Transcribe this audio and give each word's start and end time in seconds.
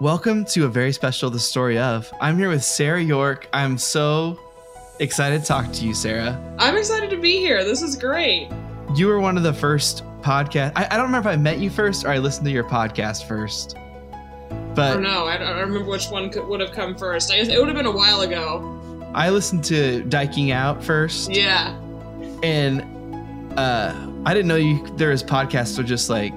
Welcome 0.00 0.44
to 0.46 0.66
a 0.66 0.68
very 0.68 0.92
special 0.92 1.30
The 1.30 1.38
Story 1.38 1.78
of. 1.78 2.12
I'm 2.20 2.36
here 2.38 2.50
with 2.50 2.62
Sarah 2.62 3.02
York. 3.02 3.48
I'm 3.52 3.78
so 3.78 4.38
excited 5.00 5.40
to 5.40 5.46
talk 5.46 5.72
to 5.72 5.84
you, 5.86 5.94
Sarah. 5.94 6.38
I'm 6.58 6.76
excited 6.76 7.08
to 7.10 7.16
be 7.16 7.38
here. 7.38 7.64
This 7.64 7.80
is 7.80 7.96
great. 7.96 8.50
You 8.94 9.06
were 9.06 9.20
one 9.20 9.36
of 9.38 9.42
the 9.42 9.54
first 9.54 10.02
podcast. 10.20 10.72
I, 10.76 10.86
I 10.90 10.96
don't 10.96 11.06
remember 11.06 11.30
if 11.30 11.34
I 11.34 11.36
met 11.40 11.58
you 11.60 11.70
first 11.70 12.04
or 12.04 12.08
I 12.10 12.18
listened 12.18 12.44
to 12.46 12.52
your 12.52 12.64
podcast 12.64 13.26
first. 13.26 13.76
I 13.76 14.54
But 14.74 14.94
don't 14.94 15.02
know. 15.02 15.24
I 15.26 15.38
don't, 15.38 15.46
I 15.48 15.58
don't 15.58 15.68
remember 15.68 15.90
which 15.90 16.08
one 16.08 16.28
could, 16.30 16.46
would 16.46 16.60
have 16.60 16.72
come 16.72 16.94
first. 16.96 17.32
I 17.32 17.36
guess 17.36 17.48
it 17.48 17.58
would 17.58 17.68
have 17.68 17.76
been 17.76 17.86
a 17.86 17.90
while 17.90 18.20
ago. 18.20 18.72
I 19.14 19.30
listened 19.30 19.64
to 19.66 20.02
Diking 20.04 20.50
Out 20.50 20.84
first. 20.84 21.30
Yeah. 21.34 21.74
and 22.42 22.82
uh 23.58 23.94
i 24.26 24.34
didn't 24.34 24.48
know 24.48 24.56
you 24.56 24.86
there 24.98 25.08
was 25.08 25.22
podcasts 25.22 25.78
or 25.78 25.82
just 25.82 26.10
like 26.10 26.34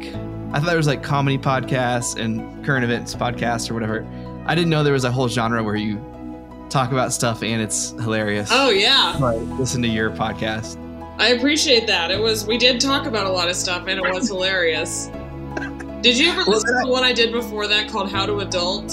i 0.51 0.59
thought 0.59 0.65
there 0.67 0.77
was 0.77 0.87
like 0.87 1.03
comedy 1.03 1.37
podcasts 1.37 2.19
and 2.19 2.63
current 2.65 2.83
events 2.83 3.13
podcasts 3.15 3.69
or 3.69 3.73
whatever 3.73 4.05
i 4.45 4.55
didn't 4.55 4.69
know 4.69 4.83
there 4.83 4.93
was 4.93 5.03
a 5.05 5.11
whole 5.11 5.27
genre 5.27 5.63
where 5.63 5.75
you 5.75 6.03
talk 6.69 6.91
about 6.91 7.11
stuff 7.13 7.41
and 7.43 7.61
it's 7.61 7.91
hilarious 7.91 8.49
Oh 8.51 8.69
yeah. 8.69 9.15
I 9.21 9.35
listen 9.35 9.81
to 9.81 9.87
your 9.87 10.11
podcast 10.11 10.77
I 11.19 11.29
appreciate 11.29 11.85
that. 11.87 12.11
It 12.11 12.19
was 12.21 12.45
we 12.47 12.57
did 12.57 12.79
talk 12.79 13.05
about 13.05 13.25
a 13.25 13.29
lot 13.29 13.49
of 13.49 13.55
stuff 13.57 13.87
and 13.87 13.99
it 13.99 14.13
was 14.13 14.29
hilarious. 14.29 15.07
Did 16.01 16.17
you 16.17 16.29
ever 16.29 16.43
listen 16.45 16.73
that- 16.73 16.81
to 16.83 16.85
the 16.85 16.91
one 16.91 17.03
I 17.03 17.11
did 17.11 17.33
before 17.33 17.67
that 17.67 17.89
called 17.89 18.09
How 18.11 18.25
to 18.25 18.39
Adult? 18.39 18.91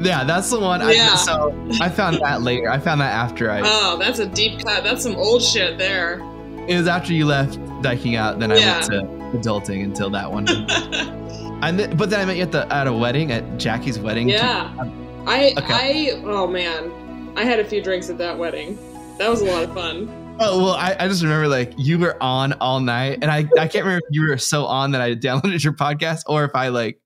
yeah 0.00 0.22
that's 0.24 0.48
the 0.50 0.58
one 0.60 0.80
I, 0.80 0.92
Yeah. 0.92 1.16
so 1.16 1.52
i 1.80 1.88
found 1.88 2.20
that 2.22 2.42
later 2.48 2.70
i 2.70 2.78
found 2.78 3.00
that 3.00 3.12
after 3.12 3.50
i 3.50 3.60
Oh, 3.64 3.96
that's 3.98 4.20
a 4.20 4.26
deep 4.26 4.60
cut. 4.64 4.84
That's 4.84 5.02
some 5.02 5.16
old 5.16 5.42
shit 5.42 5.76
there. 5.76 6.20
it 6.68 6.76
was 6.76 6.86
after 6.86 7.12
you 7.12 7.26
left 7.26 7.58
diking 7.82 8.14
out 8.14 8.38
then 8.38 8.52
i 8.52 8.56
Yeah. 8.58 8.78
went 8.78 8.84
to 8.92 9.17
adulting 9.32 9.84
until 9.84 10.10
that 10.10 10.30
one 10.30 10.48
and 11.62 11.78
then, 11.78 11.96
but 11.96 12.10
then 12.10 12.20
i 12.20 12.24
met 12.24 12.36
you 12.36 12.42
at 12.42 12.52
the 12.52 12.72
at 12.72 12.86
a 12.86 12.92
wedding 12.92 13.32
at 13.32 13.58
jackie's 13.58 13.98
wedding 13.98 14.28
yeah. 14.28 14.74
Um, 14.78 15.08
I 15.28 15.52
Okay. 15.58 15.66
I 15.68 16.22
oh 16.24 16.46
man. 16.46 17.34
I 17.36 17.44
had 17.44 17.60
a 17.60 17.64
few 17.64 17.82
drinks 17.82 18.08
at 18.08 18.16
that 18.18 18.38
wedding. 18.38 18.78
That 19.18 19.28
was 19.28 19.42
a 19.42 19.44
lot 19.44 19.62
of 19.62 19.74
fun. 19.74 20.36
Oh 20.40 20.64
well, 20.64 20.72
I, 20.72 20.96
I 20.98 21.06
just 21.08 21.22
remember 21.22 21.48
like 21.48 21.74
you 21.76 21.98
were 21.98 22.16
on 22.22 22.54
all 22.54 22.80
night, 22.80 23.18
and 23.20 23.30
I 23.30 23.46
I 23.58 23.68
can't 23.68 23.84
remember 23.84 23.98
if 23.98 24.10
you 24.10 24.26
were 24.26 24.38
so 24.38 24.64
on 24.64 24.92
that 24.92 25.02
I 25.02 25.14
downloaded 25.14 25.62
your 25.62 25.74
podcast 25.74 26.22
or 26.26 26.44
if 26.44 26.54
I 26.54 26.68
like 26.68 27.00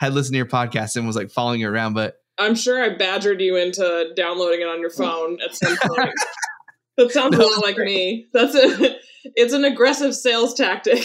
had 0.00 0.12
listened 0.12 0.34
to 0.34 0.38
your 0.38 0.46
podcast 0.46 0.96
and 0.96 1.06
was 1.06 1.14
like 1.14 1.30
following 1.30 1.60
you 1.60 1.68
around. 1.68 1.94
But 1.94 2.16
I'm 2.38 2.56
sure 2.56 2.82
I 2.82 2.88
badgered 2.88 3.40
you 3.40 3.56
into 3.56 4.12
downloading 4.16 4.62
it 4.62 4.68
on 4.68 4.80
your 4.80 4.90
phone 4.90 5.38
at 5.40 5.54
some 5.54 5.76
point. 5.76 6.10
that 6.96 7.10
sounds 7.10 7.36
a 7.36 7.42
lot 7.42 7.64
like 7.64 7.78
me. 7.78 8.26
That's 8.32 8.54
a 8.54 8.96
it's 9.24 9.52
an 9.52 9.64
aggressive 9.64 10.14
sales 10.14 10.54
tactic. 10.54 11.04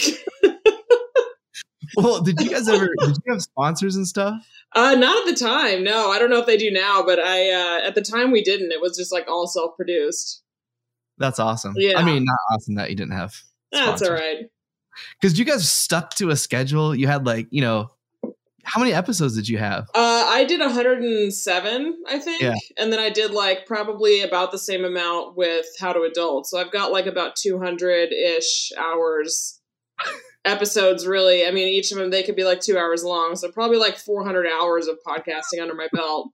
well, 1.96 2.20
did 2.20 2.40
you 2.40 2.50
guys 2.54 2.68
ever 2.68 2.88
did 3.00 3.16
you 3.24 3.32
have 3.32 3.42
sponsors 3.42 3.96
and 3.96 4.06
stuff? 4.06 4.34
Uh 4.74 4.94
not 4.94 5.26
at 5.26 5.34
the 5.34 5.44
time. 5.44 5.84
No, 5.84 6.10
I 6.10 6.18
don't 6.18 6.30
know 6.30 6.40
if 6.40 6.46
they 6.46 6.56
do 6.56 6.70
now, 6.70 7.02
but 7.04 7.18
I 7.18 7.50
uh 7.50 7.86
at 7.86 7.94
the 7.94 8.02
time 8.02 8.30
we 8.30 8.42
didn't. 8.42 8.72
It 8.72 8.80
was 8.80 8.96
just 8.96 9.12
like 9.12 9.28
all 9.28 9.46
self-produced. 9.46 10.42
That's 11.18 11.38
awesome. 11.38 11.74
Yeah. 11.76 11.98
I 11.98 12.04
mean, 12.04 12.24
not 12.24 12.38
awesome 12.52 12.76
that 12.76 12.90
you 12.90 12.96
didn't 12.96 13.14
have. 13.14 13.34
That's 13.72 14.02
all 14.02 14.12
right. 14.12 14.46
Because 15.20 15.38
you 15.38 15.44
guys 15.44 15.68
stuck 15.68 16.14
to 16.14 16.30
a 16.30 16.36
schedule. 16.36 16.94
You 16.94 17.06
had 17.06 17.26
like 17.26 17.48
you 17.50 17.60
know, 17.60 17.90
how 18.68 18.80
many 18.80 18.92
episodes 18.92 19.34
did 19.34 19.48
you 19.48 19.58
have? 19.58 19.84
Uh 19.94 20.26
I 20.28 20.44
did 20.44 20.60
107, 20.60 22.02
I 22.06 22.18
think. 22.18 22.42
Yeah. 22.42 22.54
And 22.76 22.92
then 22.92 23.00
I 23.00 23.10
did 23.10 23.30
like 23.30 23.66
probably 23.66 24.20
about 24.20 24.52
the 24.52 24.58
same 24.58 24.84
amount 24.84 25.36
with 25.36 25.66
How 25.80 25.92
to 25.92 26.02
Adult. 26.02 26.46
So 26.46 26.58
I've 26.58 26.70
got 26.70 26.92
like 26.92 27.06
about 27.06 27.36
200-ish 27.36 28.72
hours 28.78 29.60
episodes 30.44 31.06
really. 31.06 31.46
I 31.46 31.50
mean 31.50 31.68
each 31.68 31.90
of 31.92 31.98
them 31.98 32.10
they 32.10 32.22
could 32.22 32.36
be 32.36 32.44
like 32.44 32.60
2 32.60 32.76
hours 32.76 33.02
long. 33.02 33.36
So 33.36 33.50
probably 33.50 33.78
like 33.78 33.96
400 33.96 34.46
hours 34.46 34.86
of 34.86 34.98
podcasting 35.06 35.62
under 35.62 35.74
my 35.74 35.88
belt. 35.92 36.30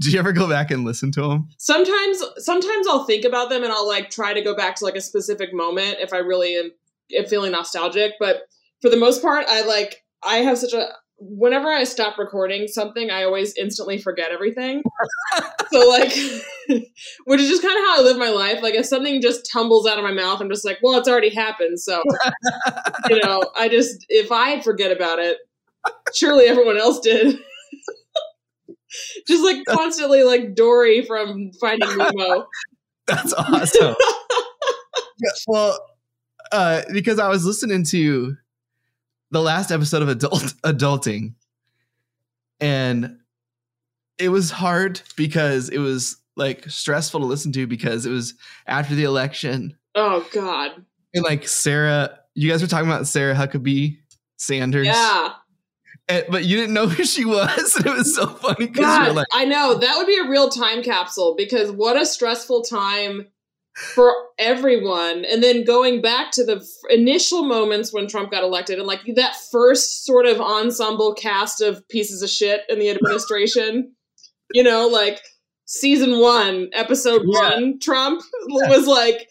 Do 0.00 0.10
you 0.10 0.18
ever 0.18 0.32
go 0.32 0.48
back 0.48 0.70
and 0.70 0.84
listen 0.84 1.12
to 1.12 1.22
them? 1.22 1.48
Sometimes 1.58 2.22
sometimes 2.38 2.86
I'll 2.88 3.04
think 3.04 3.24
about 3.24 3.50
them 3.50 3.62
and 3.62 3.72
I'll 3.72 3.88
like 3.88 4.10
try 4.10 4.34
to 4.34 4.42
go 4.42 4.54
back 4.54 4.76
to 4.76 4.84
like 4.84 4.96
a 4.96 5.00
specific 5.00 5.54
moment 5.54 5.96
if 6.00 6.12
I 6.12 6.18
really 6.18 6.56
am, 6.56 6.72
am 7.16 7.26
feeling 7.26 7.52
nostalgic, 7.52 8.12
but 8.18 8.42
for 8.80 8.90
the 8.90 8.96
most 8.96 9.22
part 9.22 9.46
I 9.48 9.64
like 9.64 10.04
I 10.22 10.38
have 10.38 10.58
such 10.58 10.72
a 10.72 10.88
whenever 11.24 11.70
I 11.70 11.84
stop 11.84 12.18
recording 12.18 12.66
something, 12.66 13.10
I 13.10 13.22
always 13.22 13.54
instantly 13.56 13.98
forget 13.98 14.32
everything. 14.32 14.82
so 15.72 15.88
like 15.88 16.12
which 17.24 17.40
is 17.40 17.48
just 17.48 17.62
kind 17.62 17.78
of 17.78 17.84
how 17.84 18.00
I 18.00 18.02
live 18.02 18.18
my 18.18 18.30
life. 18.30 18.62
Like 18.62 18.74
if 18.74 18.86
something 18.86 19.20
just 19.20 19.48
tumbles 19.50 19.86
out 19.86 19.98
of 19.98 20.04
my 20.04 20.12
mouth, 20.12 20.40
I'm 20.40 20.50
just 20.50 20.64
like, 20.64 20.78
well, 20.82 20.98
it's 20.98 21.08
already 21.08 21.32
happened. 21.32 21.78
So 21.78 22.02
you 23.08 23.20
know, 23.22 23.42
I 23.56 23.68
just 23.68 24.04
if 24.08 24.32
I 24.32 24.60
forget 24.60 24.90
about 24.90 25.18
it, 25.18 25.38
surely 26.14 26.46
everyone 26.46 26.76
else 26.76 27.00
did. 27.00 27.38
just 29.26 29.44
like 29.44 29.64
constantly 29.68 30.24
like 30.24 30.54
Dory 30.54 31.04
from 31.04 31.52
Finding 31.60 31.96
Nemo. 31.96 32.46
That's 33.06 33.32
awesome. 33.34 33.94
yeah, 35.20 35.30
well, 35.46 35.78
uh, 36.50 36.82
because 36.92 37.18
I 37.18 37.28
was 37.28 37.44
listening 37.44 37.84
to 37.86 38.36
the 39.32 39.42
last 39.42 39.70
episode 39.72 40.02
of 40.02 40.08
Adult 40.08 40.42
Adulting, 40.64 41.34
and 42.60 43.18
it 44.18 44.28
was 44.28 44.50
hard 44.50 45.00
because 45.16 45.68
it 45.68 45.78
was 45.78 46.16
like 46.36 46.68
stressful 46.70 47.20
to 47.20 47.26
listen 47.26 47.52
to 47.52 47.66
because 47.66 48.06
it 48.06 48.10
was 48.10 48.34
after 48.66 48.94
the 48.94 49.04
election, 49.04 49.76
Oh 49.94 50.26
God. 50.32 50.70
and 51.14 51.24
like 51.24 51.46
Sarah, 51.48 52.18
you 52.34 52.48
guys 52.50 52.62
were 52.62 52.68
talking 52.68 52.88
about 52.88 53.06
Sarah 53.06 53.34
Huckabee 53.34 53.98
Sanders, 54.36 54.86
Yeah. 54.86 55.30
and- 56.08 56.24
but 56.30 56.44
you 56.44 56.56
didn't 56.56 56.74
know 56.74 56.86
who 56.88 57.04
she 57.04 57.24
was, 57.24 57.76
and 57.76 57.86
it 57.86 57.94
was 57.96 58.14
so 58.14 58.26
funny 58.26 58.66
because 58.68 59.14
like, 59.14 59.26
I 59.32 59.44
know 59.44 59.74
that 59.78 59.96
would 59.96 60.06
be 60.06 60.18
a 60.18 60.28
real 60.28 60.48
time 60.50 60.82
capsule 60.82 61.34
because 61.36 61.70
what 61.72 61.96
a 62.00 62.06
stressful 62.06 62.62
time 62.62 63.26
for 63.74 64.12
everyone. 64.38 65.24
And 65.24 65.42
then 65.42 65.64
going 65.64 66.02
back 66.02 66.30
to 66.32 66.44
the 66.44 66.56
f- 66.56 66.66
initial 66.90 67.42
moments 67.44 67.92
when 67.92 68.06
Trump 68.06 68.30
got 68.30 68.44
elected 68.44 68.78
and 68.78 68.86
like 68.86 69.00
that 69.16 69.34
first 69.50 70.04
sort 70.04 70.26
of 70.26 70.40
ensemble 70.40 71.14
cast 71.14 71.60
of 71.60 71.86
pieces 71.88 72.22
of 72.22 72.28
shit 72.28 72.62
in 72.68 72.78
the 72.78 72.90
administration, 72.90 73.92
you 74.52 74.62
know, 74.62 74.88
like 74.88 75.20
season 75.64 76.20
one, 76.20 76.68
episode 76.74 77.22
Yeah. 77.24 77.50
one, 77.50 77.78
Trump 77.80 78.22
was 78.48 78.86
like 78.86 79.28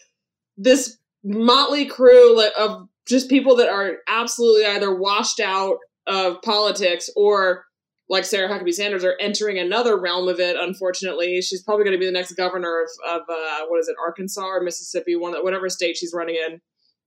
this 0.56 0.98
motley 1.22 1.86
crew 1.86 2.36
like, 2.36 2.52
of 2.58 2.88
just 3.06 3.28
people 3.30 3.56
that 3.56 3.68
are 3.68 3.98
absolutely 4.08 4.66
either 4.66 4.94
washed 4.94 5.38
out 5.40 5.76
of 6.06 6.42
politics 6.42 7.08
or 7.14 7.64
like 8.12 8.24
Sarah 8.26 8.48
Huckabee 8.48 8.74
Sanders 8.74 9.02
are 9.04 9.16
entering 9.18 9.58
another 9.58 9.98
realm 9.98 10.28
of 10.28 10.38
it. 10.38 10.54
Unfortunately, 10.56 11.40
she's 11.40 11.62
probably 11.62 11.84
going 11.84 11.96
to 11.96 11.98
be 11.98 12.06
the 12.06 12.12
next 12.12 12.34
governor 12.34 12.82
of, 12.82 12.88
of 13.10 13.22
uh, 13.28 13.60
what 13.68 13.80
is 13.80 13.88
it, 13.88 13.96
Arkansas 14.04 14.44
or 14.46 14.60
Mississippi, 14.62 15.16
one 15.16 15.32
whatever 15.42 15.68
state 15.70 15.96
she's 15.96 16.12
running 16.14 16.36
in. 16.36 16.60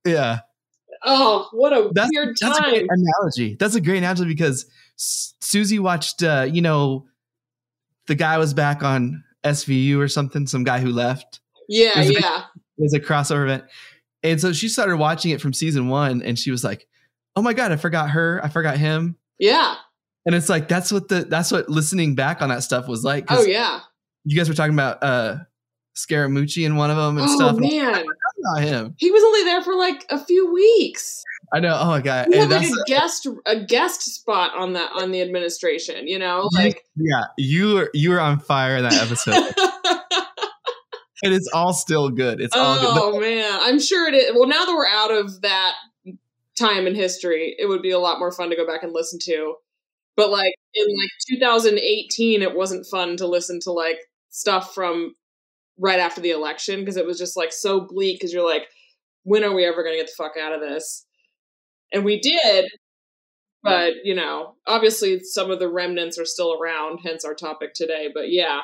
yeah. 0.04 0.40
Oh, 1.04 1.48
what 1.52 1.72
a 1.72 1.90
that's, 1.92 2.10
weird 2.12 2.36
that's 2.40 2.58
a 2.58 2.60
time! 2.62 2.70
great 2.70 2.86
analogy. 2.88 3.54
That's 3.58 3.74
a 3.74 3.80
great 3.80 3.98
analogy 3.98 4.24
because 4.24 4.66
Susie 4.96 5.78
watched, 5.78 6.22
uh, 6.22 6.46
you 6.50 6.60
know, 6.62 7.06
the 8.06 8.14
guy 8.14 8.38
was 8.38 8.54
back 8.54 8.82
on 8.82 9.22
SVU 9.44 9.98
or 9.98 10.08
something, 10.08 10.46
some 10.46 10.64
guy 10.64 10.80
who 10.80 10.90
left. 10.90 11.40
yeah, 11.68 12.00
a- 12.00 12.04
yeah, 12.04 12.42
It 12.78 12.82
was 12.82 12.94
a 12.94 13.00
crossover 13.00 13.44
event. 13.44 13.64
And 14.22 14.40
so 14.40 14.52
she 14.52 14.68
started 14.68 14.96
watching 14.96 15.30
it 15.30 15.40
from 15.40 15.52
season 15.52 15.88
one 15.88 16.22
and 16.22 16.38
she 16.38 16.50
was 16.50 16.64
like, 16.64 16.88
oh 17.36 17.42
my 17.42 17.52
God, 17.52 17.70
I 17.72 17.76
forgot 17.76 18.10
her. 18.10 18.40
I 18.42 18.48
forgot 18.48 18.76
him. 18.78 19.16
yeah. 19.38 19.76
And 20.26 20.34
it's 20.34 20.48
like, 20.48 20.68
that's 20.68 20.92
what 20.92 21.08
the, 21.08 21.24
that's 21.24 21.50
what 21.52 21.68
listening 21.68 22.14
back 22.16 22.42
on 22.42 22.48
that 22.50 22.62
stuff 22.62 22.88
was 22.88 23.04
like. 23.04 23.26
Oh 23.30 23.42
yeah. 23.44 23.80
You 24.24 24.36
guys 24.36 24.48
were 24.48 24.54
talking 24.54 24.74
about, 24.74 25.02
uh, 25.02 25.36
Scaramucci 25.96 26.66
in 26.66 26.76
one 26.76 26.90
of 26.90 26.96
them 26.98 27.16
and 27.16 27.26
Oh 27.26 27.34
stuff. 27.36 27.56
man, 27.56 28.04
Not 28.38 28.62
him. 28.62 28.94
he 28.98 29.10
was 29.10 29.22
only 29.24 29.44
there 29.44 29.62
for 29.62 29.74
like 29.74 30.04
a 30.10 30.22
few 30.22 30.52
weeks. 30.52 31.22
I 31.54 31.60
know. 31.60 31.74
Oh 31.80 31.86
my 31.86 32.02
God. 32.02 32.26
He 32.30 32.36
had 32.36 32.50
like 32.50 32.68
a 32.68 32.72
guest 32.86 33.26
a 33.46 33.64
guest 33.64 34.02
spot 34.02 34.50
on 34.58 34.74
that 34.74 34.90
on 34.94 35.10
the 35.10 35.22
administration. 35.22 36.06
You 36.06 36.18
know, 36.18 36.50
like. 36.52 36.84
yeah, 36.96 37.24
you 37.38 37.74
were, 37.76 37.90
you 37.94 38.10
were 38.10 38.20
on 38.20 38.40
fire 38.40 38.76
in 38.76 38.82
that 38.82 38.92
episode. 38.94 39.34
and 41.22 41.32
it's 41.32 41.48
all 41.54 41.72
still 41.72 42.10
good. 42.10 42.40
It's 42.40 42.54
all 42.54 42.78
good. 42.78 42.90
oh 43.02 43.20
man, 43.20 43.58
I'm 43.62 43.80
sure 43.80 44.06
it 44.08 44.14
is. 44.14 44.32
Well, 44.34 44.48
now 44.48 44.64
that 44.66 44.74
we're 44.74 44.86
out 44.86 45.12
of 45.12 45.40
that 45.42 45.72
time 46.58 46.86
in 46.86 46.94
history, 46.94 47.54
it 47.58 47.66
would 47.66 47.80
be 47.80 47.92
a 47.92 47.98
lot 47.98 48.18
more 48.18 48.32
fun 48.32 48.50
to 48.50 48.56
go 48.56 48.66
back 48.66 48.82
and 48.82 48.92
listen 48.92 49.18
to. 49.24 49.54
But 50.16 50.30
like 50.30 50.54
in 50.74 50.86
like 50.96 51.10
2018, 51.28 52.42
it 52.42 52.56
wasn't 52.56 52.86
fun 52.86 53.16
to 53.18 53.26
listen 53.26 53.60
to 53.60 53.72
like 53.72 53.98
stuff 54.30 54.74
from 54.74 55.14
right 55.78 55.98
after 55.98 56.20
the 56.20 56.30
election 56.30 56.80
because 56.80 56.96
it 56.96 57.06
was 57.06 57.18
just 57.18 57.36
like 57.36 57.52
so 57.52 57.80
bleak. 57.80 58.18
Because 58.18 58.32
you're 58.32 58.48
like, 58.48 58.66
when 59.24 59.44
are 59.44 59.54
we 59.54 59.64
ever 59.66 59.82
going 59.82 59.94
to 59.94 59.98
get 60.00 60.06
the 60.06 60.12
fuck 60.16 60.36
out 60.40 60.52
of 60.52 60.60
this? 60.60 61.04
And 61.92 62.04
we 62.04 62.18
did, 62.20 62.66
but 63.62 63.94
you 64.04 64.14
know, 64.14 64.54
obviously 64.66 65.20
some 65.20 65.50
of 65.50 65.58
the 65.58 65.68
remnants 65.68 66.18
are 66.18 66.24
still 66.24 66.58
around. 66.60 67.00
Hence 67.04 67.24
our 67.24 67.34
topic 67.34 67.74
today. 67.74 68.08
But 68.12 68.30
yeah, 68.30 68.60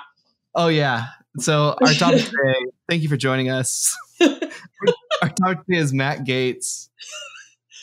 Oh 0.55 0.69
yeah. 0.69 1.07
So 1.39 1.75
our 1.83 1.93
topic 1.95 2.21
today. 2.25 2.55
Thank 2.89 3.03
you 3.03 3.09
for 3.09 3.17
joining 3.17 3.49
us. 3.51 3.97
our 4.21 5.29
topic 5.31 5.65
today 5.67 5.79
is 5.79 5.93
Matt 5.93 6.25
Gaetz. 6.25 6.89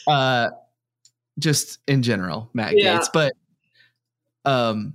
Uh, 0.08 0.50
just 1.40 1.80
in 1.88 2.04
general, 2.04 2.50
Matt 2.54 2.74
Yeah. 2.78 3.00
Gaetz. 3.00 3.08
But 3.14 3.34
um, 4.46 4.94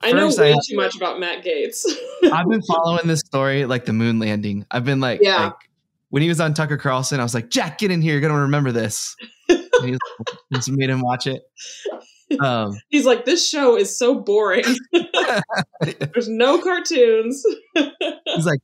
I 0.00 0.12
know 0.12 0.26
First, 0.26 0.38
I 0.40 0.42
way 0.52 0.56
too 0.68 0.76
much 0.76 0.96
about 0.96 1.18
Matt 1.18 1.44
Gaetz. 1.44 1.84
I've 2.32 2.48
been 2.48 2.62
following 2.62 3.06
this 3.08 3.20
story 3.20 3.64
like 3.64 3.84
the 3.84 3.92
moon 3.92 4.18
landing. 4.18 4.64
I've 4.70 4.84
been 4.84 5.00
like, 5.00 5.20
Yeah. 5.22 5.46
like 5.46 5.54
when 6.10 6.22
he 6.22 6.28
was 6.28 6.40
on 6.40 6.54
Tucker 6.54 6.76
Carlson, 6.76 7.18
I 7.20 7.22
was 7.24 7.34
like, 7.34 7.50
Jack, 7.50 7.78
get 7.78 7.90
in 7.90 8.00
here. 8.00 8.12
You're 8.12 8.20
gonna 8.20 8.42
remember 8.42 8.70
this. 8.72 9.16
And 9.48 9.60
he 9.90 9.98
just 10.54 10.70
made 10.70 10.88
him 10.90 11.00
watch 11.02 11.26
it. 11.26 11.42
Um, 12.40 12.78
He's 12.90 13.06
like, 13.06 13.24
this 13.24 13.48
show 13.48 13.76
is 13.76 13.96
so 13.98 14.14
boring. 14.20 14.64
There's 15.82 16.28
no 16.28 16.60
cartoons. 16.60 17.44
he's 17.74 18.46
like, 18.46 18.60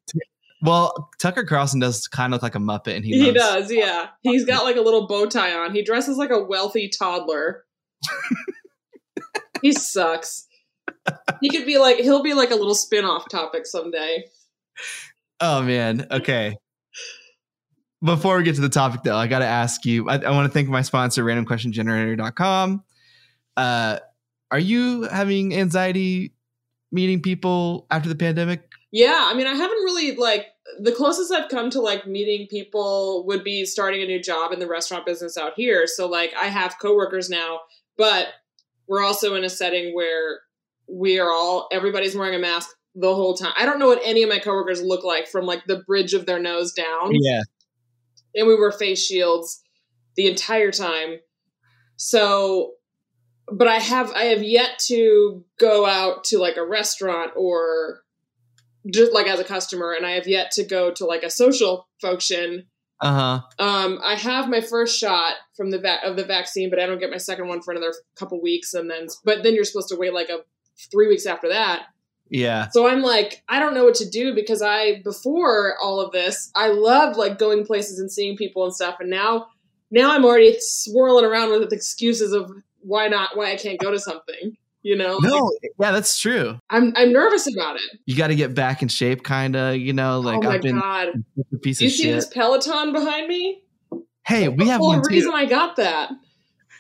well, 0.63 1.11
Tucker 1.21 1.45
Carlson 1.45 1.81
does 1.81 2.07
kind 2.09 2.33
of 2.33 2.37
look 2.37 2.43
like 2.43 2.55
a 2.55 2.59
Muppet, 2.59 2.97
and 2.97 3.05
he, 3.05 3.21
He, 3.25 3.33
does, 3.33 3.71
yeah. 3.73 4.09
He's 4.23 4.45
got 4.45 4.65
like 4.65 4.77
a 4.77 4.81
little 4.81 5.07
bow 5.07 5.27
tie 5.27 5.53
on. 5.55 5.75
He 5.75 5.83
dresses 5.83 6.17
like 6.17 6.31
a 6.31 6.43
wealthy 6.43 6.89
toddler. 6.89 7.65
He 9.65 9.73
sucks. 9.73 10.47
He 11.41 11.49
could 11.49 11.65
be 11.65 11.79
like 11.79 11.97
he'll 11.97 12.23
be 12.23 12.35
like 12.35 12.51
a 12.51 12.55
little 12.55 12.75
spin-off 12.75 13.31
topic 13.31 13.67
someday. 13.67 14.25
Oh 15.41 15.63
man. 15.63 16.07
Okay. 16.11 16.57
Before 18.03 18.37
we 18.37 18.45
get 18.45 18.57
to 18.57 18.61
the 18.61 18.69
topic, 18.69 19.01
though, 19.03 19.17
I 19.17 19.27
got 19.27 19.39
to 19.39 19.47
ask 19.47 19.87
you. 19.87 20.07
I, 20.11 20.17
I 20.19 20.31
want 20.33 20.47
to 20.47 20.53
thank 20.53 20.69
my 20.69 20.83
sponsor, 20.83 21.25
RandomQuestionGenerator.com. 21.25 22.85
Uh, 23.57 23.99
are 24.51 24.59
you 24.59 25.05
having 25.05 25.57
anxiety 25.57 26.35
meeting 26.93 27.23
people 27.23 27.87
after 27.91 28.11
the 28.11 28.15
pandemic? 28.15 28.69
Yeah, 28.93 29.29
I 29.31 29.35
mean, 29.35 29.47
I 29.47 29.55
haven't 29.55 29.79
really 29.85 30.17
like 30.17 30.49
the 30.79 30.93
closest 30.93 31.33
I've 31.33 31.49
come 31.49 31.71
to 31.71 31.81
like 31.81 32.07
meeting 32.07 32.47
people 32.49 33.25
would 33.27 33.43
be 33.43 33.65
starting 33.65 34.03
a 34.03 34.07
new 34.07 34.21
job 34.21 34.53
in 34.53 34.59
the 34.59 34.67
restaurant 34.67 35.07
business 35.07 35.39
out 35.39 35.55
here. 35.57 35.87
So 35.87 36.07
like 36.07 36.35
I 36.39 36.49
have 36.49 36.77
coworkers 36.79 37.31
now, 37.31 37.61
but 37.97 38.27
we're 38.87 39.03
also 39.03 39.35
in 39.35 39.45
a 39.45 39.51
setting 39.51 39.95
where 39.95 40.41
we 40.89 41.19
are 41.19 41.31
all 41.31 41.69
everybody's 41.73 42.17
wearing 42.17 42.35
a 42.35 42.39
mask 42.39 42.71
the 42.95 43.15
whole 43.15 43.35
time. 43.35 43.53
I 43.57 43.67
don't 43.67 43.79
know 43.79 43.89
what 43.89 44.01
any 44.05 44.23
of 44.23 44.29
my 44.29 44.39
coworkers 44.39 44.83
look 44.83 45.05
like 45.05 45.27
from 45.27 45.47
like 45.47 45.65
the 45.67 45.83
bridge 45.87 46.15
of 46.15 46.27
their 46.27 46.39
nose 46.39 46.73
down. 46.73 47.13
Yeah. 47.13 47.43
and 48.35 48.47
we 48.47 48.55
wear 48.55 48.73
face 48.73 49.05
shields 49.05 49.63
the 50.17 50.27
entire 50.29 50.71
time. 50.71 51.19
So, 51.97 52.73
but 53.53 53.69
I 53.69 53.79
have 53.79 54.13
I 54.13 54.25
have 54.25 54.43
yet 54.43 54.79
to 54.87 55.45
go 55.59 55.87
out 55.87 56.25
to 56.25 56.39
like 56.39 56.57
a 56.57 56.67
restaurant 56.67 57.33
or 57.37 58.03
just 58.93 59.13
like 59.13 59.27
as 59.27 59.41
a 59.41 59.45
customer, 59.45 59.93
and 59.93 60.05
I 60.05 60.13
have 60.13 60.29
yet 60.29 60.51
to 60.53 60.65
go 60.65 60.91
to 60.93 61.07
like 61.07 61.23
a 61.23 61.31
social 61.31 61.89
function. 62.01 62.67
Uh 63.01 63.41
huh. 63.59 63.65
Um, 63.65 63.99
I 64.03 64.15
have 64.15 64.49
my 64.49 64.61
first 64.61 64.99
shot 64.99 65.35
from 65.57 65.71
the 65.71 65.79
va- 65.79 66.05
of 66.05 66.17
the 66.17 66.25
vaccine, 66.25 66.71
but 66.71 66.79
I 66.79 66.87
don't 66.87 67.01
get 67.01 67.11
my 67.11 67.17
second 67.17 67.49
one 67.49 67.61
for 67.61 67.73
another 67.73 67.93
couple 68.17 68.41
weeks, 68.41 68.75
and 68.75 68.89
then 68.91 69.09
but 69.25 69.43
then 69.43 69.55
you're 69.55 69.65
supposed 69.65 69.89
to 69.89 69.97
wait 69.97 70.15
like 70.15 70.29
a 70.29 70.39
three 70.91 71.09
weeks 71.09 71.27
after 71.27 71.49
that. 71.49 71.87
Yeah. 72.31 72.69
So 72.71 72.89
I'm 72.89 73.03
like, 73.03 73.43
I 73.49 73.59
don't 73.59 73.75
know 73.75 73.85
what 73.85 73.97
to 73.97 74.09
do 74.09 74.35
because 74.35 74.63
I 74.63 75.03
before 75.03 75.77
all 75.83 76.01
of 76.01 76.13
this, 76.13 76.51
I 76.55 76.69
loved 76.69 77.19
like 77.19 77.39
going 77.39 77.67
places 77.67 77.99
and 77.99 78.11
seeing 78.11 78.37
people 78.37 78.65
and 78.65 78.75
stuff, 78.75 78.97
and 79.01 79.11
now 79.11 79.49
now 79.91 80.13
I'm 80.13 80.25
already 80.25 80.57
swirling 80.59 81.25
around 81.25 81.51
with 81.51 81.73
excuses 81.73 82.33
of 82.33 82.51
why 82.81 83.09
not 83.09 83.37
why 83.37 83.53
I 83.53 83.57
can't 83.57 83.79
go 83.79 83.91
to 83.91 83.99
something. 83.99 84.57
You 84.85 84.97
know, 84.97 85.17
Like, 85.17 85.31
No. 85.33 85.51
Yeah, 85.81 85.93
that's 85.93 86.21
true. 86.21 86.59
I'm 86.69 86.93
I'm 86.95 87.11
nervous 87.11 87.49
about 87.53 87.77
it. 87.77 87.83
You 88.05 88.17
got 88.17 88.27
to 88.29 88.35
get 88.37 88.55
back 88.55 88.83
in 88.83 88.89
shape, 88.89 89.23
kind 89.25 89.57
of. 89.57 89.77
You 89.77 89.95
know, 89.95 90.17
oh 90.17 90.21
like 90.21 90.45
oh 90.45 90.51
I've 90.51 90.61
been 90.61 90.79
god! 90.79 91.09
a 91.53 91.59
piece 91.59 91.81
you 91.81 91.87
of 91.89 91.93
see 91.95 92.03
shit. 92.03 92.15
this 92.15 92.27
Peloton 92.27 92.93
behind 92.93 93.27
me? 93.27 93.63
Hey, 94.27 94.49
we 94.49 94.69
have 94.69 94.81
the 94.81 94.87
one 94.87 94.97
whole 94.97 95.05
too. 95.05 95.15
reason 95.15 95.33
I 95.35 95.47
got 95.47 95.77
that. 95.77 96.11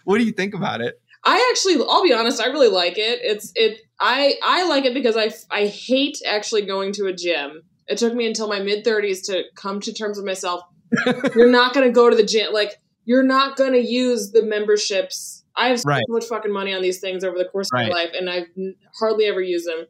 What 0.04 0.18
do 0.18 0.24
you 0.24 0.32
think 0.32 0.54
about 0.54 0.82
it? 0.82 1.00
I 1.24 1.50
actually, 1.50 1.82
I'll 1.88 2.02
be 2.02 2.12
honest, 2.12 2.42
I 2.42 2.48
really 2.48 2.68
like 2.68 2.98
it. 2.98 3.20
It's 3.22 3.50
it. 3.54 3.80
I 3.98 4.34
I 4.44 4.68
like 4.68 4.84
it 4.84 4.92
because 4.92 5.16
I 5.16 5.30
I 5.50 5.66
hate 5.66 6.18
actually 6.26 6.66
going 6.66 6.92
to 6.92 7.06
a 7.06 7.12
gym. 7.14 7.62
It 7.86 7.96
took 7.96 8.14
me 8.14 8.26
until 8.26 8.48
my 8.48 8.60
mid 8.60 8.84
thirties 8.84 9.22
to 9.28 9.44
come 9.56 9.80
to 9.80 9.94
terms 9.94 10.18
with 10.18 10.26
myself. 10.26 10.60
you're 11.34 11.50
not 11.50 11.72
going 11.72 11.86
to 11.86 11.92
go 11.92 12.10
to 12.10 12.16
the 12.16 12.22
gym. 12.24 12.52
Like 12.52 12.76
you're 13.06 13.22
not 13.22 13.56
going 13.56 13.72
to 13.72 13.80
use 13.80 14.32
the 14.32 14.42
memberships. 14.42 15.43
I 15.56 15.68
have 15.68 15.80
Right. 15.84 16.02
so 16.06 16.12
much 16.12 16.26
fucking 16.26 16.52
money 16.52 16.74
on 16.74 16.82
these 16.82 17.00
things 17.00 17.22
over 17.24 17.38
the 17.38 17.44
course 17.44 17.68
of 17.72 17.76
Right. 17.78 17.88
my 17.88 17.94
life, 17.94 18.10
and 18.12 18.28
I've 18.28 18.48
n- 18.56 18.76
hardly 18.98 19.26
ever 19.26 19.40
used 19.40 19.66
them. 19.66 19.86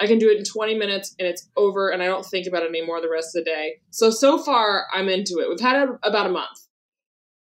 I 0.00 0.06
can 0.06 0.18
do 0.18 0.30
it 0.30 0.38
in 0.38 0.44
20 0.44 0.74
minutes 0.74 1.14
and 1.18 1.26
it's 1.26 1.48
over, 1.56 1.88
and 1.90 2.02
I 2.02 2.06
don't 2.06 2.24
think 2.24 2.46
about 2.46 2.62
it 2.62 2.68
anymore 2.68 3.00
the 3.00 3.08
rest 3.10 3.34
of 3.34 3.44
the 3.44 3.50
day. 3.50 3.80
So 3.90 4.10
so 4.10 4.38
far, 4.38 4.86
I'm 4.92 5.08
into 5.08 5.40
it. 5.40 5.48
We've 5.48 5.58
had 5.60 5.88
it 5.88 5.94
about 6.04 6.26
a 6.26 6.30
month. 6.30 6.58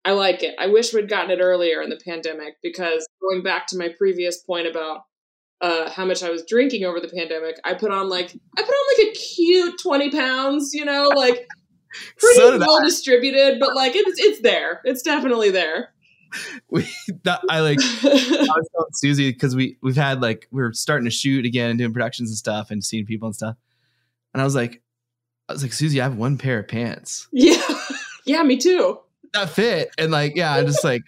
I 0.04 0.12
like 0.12 0.42
it. 0.42 0.54
I 0.58 0.66
wish 0.66 0.92
we'd 0.92 1.08
gotten 1.08 1.30
it 1.30 1.40
earlier 1.40 1.80
in 1.80 1.88
the 1.88 1.96
pandemic 2.04 2.56
because 2.62 3.06
going 3.22 3.42
back 3.42 3.66
to 3.68 3.78
my 3.78 3.88
previous 3.88 4.36
point 4.38 4.66
about 4.66 5.04
uh, 5.62 5.88
how 5.88 6.04
much 6.04 6.22
I 6.22 6.28
was 6.28 6.44
drinking 6.44 6.84
over 6.84 7.00
the 7.00 7.08
pandemic, 7.08 7.56
I 7.64 7.72
put 7.72 7.90
on 7.90 8.10
like 8.10 8.34
I 8.58 8.62
put 8.62 8.68
on 8.68 8.98
like 8.98 9.08
a 9.08 9.12
cute 9.18 9.80
20 9.80 10.10
pounds, 10.10 10.74
you 10.74 10.84
know, 10.84 11.08
like 11.16 11.48
pretty 12.18 12.34
So 12.40 12.58
well 12.58 12.82
distributed, 12.84 13.58
but 13.58 13.74
like 13.74 13.92
it's 13.96 14.20
it's 14.20 14.40
there. 14.40 14.82
It's 14.84 15.00
definitely 15.00 15.50
there. 15.50 15.93
We, 16.70 16.88
that, 17.24 17.40
I 17.48 17.60
like. 17.60 17.78
I 17.80 18.08
was 18.08 18.68
telling 18.72 18.88
Susie 18.92 19.30
because 19.30 19.54
we 19.54 19.76
we've 19.82 19.96
had 19.96 20.20
like 20.20 20.48
we 20.50 20.62
are 20.62 20.72
starting 20.72 21.04
to 21.04 21.10
shoot 21.10 21.44
again 21.44 21.70
and 21.70 21.78
doing 21.78 21.92
productions 21.92 22.30
and 22.30 22.36
stuff 22.36 22.70
and 22.70 22.82
seeing 22.84 23.06
people 23.06 23.26
and 23.26 23.34
stuff. 23.36 23.56
And 24.32 24.40
I 24.40 24.44
was 24.44 24.54
like, 24.54 24.82
I 25.48 25.52
was 25.52 25.62
like, 25.62 25.72
Susie, 25.72 26.00
I 26.00 26.04
have 26.04 26.16
one 26.16 26.38
pair 26.38 26.58
of 26.60 26.68
pants 26.68 27.28
yeah, 27.32 27.62
yeah, 28.24 28.42
me 28.42 28.56
too. 28.56 28.98
that 29.34 29.50
fit, 29.50 29.90
and 29.98 30.10
like, 30.10 30.34
yeah, 30.36 30.52
I'm 30.54 30.66
just 30.66 30.82
like, 30.84 31.02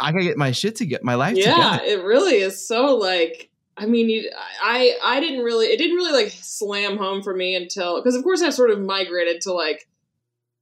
I 0.00 0.10
gotta 0.12 0.24
get 0.24 0.36
my 0.38 0.50
shit 0.52 0.76
to 0.76 0.86
get 0.86 1.04
my 1.04 1.14
life 1.14 1.36
Yeah, 1.36 1.76
together. 1.76 1.84
it 1.84 2.02
really 2.04 2.36
is 2.38 2.66
so 2.66 2.96
like. 2.96 3.50
I 3.80 3.86
mean, 3.86 4.10
you, 4.10 4.28
I 4.60 4.96
I 5.04 5.20
didn't 5.20 5.44
really 5.44 5.66
it 5.66 5.76
didn't 5.76 5.94
really 5.94 6.24
like 6.24 6.32
slam 6.32 6.96
home 6.96 7.22
for 7.22 7.32
me 7.32 7.54
until 7.54 8.02
because 8.02 8.16
of 8.16 8.24
course 8.24 8.42
I've 8.42 8.54
sort 8.54 8.70
of 8.70 8.80
migrated 8.80 9.40
to 9.42 9.52
like 9.52 9.86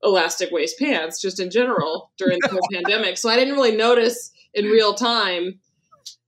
elastic 0.02 0.50
waist 0.50 0.78
pants 0.78 1.20
just 1.20 1.40
in 1.40 1.50
general 1.50 2.10
during 2.18 2.38
the 2.40 2.48
whole 2.48 2.68
pandemic, 2.72 3.18
so 3.18 3.28
I 3.28 3.36
didn't 3.36 3.54
really 3.54 3.76
notice 3.76 4.32
in 4.54 4.66
real 4.66 4.94
time. 4.94 5.60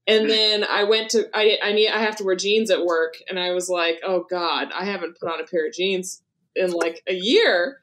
And 0.07 0.27
then 0.27 0.63
I 0.63 0.85
went 0.85 1.11
to 1.11 1.29
I 1.33 1.59
I 1.63 1.71
need 1.71 1.89
I 1.89 1.99
have 1.99 2.15
to 2.17 2.23
wear 2.23 2.35
jeans 2.35 2.71
at 2.71 2.83
work, 2.83 3.15
and 3.29 3.39
I 3.39 3.51
was 3.51 3.69
like, 3.69 3.99
oh 4.05 4.25
god, 4.29 4.69
I 4.73 4.85
haven't 4.85 5.19
put 5.19 5.31
on 5.31 5.39
a 5.39 5.45
pair 5.45 5.67
of 5.67 5.73
jeans 5.73 6.23
in 6.55 6.71
like 6.71 7.03
a 7.07 7.13
year, 7.13 7.79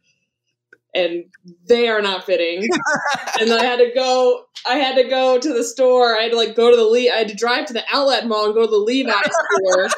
and 0.96 1.24
they 1.68 1.88
are 1.88 2.02
not 2.02 2.24
fitting 2.24 2.62
and 3.40 3.52
I 3.52 3.64
had 3.64 3.78
to 3.78 3.92
go. 3.94 4.44
I 4.68 4.76
had 4.76 4.96
to 4.96 5.04
go 5.04 5.38
to 5.38 5.52
the 5.52 5.62
store. 5.62 6.16
I 6.16 6.22
had 6.22 6.32
to 6.32 6.36
like 6.36 6.56
go 6.56 6.70
to 6.70 6.76
the 6.76 6.84
Lee. 6.84 7.10
I 7.10 7.16
had 7.16 7.28
to 7.28 7.34
drive 7.36 7.66
to 7.66 7.72
the 7.72 7.84
outlet 7.92 8.26
mall 8.26 8.46
and 8.46 8.54
go 8.54 8.62
to 8.62 8.70
the 8.70 8.76
Levi's 8.76 9.14
store. 9.22 9.88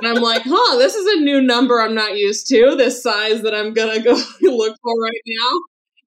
And 0.00 0.08
I'm 0.08 0.22
like, 0.22 0.42
huh, 0.44 0.78
this 0.78 0.94
is 0.94 1.18
a 1.18 1.20
new 1.20 1.40
number 1.40 1.80
I'm 1.80 1.94
not 1.94 2.16
used 2.16 2.46
to. 2.48 2.74
This 2.76 3.02
size 3.02 3.42
that 3.42 3.54
I'm 3.54 3.72
gonna 3.72 4.00
go 4.00 4.12
look 4.42 4.76
for 4.82 5.00
right 5.00 5.22
now. 5.26 5.60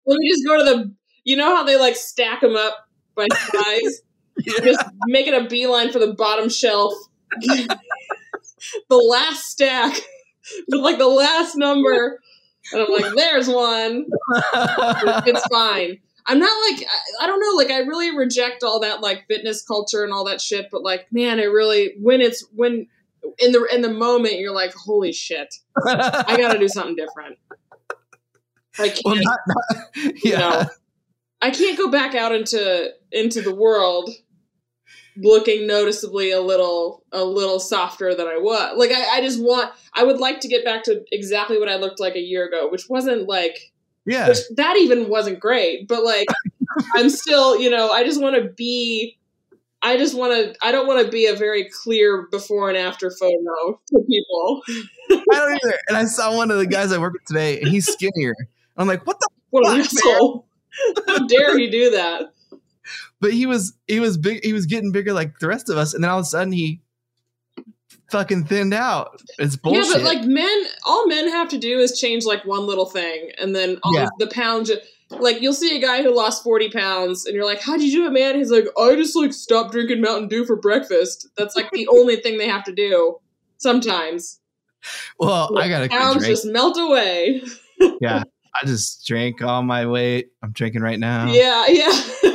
Let 0.07 0.19
me 0.19 0.31
just 0.31 0.47
go 0.47 0.59
to 0.59 0.65
the. 0.65 0.95
You 1.25 1.37
know 1.37 1.55
how 1.55 1.65
they 1.65 1.79
like 1.79 1.97
stack 1.97 2.41
them 2.41 2.57
up 2.57 2.89
by 3.15 3.27
size? 3.53 4.03
Just 4.63 4.83
making 5.07 5.35
a 5.35 5.47
beeline 5.47 5.93
for 5.93 5.99
the 5.99 6.15
bottom 6.15 6.49
shelf. 6.49 6.95
the 7.41 7.77
last 8.91 9.45
stack 9.45 9.95
with 10.69 10.81
like 10.81 10.97
the 10.97 11.07
last 11.07 11.57
number. 11.57 12.21
And 12.73 12.83
I'm 12.83 12.91
like, 12.91 13.15
there's 13.15 13.49
one 13.49 14.07
it's 15.27 15.47
fine. 15.49 15.99
I'm 16.27 16.39
not 16.39 16.71
like 16.71 16.87
I, 16.87 17.25
I 17.25 17.27
don't 17.27 17.41
know, 17.41 17.57
like 17.57 17.71
I 17.71 17.81
really 17.81 18.17
reject 18.17 18.63
all 18.63 18.81
that 18.81 19.01
like 19.01 19.27
fitness 19.27 19.63
culture 19.63 20.05
and 20.05 20.13
all 20.13 20.25
that 20.25 20.41
shit, 20.41 20.69
but 20.71 20.83
like 20.83 21.07
man, 21.13 21.39
it 21.39 21.47
really 21.47 21.95
when 22.01 22.21
it's 22.21 22.47
when 22.55 22.87
in 23.39 23.53
the 23.53 23.67
in 23.73 23.83
the 23.83 23.93
moment 23.93 24.39
you're 24.39 24.55
like, 24.55 24.73
holy 24.75 25.13
shit, 25.13 25.55
I 25.87 26.37
got 26.37 26.53
to 26.53 26.59
do 26.59 26.69
something 26.69 26.97
different. 26.97 27.39
I 28.79 28.89
can't, 28.89 29.01
well, 29.05 29.17
not, 29.17 29.39
not, 29.47 29.85
yeah. 29.97 30.13
you 30.25 30.37
know, 30.37 30.65
I 31.43 31.51
can't 31.51 31.77
go 31.79 31.91
back 31.91 32.15
out 32.15 32.33
into 32.33 32.91
into 33.13 33.41
the 33.41 33.55
world 33.55 34.11
looking 35.17 35.67
noticeably 35.67 36.31
a 36.31 36.41
little 36.41 37.05
a 37.13 37.25
little 37.25 37.61
softer 37.61 38.15
than 38.15 38.27
I 38.27 38.37
was. 38.39 38.77
Like 38.77 38.93
I, 38.93 39.19
I 39.19 39.21
just 39.21 39.43
want 39.43 39.73
I 39.95 40.05
would 40.05 40.19
like 40.19 40.41
to 40.41 40.49
get 40.49 40.65
back 40.65 40.85
to 40.85 41.05
exactly 41.13 41.59
what 41.59 41.69
I 41.69 41.77
looked 41.77 42.01
like 42.01 42.15
a 42.15 42.21
year 42.21 42.47
ago, 42.47 42.69
which 42.71 42.89
wasn't 42.89 43.29
like 43.29 43.73
yeah. 44.07 44.29
which 44.29 44.39
that 44.57 44.77
even 44.79 45.09
wasn't 45.09 45.41
great 45.41 45.87
but 45.89 46.05
like 46.05 46.27
i'm 46.97 47.11
still 47.11 47.59
you 47.59 47.71
know 47.71 47.91
i 47.91 48.05
just 48.05 48.21
want 48.21 48.37
to 48.37 48.51
be 48.51 49.19
i 49.83 49.97
just 49.97 50.17
want 50.17 50.33
to 50.33 50.55
i 50.67 50.71
don't 50.73 50.87
want 50.87 51.05
to 51.05 51.11
be 51.11 51.27
a 51.27 51.35
very 51.35 51.69
clear 51.83 52.29
before 52.31 52.69
and 52.69 52.77
after 52.79 53.11
photo 53.11 53.81
to 53.89 53.99
people 54.09 54.63
I 55.11 55.23
don't 55.37 55.55
either. 55.65 55.79
And 55.89 55.97
I 55.97 56.05
saw 56.05 56.37
one 56.37 56.51
of 56.51 56.59
the 56.59 56.67
guys 56.67 56.93
I 56.93 56.99
work 56.99 57.13
with 57.15 57.25
today, 57.25 57.61
and 57.61 57.69
he's 57.69 57.87
skinnier. 57.87 58.35
I'm 58.77 58.87
like, 58.87 59.05
what 59.07 59.19
the? 59.19 59.29
what 59.51 59.67
an 59.69 59.83
Fuck, 59.83 59.93
asshole 59.93 60.47
how 61.09 61.27
dare 61.27 61.59
he 61.59 61.69
do 61.69 61.91
that 61.91 62.33
But 63.21 63.33
he 63.33 63.45
was 63.47 63.73
he 63.89 63.99
was 64.01 64.17
big. 64.19 64.45
He 64.45 64.53
was 64.53 64.67
getting 64.67 64.93
bigger 64.93 65.13
like 65.13 65.39
the 65.41 65.49
rest 65.49 65.69
of 65.69 65.77
us, 65.77 65.95
and 65.95 66.03
then 66.05 66.11
all 66.11 66.19
of 66.21 66.23
a 66.23 66.27
sudden 66.27 66.53
he 66.53 66.81
fucking 68.11 68.45
thinned 68.47 68.75
out. 68.75 69.21
It's 69.39 69.57
bullshit. 69.57 69.87
yeah 69.87 69.93
but 69.95 70.03
like 70.03 70.25
men 70.25 70.65
all 70.85 71.07
men 71.07 71.29
have 71.29 71.49
to 71.51 71.59
do 71.59 71.79
is 71.79 71.99
change 71.99 72.25
like 72.25 72.45
one 72.45 72.67
little 72.67 72.87
thing 72.87 73.31
and 73.41 73.55
then 73.55 73.79
all 73.83 73.95
Yeah. 73.95 74.09
the 74.19 74.27
pounds 74.29 74.69
ju- 74.69 74.79
like 75.11 75.43
you'll 75.43 75.53
see 75.53 75.77
a 75.77 75.81
guy 75.81 76.03
who 76.03 76.15
lost 76.15 76.45
40 76.45 76.71
pounds 76.71 77.27
and 77.27 77.35
you're 77.35 77.45
like 77.45 77.61
how'd 77.61 77.83
you 77.83 77.91
do 77.91 78.07
it 78.07 78.13
man 78.13 78.37
he's 78.37 78.51
like 78.51 78.67
i 78.79 78.95
just 78.95 79.17
like 79.17 79.33
stopped 79.33 79.73
drinking 79.73 80.01
mountain 80.01 80.29
dew 80.29 80.45
for 80.45 80.57
breakfast 80.57 81.29
that's 81.37 81.57
like 81.57 81.71
the 81.73 81.89
only 81.89 82.17
thing 82.17 82.39
they 82.39 82.49
have 82.49 82.65
to 82.65 82.73
do 82.73 83.19
Sometimes. 83.61 84.41
Well, 85.19 85.57
I 85.59 85.69
got 85.69 85.85
a 85.85 85.89
Pounds 85.91 86.27
just 86.27 86.47
melt 86.47 86.77
away. 86.79 87.43
Yeah, 88.03 88.23
I 88.55 88.67
just 88.67 89.07
drank 89.07 89.41
all 89.41 89.63
my 89.63 89.87
weight. 89.87 90.33
I'm 90.43 90.53
drinking 90.53 90.83
right 90.83 90.99
now. 90.99 91.33
Yeah, 91.33 91.67
yeah. 91.69 91.91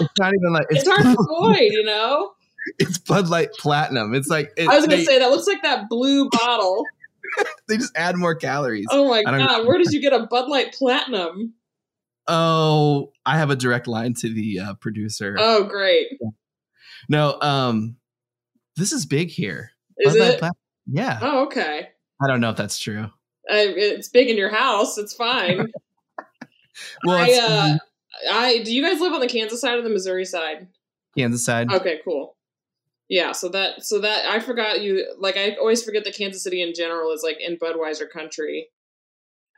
It's 0.00 0.18
not 0.18 0.32
even 0.34 0.52
like 0.52 0.66
it's 0.68 0.86
hard 0.86 1.02
to 1.02 1.16
avoid, 1.18 1.72
you 1.72 1.82
know? 1.82 2.32
It's 2.78 2.98
Bud 2.98 3.28
Light 3.28 3.52
Platinum. 3.52 4.14
It's 4.14 4.28
like 4.28 4.50
it, 4.58 4.68
I 4.68 4.76
was 4.76 4.84
gonna 4.84 4.96
they, 4.96 5.04
say 5.04 5.18
that 5.18 5.30
looks 5.30 5.46
like 5.46 5.62
that 5.62 5.88
blue 5.88 6.28
bottle. 6.28 6.84
they 7.68 7.76
just 7.78 7.96
add 7.96 8.16
more 8.16 8.34
calories. 8.34 8.86
Oh 8.90 9.08
my 9.08 9.22
I 9.26 9.38
god, 9.38 9.66
where 9.66 9.78
did 9.78 9.92
you 9.92 10.00
get 10.00 10.12
a 10.12 10.26
Bud 10.26 10.48
Light 10.48 10.74
Platinum? 10.74 11.54
Oh, 12.28 13.12
I 13.26 13.38
have 13.38 13.50
a 13.50 13.56
direct 13.56 13.86
line 13.86 14.14
to 14.14 14.32
the 14.32 14.60
uh, 14.60 14.74
producer. 14.74 15.36
Oh 15.38 15.64
great. 15.64 16.08
no, 17.08 17.38
um, 17.40 17.96
this 18.76 18.92
is 18.92 19.06
big 19.06 19.28
here. 19.28 19.72
Is 19.98 20.14
it? 20.14 20.40
Yeah, 20.86 21.18
Oh, 21.22 21.44
okay. 21.44 21.88
I 22.22 22.26
don't 22.26 22.40
know 22.40 22.50
if 22.50 22.56
that's 22.56 22.78
true. 22.78 23.06
I, 23.50 23.66
it's 23.76 24.08
big 24.08 24.28
in 24.28 24.36
your 24.36 24.50
house. 24.50 24.98
It's 24.98 25.14
fine. 25.14 25.72
Well, 27.04 27.18
I, 27.18 27.78
uh, 27.78 27.78
I 28.32 28.62
do 28.62 28.74
you 28.74 28.82
guys 28.82 28.98
live 28.98 29.12
on 29.12 29.20
the 29.20 29.28
Kansas 29.28 29.60
side 29.60 29.78
or 29.78 29.82
the 29.82 29.90
Missouri 29.90 30.24
side? 30.24 30.68
Kansas 31.16 31.44
side. 31.44 31.70
Okay, 31.70 32.00
cool. 32.02 32.36
Yeah, 33.08 33.32
so 33.32 33.50
that 33.50 33.84
so 33.84 34.00
that 34.00 34.24
I 34.26 34.40
forgot 34.40 34.80
you 34.80 35.06
like 35.18 35.36
I 35.36 35.50
always 35.56 35.84
forget 35.84 36.04
that 36.04 36.16
Kansas 36.16 36.42
City 36.42 36.62
in 36.62 36.72
general 36.74 37.12
is 37.12 37.22
like 37.22 37.38
in 37.40 37.58
Budweiser 37.58 38.08
country. 38.10 38.68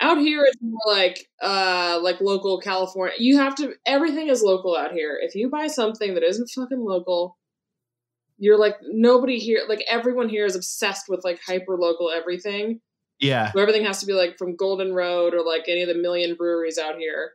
Out 0.00 0.18
here 0.18 0.42
it's 0.44 0.60
more 0.60 0.78
like 0.86 1.28
uh 1.42 1.98
like 2.02 2.20
local 2.20 2.60
California. 2.60 3.14
You 3.18 3.38
have 3.38 3.54
to 3.56 3.74
everything 3.86 4.28
is 4.28 4.42
local 4.42 4.76
out 4.76 4.92
here. 4.92 5.18
If 5.22 5.34
you 5.34 5.48
buy 5.48 5.68
something 5.68 6.14
that 6.14 6.22
isn't 6.22 6.50
fucking 6.50 6.84
local, 6.84 7.38
you're 8.38 8.58
like 8.58 8.76
nobody 8.82 9.38
here 9.38 9.62
like 9.68 9.84
everyone 9.88 10.28
here 10.28 10.44
is 10.44 10.56
obsessed 10.56 11.08
with 11.08 11.24
like 11.24 11.40
hyper 11.46 11.76
local 11.78 12.10
everything. 12.10 12.80
Yeah, 13.20 13.52
So 13.52 13.60
everything 13.60 13.84
has 13.84 14.00
to 14.00 14.06
be 14.06 14.12
like 14.12 14.36
from 14.36 14.56
Golden 14.56 14.92
Road 14.92 15.34
or 15.34 15.44
like 15.44 15.64
any 15.68 15.82
of 15.82 15.88
the 15.88 15.94
million 15.94 16.34
breweries 16.34 16.78
out 16.78 16.96
here. 16.98 17.32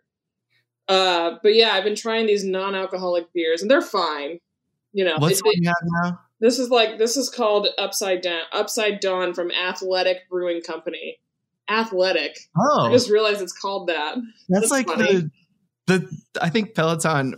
Uh, 0.89 1.37
but 1.41 1.55
yeah, 1.55 1.71
I've 1.71 1.83
been 1.83 1.95
trying 1.95 2.25
these 2.27 2.43
non-alcoholic 2.43 3.31
beers, 3.31 3.61
and 3.61 3.71
they're 3.71 3.81
fine. 3.81 4.39
You 4.91 5.05
know, 5.05 5.15
what's 5.19 5.41
It- 5.43 5.65
have 5.65 5.75
now? 6.03 6.19
this 6.41 6.59
is 6.59 6.69
like 6.69 6.97
this 6.97 7.15
is 7.15 7.29
called 7.29 7.69
Upside 7.77 8.21
Down, 8.21 8.41
Upside 8.51 8.99
Dawn 8.99 9.33
from 9.33 9.51
Athletic 9.51 10.27
Brewing 10.29 10.61
Company. 10.61 11.19
Athletic. 11.69 12.37
Oh, 12.57 12.87
I 12.87 12.91
just 12.91 13.09
realized 13.09 13.41
it's 13.41 13.53
called 13.53 13.87
that. 13.87 14.15
that's 14.49 14.69
that's 14.69 14.71
like 14.71 14.87
funny. 14.87 15.15
the 15.15 15.31
the. 15.87 16.17
I 16.41 16.49
think 16.49 16.75
Peloton 16.75 17.35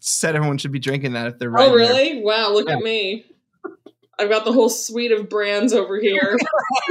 said 0.00 0.34
everyone 0.34 0.58
should 0.58 0.72
be 0.72 0.78
drinking 0.80 1.12
that 1.12 1.28
if 1.28 1.38
they're 1.38 1.56
oh, 1.56 1.72
really? 1.72 2.22
Wow, 2.22 2.52
look 2.52 2.68
Yeah. 2.68 2.76
at 2.76 2.82
me. 2.82 3.24
I've 4.18 4.28
got 4.28 4.44
the 4.44 4.52
whole 4.52 4.68
suite 4.68 5.12
of 5.12 5.28
brands 5.28 5.72
over 5.72 5.98
here. 6.00 6.36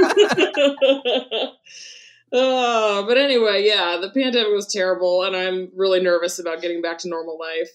oh, 2.32 3.04
but 3.06 3.16
anyway, 3.16 3.64
yeah, 3.66 3.98
the 4.00 4.10
pandemic 4.10 4.52
was 4.52 4.66
terrible, 4.66 5.22
and 5.22 5.36
I'm 5.36 5.70
really 5.76 6.00
nervous 6.00 6.38
about 6.38 6.60
getting 6.60 6.82
back 6.82 6.98
to 6.98 7.08
normal 7.08 7.38
life. 7.38 7.70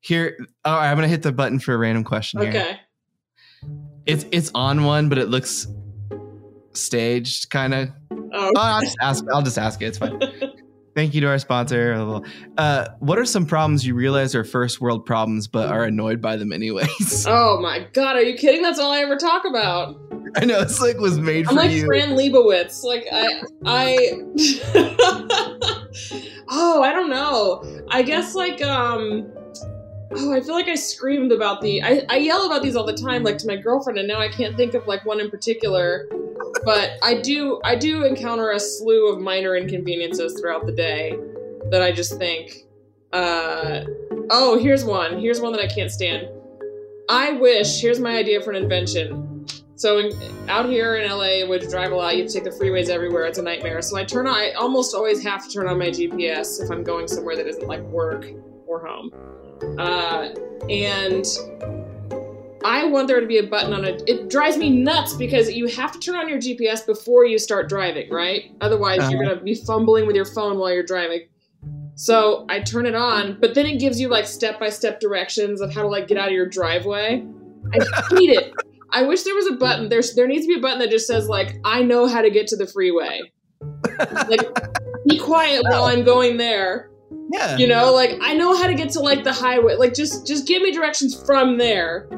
Here, 0.00 0.36
oh, 0.64 0.72
I'm 0.72 0.96
gonna 0.96 1.08
hit 1.08 1.22
the 1.22 1.32
button 1.32 1.58
for 1.58 1.74
a 1.74 1.78
random 1.78 2.04
question 2.04 2.40
here. 2.40 2.50
Okay. 2.50 2.80
It's 4.04 4.26
it's 4.32 4.50
on 4.54 4.84
one, 4.84 5.08
but 5.08 5.18
it 5.18 5.28
looks 5.28 5.66
staged, 6.74 7.50
kind 7.50 7.74
of. 7.74 7.88
Oh, 8.10 8.18
Oh, 8.34 8.52
I'll 8.56 8.80
just 8.80 8.96
ask. 9.00 9.24
I'll 9.32 9.42
just 9.42 9.58
ask 9.58 9.82
it. 9.82 9.86
It's 9.86 9.98
fine. 9.98 10.20
Thank 10.94 11.14
you 11.14 11.22
to 11.22 11.28
our 11.28 11.38
sponsor. 11.38 12.22
Uh, 12.58 12.88
what 12.98 13.18
are 13.18 13.24
some 13.24 13.46
problems 13.46 13.86
you 13.86 13.94
realize 13.94 14.34
are 14.34 14.44
first 14.44 14.80
world 14.80 15.06
problems, 15.06 15.48
but 15.48 15.70
are 15.70 15.84
annoyed 15.84 16.20
by 16.20 16.36
them 16.36 16.52
anyways? 16.52 17.26
oh 17.28 17.58
my 17.62 17.86
god, 17.94 18.16
are 18.16 18.22
you 18.22 18.36
kidding? 18.36 18.60
That's 18.60 18.78
all 18.78 18.92
I 18.92 18.98
ever 18.98 19.16
talk 19.16 19.44
about. 19.46 19.96
I 20.36 20.44
know 20.44 20.60
it's 20.60 20.80
like 20.80 20.98
was 20.98 21.18
made 21.18 21.46
for 21.46 21.52
I'm 21.52 21.56
for 21.56 21.62
like 21.62 21.70
you. 21.72 21.86
Fran 21.86 22.10
Lebowitz. 22.10 22.84
Like 22.84 23.06
I, 23.10 23.42
I. 23.64 24.12
oh, 26.48 26.82
I 26.82 26.92
don't 26.92 27.10
know. 27.10 27.84
I 27.90 28.02
guess 28.02 28.34
like 28.34 28.60
um. 28.62 29.30
Oh, 30.14 30.32
I 30.32 30.40
feel 30.40 30.54
like 30.54 30.68
I 30.68 30.74
screamed 30.74 31.32
about 31.32 31.60
the. 31.60 31.82
I, 31.82 32.04
I 32.08 32.16
yell 32.16 32.46
about 32.46 32.62
these 32.62 32.76
all 32.76 32.84
the 32.84 32.92
time, 32.92 33.22
like 33.22 33.38
to 33.38 33.46
my 33.46 33.56
girlfriend, 33.56 33.98
and 33.98 34.06
now 34.06 34.20
I 34.20 34.28
can't 34.28 34.56
think 34.56 34.74
of 34.74 34.86
like 34.86 35.04
one 35.06 35.20
in 35.20 35.30
particular. 35.30 36.08
But 36.64 36.92
I 37.02 37.20
do, 37.20 37.60
I 37.64 37.76
do 37.76 38.04
encounter 38.04 38.50
a 38.50 38.60
slew 38.60 39.08
of 39.08 39.20
minor 39.20 39.56
inconveniences 39.56 40.38
throughout 40.38 40.66
the 40.66 40.72
day 40.72 41.18
that 41.70 41.82
I 41.82 41.92
just 41.92 42.18
think. 42.18 42.66
Uh, 43.12 43.84
oh, 44.30 44.58
here's 44.58 44.84
one. 44.84 45.18
Here's 45.18 45.40
one 45.40 45.52
that 45.52 45.60
I 45.62 45.66
can't 45.66 45.90
stand. 45.90 46.28
I 47.08 47.32
wish. 47.32 47.80
Here's 47.80 47.98
my 47.98 48.16
idea 48.16 48.40
for 48.40 48.50
an 48.50 48.62
invention. 48.62 49.46
So 49.76 49.98
in, 49.98 50.12
out 50.48 50.68
here 50.68 50.96
in 50.96 51.10
LA, 51.10 51.48
which 51.48 51.68
drive 51.68 51.92
a 51.92 51.96
lot, 51.96 52.16
you 52.16 52.28
take 52.28 52.44
the 52.44 52.50
freeways 52.50 52.88
everywhere. 52.88 53.24
It's 53.24 53.38
a 53.38 53.42
nightmare. 53.42 53.82
So 53.82 53.96
I 53.96 54.04
turn 54.04 54.26
on. 54.26 54.34
I 54.34 54.52
almost 54.52 54.94
always 54.94 55.22
have 55.24 55.44
to 55.44 55.52
turn 55.52 55.66
on 55.66 55.78
my 55.78 55.88
GPS 55.88 56.62
if 56.62 56.70
I'm 56.70 56.84
going 56.84 57.08
somewhere 57.08 57.34
that 57.36 57.46
isn't 57.46 57.66
like 57.66 57.80
work 57.82 58.26
or 58.66 58.86
home. 58.86 59.10
Uh, 59.78 60.28
and 60.68 61.24
I 62.64 62.84
want 62.84 63.08
there 63.08 63.20
to 63.20 63.26
be 63.26 63.38
a 63.38 63.42
button 63.46 63.72
on 63.72 63.84
it. 63.84 64.02
It 64.06 64.28
drives 64.30 64.56
me 64.56 64.70
nuts 64.70 65.14
because 65.14 65.52
you 65.52 65.66
have 65.68 65.90
to 65.92 65.98
turn 65.98 66.14
on 66.16 66.28
your 66.28 66.38
GPS 66.38 66.86
before 66.86 67.24
you 67.26 67.38
start 67.38 67.68
driving, 67.68 68.10
right? 68.10 68.52
Otherwise, 68.60 69.10
you're 69.10 69.22
Uh-huh. 69.24 69.34
gonna 69.34 69.44
be 69.44 69.54
fumbling 69.54 70.06
with 70.06 70.14
your 70.16 70.24
phone 70.24 70.58
while 70.58 70.72
you're 70.72 70.82
driving. 70.84 71.22
So 71.94 72.46
I 72.48 72.60
turn 72.60 72.86
it 72.86 72.94
on, 72.94 73.38
but 73.40 73.54
then 73.54 73.66
it 73.66 73.78
gives 73.78 74.00
you 74.00 74.08
like 74.08 74.26
step 74.26 74.58
by 74.60 74.70
step 74.70 75.00
directions 75.00 75.60
of 75.60 75.72
how 75.74 75.82
to 75.82 75.88
like 75.88 76.08
get 76.08 76.18
out 76.18 76.28
of 76.28 76.32
your 76.34 76.46
driveway. 76.46 77.24
I 77.72 77.78
hate 78.10 78.30
it. 78.30 78.52
I 78.90 79.02
wish 79.04 79.22
there 79.22 79.34
was 79.34 79.46
a 79.46 79.52
button. 79.54 79.88
There's 79.88 80.14
there 80.14 80.26
needs 80.26 80.46
to 80.46 80.52
be 80.52 80.58
a 80.58 80.62
button 80.62 80.78
that 80.80 80.90
just 80.90 81.06
says 81.06 81.28
like 81.28 81.56
I 81.64 81.82
know 81.82 82.06
how 82.06 82.22
to 82.22 82.30
get 82.30 82.46
to 82.48 82.56
the 82.56 82.66
freeway. 82.66 83.20
like 84.28 84.40
be 85.08 85.18
quiet 85.18 85.62
while 85.68 85.84
I'm 85.84 86.04
going 86.04 86.36
there. 86.36 86.90
Yeah. 87.32 87.56
You 87.56 87.66
know, 87.66 87.92
like 87.92 88.18
I 88.20 88.34
know 88.34 88.56
how 88.56 88.66
to 88.66 88.74
get 88.74 88.90
to 88.90 89.00
like 89.00 89.24
the 89.24 89.32
highway. 89.32 89.74
Like 89.76 89.94
just 89.94 90.26
just 90.26 90.46
give 90.46 90.62
me 90.62 90.72
directions 90.72 91.20
from 91.24 91.58
there. 91.58 92.08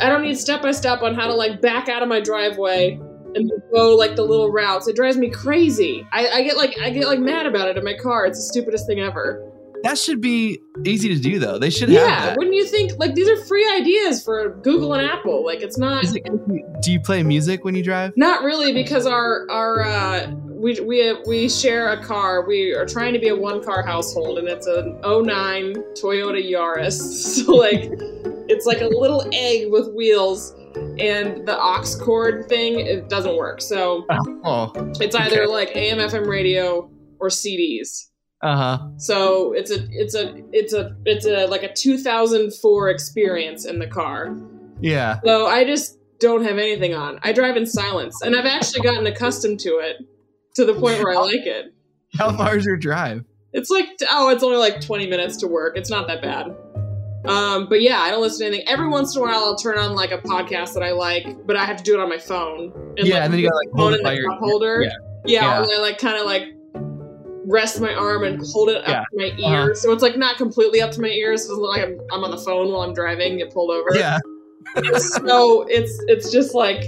I 0.00 0.08
don't 0.08 0.22
need 0.22 0.38
step 0.38 0.62
by 0.62 0.72
step 0.72 1.02
on 1.02 1.14
how 1.14 1.26
to 1.26 1.34
like 1.34 1.60
back 1.60 1.88
out 1.88 2.02
of 2.02 2.08
my 2.08 2.20
driveway 2.20 3.00
and 3.34 3.50
go 3.72 3.96
like 3.96 4.14
the 4.16 4.22
little 4.24 4.50
routes. 4.52 4.88
It 4.88 4.96
drives 4.96 5.16
me 5.16 5.30
crazy. 5.30 6.06
I, 6.12 6.28
I 6.28 6.42
get 6.42 6.56
like 6.56 6.78
I 6.80 6.90
get 6.90 7.06
like 7.06 7.18
mad 7.18 7.46
about 7.46 7.68
it 7.68 7.76
in 7.76 7.84
my 7.84 7.94
car. 7.94 8.26
It's 8.26 8.38
the 8.38 8.44
stupidest 8.44 8.86
thing 8.86 9.00
ever. 9.00 9.42
that 9.82 9.98
should 9.98 10.20
be 10.20 10.60
easy 10.84 11.08
to 11.14 11.20
do 11.20 11.38
though. 11.38 11.58
They 11.58 11.70
should 11.70 11.88
have 11.88 11.98
Yeah, 11.98 12.34
wouldn't 12.36 12.54
you 12.54 12.66
think? 12.66 12.92
Like 12.98 13.14
these 13.14 13.28
are 13.28 13.42
free 13.46 13.68
ideas 13.74 14.22
for 14.22 14.50
Google 14.62 14.94
and 14.94 15.06
Apple. 15.06 15.44
Like 15.44 15.60
it's 15.62 15.78
not 15.78 16.04
it, 16.04 16.82
do 16.82 16.92
you 16.92 17.00
play 17.00 17.22
music 17.22 17.64
when 17.64 17.74
you 17.74 17.82
drive? 17.82 18.12
not 18.16 18.42
really 18.42 18.72
because 18.72 19.06
our 19.06 19.46
our 19.50 19.82
uh, 19.82 20.30
we 20.66 20.80
we 20.80 21.16
we 21.26 21.48
share 21.48 21.92
a 21.92 22.02
car. 22.02 22.44
We 22.46 22.74
are 22.74 22.84
trying 22.86 23.12
to 23.12 23.20
be 23.20 23.28
a 23.28 23.36
one 23.36 23.62
car 23.62 23.84
household, 23.84 24.38
and 24.38 24.48
it's 24.48 24.66
an 24.66 24.98
09 25.02 25.74
Toyota 25.94 26.42
Yaris. 26.42 26.96
So 27.46 27.52
like, 27.54 27.88
it's 28.48 28.66
like 28.66 28.80
a 28.80 28.86
little 28.88 29.22
egg 29.32 29.70
with 29.70 29.92
wheels, 29.94 30.52
and 30.98 31.46
the 31.46 31.56
aux 31.56 31.84
cord 32.04 32.48
thing 32.48 32.80
it 32.80 33.08
doesn't 33.08 33.36
work. 33.36 33.60
So 33.62 34.04
Oh, 34.44 34.72
it's 35.00 35.14
either 35.14 35.42
Okay. 35.42 35.52
like 35.52 35.76
AM 35.76 35.98
FM 35.98 36.26
radio 36.26 36.90
or 37.20 37.28
CDs. 37.28 38.08
uh 38.42 38.56
huh. 38.56 38.78
So 38.98 39.52
it's 39.52 39.70
a 39.70 39.86
it's 39.92 40.14
a 40.16 40.34
it's 40.52 40.72
a 40.72 40.96
it's 41.04 41.26
a 41.26 41.46
like 41.46 41.62
a 41.62 41.72
2004 41.72 42.88
experience 42.90 43.64
in 43.66 43.78
the 43.78 43.86
car. 43.86 44.36
Yeah. 44.80 45.20
So 45.24 45.46
I 45.46 45.62
just 45.64 45.96
don't 46.18 46.42
have 46.44 46.58
anything 46.58 46.92
on. 46.94 47.20
I 47.22 47.32
drive 47.32 47.56
in 47.56 47.66
silence, 47.66 48.20
and 48.22 48.34
I've 48.34 48.46
actually 48.46 48.80
gotten 48.80 49.06
accustomed 49.06 49.60
to 49.60 49.70
it 49.78 49.96
to 50.56 50.64
the 50.64 50.74
point 50.74 51.02
where 51.02 51.14
I 51.14 51.20
like 51.20 51.46
it. 51.46 51.74
How 52.18 52.36
far 52.36 52.56
is 52.56 52.64
your 52.64 52.76
drive? 52.76 53.24
It's 53.52 53.70
like 53.70 53.86
oh, 54.10 54.28
it's 54.30 54.42
only 54.42 54.56
like 54.58 54.80
20 54.80 55.06
minutes 55.06 55.36
to 55.38 55.46
work. 55.46 55.76
It's 55.76 55.88
not 55.90 56.06
that 56.08 56.20
bad. 56.22 56.54
Um, 57.26 57.68
but 57.68 57.80
yeah, 57.80 58.00
I 58.00 58.10
don't 58.10 58.20
listen 58.20 58.40
to 58.40 58.46
anything. 58.46 58.68
Every 58.68 58.88
once 58.88 59.16
in 59.16 59.22
a 59.22 59.24
while, 59.24 59.34
I'll 59.38 59.56
turn 59.56 59.78
on 59.78 59.94
like 59.94 60.12
a 60.12 60.18
podcast 60.18 60.74
that 60.74 60.82
I 60.82 60.92
like, 60.92 61.26
but 61.46 61.56
I 61.56 61.64
have 61.64 61.76
to 61.78 61.82
do 61.82 61.94
it 61.94 62.00
on 62.00 62.08
my 62.08 62.18
phone. 62.18 62.72
yeah, 62.96 63.14
like, 63.14 63.22
and 63.24 63.32
then 63.32 63.40
you 63.40 63.46
gotta 63.48 63.56
like 63.56 63.70
phone 63.76 63.94
in 63.94 64.02
the 64.02 64.14
your 64.14 64.30
cup 64.30 64.38
holder. 64.40 64.82
Yeah. 64.82 64.90
Yeah, 65.24 65.42
Yeah. 65.64 65.76
I 65.76 65.80
like 65.80 65.98
kind 65.98 66.16
of 66.18 66.24
like 66.26 66.44
rest 67.48 67.80
my 67.80 67.94
arm 67.94 68.22
and 68.24 68.40
hold 68.52 68.68
it 68.70 68.76
up 68.76 68.88
Yeah. 68.88 69.00
to 69.00 69.06
my 69.16 69.24
ear, 69.38 69.62
Uh-huh. 69.62 69.74
so 69.74 69.92
it's 69.92 70.02
like 70.02 70.16
not 70.16 70.36
completely 70.36 70.80
up 70.82 70.90
to 70.92 71.00
my 71.00 71.08
ears. 71.08 71.46
So 71.46 71.52
it's 71.54 71.60
like 71.60 71.82
I'm, 71.82 71.98
I'm 72.12 72.22
on 72.24 72.30
the 72.30 72.38
phone 72.38 72.70
while 72.70 72.82
I'm 72.82 72.94
driving, 72.94 73.38
get 73.38 73.52
pulled 73.52 73.70
over. 73.70 73.88
Yeah. 73.96 74.18
so 74.98 75.62
it's 75.68 75.96
it's 76.08 76.30
just 76.30 76.54
like 76.54 76.84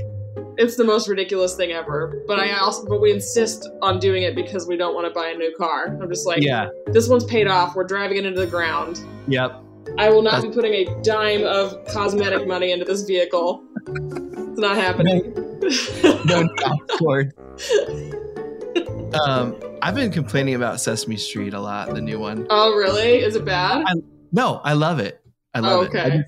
it's 0.58 0.76
the 0.76 0.84
most 0.84 1.08
ridiculous 1.08 1.54
thing 1.56 1.70
ever. 1.72 2.22
But 2.26 2.38
I 2.40 2.52
also 2.58 2.86
but 2.86 3.00
we 3.00 3.12
insist 3.12 3.68
on 3.80 3.98
doing 3.98 4.24
it 4.24 4.34
because 4.34 4.66
we 4.66 4.76
don't 4.76 4.94
want 4.94 5.06
to 5.06 5.12
buy 5.14 5.28
a 5.28 5.34
new 5.36 5.54
car. 5.56 5.96
I'm 6.00 6.08
just 6.08 6.26
like, 6.26 6.42
Yeah. 6.42 6.68
this 6.88 7.08
one's 7.08 7.24
paid 7.24 7.46
off. 7.46 7.74
We're 7.76 7.84
driving 7.84 8.18
it 8.18 8.26
into 8.26 8.40
the 8.40 8.46
ground. 8.46 9.00
Yep. 9.28 9.62
I 9.96 10.10
will 10.10 10.20
not 10.22 10.32
That's- 10.42 10.48
be 10.48 10.54
putting 10.54 10.74
a 10.74 11.02
dime 11.02 11.44
of 11.44 11.82
cosmetic 11.86 12.46
money 12.46 12.72
into 12.72 12.84
this 12.84 13.02
vehicle. 13.02 13.62
It's 13.86 14.58
not 14.60 14.76
happening. 14.76 15.32
No, 16.26 16.42
no, 16.42 16.48
of 16.72 16.98
course. 16.98 17.32
Um, 19.26 19.56
I've 19.80 19.94
been 19.94 20.12
complaining 20.12 20.54
about 20.54 20.80
Sesame 20.82 21.16
Street 21.16 21.54
a 21.54 21.60
lot, 21.60 21.94
the 21.94 22.00
new 22.00 22.18
one. 22.18 22.46
oh, 22.50 22.74
really? 22.74 23.20
Is 23.20 23.36
it 23.36 23.44
bad? 23.44 23.86
No, 24.32 24.60
I 24.64 24.74
love 24.74 24.98
it. 24.98 25.22
I 25.54 25.60
love 25.60 25.78
Oh, 25.78 25.82
it. 25.82 25.88
Okay. 25.88 26.22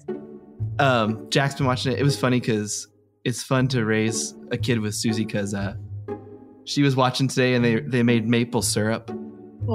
um, 0.78 1.28
Jack's 1.28 1.56
been 1.56 1.66
watching 1.66 1.92
it. 1.92 1.98
It 1.98 2.04
was 2.04 2.18
funny 2.18 2.40
because 2.40 2.88
it's 3.24 3.42
fun 3.42 3.68
to 3.68 3.84
raise 3.84 4.34
a 4.50 4.56
kid 4.56 4.78
with 4.80 4.94
Susie 4.94 5.24
because 5.24 5.54
uh, 5.54 5.74
she 6.64 6.82
was 6.82 6.96
watching 6.96 7.28
today 7.28 7.54
and 7.54 7.64
they 7.64 7.80
they 7.80 8.02
made 8.02 8.28
maple 8.28 8.62
syrup. 8.62 9.10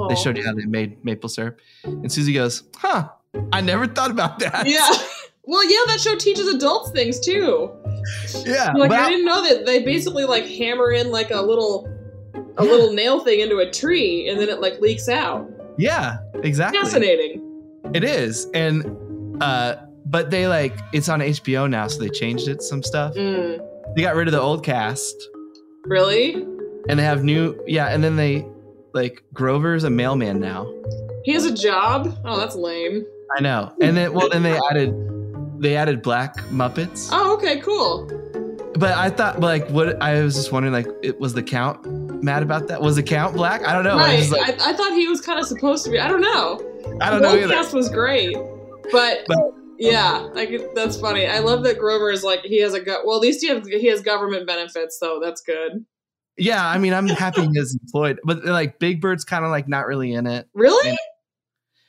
They 0.08 0.14
showed 0.16 0.36
you 0.36 0.44
how 0.44 0.52
they 0.54 0.66
made 0.66 1.02
maple 1.04 1.28
syrup, 1.28 1.60
and 1.84 2.10
Susie 2.10 2.32
goes, 2.32 2.64
"Huh? 2.76 3.08
I 3.52 3.60
never 3.60 3.86
thought 3.86 4.10
about 4.10 4.38
that." 4.40 4.66
Yeah. 4.66 4.88
Well, 5.48 5.64
yeah, 5.64 5.78
that 5.92 6.00
show 6.00 6.16
teaches 6.16 6.48
adults 6.48 6.90
things 6.90 7.20
too. 7.20 7.70
yeah. 8.44 8.72
Like 8.72 8.90
I 8.90 9.08
didn't 9.08 9.24
know 9.26 9.42
that 9.48 9.64
they 9.64 9.84
basically 9.84 10.24
like 10.24 10.44
hammer 10.44 10.90
in 10.90 11.10
like 11.12 11.30
a 11.30 11.40
little 11.40 11.86
a 12.58 12.64
Yeah. 12.64 12.70
little 12.70 12.92
nail 12.92 13.20
thing 13.20 13.38
into 13.40 13.58
a 13.58 13.70
tree 13.70 14.28
and 14.28 14.40
then 14.40 14.48
it 14.48 14.60
like 14.60 14.80
leaks 14.80 15.08
out. 15.08 15.48
yeah, 15.78 16.18
exactly. 16.42 16.80
Fascinating. 16.80 17.42
It 17.94 18.02
is, 18.02 18.48
and 18.54 18.84
uh, 19.40 19.76
but 20.06 20.30
they 20.30 20.46
like 20.48 20.78
it's 20.92 21.08
on 21.08 21.20
HBO 21.20 21.68
now, 21.68 21.86
so 21.88 22.00
they 22.00 22.08
changed 22.08 22.48
it 22.48 22.62
some 22.62 22.82
stuff. 22.82 23.14
Mm. 23.14 23.60
They 23.94 24.02
got 24.02 24.14
rid 24.16 24.28
of 24.28 24.32
the 24.32 24.40
old 24.40 24.64
cast, 24.64 25.14
Really? 25.84 26.34
and 26.88 26.98
they 26.98 27.02
have 27.04 27.24
new 27.24 27.58
yeah, 27.66 27.86
and 27.88 28.02
then 28.02 28.16
they 28.16 28.46
like 28.94 29.22
Grover's 29.34 29.84
a 29.84 29.90
mailman 29.90 30.40
now. 30.40 30.72
He 31.24 31.32
has 31.32 31.44
a 31.44 31.54
job? 31.54 32.16
Oh, 32.24 32.38
that's 32.38 32.54
lame. 32.56 33.04
I 33.36 33.40
know, 33.40 33.72
and 33.80 33.96
then 33.96 34.12
well, 34.12 34.28
then 34.30 34.42
they 34.42 34.58
added 34.70 34.94
they 35.60 35.76
added 35.76 36.02
Black 36.02 36.36
Muppets. 36.50 37.08
Oh, 37.12 37.34
okay, 37.34 37.60
cool. 37.60 38.06
But 38.78 38.92
I 38.92 39.08
thought, 39.08 39.40
like, 39.40 39.66
what 39.70 40.00
I 40.02 40.20
was 40.22 40.34
just 40.34 40.52
wondering, 40.52 40.74
like, 40.74 40.86
it 41.02 41.18
was 41.18 41.32
the 41.32 41.42
Count 41.42 42.22
mad 42.22 42.42
about 42.42 42.68
that? 42.68 42.82
Was 42.82 42.96
the 42.96 43.02
Count 43.02 43.34
black? 43.34 43.64
I 43.66 43.72
don't 43.72 43.84
know. 43.84 43.96
I, 43.96 44.00
right. 44.00 44.18
was 44.18 44.28
just 44.28 44.32
like, 44.38 44.60
I, 44.60 44.70
I 44.70 44.72
thought 44.74 44.92
he 44.92 45.08
was 45.08 45.22
kind 45.22 45.40
of 45.40 45.46
supposed 45.46 45.84
to 45.86 45.90
be. 45.90 45.98
I 45.98 46.08
don't 46.08 46.20
know. 46.20 46.60
I 47.00 47.08
don't 47.08 47.22
the 47.22 47.28
know 47.28 47.34
old 47.34 47.38
either. 47.44 47.54
cast 47.54 47.72
was 47.72 47.88
great, 47.88 48.36
but, 48.92 49.24
But- 49.26 49.54
yeah, 49.78 50.28
I 50.34 50.46
could, 50.46 50.68
that's 50.74 50.98
funny. 50.98 51.26
I 51.26 51.38
love 51.40 51.62
that 51.64 51.78
Grover 51.78 52.10
is 52.10 52.22
like 52.24 52.40
he 52.42 52.60
has 52.60 52.74
a 52.74 52.80
go- 52.80 53.02
well, 53.04 53.16
at 53.16 53.22
least 53.22 53.40
he 53.40 53.48
has 53.48 53.66
he 53.66 53.86
has 53.88 54.00
government 54.02 54.46
benefits, 54.46 54.98
so 54.98 55.20
that's 55.22 55.40
good. 55.40 55.84
Yeah, 56.38 56.66
I 56.66 56.78
mean, 56.78 56.92
I'm 56.92 57.06
happy 57.08 57.46
he's 57.52 57.78
employed, 57.82 58.20
but 58.24 58.44
like 58.44 58.78
Big 58.78 59.00
Bird's 59.00 59.24
kind 59.24 59.44
of 59.44 59.50
like 59.50 59.68
not 59.68 59.86
really 59.86 60.12
in 60.12 60.26
it. 60.26 60.48
Really? 60.54 60.90
And- 60.90 60.98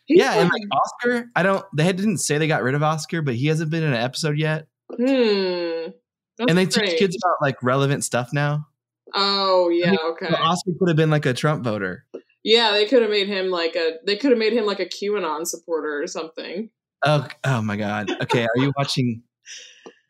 yeah, 0.10 0.36
and 0.40 0.50
like- 0.50 0.62
Oscar, 0.72 1.30
I 1.36 1.44
don't. 1.44 1.66
They 1.76 1.92
didn't 1.92 2.20
say 2.20 2.38
they 2.38 2.48
got 2.48 2.64
rid 2.64 2.76
of 2.76 2.84
Oscar, 2.84 3.22
but 3.22 3.36
he 3.36 3.48
hasn't 3.48 3.70
been 3.72 3.84
in 3.84 3.90
an 3.94 4.02
episode 4.02 4.38
yet. 4.38 4.68
hmm. 4.90 5.92
That's 6.38 6.50
and 6.52 6.58
they 6.58 6.66
great. 6.66 6.92
teach 6.92 7.00
kids 7.00 7.18
about 7.22 7.36
like 7.42 7.62
relevant 7.64 8.04
stuff 8.04 8.30
now. 8.32 8.68
Oh 9.16 9.70
yeah, 9.70 9.92
mean, 9.92 10.00
okay. 10.12 10.28
Oscar 10.28 10.72
could 10.80 10.88
have 10.88 10.96
been 10.96 11.10
like 11.10 11.26
a 11.26 11.34
Trump 11.34 11.64
voter. 11.64 12.06
Yeah, 12.44 12.72
they 12.72 12.86
could 12.86 13.02
have 13.02 13.10
made 13.12 13.28
him 13.28 13.50
like 13.50 13.76
a. 13.76 13.96
They 14.06 14.16
could 14.16 14.30
have 14.32 14.38
made 14.40 14.54
him 14.54 14.66
like 14.66 14.80
a 14.80 14.86
QAnon 14.86 15.46
supporter 15.48 16.02
or 16.02 16.08
something. 16.08 16.70
Oh, 17.06 17.28
oh 17.44 17.62
my 17.62 17.78
God. 17.78 18.10
Okay, 18.22 18.44
are 18.44 18.58
you 18.62 18.72
watching? 18.78 19.22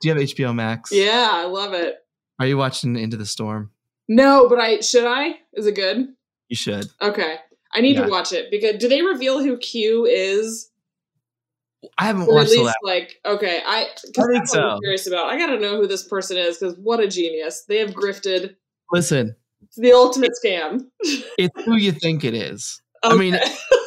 Do 0.01 0.07
you 0.07 0.13
have 0.13 0.23
HBO 0.23 0.53
Max? 0.55 0.91
Yeah, 0.91 1.29
I 1.31 1.45
love 1.45 1.73
it. 1.73 1.95
Are 2.39 2.45
you 2.47 2.57
watching 2.57 2.95
Into 2.95 3.17
the 3.17 3.25
Storm? 3.25 3.71
No, 4.07 4.47
but 4.47 4.59
I 4.59 4.79
should 4.79 5.05
I? 5.05 5.35
Is 5.53 5.65
it 5.65 5.75
good? 5.75 6.07
You 6.49 6.55
should. 6.55 6.85
Okay, 7.01 7.37
I 7.73 7.81
need 7.81 7.95
Yeah. 7.97 8.05
to 8.05 8.11
watch 8.11 8.31
it 8.31 8.49
because 8.51 8.77
do 8.77 8.87
they 8.87 9.01
reveal 9.01 9.43
who 9.43 9.57
Q 9.57 10.05
is? 10.05 10.69
I 11.97 12.05
haven't 12.05 12.23
Or 12.23 12.31
at 12.31 12.33
watched 12.35 12.51
the 12.51 12.61
least 12.63 12.75
like 12.83 13.19
okay, 13.25 13.61
I, 13.65 13.81
I 13.83 13.85
think 14.03 14.17
what 14.17 14.35
I'm 14.37 14.45
so. 14.47 14.79
curious 14.79 15.07
about. 15.07 15.27
I 15.27 15.37
gotta 15.37 15.59
know 15.59 15.77
who 15.77 15.87
this 15.87 16.07
person 16.07 16.37
is 16.37 16.57
because 16.57 16.75
what 16.77 16.99
a 16.99 17.07
genius! 17.07 17.63
They 17.67 17.79
have 17.79 17.91
grifted. 17.91 18.55
Listen, 18.91 19.35
It's 19.63 19.75
the 19.77 19.91
ultimate 19.93 20.31
scam. 20.43 20.85
it's 21.01 21.53
who 21.65 21.75
you 21.75 21.91
think 21.91 22.23
it 22.23 22.33
is. 22.33 22.81
I 23.03 23.15
mean, 23.15 23.37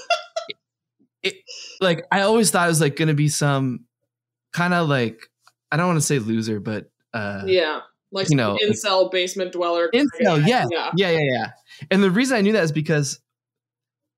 Okay. 1.24 1.42
like 1.80 2.06
I 2.10 2.22
always 2.22 2.50
thought 2.50 2.66
it 2.66 2.70
was 2.70 2.80
like 2.80 2.96
going 2.96 3.08
to 3.08 3.14
be 3.14 3.28
some 3.28 3.84
kind 4.52 4.74
of 4.74 4.88
like 4.88 5.20
I 5.70 5.76
don't 5.76 5.86
want 5.86 5.98
to 5.98 6.06
say 6.06 6.18
loser, 6.18 6.60
but 6.60 6.90
uh 7.12 7.42
yeah, 7.46 7.80
like 8.12 8.28
you 8.30 8.36
know, 8.36 8.56
incel 8.64 9.10
basement 9.10 9.52
dweller. 9.52 9.90
incel. 9.94 10.46
Yeah, 10.46 10.66
yeah. 10.70 10.90
yeah, 10.96 11.10
yeah, 11.10 11.20
yeah. 11.20 11.46
And 11.90 12.02
the 12.02 12.10
reason 12.10 12.36
I 12.36 12.40
knew 12.40 12.52
that 12.52 12.64
is 12.64 12.72
because 12.72 13.20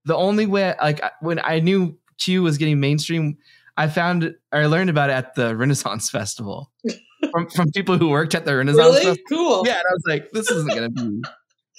the 0.05 0.17
only 0.17 0.47
way, 0.47 0.75
like 0.81 1.01
when 1.21 1.41
I 1.43 1.61
knew 1.61 1.99
Q 2.19 2.43
was 2.43 2.59
getting 2.59 2.81
mainstream, 2.81 3.37
I 3.77 3.89
found 3.89 4.25
or 4.53 4.61
I 4.61 4.67
learned 4.67 4.91
about 4.91 5.11
it 5.11 5.15
at 5.15 5.35
the 5.35 5.57
Renaissance 5.57 6.11
Festival 6.11 6.71
from 7.31 7.49
from 7.51 7.71
people 7.73 7.99
who 7.99 8.09
worked 8.11 8.35
at 8.35 8.45
the 8.45 8.57
Renaissance 8.57 8.85
Really 8.85 9.05
Festival. 9.05 9.25
cool. 9.29 9.63
Yeah, 9.67 9.79
and 9.79 9.85
I 9.89 9.93
was 9.93 10.03
like, 10.07 10.31
this 10.33 10.51
isn't 10.51 10.69
gonna 10.69 10.91
be. 10.91 11.23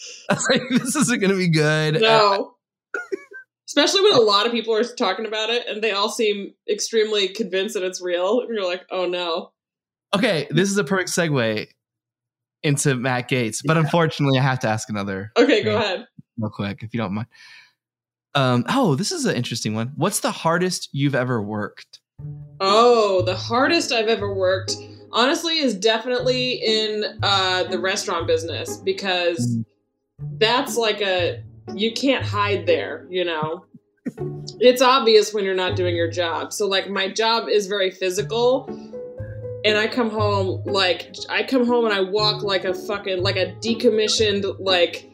I 0.29 0.33
was 0.33 0.47
like, 0.49 0.61
this 0.69 0.95
isn't 0.95 1.21
gonna 1.21 1.35
be 1.35 1.49
good. 1.49 2.01
No. 2.01 2.55
Especially 3.75 4.03
when 4.03 4.13
a 4.13 4.21
lot 4.21 4.45
of 4.45 4.51
people 4.51 4.75
are 4.75 4.83
talking 4.83 5.25
about 5.25 5.49
it 5.49 5.67
and 5.67 5.83
they 5.83 5.93
all 5.93 6.07
seem 6.07 6.53
extremely 6.69 7.27
convinced 7.27 7.73
that 7.73 7.81
it's 7.81 7.99
real. 7.99 8.41
And 8.41 8.49
you're 8.53 8.67
like, 8.67 8.83
oh 8.91 9.07
no. 9.07 9.51
Okay, 10.15 10.45
this 10.51 10.69
is 10.69 10.77
a 10.77 10.83
perfect 10.83 11.09
segue 11.09 11.65
into 12.61 12.93
Matt 12.93 13.31
Gaetz, 13.31 13.61
but 13.65 13.75
unfortunately, 13.75 14.37
I 14.37 14.43
have 14.43 14.59
to 14.59 14.67
ask 14.67 14.89
another 14.89 15.31
Okay, 15.35 15.63
go 15.63 15.75
ahead. 15.75 16.05
real 16.37 16.51
quick, 16.51 16.83
if 16.83 16.93
you 16.93 16.99
don't 16.99 17.15
mind. 17.15 17.25
Um, 18.35 18.63
oh, 18.69 18.93
this 18.93 19.11
is 19.11 19.25
an 19.25 19.35
interesting 19.35 19.73
one. 19.73 19.91
What's 19.95 20.19
the 20.19 20.29
hardest 20.29 20.89
you've 20.91 21.15
ever 21.15 21.41
worked? 21.41 21.99
Oh, 22.59 23.23
the 23.23 23.35
hardest 23.35 23.91
I've 23.91 24.07
ever 24.07 24.31
worked, 24.31 24.75
honestly, 25.11 25.57
is 25.57 25.73
definitely 25.73 26.61
in 26.63 27.05
uh, 27.23 27.63
the 27.63 27.79
restaurant 27.79 28.27
business 28.27 28.77
because 28.77 29.57
that's 30.37 30.77
like 30.77 31.01
a 31.01 31.43
you 31.75 31.93
can't 31.93 32.25
hide 32.25 32.65
there, 32.65 33.07
you 33.09 33.25
know. 33.25 33.65
It's 34.59 34.81
obvious 34.81 35.33
when 35.33 35.45
you're 35.45 35.55
not 35.55 35.75
doing 35.75 35.95
your 35.95 36.09
job. 36.09 36.53
So 36.53 36.67
like 36.67 36.89
my 36.89 37.09
job 37.09 37.47
is 37.47 37.67
very 37.67 37.89
physical 37.89 38.67
and 39.65 39.77
I 39.77 39.87
come 39.87 40.09
home 40.09 40.61
like 40.65 41.15
I 41.29 41.43
come 41.43 41.65
home 41.65 41.85
and 41.85 41.93
I 41.93 42.01
walk 42.01 42.43
like 42.43 42.65
a 42.65 42.73
fucking 42.73 43.23
like 43.23 43.37
a 43.37 43.55
decommissioned 43.63 44.57
like 44.59 45.09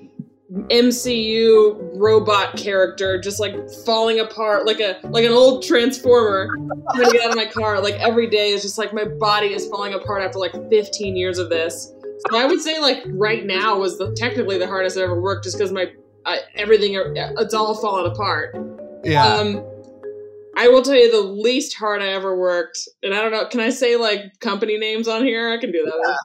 MCU 0.51 1.91
robot 1.93 2.57
character 2.57 3.21
just 3.21 3.39
like 3.39 3.55
falling 3.85 4.19
apart 4.19 4.65
like 4.65 4.79
a 4.79 4.99
like 5.03 5.23
an 5.23 5.31
old 5.31 5.63
transformer 5.63 6.47
trying 6.95 7.05
to 7.05 7.12
get 7.12 7.23
out 7.23 7.29
of 7.29 7.35
my 7.35 7.45
car 7.45 7.79
like 7.79 7.93
every 7.95 8.27
day 8.27 8.49
is 8.49 8.63
just 8.63 8.77
like 8.77 8.91
my 8.91 9.05
body 9.05 9.53
is 9.53 9.67
falling 9.67 9.93
apart 9.93 10.23
after 10.23 10.39
like 10.39 10.53
15 10.69 11.15
years 11.15 11.38
of 11.38 11.49
this 11.49 11.93
so 12.31 12.38
i 12.38 12.45
would 12.45 12.59
say 12.62 12.79
like 12.79 13.03
right 13.09 13.45
now 13.45 13.77
was 13.77 13.99
the 13.99 14.12
technically 14.15 14.57
the 14.57 14.65
hardest 14.65 14.97
i 14.97 15.01
ever 15.01 15.21
worked 15.21 15.43
just 15.43 15.55
because 15.55 15.71
my 15.71 15.85
I, 16.30 16.39
everything 16.56 16.94
it's 16.96 17.54
all 17.54 17.76
falling 17.82 18.12
apart 18.12 18.56
Yeah. 19.04 19.26
um 19.26 19.63
i 20.58 20.68
will 20.68 20.82
tell 20.82 20.96
you 20.96 21.12
the 21.12 21.22
least 21.28 21.76
hard 21.76 22.02
i 22.02 22.08
ever 22.10 22.38
worked 22.38 22.80
and 23.04 23.13
i 23.13 23.22
don't 23.22 23.32
know 23.32 23.46
can 23.48 23.60
i 23.62 23.70
say 23.70 23.96
like 23.96 24.39
company 24.39 24.78
names 24.78 25.08
on 25.08 25.24
here 25.26 25.50
i 25.52 25.58
can 25.58 25.72
do 25.72 25.84
that 25.84 26.00
that's 26.06 26.24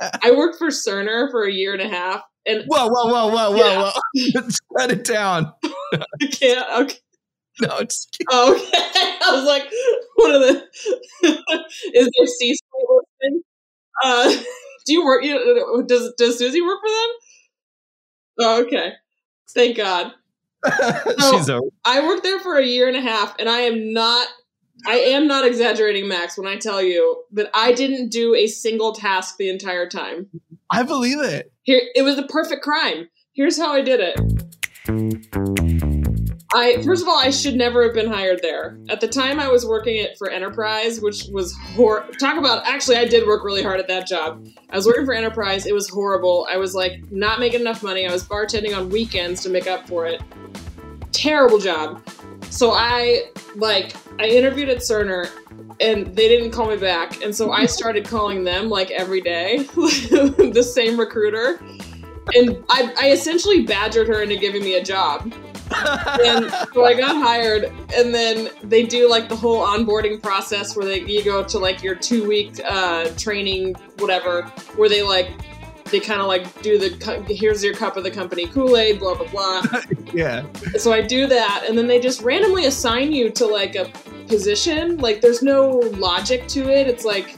fine 0.00 0.20
i 0.22 0.30
worked 0.36 0.58
for 0.58 0.68
cerner 0.68 1.30
for 1.30 1.44
a 1.44 1.52
year 1.52 1.72
and 1.72 1.82
a 1.82 1.88
half 1.88 2.22
and 2.46 2.64
whoa, 2.66 2.88
whoa, 2.88 3.06
whoa, 3.12 3.26
whoa, 3.28 3.50
whoa, 3.50 3.56
Yeah. 3.56 3.90
whoa! 4.32 4.48
Shut 4.80 4.90
it 4.90 5.04
down. 5.04 5.52
i 5.92 6.26
can't 6.32 6.66
okay 6.82 6.98
No, 7.60 7.82
just 7.82 8.12
kidding. 8.16 8.26
Oh, 8.30 8.54
okay. 8.54 8.64
I 9.26 9.32
was 9.34 9.44
like, 9.44 9.64
what 10.14 10.30
are 10.30 10.38
the? 10.38 10.68
is 11.92 12.08
there 12.16 12.26
C 12.26 12.54
listening? 12.70 13.42
Uh, 14.02 14.30
do 14.86 14.92
you 14.92 15.04
work? 15.04 15.24
You, 15.24 15.84
does 15.86 16.14
Does 16.16 16.38
Susie 16.38 16.62
work 16.62 16.78
for 16.80 16.88
them? 16.88 17.10
Oh, 18.40 18.62
okay. 18.64 18.92
Thank 19.58 19.76
God. 19.76 20.12
She's 21.30 21.50
over. 21.50 21.66
I 21.84 22.06
worked 22.06 22.22
there 22.22 22.38
for 22.38 22.58
a 22.58 22.64
year 22.64 22.86
and 22.86 22.96
a 22.96 23.00
half, 23.00 23.34
and 23.40 23.48
I 23.48 23.62
am 23.62 23.92
not. 23.92 24.28
I 24.86 24.94
am 24.94 25.26
not 25.26 25.44
exaggerating, 25.44 26.06
Max, 26.06 26.38
when 26.38 26.46
I 26.46 26.56
tell 26.56 26.80
you 26.80 27.24
that 27.32 27.50
I 27.52 27.72
didn't 27.72 28.10
do 28.10 28.36
a 28.36 28.46
single 28.46 28.92
task 28.92 29.36
the 29.36 29.48
entire 29.48 29.88
time. 29.88 30.28
I 30.70 30.84
believe 30.84 31.20
it. 31.20 31.52
Here, 31.62 31.82
it 31.96 32.02
was 32.02 32.14
the 32.14 32.28
perfect 32.28 32.62
crime. 32.62 33.08
Here's 33.34 33.58
how 33.58 33.72
I 33.72 33.80
did 33.80 33.98
it. 34.00 35.67
I 36.54 36.82
first 36.82 37.02
of 37.02 37.08
all, 37.08 37.18
I 37.18 37.30
should 37.30 37.56
never 37.56 37.82
have 37.82 37.92
been 37.92 38.10
hired 38.10 38.40
there. 38.40 38.78
At 38.88 39.00
the 39.00 39.08
time, 39.08 39.38
I 39.38 39.48
was 39.48 39.66
working 39.66 39.96
it 39.96 40.16
for 40.16 40.30
Enterprise, 40.30 41.00
which 41.00 41.26
was 41.30 41.54
hor. 41.74 42.06
Talk 42.18 42.38
about 42.38 42.66
actually, 42.66 42.96
I 42.96 43.04
did 43.04 43.26
work 43.26 43.44
really 43.44 43.62
hard 43.62 43.80
at 43.80 43.88
that 43.88 44.06
job. 44.06 44.46
I 44.70 44.76
was 44.76 44.86
working 44.86 45.04
for 45.04 45.12
Enterprise. 45.12 45.66
It 45.66 45.74
was 45.74 45.88
horrible. 45.88 46.46
I 46.50 46.56
was 46.56 46.74
like 46.74 47.10
not 47.12 47.38
making 47.38 47.60
enough 47.60 47.82
money. 47.82 48.06
I 48.06 48.12
was 48.12 48.24
bartending 48.24 48.74
on 48.74 48.88
weekends 48.88 49.42
to 49.42 49.50
make 49.50 49.66
up 49.66 49.86
for 49.86 50.06
it. 50.06 50.22
Terrible 51.12 51.58
job. 51.58 52.02
So 52.48 52.72
I 52.72 53.24
like 53.56 53.94
I 54.18 54.26
interviewed 54.26 54.70
at 54.70 54.78
Cerner 54.78 55.28
and 55.80 56.06
they 56.06 56.28
didn't 56.28 56.50
call 56.50 56.68
me 56.68 56.76
back. 56.76 57.22
And 57.22 57.34
so 57.34 57.52
I 57.52 57.66
started 57.66 58.04
calling 58.08 58.44
them 58.44 58.70
like 58.70 58.90
every 58.90 59.20
day, 59.20 59.58
the 59.74 60.66
same 60.66 60.98
recruiter. 60.98 61.60
And 62.34 62.62
I, 62.68 62.92
I 63.00 63.10
essentially 63.10 63.62
badgered 63.62 64.08
her 64.08 64.22
into 64.22 64.36
giving 64.36 64.62
me 64.62 64.74
a 64.74 64.82
job. 64.82 65.32
And 65.70 66.50
so 66.72 66.84
I 66.84 66.94
got 66.94 67.16
hired, 67.16 67.64
and 67.94 68.14
then 68.14 68.48
they 68.62 68.84
do 68.84 69.08
like 69.08 69.28
the 69.28 69.36
whole 69.36 69.66
onboarding 69.66 70.22
process 70.22 70.76
where 70.76 70.86
they 70.86 71.00
you 71.00 71.22
go 71.24 71.44
to 71.44 71.58
like 71.58 71.82
your 71.82 71.94
two 71.94 72.26
week 72.26 72.60
uh, 72.64 73.08
training, 73.16 73.74
whatever, 73.98 74.42
where 74.76 74.88
they 74.88 75.02
like 75.02 75.30
they 75.90 76.00
kind 76.00 76.20
of 76.20 76.26
like 76.26 76.62
do 76.62 76.78
the 76.78 77.24
here's 77.28 77.64
your 77.64 77.74
cup 77.74 77.96
of 77.96 78.04
the 78.04 78.10
company 78.10 78.46
Kool 78.46 78.76
Aid, 78.76 78.98
blah 78.98 79.14
blah 79.14 79.28
blah. 79.28 79.62
yeah. 80.12 80.44
So 80.76 80.92
I 80.92 81.02
do 81.02 81.26
that, 81.26 81.64
and 81.68 81.76
then 81.76 81.86
they 81.86 82.00
just 82.00 82.22
randomly 82.22 82.66
assign 82.66 83.12
you 83.12 83.30
to 83.30 83.46
like 83.46 83.74
a 83.74 83.86
position. 84.26 84.98
Like 84.98 85.20
there's 85.20 85.42
no 85.42 85.70
logic 85.96 86.46
to 86.48 86.70
it. 86.70 86.86
It's 86.86 87.04
like 87.04 87.36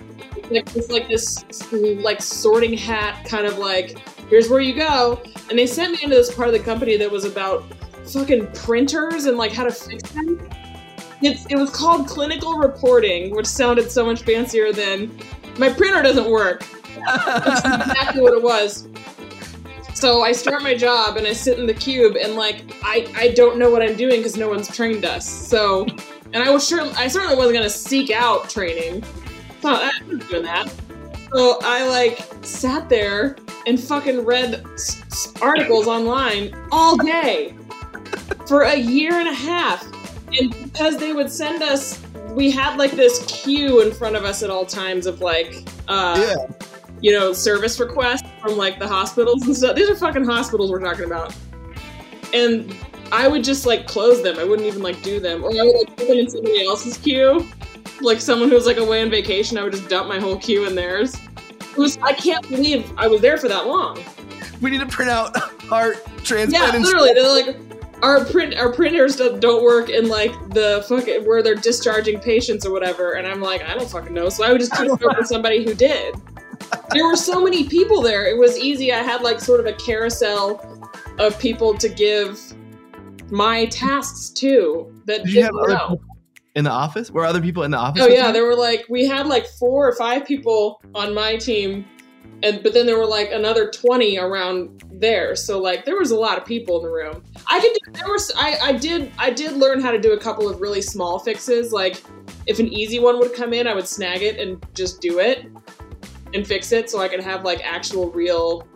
like 0.50 0.70
this 0.72 0.90
like 0.90 1.08
this 1.08 1.44
like 1.72 2.20
sorting 2.20 2.76
hat 2.76 3.24
kind 3.24 3.46
of 3.46 3.58
like 3.58 3.98
here's 4.28 4.48
where 4.48 4.60
you 4.60 4.74
go. 4.74 5.20
And 5.48 5.58
they 5.58 5.66
sent 5.66 5.92
me 5.92 5.98
into 6.02 6.16
this 6.16 6.34
part 6.34 6.48
of 6.48 6.54
the 6.54 6.60
company 6.60 6.96
that 6.96 7.10
was 7.10 7.24
about 7.24 7.64
fucking 8.12 8.46
printers 8.52 9.26
and 9.26 9.36
like 9.36 9.52
how 9.52 9.64
to 9.64 9.70
fix 9.72 10.10
them. 10.12 10.48
It's, 11.22 11.44
it 11.46 11.56
was 11.56 11.70
called 11.70 12.06
clinical 12.08 12.56
reporting, 12.58 13.34
which 13.34 13.46
sounded 13.46 13.90
so 13.90 14.06
much 14.06 14.22
fancier 14.22 14.72
than 14.72 15.10
my 15.58 15.70
printer 15.70 16.02
doesn't 16.02 16.30
work. 16.30 16.64
That's 17.06 17.60
exactly 17.60 18.22
what 18.22 18.32
it 18.32 18.42
was. 18.42 18.88
So 19.94 20.22
I 20.22 20.32
start 20.32 20.62
my 20.62 20.74
job 20.74 21.16
and 21.16 21.26
I 21.26 21.32
sit 21.34 21.58
in 21.58 21.66
the 21.66 21.74
cube 21.74 22.16
and 22.16 22.34
like 22.34 22.64
I 22.82 23.12
I 23.16 23.28
don't 23.28 23.58
know 23.58 23.70
what 23.70 23.82
I'm 23.82 23.96
doing 23.96 24.20
because 24.20 24.36
no 24.36 24.48
one's 24.48 24.74
trained 24.74 25.04
us. 25.04 25.28
So 25.28 25.86
and 26.32 26.42
I 26.42 26.50
was 26.50 26.66
sure 26.66 26.80
I 26.96 27.08
certainly 27.08 27.36
wasn't 27.36 27.56
gonna 27.56 27.68
seek 27.70 28.10
out 28.10 28.48
training. 28.48 29.02
So 29.60 29.68
I 29.70 29.90
wasn't 30.02 30.28
doing 30.30 30.42
that. 30.44 30.72
So 31.34 31.58
I 31.62 31.86
like 31.86 32.24
sat 32.42 32.88
there 32.88 33.36
and 33.66 33.78
fucking 33.78 34.24
read 34.24 34.64
s- 34.74 35.02
s- 35.02 35.34
articles 35.42 35.86
online 35.86 36.54
all 36.72 36.96
day 36.96 37.54
for 38.46 38.62
a 38.62 38.74
year 38.76 39.14
and 39.14 39.28
a 39.28 39.34
half. 39.34 39.82
And 40.38 40.50
because 40.64 40.96
they 40.98 41.12
would 41.12 41.30
send 41.30 41.62
us, 41.62 42.00
we 42.30 42.50
had 42.50 42.76
like 42.78 42.92
this 42.92 43.24
queue 43.26 43.80
in 43.80 43.92
front 43.92 44.16
of 44.16 44.24
us 44.24 44.42
at 44.42 44.50
all 44.50 44.64
times 44.64 45.06
of 45.06 45.20
like, 45.20 45.64
uh, 45.88 46.16
Yeah. 46.18 46.54
you 47.00 47.12
know, 47.12 47.32
service 47.32 47.80
requests 47.80 48.28
from 48.40 48.56
like 48.56 48.78
the 48.78 48.86
hospitals 48.86 49.44
and 49.46 49.56
stuff. 49.56 49.74
These 49.76 49.90
are 49.90 49.96
fucking 49.96 50.24
hospitals 50.24 50.70
we're 50.70 50.80
talking 50.80 51.04
about. 51.04 51.34
And 52.32 52.74
I 53.12 53.26
would 53.26 53.42
just 53.42 53.66
like 53.66 53.86
close 53.88 54.22
them. 54.22 54.38
I 54.38 54.44
wouldn't 54.44 54.66
even 54.68 54.82
like 54.82 55.02
do 55.02 55.18
them. 55.18 55.42
Or 55.42 55.50
I 55.50 55.62
would 55.64 55.76
like 55.76 55.96
put 55.96 56.06
them 56.08 56.18
in 56.18 56.30
somebody 56.30 56.64
else's 56.64 56.96
queue. 56.96 57.44
Like 58.00 58.20
someone 58.20 58.48
who 58.48 58.54
was 58.54 58.66
like 58.66 58.76
away 58.78 59.02
on 59.02 59.10
vacation, 59.10 59.58
I 59.58 59.64
would 59.64 59.72
just 59.72 59.88
dump 59.88 60.08
my 60.08 60.20
whole 60.20 60.38
queue 60.38 60.66
in 60.66 60.74
theirs. 60.74 61.14
It 61.60 61.76
was 61.76 61.98
I 62.02 62.12
can't 62.12 62.48
believe 62.48 62.90
I 62.96 63.08
was 63.08 63.20
there 63.20 63.36
for 63.36 63.48
that 63.48 63.66
long. 63.66 63.98
We 64.60 64.70
need 64.70 64.80
to 64.80 64.86
print 64.86 65.10
out 65.10 65.36
our 65.72 65.94
transplant. 66.22 66.52
Yeah, 66.52 66.78
literally. 66.78 67.12
They're 67.14 67.28
like 67.28 67.69
our 68.02 68.24
print 68.24 68.54
our 68.56 68.72
printers 68.72 69.16
don't 69.16 69.40
don't 69.40 69.62
work 69.62 69.88
in 69.90 70.08
like 70.08 70.32
the 70.50 70.84
fucking 70.88 71.24
where 71.26 71.42
they're 71.42 71.54
discharging 71.54 72.20
patients 72.20 72.64
or 72.64 72.72
whatever. 72.72 73.12
And 73.12 73.26
I'm 73.26 73.40
like, 73.40 73.62
I 73.62 73.74
don't 73.74 73.90
fucking 73.90 74.14
know. 74.14 74.28
So 74.28 74.44
I 74.44 74.52
would 74.52 74.60
just 74.60 74.74
turn 74.74 74.86
it 74.86 74.92
over 74.92 75.14
to 75.14 75.26
somebody 75.26 75.64
who 75.64 75.74
did. 75.74 76.14
There 76.90 77.06
were 77.06 77.16
so 77.16 77.42
many 77.42 77.68
people 77.68 78.00
there. 78.00 78.26
It 78.26 78.38
was 78.38 78.58
easy. 78.58 78.92
I 78.92 78.98
had 78.98 79.22
like 79.22 79.40
sort 79.40 79.60
of 79.60 79.66
a 79.66 79.72
carousel 79.72 80.88
of 81.18 81.38
people 81.38 81.74
to 81.74 81.88
give 81.88 82.40
my 83.30 83.66
tasks 83.66 84.30
to 84.30 84.92
that 85.06 85.24
Did 85.24 85.32
you 85.32 85.42
have 85.42 85.52
didn't 85.52 85.64
other 85.64 85.74
know. 85.74 86.00
in 86.56 86.64
the 86.64 86.70
office? 86.70 87.10
Were 87.10 87.24
other 87.24 87.40
people 87.40 87.62
in 87.62 87.70
the 87.70 87.76
office? 87.76 88.02
Oh 88.02 88.08
yeah, 88.08 88.28
you? 88.28 88.32
there 88.32 88.44
were 88.44 88.56
like 88.56 88.86
we 88.88 89.06
had 89.06 89.26
like 89.26 89.46
four 89.46 89.88
or 89.88 89.94
five 89.94 90.24
people 90.26 90.80
on 90.94 91.14
my 91.14 91.36
team, 91.36 91.84
and 92.42 92.62
but 92.62 92.72
then 92.72 92.86
there 92.86 92.98
were 92.98 93.06
like 93.06 93.30
another 93.32 93.70
twenty 93.70 94.18
around 94.18 94.82
there. 94.92 95.36
So 95.36 95.60
like 95.60 95.84
there 95.84 95.98
was 95.98 96.10
a 96.10 96.16
lot 96.16 96.38
of 96.38 96.44
people 96.44 96.78
in 96.78 96.82
the 96.84 96.90
room. 96.90 97.22
I 97.46 97.60
could 97.60 97.72
do, 97.72 97.92
there 98.00 98.08
was 98.08 98.32
I 98.36 98.58
I 98.62 98.72
did 98.72 99.12
I 99.18 99.30
did 99.30 99.52
learn 99.52 99.80
how 99.80 99.90
to 99.90 99.98
do 99.98 100.12
a 100.12 100.18
couple 100.18 100.48
of 100.48 100.60
really 100.60 100.82
small 100.82 101.18
fixes. 101.18 101.72
Like 101.72 102.02
if 102.46 102.58
an 102.58 102.68
easy 102.68 102.98
one 102.98 103.18
would 103.18 103.34
come 103.34 103.52
in, 103.52 103.66
I 103.66 103.74
would 103.74 103.88
snag 103.88 104.22
it 104.22 104.38
and 104.38 104.64
just 104.74 105.00
do 105.00 105.18
it 105.18 105.46
and 106.32 106.46
fix 106.46 106.72
it, 106.72 106.88
so 106.88 107.00
I 107.00 107.08
could 107.08 107.22
have 107.22 107.44
like 107.44 107.60
actual 107.64 108.10
real. 108.10 108.66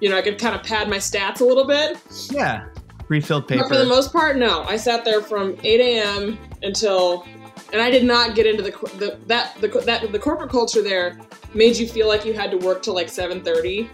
You 0.00 0.10
know, 0.10 0.18
I 0.18 0.22
could 0.22 0.38
kind 0.38 0.54
of 0.54 0.62
pad 0.62 0.88
my 0.88 0.96
stats 0.96 1.40
a 1.40 1.44
little 1.44 1.66
bit. 1.66 1.98
yeah. 2.30 2.66
Refilled 3.08 3.46
paper. 3.46 3.62
But 3.62 3.68
for 3.68 3.76
the 3.76 3.84
most 3.84 4.12
part, 4.12 4.36
no. 4.36 4.62
I 4.64 4.76
sat 4.76 5.04
there 5.04 5.20
from 5.20 5.56
8 5.62 5.80
a.m. 5.80 6.38
until, 6.62 7.26
and 7.74 7.82
I 7.82 7.90
did 7.90 8.04
not 8.04 8.34
get 8.34 8.46
into 8.46 8.62
the 8.62 8.70
the 8.98 9.18
that 9.26 9.60
the 9.60 9.68
that 9.80 10.10
the 10.10 10.18
corporate 10.18 10.50
culture 10.50 10.80
there 10.80 11.18
made 11.52 11.76
you 11.76 11.86
feel 11.86 12.08
like 12.08 12.24
you 12.24 12.32
had 12.32 12.50
to 12.52 12.56
work 12.56 12.82
till 12.82 12.94
like 12.94 13.08
7:30. 13.08 13.90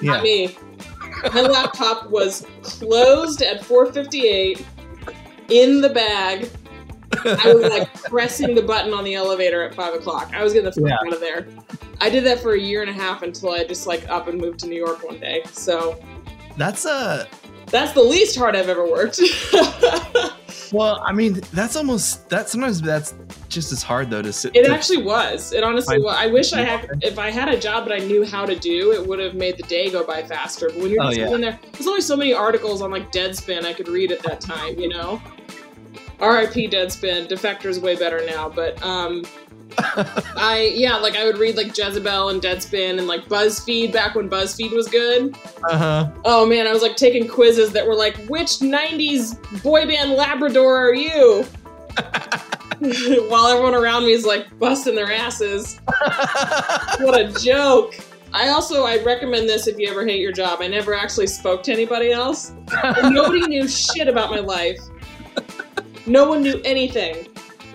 yeah. 0.00 0.12
Not 0.12 0.22
me. 0.24 0.56
My 1.32 1.42
laptop 1.42 2.10
was 2.10 2.44
closed 2.62 3.42
at 3.42 3.60
4:58 3.62 4.64
in 5.50 5.80
the 5.80 5.90
bag. 5.90 6.48
I 7.24 7.52
was 7.52 7.70
like 7.70 7.92
pressing 8.04 8.54
the 8.54 8.62
button 8.62 8.92
on 8.94 9.04
the 9.04 9.14
elevator 9.14 9.62
at 9.62 9.74
five 9.74 9.94
o'clock. 9.94 10.32
I 10.34 10.42
was 10.42 10.52
getting 10.54 10.70
the 10.70 10.72
fuck 10.72 10.88
Yeah. 10.88 10.96
out 11.06 11.12
of 11.12 11.20
there. 11.20 11.46
I 12.00 12.08
did 12.10 12.24
that 12.24 12.40
for 12.40 12.54
a 12.54 12.58
year 12.58 12.80
and 12.80 12.90
a 12.90 12.94
half 12.94 13.22
until 13.22 13.50
I 13.50 13.62
just 13.64 13.86
like 13.86 14.08
up 14.08 14.26
and 14.26 14.40
moved 14.40 14.58
to 14.60 14.66
New 14.66 14.76
York 14.76 15.04
one 15.04 15.20
day. 15.20 15.42
So 15.52 16.02
That's 16.56 16.84
a 16.86 17.28
that's 17.66 17.92
the 17.92 18.02
least 18.02 18.36
hard 18.36 18.56
I've 18.56 18.68
ever 18.68 18.84
worked. 18.90 19.20
well. 20.72 21.02
I 21.06 21.12
mean, 21.12 21.34
that's 21.52 21.76
almost 21.76 22.28
that. 22.30 22.48
Sometimes 22.48 22.80
that's 22.80 23.14
just 23.48 23.72
as 23.72 23.82
hard 23.82 24.10
though 24.10 24.22
to 24.22 24.32
sit. 24.32 24.56
It 24.56 24.64
to- 24.64 24.70
actually 24.72 25.02
was. 25.02 25.52
It 25.52 25.62
honestly 25.62 25.98
was. 26.00 26.16
I 26.18 26.26
wish 26.28 26.52
I 26.52 26.62
had. 26.62 26.88
If 27.02 27.18
I 27.18 27.30
had 27.30 27.48
a 27.48 27.58
job 27.58 27.86
that 27.86 27.94
I 27.94 27.98
knew 28.04 28.24
how 28.24 28.44
to 28.46 28.56
do, 28.56 28.92
it 28.92 29.06
would 29.06 29.18
have 29.18 29.34
made 29.34 29.56
the 29.58 29.62
day 29.64 29.90
go 29.90 30.04
by 30.04 30.22
faster. 30.22 30.68
But 30.70 30.78
when 30.78 30.90
you're 30.90 31.02
Oh, 31.02 31.06
just 31.08 31.18
yeah. 31.18 31.26
sitting 31.26 31.40
there, 31.42 31.58
there's 31.72 31.86
only 31.86 32.00
so 32.00 32.16
many 32.16 32.32
articles 32.34 32.82
on 32.82 32.90
like 32.90 33.12
Deadspin 33.12 33.64
I 33.64 33.72
could 33.72 33.88
read 33.88 34.10
at 34.12 34.22
that 34.24 34.40
time. 34.40 34.78
You 34.78 34.88
know. 34.88 35.20
R.I.P. 36.20 36.68
Deadspin. 36.68 37.28
Defector's 37.28 37.80
way 37.80 37.96
better 37.96 38.24
now, 38.24 38.48
but 38.48 38.80
um, 38.84 39.24
I 40.36 40.72
yeah, 40.74 40.96
like 40.96 41.16
I 41.16 41.24
would 41.24 41.38
read 41.38 41.56
like 41.56 41.76
Jezebel 41.76 42.28
and 42.30 42.40
Deadspin 42.40 42.98
and 42.98 43.06
like 43.06 43.26
BuzzFeed 43.26 43.92
back 43.92 44.14
when 44.14 44.28
BuzzFeed 44.28 44.72
was 44.72 44.88
good. 44.88 45.36
uh-huh. 45.68 46.10
Oh 46.24 46.46
man, 46.46 46.66
I 46.66 46.72
was 46.72 46.82
like 46.82 46.96
taking 46.96 47.28
quizzes 47.28 47.72
that 47.72 47.86
were 47.86 47.94
like, 47.94 48.16
which 48.26 48.58
'90s 48.58 49.62
boy 49.62 49.86
band 49.86 50.12
Labrador 50.12 50.76
are 50.76 50.94
you? 50.94 51.44
While 53.28 53.46
everyone 53.46 53.74
around 53.74 54.04
me 54.04 54.12
is 54.12 54.24
like 54.24 54.58
busting 54.58 54.94
their 54.94 55.12
asses. 55.12 55.80
What 57.00 57.20
a 57.20 57.32
joke. 57.40 57.94
I 58.34 58.48
also 58.48 58.84
I 58.84 59.02
recommend 59.02 59.48
this 59.48 59.66
if 59.66 59.78
you 59.78 59.88
ever 59.88 60.04
hate 60.06 60.20
your 60.20 60.32
job. 60.32 60.60
I 60.62 60.68
never 60.68 60.94
actually 60.94 61.26
spoke 61.26 61.62
to 61.64 61.72
anybody 61.72 62.12
else. 62.12 62.52
Nobody 63.02 63.46
knew 63.46 63.68
shit 63.68 64.08
about 64.08 64.30
my 64.30 64.40
life. 64.40 64.80
No 66.06 66.28
one 66.28 66.42
knew 66.42 66.60
anything. 66.64 67.28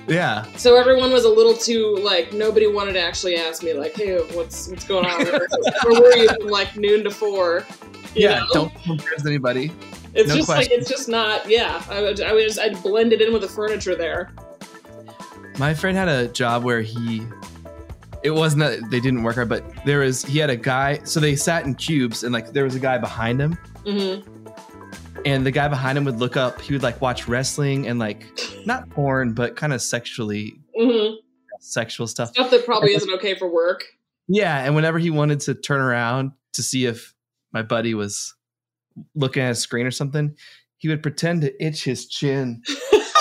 Yeah. 0.08 0.46
So 0.56 0.78
everyone 0.78 1.12
was 1.12 1.26
a 1.26 1.30
little 1.30 1.56
too 1.56 1.98
like 1.98 2.34
nobody 2.34 2.67
wanted 2.67 2.93
to 2.93 3.02
actually 3.02 3.36
ask 3.36 3.63
me 3.63 3.74
like, 3.74 3.96
hey, 3.96 4.17
what's 4.34 4.67
what's 4.70 4.86
going 4.86 5.06
on? 5.06 5.26
Where, 5.26 5.48
where 5.86 6.02
were 6.02 6.15
you 6.15 6.30
from 6.30 6.48
like 6.48 6.76
noon 6.76 7.04
to 7.04 7.12
four? 7.12 7.65
Yeah. 8.13 8.39
know? 8.39 8.48
Don't 8.54 8.88
embarrass 8.88 9.26
anybody. 9.26 9.72
It's 10.13 10.30
no 10.30 10.38
just 10.38 10.50
like 10.50 10.72
it's 10.72 10.89
just 10.89 11.10
not. 11.10 11.50
Yeah, 11.50 11.84
I 11.89 12.02
would. 12.02 12.22
I 12.22 12.34
was. 12.34 12.58
I'd 12.58 12.82
blended 12.82 13.22
in 13.22 13.34
with 13.34 13.41
the 13.43 13.48
furniture 13.48 13.96
there. 13.96 14.32
My 15.60 15.74
friend 15.74 15.98
had 15.98 16.08
a 16.08 16.28
job 16.28 16.63
where 16.63 16.82
he 16.82 17.26
it 18.24 18.32
wasn't 18.32 18.60
that 18.62 18.89
they 18.89 19.00
didn't 19.00 19.24
work 19.24 19.36
hard, 19.36 19.50
but 19.50 19.63
there 19.86 20.00
was 20.00 20.24
he 20.24 20.39
had 20.39 20.50
a 20.50 20.56
guy 20.56 21.00
so 21.04 21.20
they 21.20 21.36
sat 21.36 21.65
in 21.65 21.76
cubes 21.76 22.24
and 22.24 22.34
like 22.34 22.52
there 22.52 22.63
was 22.63 22.76
a 22.76 22.80
guy 22.80 22.98
behind 22.98 23.39
him 23.39 23.58
hmm 23.86 24.20
and 25.28 25.46
the 25.46 25.52
guy 25.52 25.68
behind 25.68 25.98
him 25.98 26.06
would 26.06 26.20
look 26.20 26.38
up, 26.38 26.62
he 26.62 26.74
would 26.74 26.84
like 26.84 27.02
watch 27.02 27.28
wrestling 27.28 27.86
and 27.86 28.00
like 28.00 28.26
not 28.66 28.90
porn, 28.92 29.34
but 29.34 29.56
kind 29.56 29.74
of 29.74 29.82
sexually 29.82 30.54
hmm 30.76 31.16
sexual 31.60 32.08
stuff. 32.08 32.30
Stuff 32.30 32.52
that 32.52 32.66
probably 32.66 32.94
isn't 32.94 33.12
okay 33.16 33.36
for 33.36 33.52
work. 33.52 33.84
Yeah, 34.28 34.63
and 34.63 34.76
whenever 34.76 35.00
he 35.00 35.10
wanted 35.10 35.42
to 35.42 35.56
turn 35.56 35.82
around 35.82 36.32
to 36.54 36.63
see 36.63 36.86
if 36.86 37.13
my 37.52 37.62
buddy 37.62 37.94
was 37.94 38.36
looking 39.16 39.44
at 39.44 39.52
a 39.52 39.56
screen 39.56 39.86
or 39.86 39.92
something, 39.92 40.36
he 40.78 40.88
would 40.88 41.02
pretend 41.04 41.42
to 41.42 41.66
itch 41.66 41.84
his 41.84 42.08
chin 42.08 42.62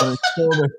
on 0.01 0.09
his 0.09 0.19
shoulder. 0.37 0.69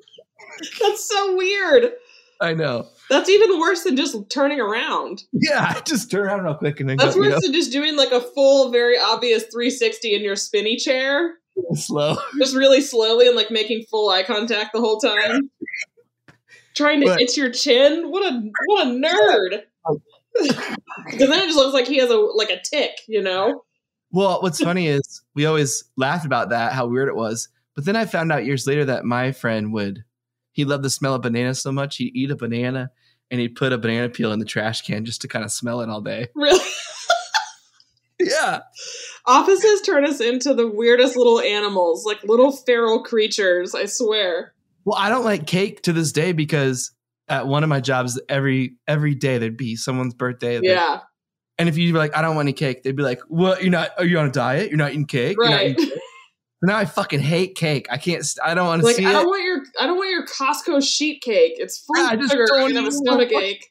That's 0.81 1.09
so 1.09 1.37
weird. 1.37 1.93
I 2.41 2.55
know. 2.55 2.89
That's 3.11 3.29
even 3.29 3.59
worse 3.59 3.83
than 3.85 3.97
just 3.97 4.17
turning 4.31 4.61
around. 4.61 5.25
Yeah, 5.33 5.75
I 5.77 5.81
just 5.85 6.11
turn 6.11 6.27
around 6.27 6.45
real 6.45 6.55
quick 6.55 6.79
and 6.81 6.89
then 6.89 6.97
That's 6.97 7.17
go, 7.17 7.23
you 7.23 7.31
worse 7.31 7.43
than 7.43 7.53
just 7.53 7.73
doing 7.73 7.97
like 7.97 8.13
a 8.13 8.21
full, 8.21 8.71
very 8.71 8.97
obvious 8.99 9.43
360 9.45 10.15
in 10.15 10.23
your 10.23 10.37
spinny 10.37 10.77
chair, 10.77 11.35
slow. 11.75 12.17
just 12.39 12.55
really 12.55 12.81
slowly 12.81 13.27
and 13.27 13.37
like 13.37 13.51
making 13.51 13.85
full 13.91 14.09
eye 14.11 14.23
contact 14.23 14.73
the 14.73 14.81
whole 14.81 14.99
time. 14.99 15.51
Trying 16.75 17.01
to 17.01 17.07
But- 17.07 17.21
itch 17.21 17.37
your 17.37 17.51
chin. 17.51 18.11
What 18.11 18.33
a 18.33 18.41
what 18.67 18.87
a 18.87 18.91
nerd. 18.91 19.63
Because 21.05 21.29
then 21.29 21.41
it 21.41 21.47
just 21.47 21.57
looks 21.57 21.75
like 21.75 21.89
he 21.89 21.99
has 21.99 22.11
a 22.11 22.17
like 22.17 22.51
a 22.51 22.61
tick, 22.63 22.93
you 23.09 23.21
know. 23.21 23.65
Well, 24.13 24.41
what's 24.41 24.61
funny 24.61 24.87
is 24.87 25.23
we 25.35 25.47
always 25.47 25.83
laughed 25.97 26.25
about 26.27 26.51
that, 26.51 26.73
how 26.73 26.87
weird 26.87 27.09
it 27.09 27.17
was. 27.17 27.49
But 27.75 27.85
then 27.85 27.97
I 27.97 28.05
found 28.05 28.31
out 28.31 28.45
years 28.45 28.67
later 28.67 28.85
that 28.85 29.05
my 29.05 29.33
friend 29.33 29.73
would, 29.73 30.05
he 30.59 30.65
loved 30.65 30.83
the 30.83 30.91
smell 30.91 31.15
of 31.15 31.23
banana 31.23 31.55
so 31.55 31.71
much, 31.71 31.99
he'd 31.99 32.17
eat 32.17 32.33
a 32.33 32.35
banana 32.35 32.91
and 33.31 33.41
he'd 33.41 33.55
put 33.55 33.73
a 33.73 33.79
banana 33.79 34.09
peel 34.09 34.33
in 34.33 34.41
the 34.41 34.45
trash 34.45 34.83
can 34.83 35.05
just 35.05 35.21
to 35.21 35.29
kind 35.29 35.45
of 35.45 35.53
smell 35.53 35.83
it 35.83 35.89
all 35.89 36.01
day. 36.01 36.27
Really. 36.35 36.59
Yeah. 38.19 38.63
Offices 39.25 39.83
turn 39.83 40.05
us 40.05 40.21
into 40.21 40.55
the 40.55 40.67
weirdest 40.67 41.17
little 41.17 41.39
animals, 41.39 42.05
like 42.05 42.25
little 42.25 42.51
feral 42.51 43.05
creatures, 43.05 43.73
I 43.73 43.85
swear. 43.85 44.53
Well, 44.85 44.99
I 44.99 45.09
don't 45.11 45.25
like 45.25 45.47
cake 45.47 45.83
to 45.83 45.93
this 45.93 46.11
day 46.11 46.33
because 46.33 46.91
at 47.29 47.47
one 47.47 47.63
of 47.63 47.69
my 47.69 47.79
jobs, 47.79 48.21
every 48.29 48.75
every 48.89 49.15
day 49.15 49.39
there'd 49.39 49.57
be 49.57 49.77
someone's 49.77 50.15
birthday. 50.15 50.59
Yeah, 50.61 51.03
and 51.59 51.69
if 51.69 51.79
you 51.79 51.93
were 51.93 52.01
like, 52.01 52.17
I 52.17 52.23
don't 52.23 52.35
want 52.35 52.47
any 52.47 52.55
cake, 52.55 52.83
they'd 52.83 52.97
be 52.97 53.05
like, 53.05 53.21
What? 53.29 53.63
You're 53.63 53.71
not? 53.71 53.91
Are 53.99 54.05
you 54.05 54.19
on 54.19 54.27
a 54.27 54.33
diet? 54.33 54.71
You're 54.71 54.79
not 54.79 54.91
eating 54.91 55.07
cake? 55.07 55.37
You're 55.39 55.49
not 55.49 55.57
right. 55.59 55.79
Eating 56.63 56.69
cake?" 56.69 56.71
Now 56.71 56.79
I 56.79 56.85
fucking 56.85 57.21
hate 57.21 57.55
cake. 57.55 57.87
I 57.91 57.99
can't. 57.99 58.25
I 58.45 58.55
don't 58.55 58.67
want 58.67 58.81
to 58.83 58.87
like 58.87 58.97
see 58.97 59.05
I 59.07 59.11
it. 59.11 59.13
don't 59.13 59.27
want 59.27 59.43
your 59.43 59.63
I 59.81 59.87
don't 59.87 59.97
want 59.97 60.11
your 60.11 60.27
Costco 60.27 60.83
sheet 60.83 61.23
cake. 61.23 61.55
It's 61.57 61.79
full 61.79 61.97
I 61.97 62.15
of 62.15 62.21
just 62.21 62.33
sugar. 62.33 62.47
can 62.47 62.75
have 62.77 62.87
a 62.87 62.93
stomach 62.93 63.33
ache. 63.33 63.67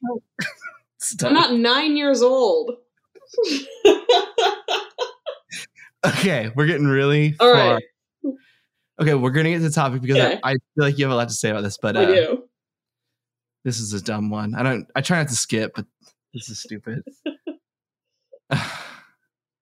I'm 1.24 1.34
not 1.34 1.54
nine 1.54 1.98
years 1.98 2.22
old. 2.22 2.72
okay, 6.06 6.52
we're 6.56 6.66
getting 6.66 6.88
really 6.88 7.36
All 7.40 7.54
far. 7.54 7.74
right, 7.76 7.84
Okay, 9.00 9.14
we're 9.14 9.32
gonna 9.32 9.50
get 9.50 9.58
to 9.58 9.64
the 9.64 9.70
topic 9.70 10.02
because 10.02 10.18
Okay. 10.18 10.40
I, 10.44 10.52
I 10.52 10.54
feel 10.54 10.86
like 10.86 10.98
you 10.98 11.06
have 11.06 11.12
a 11.12 11.16
lot 11.16 11.28
to 11.30 11.34
say 11.36 11.50
about 11.50 11.62
this, 11.62 11.78
but 11.78 11.96
uh, 11.96 12.06
do. 12.06 12.44
this 13.64 13.80
is 13.80 13.94
a 13.94 14.02
dumb 14.02 14.30
one. 14.30 14.56
I 14.56 14.64
don't. 14.64 14.88
I 14.96 15.02
try 15.02 15.18
not 15.20 15.28
to 15.28 15.36
skip, 15.36 15.74
but 15.76 15.86
this 16.34 16.50
is 16.50 16.60
stupid. 16.60 17.04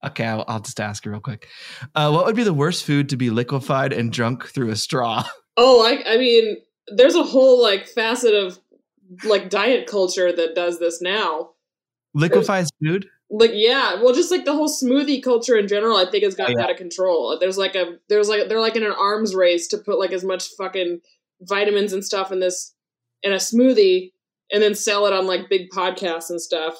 okay, 0.07 0.25
I'll, 0.25 0.45
I'll 0.47 0.59
just 0.59 0.79
ask 0.79 1.05
you 1.05 1.11
real 1.11 1.21
quick. 1.21 1.47
Uh, 1.95 2.11
what 2.11 2.25
would 2.25 2.35
be 2.35 2.43
the 2.43 2.53
worst 2.53 2.85
food 2.85 3.09
to 3.09 3.17
be 3.17 3.29
liquefied 3.29 3.93
and 3.93 4.11
drunk 4.11 4.47
through 4.47 4.69
a 4.71 4.75
straw? 4.75 5.23
Oh, 5.57 5.85
I, 5.85 6.15
I 6.15 6.17
mean, 6.17 6.57
there's 6.89 7.15
a 7.15 7.23
whole 7.23 7.61
like 7.61 7.87
facet 7.87 8.33
of 8.33 8.59
like 9.23 9.49
diet 9.49 9.87
culture 9.87 10.35
that 10.35 10.53
does 10.53 10.79
this 10.79 11.01
now. 11.01 11.51
Liquefied 12.13 12.65
food? 12.83 13.07
Like, 13.29 13.51
yeah, 13.53 14.01
well, 14.01 14.13
just 14.13 14.31
like 14.31 14.43
the 14.43 14.51
whole 14.51 14.67
smoothie 14.67 15.23
culture 15.23 15.55
in 15.55 15.69
general, 15.69 15.95
I 15.95 16.11
think 16.11 16.25
has 16.25 16.35
gotten 16.35 16.55
Oh, 16.55 16.59
yeah. 16.59 16.65
out 16.65 16.71
of 16.71 16.75
control. 16.77 17.37
There's 17.39 17.57
like 17.57 17.73
a, 17.73 17.97
there's 18.09 18.27
like, 18.27 18.49
they're 18.49 18.59
like 18.59 18.75
in 18.75 18.83
an 18.83 18.91
arms 18.91 19.33
race 19.33 19.69
to 19.69 19.77
put 19.77 19.97
like 19.97 20.11
as 20.11 20.25
much 20.25 20.49
fucking 20.57 20.99
vitamins 21.39 21.93
and 21.93 22.03
stuff 22.03 22.33
in 22.33 22.41
this, 22.41 22.73
in 23.23 23.31
a 23.31 23.37
smoothie, 23.37 24.11
and 24.51 24.61
then 24.61 24.75
sell 24.75 25.05
it 25.05 25.13
on 25.13 25.25
like 25.25 25.49
big 25.49 25.69
podcasts 25.69 26.29
and 26.29 26.41
stuff. 26.41 26.75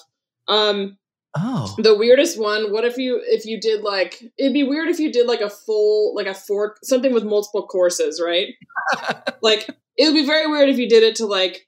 Um, 0.50 0.98
Oh, 1.38 1.76
the 1.78 1.98
weirdest 1.98 2.40
one 2.40 2.72
what 2.72 2.86
if 2.86 2.98
you 2.98 3.22
if 3.26 3.46
you 3.46 3.60
did 3.60 3.82
like 3.82 4.24
it'd 4.38 4.54
be 4.54 4.64
weird 4.64 4.88
if 4.88 5.00
you 5.00 5.12
did 5.12 5.28
like 5.28 5.42
a 5.42 5.50
full 5.50 6.16
like 6.16 6.28
a 6.28 6.34
fork 6.34 6.80
something 6.82 7.14
with 7.14 7.26
multiple 7.26 7.68
courses 7.68 8.22
right? 8.24 8.54
Like 9.42 9.68
it 9.98 10.06
would 10.06 10.14
be 10.14 10.26
very 10.26 10.48
weird 10.48 10.70
if 10.70 10.78
you 10.78 10.88
did 10.90 11.04
it 11.04 11.16
to 11.16 11.26
like 11.26 11.68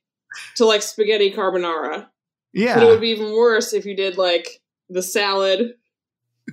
to 0.55 0.65
like 0.65 0.81
spaghetti 0.81 1.31
carbonara. 1.31 2.07
Yeah. 2.53 2.75
but 2.75 2.83
it 2.83 2.85
would 2.87 3.01
be 3.01 3.09
even 3.09 3.33
worse 3.33 3.73
if 3.73 3.85
you 3.85 3.95
did 3.95 4.17
like 4.17 4.47
the 4.89 5.03
salad 5.03 5.73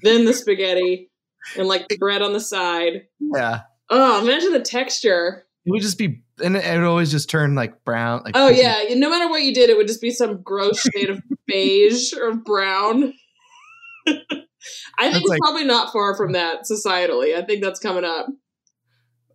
then 0.02 0.24
the 0.24 0.34
spaghetti 0.34 1.08
and 1.56 1.68
like 1.68 1.88
the 1.88 1.96
bread 1.96 2.20
on 2.20 2.32
the 2.32 2.40
side. 2.40 3.06
Yeah. 3.20 3.60
oh 3.90 4.22
imagine 4.22 4.52
the 4.52 4.60
texture 4.60 5.46
It 5.66 5.70
would 5.70 5.82
just 5.82 5.96
be, 5.98 6.22
and 6.42 6.56
it 6.56 6.78
would 6.78 6.86
always 6.86 7.10
just 7.10 7.30
turn 7.30 7.54
like 7.54 7.84
brown. 7.84 8.22
Like 8.24 8.34
oh 8.36 8.48
yeah 8.48 8.82
no 8.94 9.08
matter 9.08 9.28
what 9.30 9.42
you 9.42 9.54
did 9.54 9.70
it 9.70 9.76
would 9.76 9.86
just 9.86 10.00
be 10.02 10.10
some 10.10 10.42
gross 10.42 10.80
shade 10.94 11.08
of 11.10 11.22
beige 11.46 12.12
or 12.12 12.34
brown 12.34 13.12
I 14.06 14.12
think 14.14 14.38
That's 14.98 15.16
it's 15.16 15.28
like- 15.28 15.40
probably 15.40 15.64
not 15.64 15.92
far 15.92 16.14
from 16.16 16.32
that 16.32 16.62
societally. 16.70 17.34
I 17.36 17.42
think 17.42 17.62
that's 17.62 17.80
coming 17.80 18.04
up. 18.04 18.26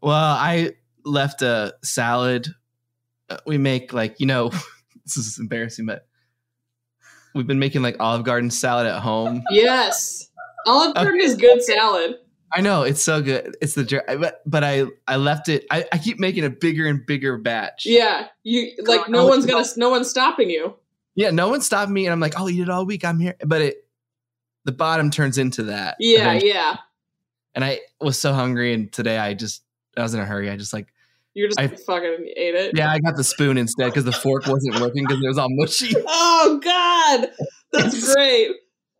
Well, 0.01 0.13
I 0.13 0.71
left 1.05 1.41
a 1.41 1.73
salad. 1.83 2.47
Uh, 3.29 3.37
We 3.45 3.57
make 3.57 3.93
like 3.93 4.19
you 4.19 4.25
know, 4.25 4.49
this 5.05 5.17
is 5.17 5.37
embarrassing, 5.39 5.85
but 5.85 6.07
we've 7.35 7.47
been 7.47 7.59
making 7.59 7.81
like 7.81 7.97
Olive 7.99 8.23
Garden 8.23 8.49
salad 8.51 8.87
at 8.87 8.99
home. 9.01 9.43
Yes. 9.51 10.29
Olive 10.65 10.93
Garden 10.95 11.21
is 11.21 11.35
good 11.35 11.63
salad. 11.63 12.15
I 12.53 12.61
know 12.61 12.83
it's 12.83 13.01
so 13.03 13.21
good. 13.21 13.55
It's 13.61 13.73
the 13.75 14.03
but 14.19 14.41
but 14.45 14.63
I 14.63 14.85
I 15.07 15.17
left 15.17 15.49
it. 15.49 15.65
I, 15.69 15.85
I 15.91 15.97
keep 15.97 16.19
making 16.19 16.45
a 16.45 16.49
bigger 16.49 16.87
and 16.87 17.05
bigger 17.05 17.37
batch. 17.37 17.85
Yeah. 17.85 18.27
You 18.43 18.71
like 18.85 19.07
no 19.09 19.27
one's 19.27 19.45
gonna 19.45 19.65
no 19.77 19.89
one's 19.89 20.09
stopping 20.09 20.49
you. 20.49 20.75
yeah. 21.15 21.29
No 21.31 21.49
one 21.49 21.61
stopped 21.61 21.91
me, 21.91 22.05
and 22.05 22.13
I'm 22.13 22.19
like, 22.19 22.35
I'll 22.37 22.49
eat 22.49 22.59
it 22.61 22.69
all 22.69 22.85
week. 22.85 23.05
I'm 23.05 23.19
here, 23.19 23.35
but 23.45 23.61
it 23.61 23.85
the 24.65 24.71
bottom 24.71 25.11
turns 25.11 25.37
into 25.37 25.63
that. 25.63 25.95
Yeah, 25.99 26.21
eventually. 26.21 26.51
yeah. 26.53 26.77
And 27.55 27.63
I 27.65 27.79
was 28.01 28.17
so 28.19 28.33
hungry, 28.33 28.73
and 28.73 28.91
today 28.91 29.17
I 29.17 29.33
just 29.33 29.63
I 29.97 30.01
was 30.03 30.13
in 30.13 30.19
a 30.19 30.25
hurry. 30.25 30.49
I 30.49 30.55
just 30.57 30.73
like 30.73 30.87
You're 31.33 31.47
just 31.49 31.59
I- 31.59 31.67
fucking 31.67 32.25
ate 32.35 32.55
it. 32.55 32.77
yeah, 32.77 32.91
I 32.91 32.99
got 32.99 33.15
the 33.15 33.23
spoon 33.23 33.57
instead 33.57 33.85
because 33.87 34.05
the 34.05 34.11
fork 34.11 34.47
wasn't 34.47 34.79
working 34.79 35.05
because 35.07 35.23
it 35.23 35.27
was 35.27 35.37
all 35.37 35.49
mushy. 35.51 35.95
Oh 36.07 36.59
God. 36.63 37.29
That's 37.73 38.13
great. 38.13 38.51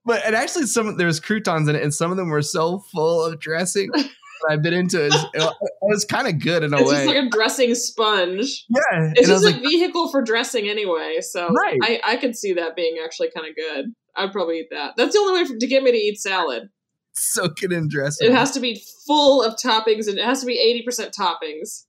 But 0.10 0.26
and 0.26 0.36
actually, 0.36 0.66
some 0.66 0.98
there's 0.98 1.20
croutons 1.20 1.70
in 1.70 1.76
it, 1.76 1.84
and 1.84 1.94
some 1.94 2.10
of 2.10 2.18
them 2.18 2.30
were 2.30 2.42
so 2.42 2.80
full 2.80 3.24
of 3.24 3.40
dressing. 3.40 3.92
that 3.94 4.10
I 4.50 4.56
bit 4.58 4.74
into 4.74 5.06
it. 5.06 5.14
It 5.34 5.54
was, 5.82 6.06
kind 6.06 6.28
of 6.28 6.40
good 6.40 6.64
in 6.64 6.74
a 6.74 6.78
It's 6.78 6.90
way. 6.90 6.96
just 6.96 7.08
like 7.08 7.26
a 7.26 7.30
dressing 7.30 7.76
sponge. 7.76 8.66
yeah, 8.70 9.12
It's 9.16 9.28
just 9.28 9.44
a 9.44 9.48
like, 9.48 9.58
oh. 9.58 9.70
vehicle 9.70 10.10
for 10.10 10.22
dressing 10.24 10.68
anyway, 10.70 11.18
so 11.22 11.50
Right. 11.50 11.78
I, 11.84 12.02
I 12.06 12.16
could 12.16 12.36
see 12.36 12.54
that 12.54 12.76
being 12.76 12.98
actually 13.04 13.30
kind 13.36 13.48
of 13.48 13.56
good. 13.56 13.94
I'd 14.16 14.32
probably 14.32 14.60
eat 14.60 14.70
that. 14.72 14.94
That's 14.98 15.14
the 15.14 15.20
only 15.20 15.42
way 15.42 15.46
for, 15.48 15.58
to 15.58 15.68
get 15.68 15.84
me 15.84 15.92
to 15.92 15.98
eat 15.98 16.20
salad. 16.20 16.70
soak 17.14 17.62
it 17.64 17.72
in 17.74 17.88
dressing. 17.90 18.28
It 18.32 18.34
has 18.34 18.52
to 18.52 18.60
be 18.60 18.82
full 19.06 19.44
of 19.44 19.56
toppings, 19.64 20.08
and 20.08 20.18
it 20.18 20.26
has 20.26 20.40
to 20.40 20.46
be 20.46 20.58
eighty 20.58 20.82
percent 20.84 21.14
toppings. 21.14 21.84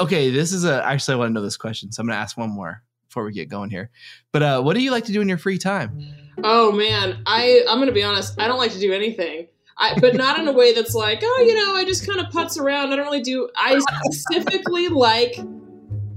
okay, 0.00 0.30
this 0.30 0.52
is 0.52 0.64
a. 0.64 0.84
Actually, 0.84 1.14
I 1.14 1.18
want 1.18 1.28
to 1.30 1.34
know 1.34 1.42
this 1.42 1.56
question, 1.56 1.92
so 1.92 2.00
I'm 2.00 2.06
going 2.06 2.16
to 2.16 2.20
ask 2.22 2.36
one 2.36 2.50
more 2.50 2.82
before 3.08 3.24
we 3.24 3.32
get 3.32 3.48
going 3.48 3.70
here. 3.70 3.90
But 4.32 4.42
uh, 4.42 4.62
what 4.62 4.74
do 4.74 4.82
you 4.82 4.90
like 4.90 5.04
to 5.04 5.12
do 5.12 5.20
in 5.20 5.28
your 5.28 5.38
free 5.38 5.58
time? 5.58 5.98
Oh 6.42 6.72
man, 6.72 7.22
I 7.26 7.64
I'm 7.68 7.78
gonna 7.78 7.92
be 7.92 8.02
honest. 8.02 8.40
I 8.40 8.48
don't 8.48 8.58
like 8.58 8.72
to 8.72 8.80
do 8.80 8.92
anything. 8.92 9.48
I, 9.76 9.98
but 9.98 10.14
not 10.14 10.38
in 10.38 10.46
a 10.46 10.52
way 10.52 10.72
that's 10.72 10.94
like, 10.94 11.20
oh, 11.22 11.44
you 11.44 11.54
know, 11.54 11.74
I 11.74 11.84
just 11.84 12.06
kind 12.06 12.20
of 12.20 12.26
putz 12.26 12.58
around. 12.58 12.92
I 12.92 12.96
don't 12.96 13.06
really 13.06 13.22
do. 13.22 13.48
I 13.56 13.80
specifically 13.80 14.88
like 14.88 15.36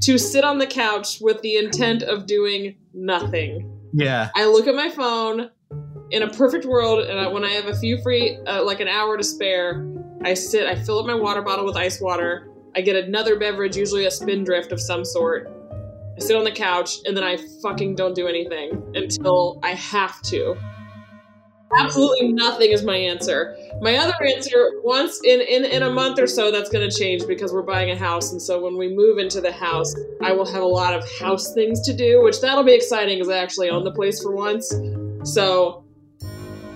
to 0.02 0.18
sit 0.20 0.44
on 0.44 0.60
the 0.60 0.68
couch 0.68 1.18
with 1.22 1.42
the 1.42 1.58
intent 1.58 2.04
of 2.04 2.28
doing 2.28 2.76
nothing. 2.94 3.72
Yeah, 3.94 4.30
I 4.36 4.46
look 4.46 4.68
at 4.68 4.76
my 4.76 4.90
phone. 4.90 5.50
In 6.10 6.24
a 6.24 6.30
perfect 6.30 6.64
world, 6.64 7.06
and 7.06 7.20
I, 7.20 7.28
when 7.28 7.44
I 7.44 7.50
have 7.50 7.66
a 7.66 7.76
few 7.76 8.02
free, 8.02 8.38
uh, 8.48 8.64
like 8.64 8.80
an 8.80 8.88
hour 8.88 9.18
to 9.18 9.24
spare, 9.24 9.86
I 10.24 10.36
sit. 10.36 10.66
I 10.66 10.82
fill 10.82 11.00
up 11.00 11.06
my 11.06 11.14
water 11.14 11.42
bottle 11.42 11.66
with 11.66 11.76
ice 11.76 12.00
water. 12.00 12.50
I 12.78 12.82
get 12.82 12.96
another 12.96 13.38
beverage, 13.38 13.76
usually 13.76 14.06
a 14.06 14.12
spindrift 14.12 14.72
of 14.72 14.80
some 14.80 15.04
sort. 15.04 15.52
I 16.18 16.20
sit 16.20 16.36
on 16.36 16.44
the 16.44 16.52
couch, 16.52 16.98
and 17.06 17.16
then 17.16 17.24
I 17.24 17.38
fucking 17.62 17.96
don't 17.96 18.16
do 18.16 18.28
anything 18.28 18.92
until 18.96 19.60
I 19.64 19.72
have 19.72 20.22
to. 20.24 20.58
Absolutely 21.78 22.32
nothing 22.32 22.72
is 22.72 22.84
my 22.84 22.96
answer. 22.96 23.56
My 23.82 23.98
other 23.98 24.16
answer, 24.24 24.72
once 24.84 25.20
in, 25.24 25.42
in, 25.42 25.66
in 25.66 25.84
a 25.84 25.90
month 25.90 26.18
or 26.18 26.26
so, 26.26 26.50
that's 26.50 26.70
going 26.70 26.90
to 26.90 26.96
change 26.96 27.28
because 27.28 27.52
we're 27.52 27.62
buying 27.62 27.92
a 27.92 27.96
house. 27.96 28.32
And 28.32 28.42
so 28.42 28.62
when 28.62 28.78
we 28.78 28.96
move 28.96 29.18
into 29.18 29.42
the 29.42 29.52
house, 29.52 29.94
I 30.24 30.32
will 30.32 30.46
have 30.46 30.64
a 30.64 30.68
lot 30.68 30.94
of 30.94 31.04
house 31.20 31.54
things 31.54 31.82
to 31.82 31.94
do, 31.94 32.24
which 32.24 32.40
that'll 32.40 32.64
be 32.64 32.74
exciting 32.74 33.18
because 33.18 33.30
I 33.30 33.40
actually 33.40 33.70
own 33.70 33.84
the 33.84 33.92
place 33.92 34.22
for 34.22 34.34
once. 34.34 34.74
So 35.24 35.84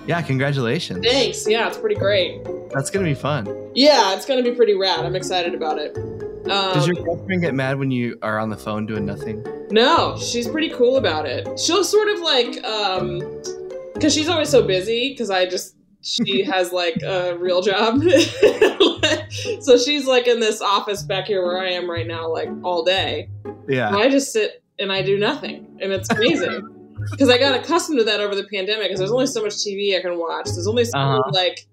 yeah. 0.06 0.20
Congratulations. 0.20 1.04
thanks. 1.04 1.48
Yeah, 1.48 1.68
it's 1.68 1.78
pretty 1.78 1.94
great. 1.94 2.44
That's 2.70 2.90
gonna 2.90 3.06
be 3.06 3.14
fun. 3.14 3.46
Yeah, 3.74 4.14
it's 4.14 4.26
going 4.26 4.42
to 4.42 4.50
be 4.50 4.54
pretty 4.54 4.74
rad. 4.74 5.04
I'm 5.04 5.16
excited 5.16 5.54
about 5.54 5.78
it. 5.78 5.96
Um, 6.50 6.74
Does 6.74 6.86
your 6.86 6.96
girlfriend 6.96 7.40
get 7.42 7.54
mad 7.54 7.78
when 7.78 7.90
you 7.90 8.18
are 8.22 8.38
on 8.38 8.48
the 8.50 8.56
phone 8.56 8.86
doing 8.86 9.06
nothing? 9.06 9.44
No, 9.70 10.16
she's 10.18 10.48
pretty 10.48 10.70
cool 10.70 10.96
about 10.96 11.24
it. 11.26 11.58
She'll 11.58 11.84
sort 11.84 12.08
of 12.08 12.20
like, 12.20 12.62
um, 12.64 13.20
because 13.94 14.12
she's 14.12 14.28
always 14.28 14.48
so 14.48 14.66
busy. 14.66 15.10
Because 15.10 15.30
I 15.30 15.46
just 15.48 15.76
she 16.00 16.42
has 16.50 16.72
like 16.72 17.00
a 17.02 17.36
real 17.38 17.62
job, 17.62 18.02
so 19.60 19.78
she's 19.78 20.06
like 20.06 20.26
in 20.26 20.40
this 20.40 20.60
office 20.60 21.02
back 21.02 21.26
here 21.26 21.44
where 21.44 21.58
I 21.60 21.70
am 21.70 21.88
right 21.90 22.06
now, 22.06 22.28
like 22.28 22.48
all 22.62 22.82
day. 22.84 23.28
Yeah. 23.68 23.88
And 23.88 23.96
I 23.96 24.08
just 24.08 24.32
sit 24.32 24.62
and 24.78 24.90
I 24.92 25.02
do 25.02 25.18
nothing, 25.18 25.78
and 25.80 25.92
it's 25.92 26.10
amazing. 26.10 26.68
Because 27.10 27.28
I 27.30 27.36
got 27.36 27.58
accustomed 27.58 27.98
to 27.98 28.04
that 28.04 28.20
over 28.20 28.36
the 28.36 28.44
pandemic. 28.44 28.84
Because 28.84 29.00
there's 29.00 29.10
only 29.10 29.26
so 29.26 29.42
much 29.42 29.54
TV 29.54 29.98
I 29.98 30.02
can 30.02 30.16
watch. 30.20 30.44
There's 30.44 30.68
only 30.68 30.84
so 30.84 30.96
Uh-huh. 30.96 31.32
like 31.32 31.66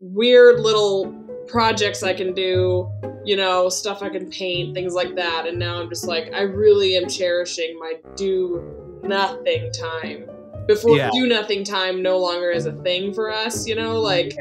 weird 0.00 0.60
little 0.60 1.06
projects 1.50 2.02
I 2.02 2.14
can 2.14 2.32
do. 2.34 2.90
You 3.24 3.36
know, 3.36 3.68
stuff 3.68 4.02
I 4.02 4.08
can 4.08 4.30
paint, 4.30 4.74
things 4.74 4.94
like 4.94 5.14
that. 5.16 5.46
And 5.46 5.58
now 5.58 5.80
I'm 5.80 5.88
just 5.90 6.06
like, 6.06 6.32
I 6.32 6.42
really 6.42 6.96
am 6.96 7.06
cherishing 7.08 7.78
my 7.78 7.94
do 8.16 8.62
nothing 9.02 9.70
time. 9.72 10.26
Before 10.66 10.96
Yeah. 10.96 11.10
do 11.12 11.26
nothing 11.26 11.64
time 11.64 12.02
no 12.02 12.18
longer 12.18 12.50
is 12.50 12.64
a 12.66 12.72
thing 12.82 13.12
for 13.12 13.30
us. 13.30 13.66
You 13.66 13.74
know, 13.74 14.00
like. 14.00 14.32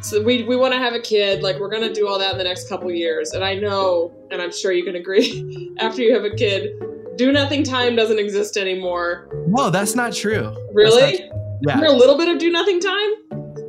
So 0.00 0.22
we, 0.22 0.44
we 0.44 0.54
want 0.54 0.72
to 0.74 0.78
have 0.78 0.92
a 0.94 1.00
kid, 1.00 1.42
like 1.42 1.58
we're 1.58 1.70
gonna 1.70 1.92
do 1.92 2.06
all 2.06 2.20
that 2.20 2.30
in 2.30 2.38
the 2.38 2.44
next 2.44 2.68
couple 2.68 2.88
years, 2.92 3.32
and 3.32 3.42
I 3.42 3.56
know, 3.56 4.12
and 4.30 4.40
I'm 4.40 4.52
sure 4.52 4.70
you 4.70 4.84
can 4.84 4.94
agree, 4.94 5.74
after 5.80 6.02
you 6.02 6.14
have 6.14 6.22
a 6.22 6.30
kid, 6.30 6.70
do 7.16 7.32
nothing 7.32 7.64
time 7.64 7.96
doesn't 7.96 8.20
exist 8.20 8.56
anymore. 8.56 9.28
No, 9.48 9.70
that's 9.70 9.96
not 9.96 10.12
true. 10.12 10.54
Really? 10.72 11.28
Yeah. 11.66 11.80
There's 11.80 11.90
a 11.90 11.96
little 11.96 12.16
bit 12.16 12.28
of 12.28 12.38
do 12.38 12.48
nothing 12.48 12.78
time? 12.78 13.10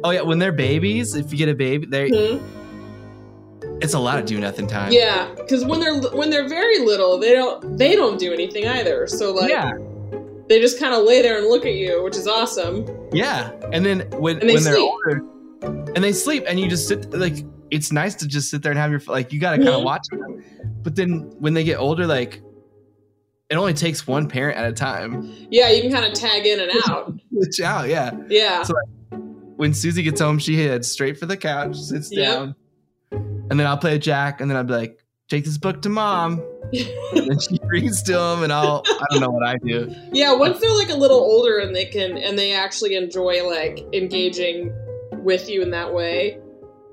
Oh 0.04 0.12
yeah. 0.12 0.22
When 0.22 0.40
they're 0.40 0.52
babies, 0.52 1.16
if 1.16 1.32
you 1.32 1.38
get 1.38 1.50
a 1.50 1.54
baby, 1.56 1.86
they 1.86 2.10
Mhm. 2.10 2.42
it's 3.82 3.94
a 3.94 4.00
lot 4.00 4.20
of 4.20 4.26
do 4.26 4.40
nothing 4.40 4.68
time. 4.68 4.92
Yeah, 4.92 5.28
because 5.36 5.66
when 5.66 5.80
they're 5.80 6.00
when 6.12 6.30
they're 6.30 6.48
very 6.48 6.80
little, 6.80 7.18
they 7.18 7.34
don't 7.34 7.78
they 7.78 7.96
don't 7.96 8.18
do 8.20 8.34
anything 8.34 8.68
either. 8.68 9.08
So 9.08 9.32
like, 9.34 9.50
Yeah. 9.50 9.72
they 10.48 10.60
just 10.60 10.80
kind 10.80 10.94
of 10.94 11.04
lay 11.04 11.22
there 11.22 11.38
and 11.38 11.48
look 11.48 11.66
at 11.66 11.74
you, 11.74 12.04
which 12.04 12.16
is 12.18 12.28
awesome. 12.28 12.86
Yeah. 13.12 13.52
And 13.72 13.86
then 13.86 14.02
when 14.18 14.40
And 14.40 14.50
they 14.50 14.56
when 14.56 14.64
they're 14.64 14.74
sleep. 14.76 14.90
older, 14.90 15.24
and 15.96 16.04
they 16.04 16.12
sleep, 16.14 16.44
and 16.48 16.60
you 16.60 16.68
just 16.70 16.88
sit 16.88 17.12
like 17.14 17.46
it's 17.72 17.92
nice 17.92 18.16
to 18.16 18.28
just 18.28 18.50
sit 18.50 18.64
there 18.64 18.72
and 18.72 18.80
have 18.80 18.90
your 18.92 19.02
like 19.08 19.32
you 19.34 19.40
got 19.40 19.52
to 19.52 19.58
kind 19.58 19.70
of 19.70 19.82
Mhm. 19.82 19.86
watch 19.86 20.08
them. 20.12 20.44
But 20.82 20.96
then 20.96 21.32
when 21.40 21.54
they 21.54 21.64
get 21.64 21.78
older, 21.78 22.08
like 22.08 22.42
it 23.50 23.56
only 23.56 23.74
takes 23.74 24.08
one 24.08 24.28
parent 24.28 24.58
at 24.58 24.70
a 24.70 24.74
time. 24.74 25.32
Yeah, 25.50 25.70
you 25.72 25.82
can 25.82 25.92
kind 25.92 26.06
of 26.06 26.14
tag 26.14 26.46
in 26.46 26.60
and 26.60 26.72
out. 26.88 27.14
Switch 27.34 27.60
out, 27.62 27.90
yeah. 27.90 28.12
Yeah, 28.30 28.62
So- 28.64 28.76
When 29.60 29.74
Susie 29.74 30.04
gets 30.04 30.22
home, 30.22 30.40
she 30.40 30.56
heads 30.56 30.90
straight 30.90 31.18
for 31.18 31.26
the 31.26 31.36
couch, 31.36 31.76
sits 31.76 32.10
Yep. 32.14 32.26
down, 32.34 32.56
and 33.12 33.60
then 33.60 33.68
I'll 33.68 33.78
play 33.78 33.96
a 33.96 34.00
Jack, 34.00 34.40
and 34.40 34.50
then 34.50 34.56
I'll 34.56 34.64
be 34.64 34.72
like, 34.72 35.04
take 35.28 35.44
this 35.44 35.58
book 35.58 35.82
to 35.82 35.90
mom. 35.90 36.42
and 36.72 37.28
then 37.30 37.38
she 37.42 37.60
reads 37.66 38.02
to 38.04 38.18
him, 38.18 38.44
and 38.44 38.54
I'll 38.54 38.84
I 38.88 39.06
don't 39.12 39.20
know 39.20 39.30
what 39.30 39.46
I 39.46 39.58
do. 39.58 39.94
Yeah, 40.14 40.32
once 40.32 40.62
they're 40.62 40.74
like 40.74 40.90
a 40.90 40.96
little 40.96 41.18
older 41.20 41.58
and 41.58 41.76
they 41.76 41.84
can 41.84 42.18
and 42.18 42.40
they 42.40 42.54
actually 42.54 42.96
enjoy 42.96 43.46
like 43.46 43.86
engaging 43.92 44.74
with 45.24 45.50
you 45.50 45.62
in 45.62 45.72
that 45.72 45.94
way. 45.94 46.40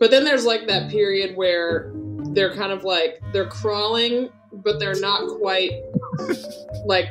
But 0.00 0.10
then 0.10 0.24
there's 0.24 0.44
like 0.44 0.66
that 0.66 0.90
period 0.90 1.36
where 1.36 1.92
they're 2.32 2.52
kind 2.52 2.72
of 2.72 2.82
like 2.82 3.20
they're 3.32 3.46
crawling, 3.48 4.28
but 4.52 4.80
they're 4.80 4.98
not 4.98 5.38
quite 5.38 5.70
like 6.86 7.06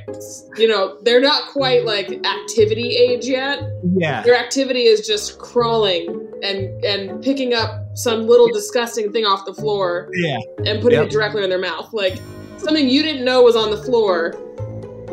you 0.57 0.67
know 0.67 0.97
they're 1.03 1.21
not 1.21 1.49
quite 1.51 1.85
like 1.85 2.09
activity 2.25 2.95
age 2.95 3.25
yet. 3.25 3.61
Yeah, 3.97 4.21
Their 4.23 4.35
activity 4.37 4.83
is 4.83 5.05
just 5.05 5.39
crawling 5.39 6.07
and 6.43 6.83
and 6.83 7.23
picking 7.23 7.53
up 7.53 7.85
some 7.97 8.27
little 8.27 8.47
disgusting 8.51 9.11
thing 9.11 9.25
off 9.25 9.45
the 9.45 9.53
floor 9.53 10.09
yeah, 10.13 10.37
and 10.65 10.81
putting 10.81 10.99
Yep. 10.99 11.07
it 11.07 11.11
directly 11.11 11.43
in 11.43 11.49
their 11.49 11.59
mouth, 11.59 11.91
like 11.93 12.17
something 12.57 12.87
you 12.87 13.01
didn't 13.03 13.23
know 13.25 13.41
was 13.43 13.55
on 13.55 13.71
the 13.71 13.77
floor. 13.77 14.33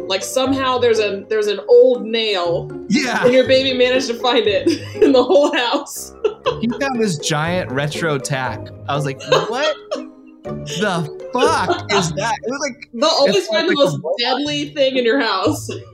Like 0.09 0.23
somehow 0.25 0.79
there's 0.79 0.99
a 0.99 1.25
there's 1.29 1.47
an 1.47 1.61
old 1.69 2.05
nail 2.05 2.69
yeah. 2.89 3.25
and 3.25 3.33
your 3.33 3.47
baby 3.47 3.73
managed 3.77 4.09
to 4.09 4.15
find 4.15 4.47
it 4.47 4.69
in 5.03 5.13
the 5.13 5.23
whole 5.23 5.55
house. 5.57 6.13
He 6.61 6.69
found 6.69 7.01
this 7.01 7.19
giant 7.19 7.71
retro 7.71 8.19
tack. 8.19 8.59
I 8.89 8.95
was 8.97 9.05
like, 9.07 9.21
what 9.49 9.77
the 10.45 11.31
fuck 11.33 11.93
is 11.93 12.13
that? 12.17 12.35
It 12.43 12.51
was 12.51 12.61
like 12.61 12.89
They'll 12.93 13.09
always 13.09 13.47
find 13.49 13.69
the 13.69 13.75
like 13.75 13.99
most 14.03 14.19
deadly 14.19 14.75
thing 14.75 14.97
in 14.97 15.05
your 15.05 15.21
house. 15.21 15.69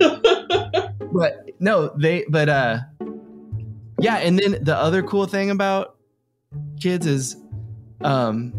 but 1.13 1.51
no, 1.61 1.89
they 1.97 2.25
but 2.29 2.49
uh 2.49 2.79
yeah, 4.01 4.17
and 4.19 4.39
then 4.39 4.63
the 4.63 4.77
other 4.77 5.03
cool 5.03 5.27
thing 5.27 5.51
about 5.51 5.97
kids 6.81 7.07
is 7.07 7.37
um 8.03 8.53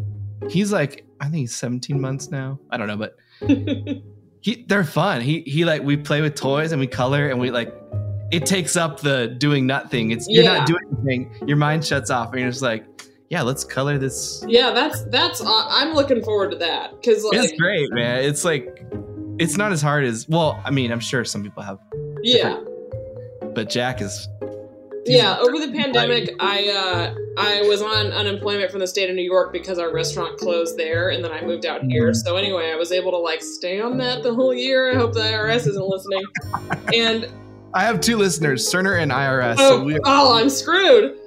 he's 0.50 0.72
like 0.72 1.06
I 1.22 1.26
think 1.26 1.38
he's 1.38 1.56
17 1.56 2.00
months 2.00 2.30
now. 2.30 2.60
I 2.70 2.78
don't 2.78 2.88
know, 2.88 2.98
but 2.98 3.16
he 4.42 4.66
they're 4.68 4.84
fun. 4.84 5.22
He 5.22 5.42
he 5.42 5.66
like 5.66 5.82
we 5.82 5.98
play 5.98 6.22
with 6.22 6.36
toys 6.36 6.72
and 6.72 6.80
we 6.80 6.88
color 6.88 7.30
and 7.30 7.40
we 7.40 7.52
like 7.52 7.74
it 8.32 8.46
takes 8.46 8.76
up 8.76 9.00
the 9.00 9.28
doing 9.40 9.66
nothing. 9.66 10.12
It's 10.12 10.28
you're 10.30 10.44
Yeah. 10.44 10.60
not 10.60 10.68
doing 10.68 10.82
anything. 10.94 11.48
Your 11.48 11.58
mind 11.58 11.84
shuts 11.84 12.12
off 12.12 12.32
and 12.32 12.42
you're 12.42 12.50
just 12.52 12.62
like, 12.62 12.86
yeah, 13.30 13.42
let's 13.42 13.64
color 13.64 13.98
this. 13.98 14.44
yeah, 14.48 14.72
that's 14.72 15.04
that's. 15.06 15.42
Uh, 15.42 15.68
I'm 15.70 15.94
looking 15.94 16.24
forward 16.24 16.52
to 16.52 16.58
that 16.58 16.92
because 16.92 17.24
like 17.24 17.38
It's 17.38 17.60
great, 17.60 17.92
man. 17.92 18.24
It's 18.24 18.44
like 18.44 18.86
it's 19.40 19.56
not 19.58 19.72
as 19.72 19.82
hard 19.82 20.04
as 20.04 20.28
well, 20.28 20.62
I 20.66 20.72
mean, 20.72 20.92
I'm 20.92 21.00
sure 21.00 21.24
some 21.24 21.44
people 21.44 21.64
have, 21.64 21.80
yeah 22.22 22.60
but 23.54 23.70
Jack 23.70 24.02
is 24.02 24.28
yeah. 25.06 25.38
Over 25.40 25.66
the 25.66 25.72
pandemic, 25.74 26.36
I 26.40 26.68
uh, 26.70 27.16
I 27.38 27.62
was 27.64 27.82
on 27.82 28.08
unemployment 28.12 28.70
from 28.70 28.80
the 28.80 28.88
state 28.88 29.10
of 29.10 29.16
New 29.16 29.24
York 29.24 29.52
because 29.52 29.80
our 29.80 29.92
restaurant 29.94 30.38
closed 30.38 30.78
there, 30.78 31.10
and 31.10 31.24
then 31.24 31.32
I 31.32 31.42
moved 31.42 31.66
out 31.66 31.84
here. 31.84 32.12
Mhm. 32.12 32.16
So 32.16 32.36
anyway, 32.36 32.72
I 32.72 32.76
was 32.76 32.92
able 32.92 33.12
to 33.12 33.18
like 33.18 33.42
stay 33.42 33.80
on 33.80 33.98
that 33.98 34.24
the 34.24 34.34
whole 34.34 34.54
year. 34.54 34.92
I 34.92 34.96
hope 34.96 35.14
the 35.14 35.22
IRS 35.22 35.68
isn't 35.68 35.88
listening. 35.88 36.24
And 36.94 37.28
I 37.74 37.84
have 37.84 38.02
two 38.02 38.18
listeners, 38.18 38.68
Cerner 38.68 39.00
and 39.00 39.12
IRS. 39.12 39.56
oh, 39.60 39.90
So 39.90 40.00
oh, 40.06 40.38
I'm 40.40 40.50
screwed. 40.50 41.18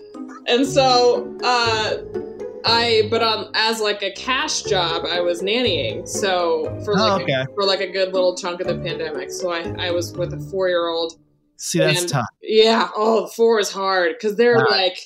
And 0.46 0.66
so, 0.66 1.36
uh, 1.42 1.96
I 2.64 3.08
but 3.10 3.22
um, 3.22 3.50
as 3.54 3.80
like 3.80 4.02
a 4.02 4.12
cash 4.12 4.62
job, 4.62 5.04
I 5.08 5.20
was 5.20 5.42
nannying. 5.42 6.06
So 6.08 6.80
for 6.84 6.94
Oh, 6.98 7.16
like 7.16 7.22
okay. 7.24 7.32
a, 7.32 7.46
for 7.54 7.64
like 7.64 7.80
a 7.80 7.90
good 7.90 8.12
little 8.12 8.36
chunk 8.36 8.60
of 8.60 8.66
the 8.68 8.76
pandemic. 8.78 9.30
So 9.30 9.50
I 9.50 9.60
I 9.78 9.90
was 9.90 10.12
with 10.12 10.32
a 10.32 10.38
four 10.50 10.68
year 10.68 10.88
old. 10.88 11.14
See 11.56 11.78
that's 11.78 12.00
And- 12.02 12.08
tough. 12.08 12.26
Yeah. 12.40 12.88
Oh, 12.96 13.26
four 13.28 13.58
is 13.60 13.70
hard 13.70 14.12
because 14.16 14.36
they're 14.36 14.54
Right. 14.56 14.70
like 14.70 14.98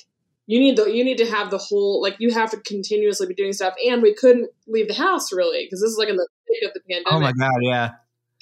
you 0.45 0.59
need 0.59 0.77
the 0.77 0.85
you 0.85 1.03
need 1.03 1.17
to 1.17 1.25
have 1.25 1.49
the 1.51 1.57
whole 1.57 2.01
like 2.01 2.15
you 2.19 2.31
have 2.31 2.51
to 2.51 2.57
continuously 2.57 3.27
be 3.27 3.33
doing 3.33 3.53
stuff, 3.53 3.73
and 3.87 4.01
we 4.01 4.13
couldn't 4.13 4.49
leave 4.67 4.87
the 4.87 4.93
house 4.93 5.31
really 5.33 5.65
because 5.65 5.81
this 5.81 5.91
is 5.91 5.97
like 5.97 6.09
in 6.09 6.15
the 6.15 6.27
thick 6.47 6.67
of 6.67 6.73
the 6.73 6.79
pandemic 6.89 7.11
Oh 7.13 7.19
my 7.19 7.31
god, 7.33 7.57
yeah. 7.61 7.89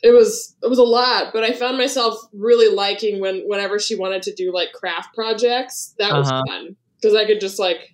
it 0.03 0.11
was 0.11 0.55
it 0.61 0.67
was 0.69 0.77
a 0.77 0.83
lot 0.83 1.31
but 1.33 1.43
i 1.43 1.51
found 1.51 1.77
myself 1.77 2.15
really 2.33 2.73
liking 2.73 3.19
when 3.19 3.41
whenever 3.47 3.79
she 3.79 3.95
wanted 3.95 4.21
to 4.23 4.33
do 4.35 4.53
like 4.53 4.71
craft 4.73 5.15
projects 5.15 5.95
that 5.97 6.13
was 6.13 6.29
Uh-huh. 6.29 6.43
fun 6.47 6.75
because 7.05 7.15
i 7.15 7.25
could 7.25 7.39
just 7.39 7.59
like 7.59 7.93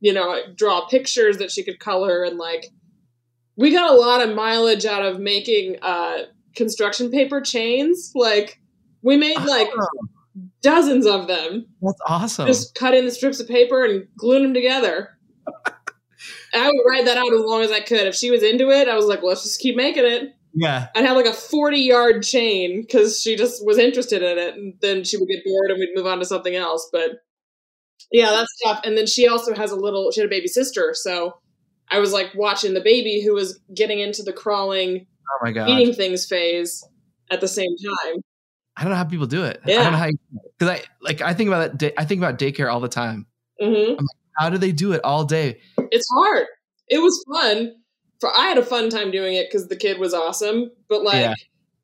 you 0.00 0.12
know 0.12 0.38
draw 0.54 0.86
pictures 0.86 1.38
that 1.38 1.50
she 1.50 1.64
could 1.64 1.78
color 1.80 2.24
and 2.24 2.36
like 2.36 2.66
we 3.56 3.72
got 3.72 3.90
a 3.90 3.98
lot 3.98 4.20
of 4.26 4.34
mileage 4.34 4.84
out 4.84 5.02
of 5.04 5.18
making 5.18 5.76
uh 5.82 6.18
construction 6.54 7.10
paper 7.10 7.40
chains 7.40 8.12
like 8.14 8.60
we 9.02 9.16
made 9.16 9.38
like 9.38 9.68
Oh, 9.76 9.86
dozens 10.62 11.06
of 11.06 11.26
them 11.26 11.66
that's 11.80 12.00
awesome. 12.06 12.46
just 12.46 12.74
cut 12.74 12.94
in 12.94 13.04
the 13.04 13.10
strips 13.10 13.40
of 13.40 13.48
paper 13.48 13.84
and 13.84 14.06
glued 14.16 14.42
them 14.42 14.52
together 14.54 15.16
i 16.54 16.66
would 16.66 16.90
ride 16.90 17.06
that 17.06 17.16
out 17.16 17.32
as 17.32 17.40
long 17.40 17.62
as 17.62 17.70
i 17.70 17.80
could 17.80 18.06
if 18.06 18.14
she 18.14 18.30
was 18.30 18.42
into 18.42 18.70
it 18.70 18.88
i 18.88 18.94
was 18.94 19.06
like 19.06 19.20
well, 19.20 19.28
let's 19.28 19.42
just 19.44 19.60
keep 19.60 19.76
making 19.76 20.04
it 20.04 20.34
yeah. 20.54 20.86
I'd 20.94 21.04
have 21.04 21.16
like 21.16 21.26
a 21.26 21.32
40 21.32 21.78
yard 21.78 22.22
chain 22.22 22.82
because 22.82 23.20
she 23.20 23.34
just 23.36 23.66
was 23.66 23.76
interested 23.76 24.22
in 24.22 24.38
it. 24.38 24.54
And 24.54 24.74
then 24.80 25.02
she 25.02 25.16
would 25.16 25.28
get 25.28 25.44
bored 25.44 25.70
and 25.70 25.80
we'd 25.80 25.94
move 25.94 26.06
on 26.06 26.20
to 26.20 26.24
something 26.24 26.54
else. 26.54 26.88
But 26.92 27.23
yeah, 28.12 28.30
that's 28.30 28.52
tough. 28.64 28.80
And 28.84 28.96
then 28.96 29.06
she 29.06 29.26
also 29.28 29.54
has 29.54 29.70
a 29.72 29.76
little, 29.76 30.10
she 30.12 30.20
had 30.20 30.26
a 30.26 30.30
baby 30.30 30.48
sister. 30.48 30.92
So 30.94 31.34
I 31.90 31.98
was 31.98 32.12
like 32.12 32.34
watching 32.34 32.74
the 32.74 32.80
baby 32.80 33.22
who 33.22 33.34
was 33.34 33.60
getting 33.74 34.00
into 34.00 34.22
the 34.22 34.32
crawling, 34.32 35.06
Oh 35.28 35.44
my 35.44 35.52
god. 35.52 35.68
eating 35.68 35.94
things 35.94 36.26
phase 36.26 36.82
at 37.30 37.40
the 37.40 37.48
same 37.48 37.70
time. 38.04 38.20
I 38.76 38.82
don't 38.82 38.90
know 38.90 38.96
how 38.96 39.04
people 39.04 39.26
do 39.26 39.44
it. 39.44 39.60
I 39.64 39.70
don't 39.70 39.92
know 39.92 39.98
how 39.98 40.10
because 40.58 40.80
I 40.80 40.82
like 41.00 41.20
I 41.20 41.32
think 41.32 41.48
about 41.48 41.60
that. 41.72 41.78
Day, 41.78 41.92
I 41.96 42.04
think 42.04 42.18
about 42.20 42.38
daycare 42.38 42.72
all 42.72 42.80
the 42.80 42.88
time. 42.88 43.26
hmm 43.60 43.94
How 44.36 44.50
do 44.50 44.58
they 44.58 44.72
do 44.72 44.92
it 44.92 45.00
all 45.04 45.24
day? 45.24 45.60
It's 45.92 46.06
hard. 46.12 46.46
It 46.88 46.98
was 46.98 47.24
fun. 47.32 47.72
For 48.20 48.30
I 48.34 48.46
had 48.46 48.58
a 48.58 48.64
fun 48.64 48.90
time 48.90 49.10
doing 49.10 49.34
it 49.34 49.48
because 49.48 49.68
the 49.68 49.76
kid 49.76 49.98
was 49.98 50.12
awesome. 50.14 50.70
But 50.88 51.04
like, 51.04 51.20
Yeah. 51.20 51.34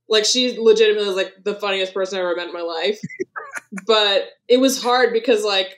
like 0.08 0.24
she 0.24 0.58
legitimately 0.58 1.06
was 1.06 1.16
like 1.16 1.32
the 1.44 1.54
funniest 1.54 1.94
person 1.94 2.18
I 2.18 2.22
ever 2.22 2.34
met 2.34 2.48
in 2.48 2.52
my 2.52 2.62
life. 2.62 2.98
but 3.86 4.24
it 4.48 4.58
was 4.58 4.82
hard 4.82 5.12
because 5.12 5.44
like 5.44 5.76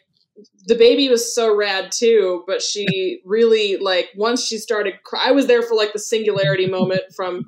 the 0.66 0.74
baby 0.74 1.08
was 1.08 1.34
so 1.34 1.54
rad 1.54 1.90
too. 1.92 2.44
But 2.46 2.62
she 2.62 3.20
really 3.24 3.76
like 3.78 4.10
once 4.16 4.44
she 4.44 4.58
started. 4.58 5.02
Cry- 5.04 5.28
I 5.28 5.32
was 5.32 5.46
there 5.46 5.62
for 5.62 5.74
like 5.74 5.92
the 5.92 5.98
singularity 5.98 6.66
moment 6.66 7.02
from 7.16 7.44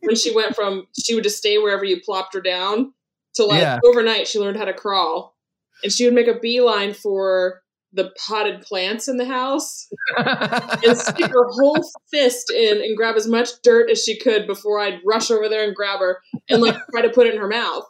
when 0.00 0.16
she 0.16 0.34
went 0.34 0.54
from 0.54 0.86
she 0.98 1.14
would 1.14 1.24
just 1.24 1.38
stay 1.38 1.58
wherever 1.58 1.84
you 1.84 2.00
plopped 2.00 2.34
her 2.34 2.40
down 2.40 2.92
to 3.34 3.44
like 3.44 3.60
Yeah. 3.60 3.80
overnight 3.84 4.28
she 4.28 4.38
learned 4.38 4.56
how 4.56 4.64
to 4.64 4.72
crawl 4.72 5.36
and 5.82 5.92
she 5.92 6.04
would 6.04 6.14
make 6.14 6.28
a 6.28 6.38
beeline 6.38 6.94
for 6.94 7.62
the 7.94 8.10
potted 8.26 8.60
plants 8.62 9.06
in 9.08 9.16
the 9.18 9.24
house 9.24 9.86
and 10.16 10.98
stick 10.98 11.26
her 11.30 11.48
whole 11.48 11.82
fist 12.10 12.50
in 12.50 12.78
and 12.78 12.96
grab 12.96 13.14
as 13.16 13.26
much 13.28 13.48
dirt 13.62 13.88
as 13.90 14.02
she 14.02 14.18
could 14.18 14.46
before 14.46 14.80
I'd 14.80 15.00
rush 15.06 15.30
over 15.30 15.48
there 15.48 15.64
and 15.64 15.74
grab 15.74 16.00
her 16.00 16.18
and 16.50 16.60
like 16.60 16.76
try 16.90 17.02
to 17.02 17.10
put 17.10 17.26
it 17.28 17.34
in 17.34 17.40
her 17.40 17.48
mouth. 17.48 17.84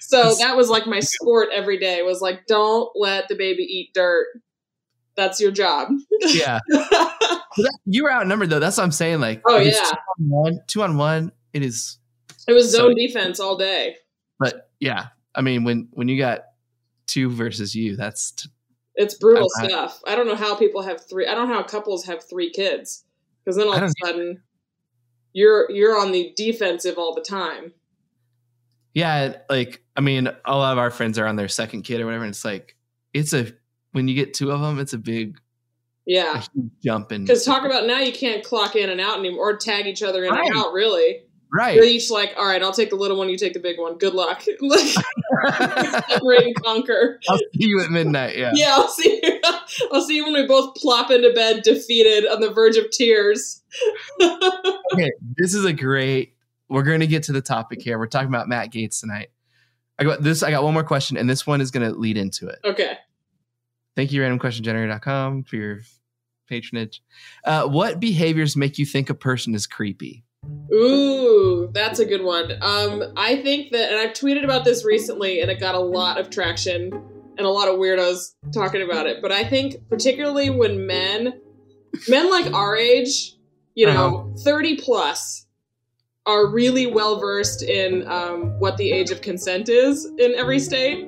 So 0.00 0.34
that 0.40 0.56
was 0.56 0.68
like 0.70 0.86
my 0.86 1.00
sport 1.00 1.50
every 1.54 1.78
day 1.78 2.02
was 2.02 2.20
like, 2.20 2.46
don't 2.46 2.90
let 2.96 3.28
the 3.28 3.34
baby 3.36 3.62
eat 3.62 3.90
dirt. 3.94 4.26
That's 5.16 5.40
your 5.40 5.50
job. 5.52 5.88
yeah. 6.20 6.58
You 7.84 8.04
were 8.04 8.10
outnumbered 8.12 8.48
though. 8.48 8.60
That's 8.60 8.78
what 8.78 8.84
I'm 8.84 8.92
saying. 8.92 9.20
Like, 9.20 9.42
Oh, 9.46 9.58
yeah. 9.58 9.72
two 9.72 9.90
on 10.18 10.28
one, 10.30 10.60
two 10.68 10.82
on 10.82 10.96
one. 10.96 11.32
It 11.52 11.62
is. 11.62 11.98
it 12.48 12.54
was 12.54 12.72
So- 12.72 12.78
zone 12.78 12.94
defense 12.94 13.38
all 13.40 13.58
day. 13.58 13.96
But 14.40 14.70
yeah, 14.80 15.08
I 15.34 15.42
mean, 15.42 15.62
when 15.64 15.88
when 15.92 16.08
you 16.08 16.16
got 16.18 16.40
two 17.06 17.28
versus 17.28 17.74
you, 17.74 17.94
that's 17.94 18.30
t- 18.32 18.48
It's 18.94 19.14
brutal 19.14 19.48
I- 19.58 19.64
I- 19.64 19.68
stuff. 19.68 20.02
I 20.06 20.14
don't 20.14 20.26
know 20.26 20.34
how 20.36 20.54
people 20.54 20.82
have 20.82 21.00
three. 21.08 21.26
I 21.26 21.34
don't 21.34 21.48
know 21.48 21.54
how 21.54 21.62
couples 21.62 22.04
have 22.06 22.22
three 22.28 22.50
kids 22.50 23.04
because 23.44 23.56
then 23.56 23.66
all 23.68 23.74
of 23.74 23.82
a 23.82 23.92
sudden 24.04 24.42
you're 25.32 25.70
you're 25.70 25.98
on 25.98 26.12
the 26.12 26.32
defensive 26.36 26.98
all 26.98 27.14
the 27.14 27.22
time. 27.22 27.72
yeah. 28.94 29.36
Like, 29.48 29.82
I 29.96 30.00
mean, 30.02 30.28
a 30.44 30.56
lot 30.56 30.72
of 30.72 30.78
our 30.78 30.90
friends 30.90 31.18
are 31.18 31.26
on 31.26 31.36
their 31.36 31.48
second 31.48 31.82
kid 31.82 32.00
or 32.00 32.06
whatever, 32.06 32.24
and 32.24 32.32
it's 32.34 32.44
like 32.44 32.76
it's 33.14 33.32
a 33.32 33.52
when 33.92 34.08
you 34.08 34.14
get 34.14 34.34
two 34.34 34.50
of 34.52 34.60
them, 34.60 34.78
it's 34.78 34.92
a 34.94 34.98
big 34.98 35.38
Yeah, 36.06 36.42
jump 36.82 37.12
in. 37.12 37.24
because 37.24 37.44
talk 37.44 37.64
about 37.64 37.86
now 37.86 37.98
you 38.00 38.12
can't 38.12 38.42
clock 38.44 38.74
in 38.76 38.90
and 38.90 39.00
out 39.00 39.18
anymore 39.18 39.50
or 39.52 39.56
tag 39.56 39.86
each 39.86 40.02
other 40.02 40.24
in 40.24 40.30
Right. 40.32 40.46
and 40.46 40.56
out. 40.56 40.72
Really, 40.72 41.22
right. 41.52 41.74
you're 41.74 41.84
each 41.84 42.10
like, 42.10 42.32
all 42.36 42.46
right, 42.46 42.62
I'll 42.62 42.72
take 42.72 42.90
the 42.90 42.96
little 42.96 43.16
one, 43.16 43.28
you 43.28 43.36
take 43.36 43.52
the 43.52 43.60
big 43.60 43.78
one. 43.78 43.98
Good 43.98 44.14
luck. 44.14 44.44
Like 44.60 44.80
separate 46.08 46.44
and 46.44 46.54
conquer. 46.62 47.18
I'll 47.28 47.38
see 47.38 47.66
you 47.66 47.80
at 47.82 47.90
midnight. 47.90 48.36
Yeah. 48.36 48.52
Yeah, 48.54 48.74
I'll 48.74 48.88
see. 48.88 49.20
You. 49.22 49.40
I'll 49.92 50.02
see 50.02 50.16
you 50.16 50.24
when 50.24 50.34
we 50.34 50.46
both 50.46 50.76
plop 50.76 51.10
into 51.10 51.32
bed, 51.32 51.62
defeated, 51.62 52.26
on 52.30 52.40
the 52.40 52.50
verge 52.50 52.76
of 52.76 52.90
tears. 52.90 53.62
Okay, 54.20 55.10
this 55.36 55.54
is 55.54 55.64
a 55.64 55.72
great. 55.72 56.34
We're 56.68 56.82
going 56.82 57.00
to 57.00 57.06
get 57.06 57.24
to 57.24 57.32
the 57.32 57.40
topic 57.40 57.82
here. 57.82 57.98
We're 57.98 58.06
talking 58.06 58.28
about 58.28 58.48
Matt 58.48 58.72
Gaetz 58.72 59.00
tonight. 59.00 59.30
I 59.98 60.04
got 60.04 60.22
this. 60.22 60.42
I 60.42 60.50
got 60.50 60.62
one 60.62 60.74
more 60.74 60.84
question, 60.84 61.16
and 61.16 61.28
this 61.28 61.46
one 61.46 61.60
is 61.60 61.70
going 61.70 61.90
to 61.90 61.98
lead 61.98 62.16
into 62.16 62.48
it. 62.48 62.58
Okay. 62.64 62.98
Thank 63.96 64.12
you, 64.12 64.22
randomquestiongenerator.com, 64.22 65.44
for 65.44 65.56
your 65.56 65.80
patronage. 66.48 67.02
Uh, 67.44 67.66
what 67.66 68.00
behaviors 68.00 68.56
make 68.56 68.78
you 68.78 68.86
think 68.86 69.10
a 69.10 69.14
person 69.14 69.54
is 69.54 69.66
creepy? 69.66 70.24
Ooh, 70.72 71.70
that's 71.72 71.98
a 71.98 72.04
good 72.04 72.22
one. 72.22 72.52
Um, 72.62 73.12
I 73.16 73.36
think 73.42 73.72
that, 73.72 73.92
and 73.92 74.00
I've 74.00 74.14
tweeted 74.14 74.42
about 74.42 74.64
this 74.64 74.84
recently, 74.84 75.40
and 75.40 75.50
it 75.50 75.60
got 75.60 75.74
a 75.74 75.80
lot 75.80 76.18
of 76.18 76.30
traction 76.30 76.92
and 77.36 77.46
a 77.46 77.50
lot 77.50 77.68
of 77.68 77.76
weirdos 77.76 78.34
talking 78.54 78.82
about 78.82 79.06
it. 79.06 79.20
But 79.20 79.32
I 79.32 79.44
think, 79.44 79.88
particularly 79.88 80.48
when 80.48 80.86
men, 80.86 81.40
men 82.08 82.30
like 82.30 82.52
our 82.54 82.74
age, 82.76 83.36
you 83.74 83.86
know, 83.86 84.34
30 84.44 84.76
plus 84.76 85.46
are 86.24 86.46
really 86.46 86.86
well 86.86 87.18
versed 87.18 87.62
in 87.62 88.06
um, 88.08 88.58
what 88.58 88.76
the 88.76 88.92
age 88.92 89.10
of 89.10 89.20
consent 89.20 89.68
is 89.68 90.06
in 90.18 90.34
every 90.36 90.58
state. 90.58 91.06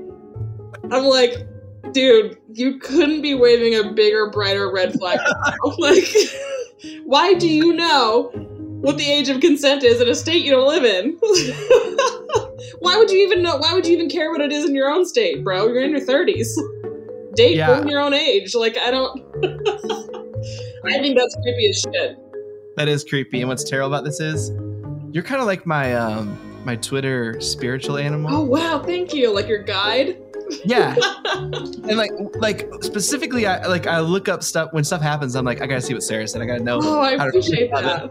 I'm 0.91 1.05
like, 1.05 1.47
dude, 1.93 2.39
you 2.53 2.79
couldn't 2.79 3.23
be 3.23 3.35
waving 3.35 3.77
a 3.77 3.93
bigger, 3.93 4.29
brighter 4.31 4.71
red 4.71 4.93
flag. 4.93 5.21
like, 5.79 6.05
why 7.05 7.35
do 7.35 7.49
you 7.49 7.73
know 7.73 8.54
what 8.85 8.99
the 8.99 9.11
age 9.11 9.29
of 9.29 9.41
consent 9.41 9.83
is 9.83 10.01
in 10.01 10.09
a 10.09 10.15
state 10.15 10.45
you 10.45 10.51
don't 10.51 10.69
live 10.69 10.85
in? 10.85 11.17
why 12.81 12.97
would 12.97 13.11
you 13.11 13.19
even 13.27 13.43
know? 13.43 13.57
Why 13.57 13.73
would 13.73 13.87
you 13.87 13.95
even 13.95 14.09
care 14.09 14.31
what 14.31 14.41
it 14.41 14.53
is 14.53 14.65
in 14.65 14.75
your 14.75 14.91
own 14.91 15.07
state, 15.07 15.43
bro? 15.43 15.67
You're 15.69 15.83
in 15.83 15.91
your 15.91 16.01
30s. 16.01 16.49
Date 17.35 17.57
Yeah. 17.57 17.79
from 17.79 17.89
your 17.89 18.01
own 18.01 18.15
age. 18.15 18.55
Like, 18.55 18.77
I 18.79 18.91
don't. 18.91 19.21
I 20.85 20.99
think 21.01 21.19
that's 21.19 21.35
creepy 21.43 21.69
as 21.69 21.81
shit. 21.81 22.17
That 22.77 22.89
is 22.89 23.05
creepy. 23.05 23.41
And 23.41 23.49
what's 23.49 23.65
terrible 23.65 23.95
about 23.95 24.05
this 24.05 24.21
is 24.21 24.51
you're 25.13 25.25
kind 25.25 25.41
of 25.41 25.47
like 25.47 25.65
my 25.65 25.95
um 25.95 26.39
my 26.65 26.77
Twitter 26.77 27.41
spiritual 27.41 27.97
animal. 27.97 28.35
Oh 28.35 28.43
wow, 28.45 28.83
thank 28.85 29.15
you. 29.15 29.35
Like 29.35 29.49
your 29.49 29.63
guide. 29.63 30.19
Yeah. 30.65 30.95
and 31.35 31.97
like 31.97 32.11
like 32.35 32.69
specifically 32.83 33.47
I 33.47 33.67
like 33.67 33.87
I 33.87 34.01
look 34.01 34.29
up 34.29 34.43
stuff 34.43 34.73
when 34.73 34.85
stuff 34.85 35.01
happens, 35.01 35.35
I'm 35.37 35.45
like, 35.47 35.63
I 35.63 35.67
gotta 35.67 35.81
see 35.81 35.95
what 35.95 36.03
Sarah 36.03 36.29
said. 36.29 36.43
I 36.43 36.47
gotta 36.47 36.63
know 36.63 36.81
Oh, 36.83 37.01
I 37.01 37.13
appreciate 37.13 37.71
that. 37.71 38.11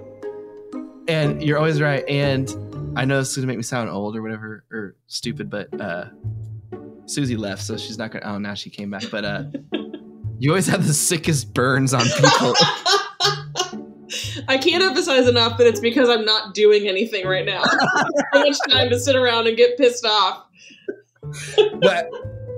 And 1.08 1.41
you're 1.43 1.58
always 1.58 1.82
right. 1.82 2.08
And 2.08 2.49
I 2.97 3.06
know 3.06 3.20
this 3.20 3.30
is 3.32 3.36
gonna 3.38 3.47
make 3.47 3.58
me 3.58 3.64
sound 3.64 3.89
old 3.89 4.16
or 4.16 4.22
whatever 4.22 4.64
or 4.72 4.95
stupid, 5.08 5.49
but 5.49 5.68
uh 5.80 6.06
Susie 7.06 7.36
left, 7.36 7.62
so 7.64 7.76
she's 7.78 7.97
not 7.97 8.12
gonna 8.12 8.26
oh 8.26 8.38
now 8.38 8.54
she 8.54 8.70
came 8.70 8.89
back. 8.89 9.04
But 9.12 9.26
uh 9.26 9.43
you 10.39 10.51
always 10.51 10.68
have 10.68 10.86
the 10.88 10.93
sickest 10.93 11.54
burns 11.54 11.93
on 11.93 12.04
people. 12.04 12.54
I 14.47 14.58
can't 14.58 14.84
emphasize 14.84 15.28
enough 15.28 15.58
that 15.58 15.68
it's 15.68 15.80
because 15.80 16.10
I'm 16.10 16.26
not 16.26 16.54
doing 16.54 16.88
anything 16.88 17.26
right 17.26 17.45
now. 17.45 17.64
so 18.34 18.39
much 18.39 18.58
time 18.70 18.89
to 18.89 18.99
sit 18.99 19.16
around 19.16 19.47
and 19.47 19.58
get 19.58 19.78
pissed 19.78 20.06
off. 20.06 20.45
but 21.82 22.10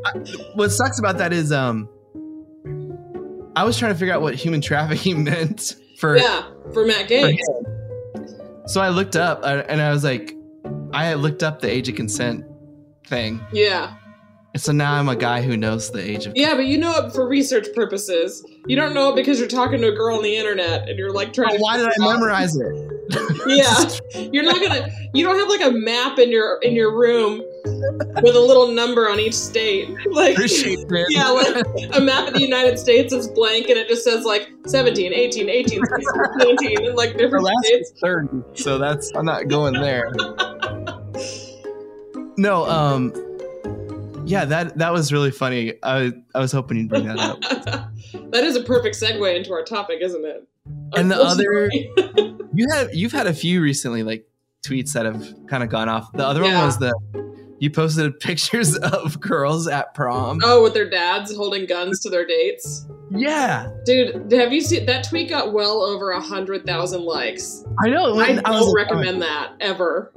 I, 0.05 0.11
what 0.55 0.69
sucks 0.71 0.99
about 0.99 1.17
that 1.17 1.31
is 1.33 1.51
um 1.51 1.89
I 3.55 3.63
was 3.63 3.77
trying 3.77 3.93
to 3.93 3.97
figure 3.99 4.13
out 4.13 4.21
what 4.21 4.35
human 4.35 4.59
trafficking 4.61 5.23
meant 5.23 5.75
for, 5.97 6.17
Yeah, 6.17 6.43
for 6.73 6.85
Matt 6.85 7.03
for 7.07 7.13
Gaetz. 7.13 7.31
him. 7.37 7.74
So 8.67 8.81
I 8.81 8.89
looked 8.89 9.15
up 9.15 9.41
uh, 9.43 9.63
and 9.69 9.81
I 9.81 9.91
was 9.91 10.03
like 10.03 10.35
I 10.93 11.13
looked 11.13 11.43
up 11.43 11.59
the 11.59 11.69
age 11.69 11.89
of 11.89 11.95
consent 11.95 12.45
thing. 13.07 13.39
Yeah. 13.51 13.95
And 14.53 14.61
so 14.61 14.71
now 14.71 14.93
I'm 14.93 15.09
a 15.09 15.15
guy 15.17 15.41
who 15.41 15.57
knows 15.57 15.91
the 15.91 15.99
age 15.99 16.25
of 16.25 16.33
Yeah, 16.35 16.55
but 16.55 16.65
you 16.65 16.77
know 16.77 17.05
it 17.05 17.13
for 17.13 17.27
research 17.27 17.67
purposes. 17.75 18.43
You 18.67 18.77
don't 18.77 18.93
know 18.93 19.11
it 19.11 19.15
because 19.17 19.37
you're 19.37 19.49
talking 19.49 19.81
to 19.81 19.89
a 19.89 19.91
girl 19.95 20.15
on 20.15 20.23
the 20.23 20.35
internet 20.35 20.87
and 20.87 20.97
you're 20.97 21.11
like 21.11 21.33
trying 21.33 21.57
to. 21.57 21.57
Why 21.57 21.77
did 21.77 21.87
I 21.87 21.93
memorize 21.99 22.55
it? 22.55 22.91
Yeah, 23.45 24.29
you're 24.31 24.43
not 24.43 24.61
gonna. 24.61 24.87
You 25.13 25.25
don't 25.25 25.37
have 25.37 25.49
like 25.49 25.61
a 25.61 25.71
map 25.71 26.19
in 26.19 26.31
your 26.31 26.59
in 26.61 26.73
your 26.73 26.95
room 26.95 27.41
with 28.21 28.35
a 28.35 28.39
little 28.39 28.67
number 28.71 29.09
on 29.09 29.19
each 29.19 29.33
state. 29.35 29.89
Like, 30.11 30.33
Appreciate 30.35 30.79
it. 30.89 31.07
yeah, 31.09 31.29
like 31.29 31.65
a 31.93 31.99
map 32.01 32.27
of 32.29 32.33
the 32.35 32.41
United 32.41 32.79
States 32.79 33.11
is 33.13 33.27
blank 33.27 33.67
and 33.69 33.77
it 33.77 33.87
just 33.89 34.03
says 34.03 34.23
like 34.23 34.49
17, 34.65 35.11
18, 35.13 35.49
18, 35.49 35.81
19, 36.37 36.85
and 36.87 36.95
like 36.95 37.17
different 37.17 37.43
last 37.43 37.65
states. 37.65 37.91
30, 38.01 38.27
so 38.53 38.77
that's 38.77 39.11
I'm 39.15 39.25
not 39.25 39.47
going 39.49 39.73
there. 39.73 40.11
No, 42.37 42.65
um 42.69 43.13
yeah, 44.27 44.45
that 44.45 44.77
that 44.77 44.91
was 44.91 45.11
really 45.13 45.31
funny. 45.31 45.73
I 45.83 46.11
I 46.33 46.39
was 46.39 46.51
hoping 46.51 46.77
you'd 46.77 46.89
bring 46.89 47.05
that 47.07 47.19
up. 47.19 47.39
that 48.31 48.43
is 48.43 48.55
a 48.55 48.63
perfect 48.63 48.95
segue 48.99 49.35
into 49.35 49.53
our 49.53 49.63
topic, 49.63 49.99
isn't 50.01 50.25
it? 50.25 50.47
And 50.95 51.11
the 51.11 51.15
other- 51.21 51.69
You 52.53 52.67
have 52.71 52.93
you've 52.93 53.11
had 53.11 53.27
a 53.27 53.33
few 53.33 53.61
recently, 53.61 54.03
like 54.03 54.27
tweets 54.65 54.93
that 54.93 55.05
have 55.05 55.27
kind 55.47 55.61
of 55.63 55.69
gone 55.69 55.89
off. 55.89 56.11
The 56.13 56.25
other 56.25 56.43
Yeah. 56.43 56.55
one 56.57 56.65
was 56.65 56.77
the 56.79 56.93
you 57.59 57.69
posted 57.69 58.19
pictures 58.19 58.75
of 58.77 59.19
girls 59.19 59.67
at 59.67 59.93
prom. 59.93 60.39
oh, 60.43 60.63
with 60.63 60.73
their 60.73 60.89
dads 60.89 61.35
holding 61.35 61.65
guns 61.65 61.99
to 62.01 62.09
their 62.09 62.25
dates. 62.25 62.87
Yeah, 63.11 63.69
Dude, 63.85 64.31
have 64.33 64.51
you 64.51 64.61
seen 64.61 64.85
that 64.87 65.07
tweet? 65.07 65.29
Got 65.29 65.53
well 65.53 65.81
over 65.83 66.11
a 66.11 66.19
hundred 66.21 66.65
thousand 66.65 67.03
likes. 67.03 67.63
I 67.83 67.89
know. 67.89 68.19
I 68.19 68.33
don't 68.33 68.43
was 68.43 68.73
recommend 68.75 69.17
oh. 69.17 69.19
that 69.19 69.53
ever. 69.59 70.11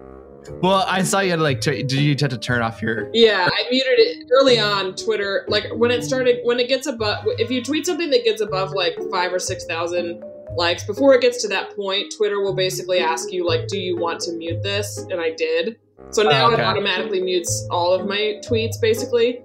well, 0.62 0.84
I 0.86 1.02
saw 1.02 1.20
you 1.20 1.30
had 1.30 1.40
like. 1.40 1.60
T- 1.60 1.82
did 1.82 1.92
you 1.92 2.16
have 2.18 2.30
to 2.30 2.38
turn 2.38 2.62
off 2.62 2.80
your? 2.80 3.10
Yeah, 3.12 3.48
I 3.52 3.64
muted 3.70 3.98
it 3.98 4.28
early 4.32 4.58
on 4.58 4.94
Twitter. 4.94 5.44
Like 5.48 5.66
when 5.74 5.90
it 5.90 6.02
started, 6.02 6.38
when 6.44 6.58
it 6.58 6.68
gets 6.68 6.86
above, 6.86 7.24
if 7.38 7.50
you 7.50 7.62
tweet 7.62 7.84
something 7.84 8.10
that 8.10 8.24
gets 8.24 8.40
above 8.40 8.72
like 8.72 8.96
five 9.10 9.32
or 9.32 9.38
six 9.38 9.64
thousand 9.66 10.22
likes, 10.56 10.84
before 10.84 11.14
it 11.14 11.20
gets 11.20 11.42
to 11.42 11.48
that 11.48 11.76
point, 11.76 12.14
Twitter 12.16 12.40
will 12.40 12.54
basically 12.54 13.00
ask 13.00 13.30
you 13.30 13.46
like, 13.46 13.68
"Do 13.68 13.78
you 13.78 13.96
want 13.96 14.20
to 14.20 14.32
mute 14.32 14.62
this?" 14.62 14.98
And 15.10 15.20
I 15.20 15.34
did. 15.34 15.78
So 16.10 16.26
ah, 16.26 16.30
now 16.30 16.46
Oh, 16.48 16.52
okay. 16.52 16.62
it 16.62 16.64
automatically 16.64 17.20
mutes 17.22 17.66
all 17.70 17.92
of 17.92 18.06
my 18.06 18.40
tweets, 18.46 18.80
basically, 18.80 19.40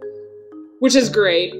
which 0.79 0.95
is 0.95 1.09
great. 1.09 1.53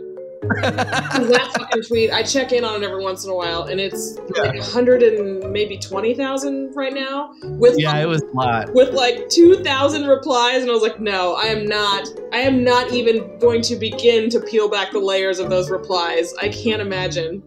that 0.61 1.51
fucking 1.57 1.83
tweet, 1.83 2.11
I 2.11 2.21
check 2.21 2.51
in 2.51 2.65
on 2.65 2.83
it 2.83 2.85
every 2.85 3.01
once 3.01 3.23
in 3.23 3.31
a 3.31 3.35
while, 3.35 3.63
and 3.63 3.79
it's 3.79 4.17
like 4.37 4.59
hundred 4.59 5.01
and 5.01 5.49
maybe 5.53 5.77
twenty 5.77 6.13
thousand 6.13 6.73
right 6.75 6.93
now. 6.93 7.33
With 7.43 7.79
yeah, 7.79 7.95
it 8.01 8.07
was 8.07 8.21
a 8.21 8.25
lot. 8.35 8.73
with 8.73 8.93
like 8.93 9.29
2000 9.29 10.05
replies 10.05 10.61
and 10.61 10.69
i 10.69 10.73
was 10.73 10.81
like 10.83 10.99
no 10.99 11.35
i 11.35 11.43
am 11.45 11.65
not 11.65 12.05
i 12.33 12.37
am 12.37 12.61
not 12.63 12.91
even 12.91 13.37
going 13.39 13.61
to 13.61 13.77
begin 13.77 14.29
to 14.29 14.39
peel 14.41 14.69
back 14.69 14.91
the 14.91 14.99
layers 14.99 15.39
of 15.39 15.49
those 15.49 15.69
replies 15.69 16.33
i 16.41 16.49
can't 16.49 16.81
imagine 16.81 17.41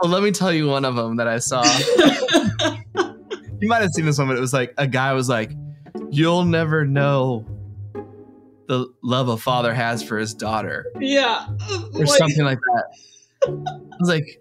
Well, 0.00 0.12
let 0.12 0.22
me 0.22 0.30
tell 0.30 0.52
you 0.52 0.68
one 0.68 0.84
of 0.84 0.94
them 0.94 1.16
that 1.16 1.26
I 1.26 1.38
saw. 1.38 1.64
you 3.60 3.68
might 3.68 3.82
have 3.82 3.90
seen 3.92 4.04
this 4.04 4.18
one, 4.18 4.28
but 4.28 4.36
it 4.36 4.40
was 4.40 4.52
like 4.52 4.74
a 4.78 4.86
guy 4.86 5.12
was 5.14 5.28
like, 5.28 5.50
"You'll 6.16 6.44
never 6.44 6.86
know 6.86 7.44
the 8.68 8.92
love 9.02 9.28
a 9.28 9.36
father 9.36 9.74
has 9.74 10.02
for 10.02 10.18
his 10.18 10.34
daughter," 10.34 10.86
yeah. 10.98 11.46
Or 11.94 12.04
like, 12.04 12.08
something 12.08 12.44
like 12.44 12.58
that. 12.58 12.84
I 13.48 13.96
was 14.00 14.08
like, 14.08 14.40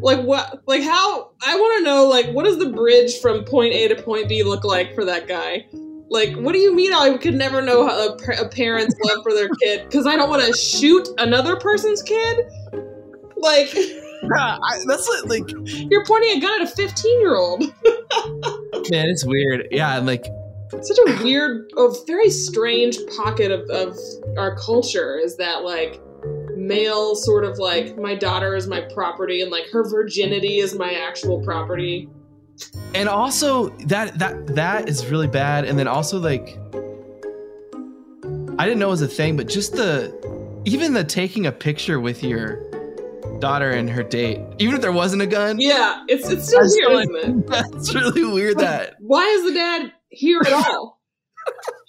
like 0.00 0.20
what 0.22 0.62
like 0.66 0.82
how 0.82 1.30
i 1.42 1.54
want 1.54 1.78
to 1.78 1.84
know 1.84 2.08
like 2.08 2.26
what 2.30 2.44
does 2.44 2.58
the 2.58 2.70
bridge 2.70 3.20
from 3.20 3.44
point 3.44 3.72
a 3.72 3.88
to 3.88 4.02
point 4.02 4.28
b 4.28 4.42
look 4.42 4.64
like 4.64 4.94
for 4.94 5.04
that 5.04 5.28
guy? 5.28 5.66
Like 6.08 6.34
what 6.36 6.52
do 6.52 6.58
you 6.58 6.74
mean 6.74 6.92
i 6.92 7.16
could 7.18 7.34
never 7.34 7.62
know 7.62 7.86
how 7.86 8.08
a, 8.08 8.16
a 8.44 8.48
parent's 8.48 8.94
love 9.04 9.22
for 9.22 9.32
their 9.32 9.48
kid? 9.62 9.84
Because 9.84 10.06
i 10.06 10.16
don't 10.16 10.30
want 10.30 10.44
to 10.44 10.56
shoot 10.56 11.08
another 11.18 11.56
person's 11.56 12.02
kid? 12.02 12.46
Like 13.36 13.74
yeah, 13.74 14.58
I, 14.62 14.80
that's 14.86 15.06
what, 15.06 15.28
like, 15.28 15.44
you're 15.90 16.04
pointing 16.04 16.38
a 16.38 16.40
gun 16.40 16.62
at 16.62 16.68
a 16.68 16.70
15 16.70 17.20
year 17.20 17.36
old 17.36 17.60
man, 18.90 19.08
it's 19.08 19.24
weird. 19.24 19.68
Yeah, 19.70 19.96
and 19.96 20.06
like, 20.06 20.24
such 20.84 20.98
a 20.98 21.22
weird, 21.22 21.70
a 21.76 21.88
very 22.06 22.30
strange 22.30 22.98
pocket 23.16 23.50
of, 23.50 23.68
of 23.70 23.96
our 24.36 24.56
culture 24.56 25.18
is 25.18 25.36
that 25.36 25.64
like 25.64 26.00
male 26.56 27.14
sort 27.14 27.44
of 27.44 27.58
like 27.58 27.96
my 27.98 28.14
daughter 28.14 28.54
is 28.54 28.66
my 28.66 28.80
property 28.94 29.42
and 29.42 29.50
like 29.50 29.68
her 29.70 29.88
virginity 29.88 30.58
is 30.58 30.74
my 30.74 30.94
actual 30.94 31.42
property. 31.42 32.08
and 32.94 33.08
also 33.08 33.68
that 33.86 34.18
that 34.18 34.46
that 34.54 34.88
is 34.88 35.06
really 35.06 35.26
bad. 35.26 35.64
And 35.64 35.78
then 35.78 35.88
also 35.88 36.18
like, 36.18 36.58
I 38.58 38.64
didn't 38.64 38.78
know 38.78 38.88
it 38.88 38.90
was 38.90 39.02
a 39.02 39.08
thing, 39.08 39.36
but 39.36 39.48
just 39.48 39.72
the 39.72 40.12
even 40.64 40.94
the 40.94 41.04
taking 41.04 41.46
a 41.46 41.52
picture 41.52 42.00
with 42.00 42.22
your 42.22 42.70
daughter 43.40 43.70
and 43.70 43.90
her 43.90 44.02
date, 44.02 44.40
even 44.58 44.74
if 44.74 44.80
there 44.80 44.92
wasn't 44.92 45.22
a 45.22 45.26
gun. 45.26 45.60
Yeah, 45.60 46.04
it's 46.08 46.28
it's 46.28 46.46
still 46.48 46.60
weird, 46.62 47.10
isn't 47.10 47.40
it? 47.40 47.46
That's 47.72 47.94
really 47.94 48.24
weird. 48.24 48.58
That 48.58 48.94
Why 49.00 49.24
is 49.24 49.44
the 49.44 49.52
dad 49.52 49.92
here 50.14 50.40
at 50.44 50.52
all? 50.52 51.00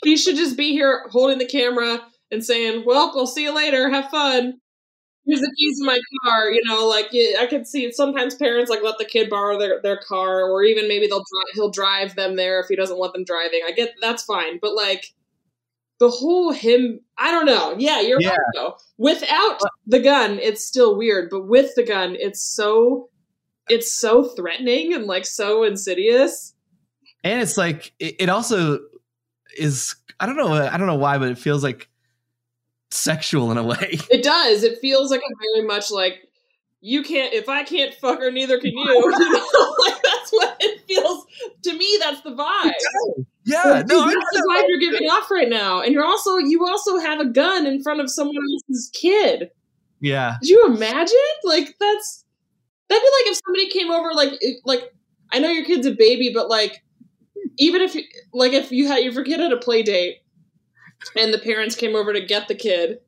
he 0.03 0.17
should 0.17 0.35
just 0.35 0.57
be 0.57 0.71
here 0.71 1.05
holding 1.11 1.37
the 1.37 1.45
camera 1.45 2.01
and 2.31 2.43
saying, 2.43 2.83
"Well, 2.85 3.11
we'll 3.15 3.27
see 3.27 3.43
you 3.43 3.55
later. 3.55 3.89
Have 3.89 4.09
fun." 4.09 4.59
Here's 5.25 5.41
the 5.41 5.51
keys 5.57 5.79
to 5.79 5.85
my 5.85 5.99
car. 6.23 6.51
You 6.51 6.61
know, 6.65 6.85
like 6.87 7.07
I 7.39 7.47
could 7.49 7.65
see 7.65 7.91
sometimes 7.91 8.35
parents 8.35 8.69
like 8.69 8.83
let 8.83 8.97
the 8.99 9.05
kid 9.05 9.29
borrow 9.29 9.57
their, 9.57 9.81
their 9.81 9.97
car, 9.97 10.43
or 10.43 10.63
even 10.63 10.87
maybe 10.87 11.07
they'll 11.07 11.23
he'll 11.53 11.71
drive 11.71 12.15
them 12.15 12.35
there 12.35 12.59
if 12.59 12.67
he 12.67 12.75
doesn't 12.75 12.97
want 12.99 13.13
them 13.13 13.23
driving. 13.23 13.61
I 13.65 13.71
get 13.71 13.93
that's 14.01 14.23
fine, 14.23 14.59
but 14.61 14.75
like 14.75 15.13
the 15.99 16.09
whole 16.09 16.51
him, 16.51 16.99
I 17.17 17.31
don't 17.31 17.45
know. 17.45 17.75
Yeah, 17.77 18.01
you're 18.01 18.21
Yeah. 18.21 18.31
right 18.31 18.39
though. 18.53 18.75
Without 18.97 19.59
the 19.87 19.99
gun, 19.99 20.39
it's 20.39 20.65
still 20.65 20.97
weird, 20.97 21.29
but 21.29 21.47
with 21.47 21.73
the 21.75 21.83
gun, 21.83 22.15
it's 22.19 22.43
so 22.43 23.09
it's 23.69 23.93
so 23.93 24.23
threatening 24.23 24.93
and 24.93 25.05
like 25.05 25.25
so 25.25 25.63
insidious. 25.63 26.53
And 27.25 27.41
it's 27.41 27.57
like 27.57 27.91
it, 27.99 28.15
it 28.19 28.29
also 28.29 28.79
is. 29.57 29.95
I 30.19 30.25
don't 30.25 30.37
know. 30.37 30.53
Uh, 30.53 30.69
I 30.71 30.77
don't 30.77 30.87
know 30.87 30.95
why, 30.95 31.17
but 31.17 31.27
it 31.29 31.37
feels 31.37 31.61
like 31.63 31.89
sexual 32.91 33.51
in 33.51 33.57
a 33.57 33.63
way. 33.63 33.99
It 34.09 34.23
does. 34.23 34.63
It 34.63 34.79
feels 34.79 35.11
like 35.11 35.19
a 35.19 35.33
very 35.53 35.67
much 35.67 35.91
like 35.91 36.29
you 36.79 37.03
can't. 37.03 37.33
If 37.33 37.49
I 37.49 37.63
can't 37.63 37.93
fuck 37.95 38.19
her, 38.19 38.31
neither 38.31 38.59
can 38.59 38.71
you. 38.71 38.79
you 38.79 39.33
know? 39.33 39.75
like 39.85 40.01
that's 40.03 40.31
what 40.31 40.55
it 40.59 40.81
feels 40.87 41.25
to 41.63 41.73
me. 41.77 41.97
That's 41.99 42.21
the 42.21 42.29
vibe. 42.31 42.71
Yeah, 43.43 43.61
Like, 43.63 43.87
no, 43.87 43.99
that's 44.05 44.15
the 44.31 44.47
vibe 44.49 44.63
you're 44.67 44.79
giving 44.79 45.07
off 45.09 45.29
right 45.29 45.49
now, 45.49 45.81
and 45.81 45.93
you're 45.93 46.05
also 46.05 46.37
you 46.37 46.65
also 46.65 46.97
have 46.99 47.19
a 47.19 47.25
gun 47.25 47.65
in 47.65 47.81
front 47.83 48.01
of 48.01 48.09
someone 48.09 48.35
else's 48.53 48.89
kid. 48.93 49.49
yeah, 49.99 50.35
Could 50.39 50.49
you 50.49 50.65
imagine? 50.67 51.17
Like 51.43 51.75
that's 51.79 52.23
that'd 52.87 53.01
be 53.01 53.09
like 53.23 53.31
if 53.31 53.39
somebody 53.45 53.69
came 53.69 53.91
over, 53.91 54.13
like 54.13 54.33
like 54.65 54.93
I 55.33 55.39
know 55.39 55.49
your 55.49 55.65
kid's 55.65 55.85
a 55.87 55.91
baby, 55.91 56.31
but 56.33 56.49
like, 56.49 56.83
even 57.57 57.81
if 57.81 57.95
you 57.95 58.03
like, 58.33 58.53
if 58.53 58.71
you 58.71 58.87
had 58.87 59.03
your 59.03 59.23
kid 59.23 59.39
at 59.39 59.51
a 59.51 59.57
play 59.57 59.83
date, 59.83 60.17
and 61.15 61.33
the 61.33 61.39
parents 61.39 61.75
came 61.75 61.95
over 61.95 62.13
to 62.13 62.25
get 62.25 62.47
the 62.47 62.55
kid, 62.55 62.99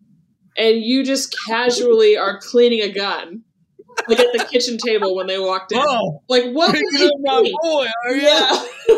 and 0.57 0.81
you 0.81 1.03
just 1.03 1.35
casually 1.47 2.17
are 2.17 2.39
cleaning 2.39 2.81
a 2.81 2.91
gun, 2.91 3.43
like 4.07 4.19
at 4.19 4.33
the 4.33 4.45
kitchen 4.45 4.77
table 4.77 5.15
when 5.15 5.27
they 5.27 5.39
walked 5.39 5.71
in. 5.71 5.79
Oh, 5.81 6.21
Like, 6.27 6.45
what? 6.51 6.71
was 6.71 6.81
picking 6.91 7.07
he 7.07 7.11
my 7.23 7.51
boy, 7.61 7.87
are 8.05 8.15
you? 8.15 8.21
Yeah. 8.21 8.65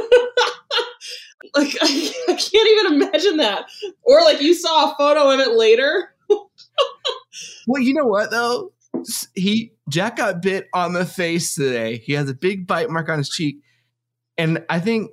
like 1.56 1.76
I, 1.82 2.14
I 2.28 2.34
can't 2.34 2.70
even 2.70 3.02
imagine 3.02 3.38
that. 3.38 3.66
Or 4.04 4.22
like 4.22 4.42
you 4.42 4.54
saw 4.54 4.92
a 4.92 4.96
photo 4.98 5.32
of 5.32 5.40
it 5.40 5.52
later. 5.52 6.14
Well, 7.68 7.82
you 7.82 7.94
know 7.94 8.06
what 8.06 8.32
though? 8.32 8.74
He 9.36 9.74
Jack 9.90 10.18
got 10.18 10.42
bit 10.42 10.68
on 10.74 10.94
the 10.94 11.06
face 11.06 11.56
today. 11.56 11.98
He 11.98 12.14
has 12.14 12.30
a 12.30 12.34
big 12.34 12.68
bite 12.68 12.90
mark 12.90 13.10
on 13.10 13.20
his 13.20 13.30
cheek, 13.30 13.58
and 14.38 14.66
I 14.70 14.80
think, 14.80 15.12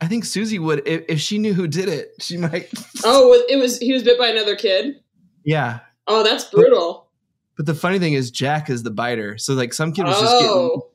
I 0.00 0.06
think 0.08 0.24
Susie 0.24 0.58
would 0.58 0.86
if, 0.86 1.04
if 1.08 1.20
she 1.20 1.38
knew 1.38 1.54
who 1.54 1.66
did 1.66 1.88
it. 1.88 2.12
She 2.20 2.36
might. 2.36 2.68
Oh, 3.04 3.32
it 3.48 3.56
was 3.56 3.78
he 3.78 3.92
was 3.92 4.02
bit 4.02 4.18
by 4.18 4.28
another 4.28 4.56
kid. 4.56 4.96
Yeah, 5.44 5.80
Oh, 6.08 6.22
that's 6.22 6.44
brutal. 6.44 7.08
but 7.56 7.66
the 7.66 7.74
funny 7.74 7.98
thing 7.98 8.12
is 8.14 8.30
Jack 8.30 8.68
is 8.70 8.82
the 8.82 8.90
biter. 8.90 9.38
So 9.38 9.54
like 9.54 9.72
some 9.72 9.92
kid 9.92 10.04
was 10.04 10.18
just 10.20 10.32
getting. 10.32 10.48
Oh, 10.50 10.88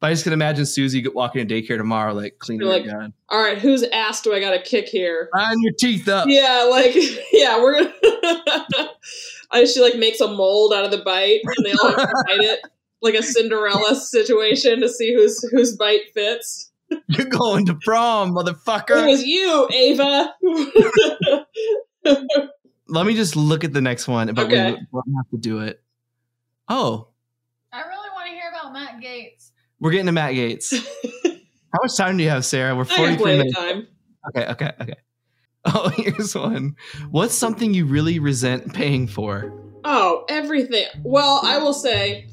But 0.00 0.08
I 0.08 0.12
just 0.12 0.24
can 0.24 0.32
imagine 0.32 0.66
Susie 0.66 1.06
walking 1.08 1.46
to 1.46 1.54
daycare 1.54 1.76
tomorrow, 1.78 2.12
like 2.14 2.38
cleaning 2.38 2.66
You're 2.66 2.80
her 2.82 2.86
gun. 3.00 3.12
all 3.28 3.42
right. 3.42 3.58
Whose 3.58 3.82
ass 3.84 4.22
do 4.22 4.34
I 4.34 4.40
got 4.40 4.50
to 4.52 4.62
kick 4.62 4.88
here? 4.88 5.28
Line 5.34 5.60
your 5.62 5.72
teeth 5.72 6.08
up. 6.08 6.26
Yeah, 6.28 6.66
like 6.70 6.94
yeah, 7.32 7.60
we're 7.62 7.74
gonna. 7.84 7.92
I 9.52 9.64
she 9.64 9.80
like 9.80 9.96
makes 9.96 10.20
a 10.20 10.28
mold 10.28 10.72
out 10.74 10.84
of 10.84 10.90
the 10.90 11.02
bite, 11.04 11.40
and 11.44 11.66
they 11.66 11.72
all 11.72 11.94
bite 11.96 12.40
it 12.40 12.60
like 13.02 13.14
a 13.14 13.22
Cinderella 13.22 13.94
situation 13.96 14.80
to 14.80 14.88
see 14.88 15.14
whose 15.14 15.40
whose 15.52 15.76
bite 15.76 16.12
fits. 16.14 16.69
You're 17.08 17.26
going 17.26 17.66
to 17.66 17.74
prom, 17.74 18.32
motherfucker. 18.32 19.02
It 19.02 19.06
was 19.06 19.24
you, 19.24 19.68
Ava. 19.72 20.34
Let 22.88 23.06
me 23.06 23.14
just 23.14 23.36
look 23.36 23.62
at 23.64 23.72
the 23.72 23.80
next 23.80 24.08
one, 24.08 24.32
but 24.34 24.46
Okay. 24.46 24.72
we 24.72 24.78
won't 24.90 25.06
have 25.16 25.30
to 25.30 25.36
do 25.38 25.60
it. 25.60 25.80
Oh, 26.68 27.08
I 27.72 27.82
really 27.82 28.08
want 28.14 28.26
to 28.28 28.32
hear 28.32 28.50
about 28.50 28.72
Matt 28.72 29.00
Gaetz. 29.00 29.50
we're 29.78 29.92
getting 29.92 30.06
to 30.06 30.12
Matt 30.12 30.32
Gaetz. 30.34 30.72
How 31.72 31.78
much 31.82 31.96
time 31.96 32.16
do 32.16 32.24
you 32.24 32.30
have, 32.30 32.44
Sarah? 32.44 32.74
We're 32.74 32.82
I 32.90 32.94
have 32.94 32.96
43 32.96 33.22
plenty 33.22 33.38
minutes. 33.38 33.54
time. 33.56 33.86
Okay, 34.28 34.46
okay, 34.52 34.72
okay. 34.80 34.94
Oh, 35.66 35.88
here's 35.90 36.34
one. 36.34 36.74
What's 37.10 37.34
something 37.34 37.72
you 37.74 37.84
really 37.86 38.18
resent 38.18 38.72
paying 38.74 39.06
for? 39.06 39.52
Oh, 39.84 40.24
everything. 40.28 40.86
Well, 41.04 41.40
I 41.44 41.58
will 41.58 41.72
say, 41.74 42.26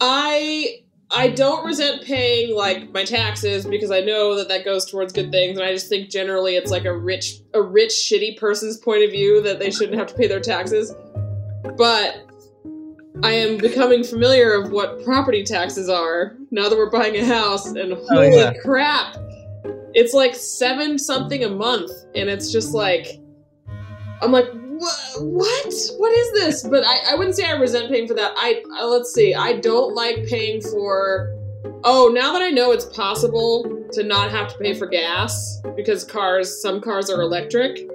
I 0.00 0.82
I 1.14 1.28
don't 1.28 1.64
resent 1.64 2.02
paying 2.02 2.54
like 2.56 2.90
my 2.92 3.04
taxes 3.04 3.66
because 3.66 3.90
I 3.90 4.00
know 4.00 4.34
that 4.36 4.48
that 4.48 4.64
goes 4.64 4.90
towards 4.90 5.12
good 5.12 5.30
things, 5.30 5.58
and 5.58 5.66
I 5.66 5.72
just 5.72 5.88
think 5.88 6.08
generally 6.08 6.56
it's 6.56 6.70
like 6.70 6.84
a 6.84 6.96
rich 6.96 7.40
a 7.52 7.60
rich 7.60 7.90
shitty 7.90 8.38
person's 8.38 8.78
point 8.78 9.04
of 9.04 9.10
view 9.10 9.42
that 9.42 9.58
they 9.58 9.70
shouldn't 9.70 9.98
have 9.98 10.06
to 10.08 10.14
pay 10.14 10.26
their 10.26 10.40
taxes. 10.40 10.94
But 11.76 12.26
I 13.22 13.32
am 13.32 13.58
becoming 13.58 14.04
familiar 14.04 14.54
of 14.54 14.72
what 14.72 15.04
property 15.04 15.44
taxes 15.44 15.88
are 15.88 16.36
now 16.50 16.68
that 16.68 16.76
we're 16.76 16.90
buying 16.90 17.16
a 17.16 17.24
house, 17.24 17.66
and 17.66 17.92
oh, 17.92 18.06
holy 18.08 18.34
yeah. 18.34 18.54
crap, 18.62 19.16
it's 19.94 20.14
like 20.14 20.34
seven 20.34 20.98
something 20.98 21.44
a 21.44 21.50
month, 21.50 21.90
and 22.14 22.30
it's 22.30 22.50
just 22.50 22.72
like 22.72 23.20
I'm 24.22 24.32
like, 24.32 24.46
what? 24.82 25.22
What? 25.22 25.74
What 25.98 26.12
is 26.18 26.32
this? 26.32 26.62
But 26.62 26.84
I, 26.84 27.12
I 27.12 27.14
wouldn't 27.14 27.36
say 27.36 27.44
I 27.44 27.52
resent 27.52 27.90
paying 27.90 28.06
for 28.08 28.14
that. 28.14 28.32
I, 28.36 28.62
I 28.78 28.84
let's 28.84 29.12
see. 29.12 29.34
I 29.34 29.54
don't 29.58 29.94
like 29.94 30.26
paying 30.26 30.60
for. 30.60 31.32
Oh, 31.84 32.10
now 32.12 32.32
that 32.32 32.42
I 32.42 32.50
know 32.50 32.72
it's 32.72 32.84
possible 32.86 33.64
to 33.92 34.02
not 34.02 34.30
have 34.30 34.52
to 34.52 34.58
pay 34.58 34.74
for 34.74 34.86
gas 34.86 35.60
because 35.76 36.04
cars, 36.04 36.60
some 36.62 36.80
cars 36.80 37.10
are 37.10 37.20
electric. 37.20 37.88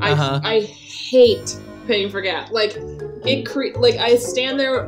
Uh-huh. 0.00 0.40
I 0.42 0.54
I 0.56 0.60
hate 0.60 1.56
paying 1.86 2.10
for 2.10 2.20
gas. 2.20 2.50
Like 2.50 2.74
it 2.76 3.46
cre- 3.46 3.76
like 3.78 3.96
I 3.96 4.16
stand 4.16 4.58
there 4.58 4.86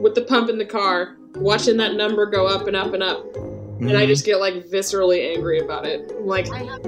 with 0.00 0.14
the 0.14 0.22
pump 0.22 0.48
in 0.50 0.58
the 0.58 0.64
car, 0.64 1.16
watching 1.34 1.76
that 1.78 1.94
number 1.94 2.26
go 2.26 2.46
up 2.46 2.66
and 2.68 2.76
up 2.76 2.92
and 2.94 3.02
up, 3.02 3.24
and 3.36 3.96
I 3.96 4.04
Mhm. 4.04 4.08
just 4.08 4.24
get 4.24 4.38
like 4.40 4.54
viscerally 4.68 5.34
angry 5.36 5.58
about 5.60 5.86
it. 5.86 6.20
Like 6.24 6.50
I 6.52 6.58
have 6.58 6.82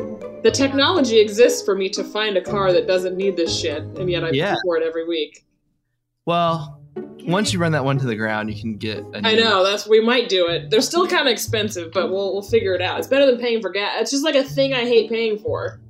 the 0.45 0.51
technology 0.53 1.19
exists 1.19 1.65
for 1.65 1.75
me 1.75 1.89
to 1.89 2.05
find 2.05 2.37
a 2.37 2.41
car 2.41 2.73
that 2.73 2.87
doesn't 2.87 3.17
need 3.17 3.37
this 3.37 3.53
shit, 3.59 3.83
and 3.83 4.09
yet 4.09 4.23
I 4.23 4.31
Yeah. 4.31 4.53
pay 4.55 4.59
for 4.65 4.77
it 4.77 4.85
every 4.87 5.07
week. 5.09 5.45
well, 6.27 6.81
once 7.27 7.53
you 7.53 7.59
run 7.59 7.73
that 7.73 7.85
one 7.85 7.99
to 7.99 8.07
the 8.07 8.15
ground, 8.15 8.53
you 8.53 8.61
can 8.61 8.77
get. 8.77 8.99
A 9.15 9.21
I 9.25 9.35
new- 9.35 9.41
know 9.43 9.65
that's 9.65 9.89
we 9.89 10.01
might 10.01 10.29
do 10.29 10.47
it. 10.47 10.71
They're 10.71 10.81
still 10.83 11.07
kind 11.09 11.27
of 11.27 11.33
expensive, 11.33 11.91
but 11.93 12.11
we'll 12.11 12.33
we'll 12.35 12.43
figure 12.43 12.75
it 12.75 12.81
out. 12.83 12.99
It's 12.99 13.09
better 13.09 13.27
than 13.27 13.39
paying 13.39 13.61
for 13.63 13.71
gas. 13.71 13.97
It's 14.03 14.11
just 14.11 14.25
like 14.25 14.35
a 14.35 14.45
thing 14.45 14.73
I 14.75 14.81
hate 14.87 15.11
paying 15.11 15.39
for. 15.39 15.81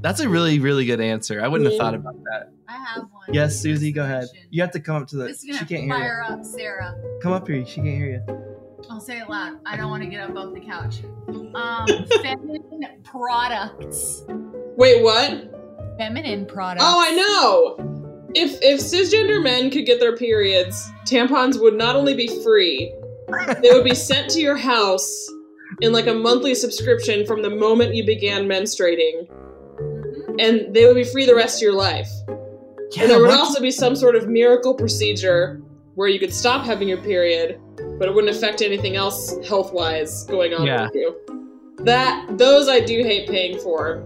That's 0.00 0.20
a 0.20 0.28
really, 0.28 0.58
really 0.58 0.84
good 0.84 1.00
answer. 1.00 1.42
I 1.42 1.48
wouldn't 1.48 1.70
have 1.70 1.78
thought 1.78 1.94
about 1.94 2.16
that. 2.24 2.50
I 2.68 2.72
have 2.72 3.02
one. 3.02 3.32
Yes, 3.32 3.58
Susie, 3.60 3.92
go 3.92 4.02
ahead. 4.04 4.28
You 4.50 4.62
have 4.62 4.70
to 4.72 4.80
come 4.80 4.96
up 5.02 5.08
to 5.08 5.16
the. 5.16 5.24
This 5.24 5.38
is 5.38 5.42
She 5.44 5.52
gonna 5.52 5.58
can't 5.66 5.70
hear 5.82 5.86
you. 5.88 5.92
fire 5.94 6.24
up 6.28 6.44
Sarah. 6.44 6.94
Come 7.22 7.32
up 7.32 7.46
here. 7.48 7.64
She 7.66 7.76
can't 7.76 7.88
hear 7.96 8.22
you. 8.28 8.55
I'll 8.90 9.00
say 9.00 9.18
it 9.18 9.28
loud. 9.28 9.58
I 9.66 9.76
don't 9.76 9.90
want 9.90 10.02
to 10.02 10.08
get 10.08 10.20
up 10.28 10.36
off 10.36 10.54
the 10.54 10.60
couch. 10.60 10.96
Um, 11.56 11.86
feminine 12.22 13.00
products. 13.02 14.24
Wait, 14.76 15.02
what? 15.02 15.50
Feminine 15.96 16.44
products. 16.44 16.84
Oh, 16.86 17.00
I 17.00 17.12
know. 17.12 18.28
If 18.34 18.58
if 18.60 18.80
cisgender 18.80 19.42
men 19.42 19.70
could 19.70 19.86
get 19.86 20.00
their 20.00 20.14
periods, 20.16 20.90
tampons 21.06 21.58
would 21.58 21.72
not 21.74 21.96
only 21.96 22.12
be 22.14 22.28
free, 22.42 22.92
they 23.62 23.70
would 23.70 23.84
be 23.84 23.94
sent 23.94 24.28
to 24.32 24.40
your 24.40 24.56
house 24.56 25.26
in 25.80 25.92
like 25.92 26.06
a 26.08 26.12
monthly 26.14 26.54
subscription 26.54 27.24
from 27.24 27.40
the 27.40 27.48
moment 27.50 27.94
you 27.94 28.04
began 28.04 28.46
menstruating, 28.46 29.26
Mhm. 29.80 30.36
and 30.38 30.74
they 30.74 30.84
would 30.84 30.96
be 30.96 31.04
free 31.04 31.24
the 31.24 31.34
rest 31.34 31.56
of 31.58 31.62
your 31.62 31.72
life. 31.74 32.10
Yeah, 32.92 33.02
and 33.02 33.10
there 33.10 33.18
would 33.20 33.28
what- 33.28 33.38
also 33.40 33.62
be 33.62 33.70
some 33.70 33.96
sort 33.96 34.14
of 34.14 34.28
miracle 34.28 34.74
procedure 34.74 35.62
where 35.94 36.08
you 36.08 36.18
could 36.18 36.34
stop 36.34 36.66
having 36.66 36.86
your 36.88 36.98
period, 37.02 37.58
but 37.98 38.08
it 38.08 38.14
wouldn't 38.14 38.34
affect 38.34 38.62
anything 38.62 38.96
else 38.96 39.36
health 39.46 39.72
wise 39.72 40.24
going 40.24 40.52
on 40.54 40.66
Yeah. 40.66 40.84
with 40.86 40.94
you. 40.94 41.16
That 41.84 42.38
those 42.38 42.68
I 42.68 42.80
do 42.80 43.02
hate 43.02 43.28
paying 43.28 43.58
for. 43.60 44.02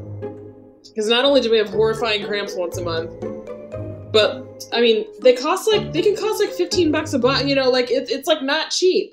Because 0.88 1.09
not 1.09 1.24
only 1.24 1.41
do 1.41 1.51
we 1.51 1.59
have 1.59 1.68
horrifying 1.68 2.24
cramps 2.26 2.55
once 2.57 2.76
a 2.78 2.82
month, 2.82 3.12
but 4.12 4.64
I 4.72 4.80
mean 4.80 5.07
they 5.22 5.34
cost 5.34 5.70
like 5.70 5.93
they 5.93 6.03
can 6.03 6.16
cost 6.16 6.41
like 6.41 6.51
fifteen 6.53 6.91
bucks 6.91 7.12
a 7.12 7.18
bottle. 7.18 7.47
You 7.47 7.55
know, 7.55 7.70
like 7.70 7.91
it, 7.91 8.11
it's 8.11 8.26
like 8.26 8.43
not 8.43 8.70
cheap. 8.70 9.12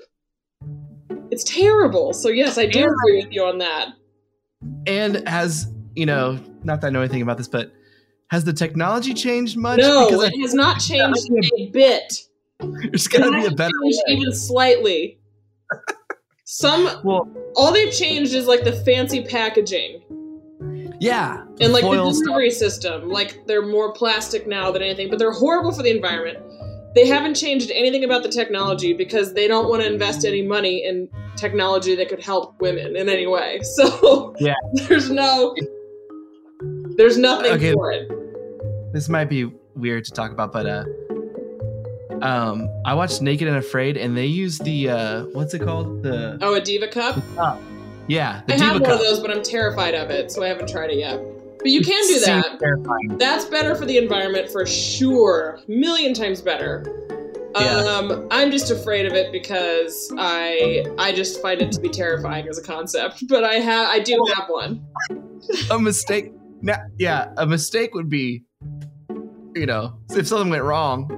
It's 1.30 1.44
terrible. 1.44 2.12
So 2.14 2.28
yes, 2.28 2.58
I 2.58 2.66
do 2.66 2.80
Yeah. 2.80 2.86
agree 2.86 3.22
with 3.24 3.32
you 3.32 3.44
on 3.44 3.58
that. 3.58 3.88
and 4.86 5.26
has 5.28 5.68
you 5.94 6.06
know, 6.06 6.38
not 6.64 6.80
that 6.80 6.88
I 6.88 6.90
know 6.90 7.00
anything 7.00 7.22
about 7.22 7.38
this, 7.38 7.48
but 7.48 7.72
has 8.30 8.44
the 8.44 8.52
technology 8.52 9.14
changed 9.14 9.56
much? 9.56 9.78
No, 9.78 10.06
because 10.08 10.24
it 10.24 10.40
has 10.40 10.54
not 10.54 10.80
changed 10.80 11.28
a 11.58 11.70
bit. 11.70 12.27
There's 12.60 13.06
got 13.08 13.24
to 13.24 13.30
be 13.32 13.46
a 13.46 13.50
better 13.50 13.72
even 14.08 14.32
slightly. 14.32 15.18
Some 16.44 16.88
Well, 17.04 17.28
all 17.56 17.72
they've 17.72 17.92
changed 17.92 18.34
is 18.34 18.46
like 18.46 18.64
the 18.64 18.72
fancy 18.72 19.22
packaging 19.22 20.02
yeah, 21.00 21.44
and 21.60 21.72
like 21.72 21.82
the 21.84 22.12
stuff. 22.12 22.24
delivery 22.24 22.50
system. 22.50 23.08
Like 23.10 23.46
they're 23.46 23.64
more 23.64 23.92
plastic 23.92 24.48
now 24.48 24.72
than 24.72 24.82
anything, 24.82 25.10
but 25.10 25.18
they're 25.20 25.30
horrible 25.32 25.70
for 25.72 25.82
the 25.82 25.94
environment. 25.94 26.38
They 26.96 27.06
haven't 27.06 27.34
changed 27.34 27.70
anything 27.70 28.02
about 28.02 28.24
the 28.24 28.28
technology 28.28 28.92
because 28.94 29.34
they 29.34 29.46
don't 29.46 29.68
want 29.68 29.82
to 29.82 29.92
invest 29.92 30.24
any 30.24 30.42
money 30.42 30.84
in 30.84 31.08
technology 31.36 31.94
that 31.94 32.08
could 32.08 32.20
help 32.22 32.60
women 32.60 32.96
in 32.96 33.08
any 33.08 33.26
way. 33.28 33.60
So 33.62 34.34
Yeah. 34.40 34.54
there's 34.88 35.08
no 35.10 35.54
there's 36.96 37.16
nothing 37.18 37.52
Okay. 37.52 37.72
for 37.74 37.92
it. 37.92 38.10
This 38.92 39.08
might 39.08 39.26
be 39.28 39.52
weird 39.76 40.04
to 40.06 40.10
talk 40.10 40.32
about, 40.32 40.52
but 40.52 40.66
uh, 40.66 40.84
um, 42.22 42.68
I 42.84 42.94
watched 42.94 43.22
Naked 43.22 43.48
and 43.48 43.56
Afraid, 43.56 43.96
and 43.96 44.16
they 44.16 44.26
use 44.26 44.58
the 44.58 44.88
uh, 44.90 45.24
what's 45.32 45.54
it 45.54 45.60
called? 45.60 46.02
The 46.02 46.38
Oh, 46.40 46.54
a 46.54 46.60
diva 46.60 46.88
cup. 46.88 47.16
yeah, 48.08 48.42
the 48.46 48.54
I 48.54 48.58
have 48.58 48.72
one 48.74 48.84
Cup. 48.84 48.94
of 48.94 48.98
those, 49.00 49.20
but 49.20 49.30
I'm 49.30 49.42
terrified 49.42 49.94
of 49.94 50.10
it, 50.10 50.30
so 50.32 50.42
I 50.42 50.48
haven't 50.48 50.68
tried 50.68 50.90
it 50.90 50.98
yet. 50.98 51.20
But 51.58 51.70
you 51.70 51.80
can 51.82 52.06
do 52.06 52.20
that. 52.20 53.16
That's 53.18 53.44
better 53.46 53.74
for 53.74 53.84
the 53.84 53.98
environment 53.98 54.48
for 54.50 54.64
sure. 54.64 55.58
Million 55.66 56.14
times 56.14 56.40
better. 56.40 56.84
Yeah. 57.58 57.78
Um, 57.78 58.28
I'm 58.30 58.52
just 58.52 58.70
afraid 58.70 59.06
of 59.06 59.14
it 59.14 59.32
because 59.32 60.12
I 60.18 60.84
I 60.98 61.12
just 61.12 61.42
find 61.42 61.60
it 61.60 61.72
to 61.72 61.80
be 61.80 61.88
terrifying 61.88 62.46
as 62.46 62.58
a 62.58 62.62
concept. 62.62 63.26
But 63.28 63.42
I 63.42 63.54
have 63.54 63.88
I 63.90 63.98
do 63.98 64.24
have 64.36 64.48
one. 64.48 64.86
a 65.70 65.78
mistake. 65.78 66.32
Now, 66.62 66.76
yeah, 66.98 67.32
a 67.36 67.46
mistake 67.46 67.94
would 67.94 68.08
be, 68.08 68.42
you 69.54 69.66
know, 69.66 69.98
if 70.10 70.28
something 70.28 70.50
went 70.50 70.62
wrong, 70.64 71.08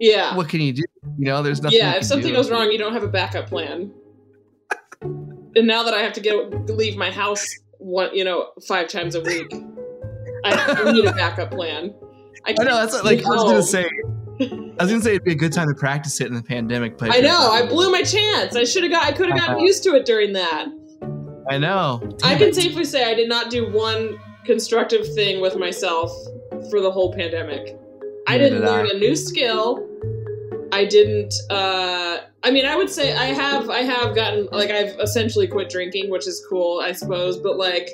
Yeah. 0.00 0.34
what 0.34 0.48
can 0.48 0.60
you 0.60 0.72
do? 0.72 0.82
You 1.18 1.26
know, 1.26 1.42
there's 1.42 1.60
nothing. 1.62 1.78
Yeah, 1.78 1.96
if 1.96 2.04
something 2.04 2.28
do. 2.30 2.34
goes 2.34 2.50
wrong, 2.50 2.70
you 2.72 2.78
don't 2.78 2.92
have 2.94 3.02
a 3.02 3.08
backup 3.08 3.48
plan. 3.48 3.92
and 5.02 5.66
now 5.66 5.82
that 5.82 5.94
I 5.94 5.98
have 6.00 6.12
to 6.14 6.20
get 6.20 6.34
leave 6.70 6.96
my 6.96 7.10
house 7.10 7.46
one, 7.78 8.14
you 8.14 8.24
know, 8.24 8.48
five 8.66 8.88
times 8.88 9.14
a 9.14 9.20
week, 9.20 9.52
I 10.44 10.92
need 10.92 11.04
a 11.04 11.12
backup 11.12 11.50
plan. 11.50 11.94
I 12.46 12.52
know 12.58 12.64
that's 12.64 12.92
what, 12.94 13.04
like 13.04 13.24
I 13.24 13.28
was 13.28 13.44
gonna 13.44 13.62
say. 13.62 13.88
I 14.40 14.82
was 14.82 14.90
gonna 14.90 15.02
say 15.02 15.10
it'd 15.10 15.24
be 15.24 15.32
a 15.32 15.36
good 15.36 15.52
time 15.52 15.68
to 15.68 15.74
practice 15.74 16.20
it 16.20 16.28
in 16.28 16.34
the 16.34 16.42
pandemic, 16.42 16.96
but 16.96 17.14
I 17.14 17.20
know. 17.20 17.50
I 17.52 17.66
blew 17.66 17.90
my 17.90 18.02
chance. 18.02 18.56
I 18.56 18.64
should 18.64 18.82
have 18.84 18.92
got. 18.92 19.04
I 19.04 19.12
could 19.12 19.28
have 19.28 19.38
gotten 19.38 19.56
Uh-huh. 19.56 19.64
used 19.64 19.82
to 19.84 19.94
it 19.94 20.06
during 20.06 20.32
that. 20.32 20.66
I 21.50 21.58
know. 21.58 22.00
I 22.22 22.36
can 22.36 22.48
it. 22.48 22.54
safely 22.54 22.84
say 22.84 23.04
I 23.10 23.14
did 23.14 23.28
not 23.28 23.50
do 23.50 23.70
one 23.70 24.18
constructive 24.46 25.06
thing 25.14 25.40
with 25.40 25.56
myself 25.56 26.10
for 26.70 26.80
the 26.80 26.90
whole 26.90 27.12
pandemic. 27.12 27.76
I 28.26 28.38
didn't 28.38 28.60
did 28.60 28.68
learn 28.68 28.88
a 28.90 28.94
new 28.98 29.16
skill. 29.16 29.86
I 30.72 30.84
didn't 30.84 31.34
uh 31.50 32.18
I 32.42 32.50
mean 32.50 32.64
I 32.64 32.76
would 32.76 32.90
say 32.90 33.14
I 33.14 33.26
have 33.26 33.70
I 33.70 33.80
have 33.80 34.14
gotten 34.14 34.46
like 34.52 34.70
I've 34.70 34.98
essentially 35.00 35.46
quit 35.46 35.68
drinking, 35.68 36.10
which 36.10 36.26
is 36.26 36.44
cool, 36.48 36.80
I 36.80 36.92
suppose, 36.92 37.38
but 37.38 37.56
like 37.56 37.88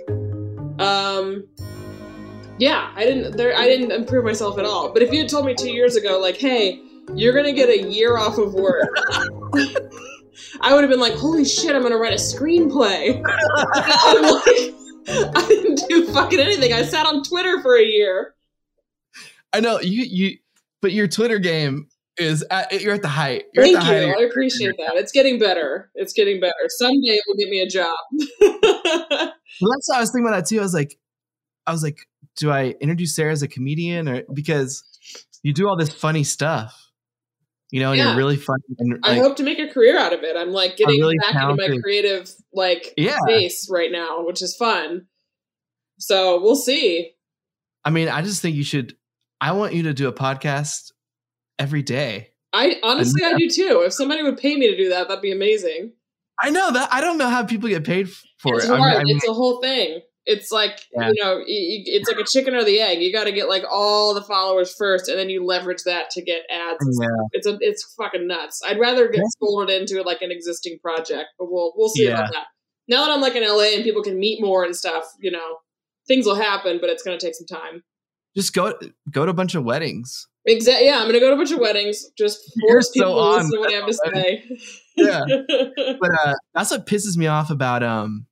um 0.79 1.45
yeah, 2.59 2.93
I 2.95 3.05
didn't 3.05 3.37
there 3.37 3.57
I 3.57 3.66
didn't 3.66 3.93
improve 3.93 4.24
myself 4.24 4.59
at 4.59 4.64
all. 4.64 4.93
But 4.93 5.03
if 5.03 5.12
you 5.12 5.20
had 5.20 5.29
told 5.29 5.47
me 5.47 5.55
2 5.55 5.70
years 5.70 5.97
ago 5.97 6.18
like, 6.18 6.37
"Hey, 6.37 6.81
you're 7.14 7.33
to 7.43 7.53
get 7.53 7.68
a 7.68 7.83
year 7.83 8.16
off 8.16 8.39
of 8.39 8.55
work." 8.55 8.89
I 10.61 10.74
would 10.74 10.83
have 10.83 10.91
been 10.91 11.01
like, 11.01 11.14
"Holy 11.14 11.45
shit, 11.45 11.74
I'm 11.74 11.83
to 11.93 11.99
write 11.99 12.12
a 12.12 12.16
screenplay." 12.16 13.22
I'm 13.74 14.22
like, 14.22 14.74
I 15.37 15.47
didn't 15.49 15.83
do 15.89 16.07
fucking 16.12 16.41
anything. 16.41 16.72
I 16.72 16.83
sat 16.83 17.07
on 17.07 17.22
Twitter 17.22 17.61
for 17.62 17.77
a 17.77 17.85
year. 17.85 18.35
I 19.53 19.61
know 19.61 19.81
you 19.81 20.03
you 20.03 20.39
but 20.83 20.93
your 20.93 21.09
Twitter 21.09 21.39
game 21.39 21.89
is 22.18 22.44
at, 22.50 22.80
you're 22.80 22.94
at 22.94 23.02
the 23.02 23.08
height. 23.08 23.44
You're 23.52 23.64
Thank 23.64 23.78
at 23.78 23.84
the 23.84 24.00
you. 24.00 24.06
height 24.12 24.16
I 24.18 24.24
appreciate 24.24 24.74
that. 24.78 24.92
It's 24.94 25.12
getting 25.12 25.38
better. 25.38 25.90
It's 25.94 26.12
getting 26.12 26.40
better. 26.40 26.54
Someday 26.68 27.12
it 27.16 27.22
will 27.26 27.36
get 27.36 27.48
me 27.48 27.60
a 27.60 27.68
job. 27.68 27.96
Well, 29.60 29.72
that's 29.72 29.88
what 29.88 29.96
I 29.96 30.00
was 30.00 30.10
thinking 30.10 30.26
about 30.28 30.36
that 30.36 30.46
too. 30.46 30.58
I 30.58 30.62
was 30.62 30.74
like, 30.74 30.98
I 31.66 31.72
was 31.72 31.82
like, 31.82 31.98
do 32.36 32.50
I 32.50 32.74
introduce 32.80 33.16
Sarah 33.16 33.32
as 33.32 33.42
a 33.42 33.48
comedian 33.48 34.06
or 34.06 34.22
because 34.34 34.84
you 35.42 35.54
do 35.54 35.66
all 35.66 35.76
this 35.76 35.88
funny 35.88 36.24
stuff, 36.24 36.90
you 37.70 37.80
know, 37.80 37.92
and 37.92 37.98
Yeah. 37.98 38.08
you're 38.08 38.16
really 38.16 38.36
funny 38.36 38.64
and 38.78 38.98
I 39.02 39.14
hope 39.14 39.36
to 39.36 39.42
make 39.42 39.58
a 39.58 39.68
career 39.68 39.98
out 39.98 40.12
of 40.12 40.24
it. 40.24 40.36
I'm 40.36 40.50
like 40.50 40.76
getting 40.76 41.00
really 41.00 41.16
back 41.18 41.34
into 41.34 41.54
my 41.56 41.78
creative 41.80 42.30
like 42.52 42.92
yeah. 42.98 43.16
space 43.26 43.68
right 43.70 43.90
now, 43.90 44.26
which 44.26 44.42
is 44.42 44.54
fun. 44.56 45.06
So 45.98 46.42
we'll 46.42 46.56
see. 46.56 47.12
I 47.84 47.90
mean, 47.90 48.08
I 48.08 48.20
just 48.20 48.42
think 48.42 48.56
you 48.56 48.64
should. 48.64 48.94
I 49.40 49.52
want 49.52 49.72
you 49.74 49.84
to 49.84 49.94
do 49.94 50.08
a 50.08 50.12
podcast 50.12 50.92
every 51.59 51.82
day. 51.82 52.30
I 52.52 52.76
honestly 52.82 53.22
I 53.24 53.34
do 53.34 53.48
too. 53.48 53.82
If 53.84 53.92
somebody 53.92 54.22
would 54.22 54.38
pay 54.38 54.57
me 54.57 54.70
to 54.70 54.76
do 54.76 54.88
that, 54.90 55.09
that'd 55.09 55.22
be 55.22 55.32
amazing. 55.32 55.92
I 56.42 56.50
know 56.50 56.70
that. 56.72 56.88
I 56.92 57.00
don't 57.00 57.18
know 57.18 57.28
how 57.28 57.44
people 57.44 57.68
get 57.68 57.84
paid 57.84 58.09
for 58.38 58.57
it's 58.57 58.64
it. 58.66 58.70
I 58.70 58.76
hard. 58.76 58.90
mean, 58.92 59.00
I 59.00 59.04
mean, 59.04 59.16
it's 59.16 59.28
a 59.28 59.32
whole 59.32 59.61
thing. 59.61 60.00
It's 60.26 60.50
like 60.50 60.80
Yeah. 60.92 61.09
you 61.14 61.22
know, 61.22 61.40
it's 61.46 62.09
like 62.11 62.18
a 62.20 62.24
chicken 62.24 62.54
or 62.54 62.64
the 62.64 62.80
egg. 62.80 63.00
You 63.00 63.12
got 63.12 63.24
to 63.24 63.32
get 63.32 63.48
like 63.48 63.62
all 63.70 64.12
the 64.12 64.22
followers 64.22 64.74
first, 64.76 65.09
and 65.09 65.18
then 65.18 65.30
you 65.30 65.44
leverage 65.44 65.82
that 65.84 66.11
to 66.11 66.22
get 66.22 66.42
ads. 66.50 66.78
yeah. 67.00 67.09
It's 67.32 67.46
a, 67.46 67.57
it's 67.61 67.94
fucking 67.96 68.26
nuts. 68.26 68.61
I'd 68.66 68.78
rather 68.80 69.07
get 69.09 69.18
Yeah. 69.18 69.28
folded 69.40 69.70
into 69.80 70.02
like 70.02 70.22
an 70.22 70.30
existing 70.32 70.78
project, 70.82 71.26
but 71.38 71.50
we'll 71.50 71.72
we'll 71.76 71.88
see 71.90 72.04
Yeah. 72.04 72.14
about 72.20 72.32
that. 72.32 72.46
Now 72.88 73.04
that 73.04 73.12
I'm 73.12 73.20
like 73.20 73.34
in 73.34 73.42
LA 73.44 73.74
and 73.74 73.84
people 73.84 74.02
can 74.02 74.18
meet 74.18 74.40
more 74.42 74.64
and 74.64 74.74
stuff, 74.74 75.04
you 75.20 75.30
know, 75.30 75.59
things 76.09 76.26
will 76.26 76.36
happen, 76.36 76.78
but 76.80 76.90
it's 76.90 77.02
gonna 77.02 77.18
take 77.18 77.34
some 77.34 77.46
time. 77.46 77.82
Just 78.36 78.52
go 78.52 78.74
go 79.11 79.24
to 79.24 79.30
a 79.30 79.34
bunch 79.34 79.54
of 79.54 79.64
weddings. 79.64 80.26
Exactly. 80.47 80.86
Yeah, 80.86 80.99
I'm 81.01 81.07
gonna 81.07 81.20
go 81.20 81.28
to 81.28 81.34
a 81.34 81.36
bunch 81.36 81.51
of 81.53 81.59
weddings. 81.59 82.09
Just 82.16 82.53
You're 82.57 82.70
force 82.76 82.86
so 82.88 82.92
people 82.92 83.14
to 83.14 83.30
listen 83.36 83.51
to 83.53 83.59
what 83.59 83.72
I 83.72 83.76
have 83.76 83.86
to 83.86 83.92
say. 83.92 84.59
Yeah. 84.97 85.20
but 86.01 86.11
uh, 86.24 86.34
that's 86.55 86.70
what 86.70 86.86
pisses 86.86 87.16
me 87.16 87.26
off 87.26 87.51
about 87.51 87.82
um. 87.82 88.26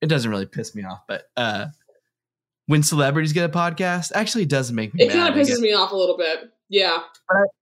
It 0.00 0.06
doesn't 0.06 0.30
really 0.30 0.46
piss 0.46 0.76
me 0.76 0.84
off, 0.84 1.00
but 1.08 1.24
uh, 1.36 1.66
when 2.66 2.84
celebrities 2.84 3.32
get 3.32 3.44
a 3.44 3.52
podcast, 3.52 4.12
actually 4.14 4.44
it 4.44 4.48
does 4.48 4.70
make 4.70 4.94
me 4.94 5.04
it 5.04 5.10
kind 5.12 5.28
of 5.28 5.34
pisses 5.34 5.58
me 5.58 5.72
off 5.72 5.90
a 5.90 5.96
little 5.96 6.16
bit. 6.16 6.50
Yeah. 6.68 6.98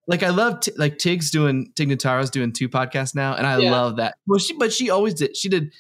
like 0.07 0.23
I 0.23 0.29
love 0.31 0.61
t- 0.61 0.73
like 0.77 0.99
Tig's 0.99 1.31
doing 1.31 1.73
Tig 1.77 1.89
Notaro's 1.89 2.29
doing 2.29 2.53
two 2.53 2.69
podcasts 2.69 3.14
now, 3.14 3.35
and 3.35 3.47
I 3.47 3.59
Yeah. 3.59 3.71
love 3.71 3.97
that. 3.97 4.17
Well, 4.27 4.39
she 4.39 4.55
but 4.55 4.73
she 4.73 4.91
always 4.91 5.14
did. 5.14 5.37
She 5.37 5.49
did 5.49 5.73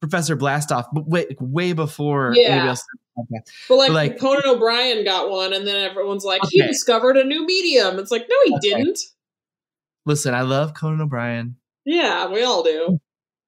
Professor 0.00 0.36
Blastoff, 0.36 0.86
but 0.92 1.06
way 1.06 1.26
way 1.38 1.72
before 1.74 2.32
Yeah. 2.34 2.48
anybody 2.48 2.68
else. 2.70 2.84
Podcast. 3.20 3.48
But 3.68 3.76
like, 3.76 3.90
Like- 3.90 4.18
Conan 4.18 4.42
O'Brien 4.46 5.04
got 5.04 5.30
one, 5.30 5.52
and 5.52 5.66
then 5.66 5.76
everyone's 5.90 6.24
like, 6.24 6.42
he 6.50 6.60
discovered 6.66 7.16
a 7.16 7.24
new 7.24 7.44
medium. 7.46 7.98
It's 7.98 8.10
like, 8.10 8.26
no, 8.28 8.36
he 8.44 8.54
Okay. 8.56 8.60
didn't. 8.82 8.98
Listen, 10.06 10.34
I 10.34 10.42
love 10.42 10.74
Conan 10.74 11.00
O'Brien. 11.00 11.56
Yeah, 11.84 12.26
we 12.28 12.42
all 12.42 12.62
do. 12.62 12.98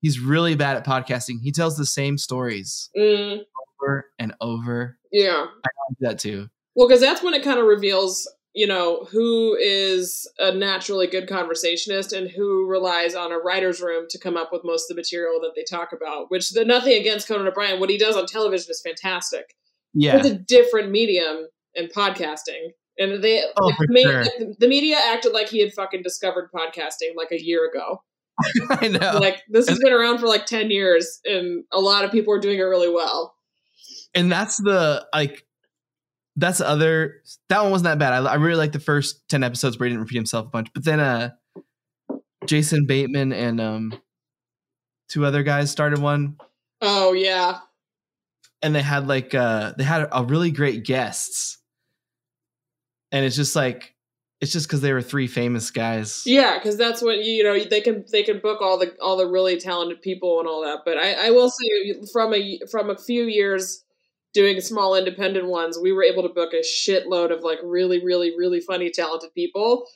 He's 0.00 0.18
really 0.20 0.54
bad 0.54 0.76
at 0.76 0.84
podcasting. 0.86 1.40
He 1.42 1.52
tells 1.52 1.76
the 1.76 1.86
same 1.86 2.18
stories 2.18 2.90
Mm, 2.96 3.40
over 3.80 4.10
and 4.18 4.34
over. 4.40 4.98
yeah. 5.12 5.46
I 5.64 5.68
do 5.90 5.96
that 6.00 6.18
too. 6.18 6.48
Well, 6.74 6.88
because 6.88 7.00
that's 7.00 7.22
when 7.22 7.34
it 7.34 7.42
kind 7.44 7.58
of 7.60 7.66
reveals, 7.66 8.28
you 8.54 8.66
know, 8.66 9.04
who 9.10 9.54
is 9.60 10.28
a 10.38 10.52
naturally 10.52 11.06
good 11.06 11.28
conversationist 11.28 12.12
and 12.12 12.30
who 12.30 12.66
relies 12.66 13.14
on 13.14 13.30
a 13.32 13.38
writer's 13.38 13.80
room 13.80 14.06
to 14.10 14.18
come 14.18 14.36
up 14.36 14.50
with 14.52 14.64
most 14.64 14.90
of 14.90 14.96
the 14.96 15.00
material 15.00 15.40
that 15.42 15.52
they 15.54 15.62
talk 15.64 15.92
about. 15.92 16.30
Which, 16.30 16.50
the, 16.50 16.64
nothing 16.64 16.98
against 17.00 17.28
Conan 17.28 17.46
O'Brien, 17.46 17.78
what 17.78 17.90
he 17.90 17.98
does 17.98 18.16
on 18.16 18.26
television 18.26 18.70
is 18.70 18.80
fantastic. 18.84 19.54
Yeah, 19.94 20.16
It's 20.18 20.26
a 20.28 20.34
different 20.34 20.90
medium 20.90 21.46
in 21.74 21.88
podcasting. 21.88 22.70
And 22.98 23.22
they, 23.22 23.42
Oh, 23.56 23.72
ma- 23.88 24.00
sure. 24.00 24.22
like, 24.22 24.58
the 24.58 24.68
media 24.68 24.96
acted 25.02 25.32
like 25.32 25.48
he 25.48 25.60
had 25.60 25.72
fucking 25.72 26.02
discovered 26.02 26.50
podcasting 26.52 27.14
like 27.16 27.30
a 27.32 27.42
year 27.42 27.68
ago. 27.68 28.02
I 28.70 28.88
know. 28.88 29.18
Like 29.20 29.42
this 29.48 29.68
has 29.68 29.78
been 29.78 29.92
around 29.92 30.18
for 30.18 30.26
like 30.26 30.46
ten 30.46 30.70
years, 30.70 31.20
and 31.24 31.64
a 31.72 31.80
lot 31.80 32.04
of 32.04 32.10
people 32.10 32.32
are 32.34 32.40
doing 32.40 32.58
it 32.58 32.62
really 32.62 32.88
well. 32.92 33.34
and 34.14 34.30
that's 34.32 34.56
the 34.56 35.06
like. 35.14 35.44
That's 36.36 36.58
the 36.58 36.66
other. 36.66 37.20
That 37.50 37.60
one 37.62 37.70
wasn't 37.72 37.84
that 37.84 37.98
bad. 37.98 38.14
I, 38.14 38.32
I 38.32 38.34
really 38.36 38.56
like 38.56 38.72
the 38.72 38.80
first 38.80 39.28
ten 39.28 39.42
episodes 39.42 39.78
where 39.78 39.86
he 39.86 39.90
didn't 39.92 40.00
repeat 40.04 40.16
himself 40.16 40.46
a 40.46 40.48
bunch, 40.48 40.68
but 40.74 40.82
then 40.84 40.98
uh, 40.98 41.30
Jason 42.46 42.86
Bateman 42.86 43.32
and 43.32 43.60
um, 43.60 44.00
two 45.08 45.24
other 45.26 45.42
guys 45.42 45.70
started 45.70 45.98
one 45.98 46.36
Oh 46.80 47.12
yeah, 47.12 47.58
and 48.62 48.74
they 48.74 48.82
had 48.82 49.08
like 49.08 49.34
uh 49.34 49.72
they 49.76 49.84
had 49.84 50.08
a 50.12 50.24
really 50.24 50.50
great 50.50 50.84
guests 50.84 51.58
and 53.10 53.24
it's 53.24 53.36
just 53.36 53.54
like 53.54 53.94
it's 54.40 54.50
just 54.50 54.66
because 54.66 54.80
they 54.80 54.92
were 54.92 55.00
three 55.00 55.28
famous 55.28 55.70
guys 55.70 56.24
yeah, 56.26 56.58
because 56.58 56.76
that's 56.76 57.00
what 57.00 57.24
you 57.24 57.44
know 57.44 57.62
they 57.62 57.80
can 57.80 58.04
they 58.10 58.24
can 58.24 58.40
book 58.40 58.60
all 58.60 58.76
the 58.76 58.92
all 59.00 59.16
the 59.16 59.26
really 59.26 59.56
talented 59.56 60.02
people 60.02 60.40
and 60.40 60.48
all 60.48 60.62
that. 60.64 60.80
But 60.84 60.98
I, 60.98 61.28
I 61.28 61.30
will 61.30 61.48
say 61.48 61.94
from 62.12 62.34
a 62.34 62.58
from 62.70 62.90
a 62.90 62.98
few 62.98 63.24
years 63.24 63.84
doing 64.34 64.60
small 64.60 64.96
independent 64.96 65.46
ones, 65.46 65.78
we 65.80 65.92
were 65.92 66.02
able 66.02 66.24
to 66.24 66.28
book 66.28 66.52
a 66.54 66.62
shitload 66.62 67.32
of 67.32 67.44
like 67.44 67.58
really 67.62 68.04
really 68.04 68.36
really 68.36 68.60
funny 68.60 68.90
talented 68.90 69.32
people. 69.32 69.86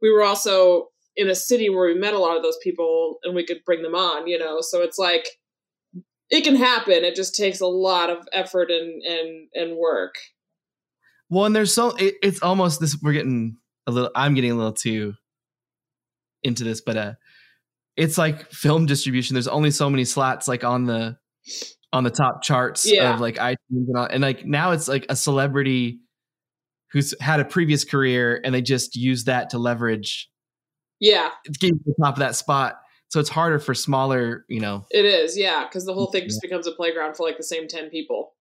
We 0.00 0.10
were 0.10 0.22
also 0.22 0.88
in 1.14 1.28
a 1.28 1.34
city 1.34 1.68
where 1.68 1.86
we 1.86 1.94
met 1.94 2.14
a 2.14 2.18
lot 2.18 2.38
of 2.38 2.42
those 2.42 2.56
people 2.62 3.18
and 3.22 3.34
we 3.34 3.44
could 3.44 3.62
bring 3.66 3.82
them 3.82 3.94
on, 3.94 4.26
you 4.26 4.38
know. 4.38 4.62
So 4.62 4.80
it's 4.80 4.98
like 4.98 5.26
it 6.30 6.44
can 6.44 6.56
happen. 6.56 7.04
It 7.04 7.14
just 7.16 7.34
takes 7.34 7.60
a 7.60 7.66
lot 7.66 8.10
of 8.10 8.26
effort 8.32 8.70
and 8.70 9.02
and 9.02 9.48
and 9.54 9.76
work. 9.76 10.14
well 11.28 11.44
and 11.44 11.54
there's 11.54 11.72
so 11.74 11.90
it, 11.96 12.14
it's 12.22 12.40
almost 12.42 12.80
this 12.80 12.96
we're 13.02 13.12
getting 13.12 13.56
a 13.86 13.90
little 13.92 14.10
i'm 14.14 14.34
getting 14.34 14.50
a 14.50 14.54
little 14.54 14.72
too 14.72 15.14
into 16.42 16.64
this 16.64 16.80
but 16.80 16.96
uh 16.96 17.12
it's 17.96 18.16
like 18.18 18.50
film 18.50 18.86
distribution 18.86 19.34
there's 19.34 19.48
only 19.48 19.70
so 19.70 19.88
many 19.90 20.04
slots 20.04 20.46
like 20.48 20.64
on 20.64 20.84
the 20.84 21.16
on 21.92 22.04
the 22.04 22.10
top 22.10 22.42
charts 22.42 22.90
Yeah. 22.90 23.14
of 23.14 23.20
like 23.20 23.36
itunes 23.36 23.56
and 23.70 23.96
all 23.96 24.06
and 24.06 24.22
like 24.22 24.44
now 24.46 24.72
it's 24.72 24.88
like 24.88 25.06
a 25.08 25.16
celebrity 25.16 26.00
who's 26.92 27.14
had 27.20 27.40
a 27.40 27.44
previous 27.44 27.84
career 27.84 28.40
and 28.44 28.54
they 28.54 28.62
just 28.62 28.96
use 28.96 29.24
that 29.24 29.50
to 29.50 29.58
leverage 29.58 30.28
Yeah, 31.00 31.30
get 31.60 31.68
to 31.70 31.78
the 31.86 31.94
top 32.02 32.14
of 32.14 32.20
that 32.20 32.34
spot. 32.36 32.76
So 33.10 33.20
it's 33.20 33.28
harder 33.28 33.58
for 33.58 33.74
smaller, 33.74 34.44
you 34.48 34.60
know. 34.60 34.86
It 34.90 35.04
is, 35.04 35.36
yeah, 35.36 35.64
because 35.64 35.84
the 35.84 35.92
whole 35.94 36.06
thing 36.12 36.24
just 36.24 36.40
becomes 36.42 36.66
a 36.66 36.72
playground 36.72 37.16
for 37.16 37.26
like 37.26 37.36
the 37.36 37.42
same 37.42 37.66
ten 37.68 37.90
people. 37.90 38.34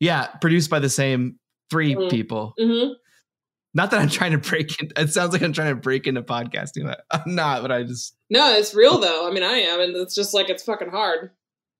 Yeah, 0.00 0.26
produced 0.26 0.70
by 0.70 0.78
the 0.78 0.88
same 0.90 1.38
3 1.70 1.94
Mhm. 1.94 2.10
people. 2.10 2.54
hmm 2.58 2.92
Not 3.74 3.90
that 3.90 4.00
I'm 4.00 4.08
trying 4.08 4.32
to 4.32 4.38
break 4.38 4.80
in. 4.80 4.90
It 4.96 5.12
sounds 5.12 5.32
like 5.32 5.42
I'm 5.42 5.52
trying 5.52 5.74
to 5.74 5.80
break 5.80 6.06
into 6.06 6.22
podcasting. 6.22 6.84
but 6.84 7.04
I'm 7.10 7.34
not, 7.34 7.62
but 7.62 7.72
I 7.72 7.82
just. 7.82 8.14
No, 8.30 8.52
it's 8.56 8.72
real 8.74 8.98
though. 8.98 9.28
I 9.28 9.32
mean, 9.32 9.42
I 9.42 9.56
am, 9.58 9.80
and 9.80 9.96
it's 9.96 10.14
just 10.14 10.32
like 10.32 10.48
it's 10.48 10.62
fucking 10.62 10.90
hard. 10.90 11.30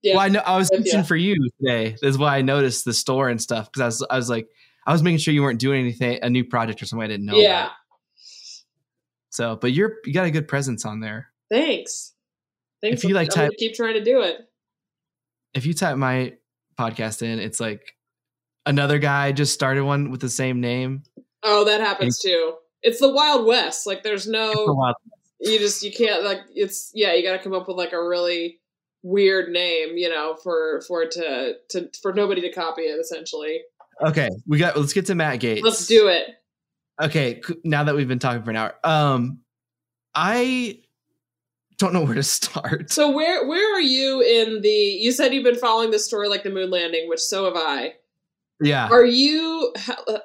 Yeah. 0.02 0.14
Well, 0.16 0.24
I 0.24 0.28
know 0.28 0.40
I 0.40 0.56
was 0.56 0.68
With 0.70 0.86
itching 0.86 1.00
ya. 1.00 1.04
for 1.06 1.16
you 1.16 1.36
today. 1.60 1.96
That's 2.02 2.18
why 2.18 2.36
I 2.36 2.42
noticed 2.42 2.84
the 2.84 2.92
store 2.94 3.28
and 3.28 3.40
stuff 3.40 3.70
because 3.72 3.80
I 3.82 3.86
was 3.86 4.06
I 4.10 4.16
was 4.16 4.28
like 4.30 4.48
I 4.86 4.92
was 4.92 5.02
making 5.02 5.18
sure 5.18 5.32
you 5.34 5.42
weren't 5.42 5.58
doing 5.60 5.80
anything 5.80 6.18
a 6.22 6.30
new 6.30 6.44
project 6.44 6.82
or 6.82 6.86
something 6.86 7.04
I 7.04 7.08
didn't 7.08 7.26
know. 7.26 7.36
yeah. 7.36 7.66
about. 7.66 7.72
So, 9.30 9.56
but 9.56 9.72
you're 9.72 9.96
you 10.04 10.12
got 10.12 10.26
a 10.26 10.30
good 10.30 10.48
presence 10.48 10.84
on 10.84 11.00
there. 11.00 11.28
Thanks. 11.50 12.12
Thanks. 12.82 13.02
If 13.02 13.08
you, 13.08 13.14
like, 13.14 13.30
type- 13.30 13.52
keep 13.58 13.74
trying 13.74 13.94
to 13.94 14.04
do 14.04 14.22
it. 14.22 14.38
If 15.54 15.64
you 15.66 15.74
type 15.74 15.96
my 15.96 16.34
podcast 16.78 17.22
in, 17.22 17.38
it's 17.38 17.60
like 17.60 17.94
another 18.66 18.98
guy 18.98 19.32
just 19.32 19.54
started 19.54 19.84
one 19.84 20.10
with 20.10 20.20
the 20.20 20.28
same 20.28 20.60
name. 20.60 21.02
Oh, 21.42 21.64
that 21.64 21.80
happens 21.80 22.18
too. 22.18 22.54
It's 22.82 23.00
the 23.00 23.10
Wild 23.10 23.46
West. 23.46 23.86
Like, 23.86 24.02
there's 24.02 24.26
no. 24.26 24.94
You 25.40 25.58
just 25.58 25.82
you 25.82 25.92
can't 25.92 26.24
like. 26.24 26.40
It's 26.54 26.90
yeah. 26.94 27.14
You 27.14 27.22
got 27.22 27.32
to 27.36 27.42
come 27.42 27.52
up 27.54 27.68
with 27.68 27.76
like 27.76 27.92
a 27.92 28.02
really 28.02 28.58
weird 29.02 29.50
name, 29.50 29.96
you 29.96 30.08
know, 30.10 30.36
for 30.42 30.82
for 30.88 31.02
it 31.02 31.10
to 31.12 31.54
to 31.70 31.90
for 32.02 32.12
nobody 32.12 32.40
to 32.42 32.52
copy 32.52 32.82
it. 32.82 32.98
Essentially, 32.98 33.60
Okay, 34.06 34.28
we 34.46 34.58
got. 34.58 34.76
Let's 34.76 34.92
get 34.92 35.06
to 35.06 35.14
Matt 35.14 35.40
Gaetz. 35.40 35.62
let's 35.62 35.86
do 35.86 36.08
it. 36.08 36.28
Okay, 37.00 37.40
now 37.64 37.84
that 37.84 37.94
we've 37.94 38.08
been 38.08 38.18
talking 38.18 38.42
for 38.42 38.50
an 38.50 38.56
hour, 38.56 38.74
um, 38.84 39.40
I 40.14 40.80
don't 41.78 41.92
know 41.92 42.02
where 42.02 42.14
to 42.14 42.22
start. 42.22 42.90
So 42.90 43.10
where 43.10 43.46
where 43.46 43.76
are 43.76 43.80
you 43.80 44.20
in 44.22 44.62
the? 44.62 44.68
You 44.68 45.12
said 45.12 45.34
you've 45.34 45.44
been 45.44 45.58
following 45.58 45.90
this 45.90 46.04
story 46.04 46.28
like 46.28 46.42
the 46.42 46.50
moon 46.50 46.70
landing, 46.70 47.08
which 47.08 47.20
so 47.20 47.44
have 47.44 47.54
I. 47.56 47.94
Yeah, 48.60 48.88
Are 48.90 49.04
you? 49.04 49.74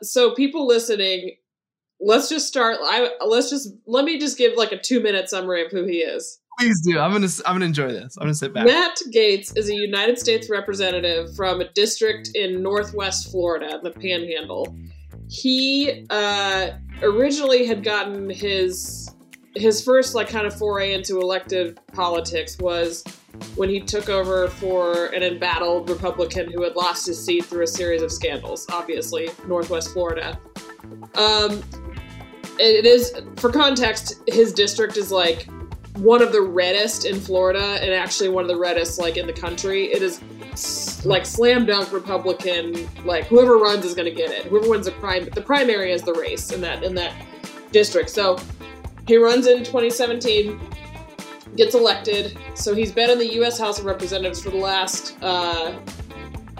So 0.01 0.33
people 0.33 0.65
listening, 0.65 1.35
let's 1.99 2.29
just 2.29 2.47
start. 2.47 2.77
I 2.81 3.09
let's 3.25 3.49
just 3.49 3.69
let 3.85 4.05
me 4.05 4.17
just 4.17 4.37
give 4.37 4.53
like 4.55 4.71
a 4.71 4.79
two 4.79 5.01
minute 5.01 5.29
summary 5.29 5.65
of 5.65 5.71
who 5.71 5.83
he 5.85 5.97
is. 5.97 6.39
please 6.57 6.79
do. 6.81 6.97
I'm 6.97 7.11
gonna 7.11 7.27
I'm 7.45 7.55
gonna 7.55 7.65
enjoy 7.65 7.91
this. 7.91 8.15
I'm 8.17 8.23
gonna 8.23 8.33
sit 8.33 8.53
back. 8.53 8.65
Matt 8.65 8.97
Gaetz 9.13 9.57
is 9.57 9.69
a 9.69 9.75
United 9.75 10.17
States 10.17 10.49
representative 10.49 11.35
from 11.35 11.59
a 11.59 11.69
district 11.73 12.29
in 12.33 12.63
Northwest 12.63 13.29
Florida, 13.31 13.81
the 13.83 13.91
Panhandle. 13.91 14.73
He 15.29 16.05
uh, 16.09 16.71
originally 17.01 17.65
had 17.65 17.83
gotten 17.83 18.29
his 18.29 19.09
his 19.55 19.83
first 19.83 20.15
like 20.15 20.29
kind 20.29 20.47
of 20.47 20.57
foray 20.57 20.93
into 20.93 21.19
elective 21.19 21.77
politics 21.93 22.57
was 22.59 23.03
when 23.55 23.69
he 23.69 23.79
took 23.79 24.09
over 24.09 24.47
for 24.47 25.07
an 25.07 25.23
embattled 25.23 25.89
Republican 25.89 26.51
who 26.51 26.63
had 26.63 26.75
lost 26.75 27.05
his 27.07 27.23
seat 27.23 27.45
through 27.45 27.63
a 27.63 27.67
series 27.67 28.01
of 28.01 28.11
scandals. 28.11 28.65
Obviously, 28.71 29.29
Northwest 29.47 29.91
Florida. 29.91 30.39
Um, 31.15 31.61
it 32.59 32.85
is 32.85 33.13
for 33.37 33.51
context. 33.51 34.15
His 34.27 34.53
district 34.53 34.97
is 34.97 35.11
like 35.11 35.47
one 35.95 36.21
of 36.21 36.31
the 36.31 36.41
reddest 36.41 37.05
in 37.05 37.19
Florida, 37.19 37.77
and 37.81 37.93
actually 37.93 38.29
one 38.29 38.43
of 38.43 38.47
the 38.47 38.57
reddest 38.57 38.99
like 38.99 39.17
in 39.17 39.27
the 39.27 39.33
country. 39.33 39.85
It 39.85 40.01
is 40.01 40.21
like 41.05 41.25
slam 41.25 41.65
dunk 41.65 41.91
Republican. 41.91 42.87
Like 43.03 43.25
whoever 43.25 43.57
runs 43.57 43.83
is 43.85 43.93
going 43.95 44.09
to 44.09 44.15
get 44.15 44.31
it. 44.31 44.45
Whoever 44.45 44.69
wins 44.69 44.85
the 44.85 44.91
prime, 44.93 45.25
the 45.25 45.41
primary 45.41 45.91
is 45.91 46.03
the 46.03 46.13
race 46.13 46.51
in 46.51 46.61
that 46.61 46.83
in 46.83 46.95
that 46.95 47.13
district. 47.71 48.09
So 48.09 48.37
he 49.11 49.17
runs 49.17 49.45
in 49.45 49.57
2017, 49.57 50.57
gets 51.57 51.75
elected. 51.75 52.37
So 52.55 52.73
he's 52.73 52.93
been 52.93 53.09
in 53.09 53.19
the 53.19 53.33
U.S. 53.33 53.59
House 53.59 53.77
of 53.77 53.83
Representatives 53.83 54.41
for 54.41 54.51
the 54.51 54.55
last. 54.55 55.17
Uh, 55.21 55.77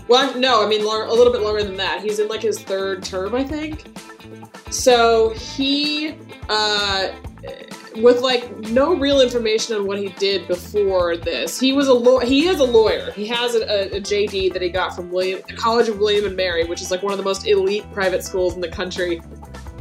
well, 0.09 0.37
no, 0.37 0.61
I 0.61 0.67
mean 0.67 0.83
lo- 0.83 1.07
a 1.07 1.15
little 1.15 1.31
bit 1.31 1.43
longer 1.43 1.63
than 1.63 1.77
that. 1.77 2.01
He's 2.01 2.19
in 2.19 2.27
like 2.27 2.41
his 2.41 2.59
third 2.59 3.03
term, 3.03 3.35
I 3.35 3.45
think. 3.45 3.85
So 4.69 5.29
he, 5.29 6.17
uh, 6.49 7.13
with 7.95 8.19
like 8.19 8.53
no 8.69 8.97
real 8.97 9.21
information 9.21 9.77
on 9.77 9.87
what 9.87 9.97
he 9.97 10.09
did 10.09 10.45
before 10.49 11.15
this, 11.15 11.57
he 11.57 11.71
was 11.71 11.87
a 11.87 11.93
law. 11.93 12.19
He 12.19 12.49
is 12.49 12.59
a 12.59 12.65
lawyer. 12.65 13.11
He 13.11 13.27
has 13.27 13.55
a, 13.55 13.61
a, 13.61 13.97
a 13.97 14.01
JD 14.01 14.51
that 14.51 14.61
he 14.61 14.67
got 14.67 14.93
from 14.93 15.09
William, 15.09 15.41
College 15.55 15.87
of 15.87 15.99
William 15.99 16.25
and 16.25 16.35
Mary, 16.35 16.65
which 16.65 16.81
is 16.81 16.91
like 16.91 17.01
one 17.01 17.13
of 17.13 17.17
the 17.17 17.23
most 17.23 17.47
elite 17.47 17.89
private 17.93 18.25
schools 18.25 18.55
in 18.55 18.59
the 18.59 18.67
country. 18.67 19.21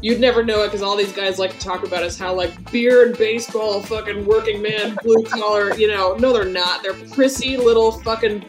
You'd 0.02 0.20
never 0.20 0.42
know 0.42 0.62
it 0.62 0.68
because 0.68 0.82
all 0.82 0.96
these 0.96 1.12
guys 1.12 1.38
like 1.38 1.52
to 1.52 1.58
talk 1.58 1.86
about 1.86 2.02
is 2.02 2.18
how 2.18 2.34
like 2.34 2.72
beer 2.72 3.06
and 3.06 3.16
baseball, 3.16 3.82
fucking 3.82 4.24
working 4.24 4.62
man, 4.62 4.96
blue 5.02 5.24
collar. 5.24 5.74
You 5.74 5.88
know, 5.88 6.14
no, 6.16 6.32
they're 6.32 6.44
not. 6.44 6.82
They're 6.82 6.94
prissy 7.10 7.56
little 7.56 7.92
fucking 7.92 8.44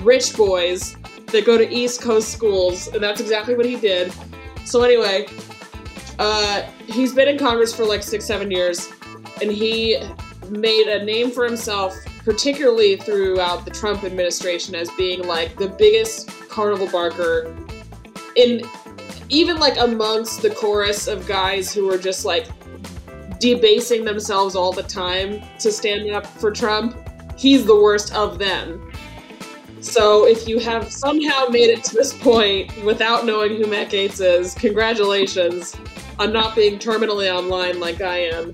rich 0.00 0.36
boys 0.36 0.96
that 1.26 1.44
go 1.44 1.58
to 1.58 1.68
East 1.68 2.00
Coast 2.00 2.30
schools, 2.30 2.88
and 2.88 3.02
that's 3.02 3.20
exactly 3.20 3.54
what 3.54 3.66
he 3.66 3.76
did. 3.76 4.12
So 4.64 4.82
anyway, 4.82 5.26
uh, 6.18 6.62
he's 6.86 7.14
been 7.14 7.28
in 7.28 7.38
Congress 7.38 7.74
for 7.74 7.84
like 7.84 8.02
six, 8.02 8.24
seven 8.24 8.50
years, 8.50 8.90
and 9.42 9.52
he 9.52 10.02
made 10.48 10.88
a 10.88 11.04
name 11.04 11.30
for 11.30 11.44
himself, 11.44 11.94
particularly 12.24 12.96
throughout 12.96 13.66
the 13.66 13.70
Trump 13.70 14.04
administration, 14.04 14.74
as 14.74 14.90
being 14.92 15.22
like 15.26 15.56
the 15.56 15.68
biggest 15.68 16.28
carnival 16.48 16.88
barker 16.88 17.54
in 18.36 18.62
even 19.28 19.58
like 19.58 19.76
amongst 19.78 20.42
the 20.42 20.50
chorus 20.50 21.06
of 21.06 21.26
guys 21.26 21.72
who 21.72 21.92
are 21.92 21.98
just 21.98 22.24
like 22.24 22.48
debasing 23.38 24.04
themselves 24.04 24.56
all 24.56 24.72
the 24.72 24.82
time 24.82 25.42
to 25.58 25.70
stand 25.70 26.10
up 26.10 26.26
for 26.26 26.50
Trump. 26.50 26.96
He's 27.36 27.64
the 27.64 27.76
worst 27.76 28.14
of 28.14 28.38
them. 28.38 28.90
So 29.80 30.26
if 30.26 30.48
you 30.48 30.58
have 30.58 30.92
somehow 30.92 31.46
made 31.50 31.70
it 31.70 31.84
to 31.84 31.94
this 31.94 32.12
point 32.12 32.84
without 32.84 33.24
knowing 33.24 33.56
who 33.56 33.66
Matt 33.66 33.90
Gaetz 33.90 34.20
is, 34.20 34.54
congratulations 34.54 35.76
on 36.18 36.32
not 36.32 36.56
being 36.56 36.78
terminally 36.78 37.32
online 37.32 37.78
like 37.78 38.00
I 38.00 38.18
am. 38.18 38.52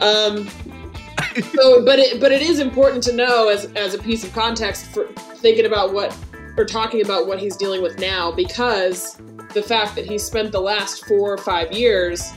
Um, 0.00 0.48
so, 1.54 1.84
but 1.84 1.98
it 1.98 2.20
but 2.20 2.30
it 2.30 2.42
is 2.42 2.60
important 2.60 3.02
to 3.04 3.12
know 3.12 3.48
as 3.48 3.64
as 3.74 3.94
a 3.94 3.98
piece 3.98 4.22
of 4.22 4.32
context 4.32 4.86
for 4.86 5.06
thinking 5.36 5.66
about 5.66 5.92
what 5.92 6.16
or 6.56 6.64
talking 6.64 7.02
about 7.02 7.26
what 7.26 7.38
he's 7.38 7.56
dealing 7.56 7.82
with 7.82 7.98
now 7.98 8.30
because 8.30 9.16
the 9.52 9.62
fact 9.62 9.94
that 9.96 10.06
he 10.06 10.18
spent 10.18 10.52
the 10.52 10.60
last 10.60 11.06
four 11.06 11.32
or 11.32 11.38
five 11.38 11.72
years 11.72 12.32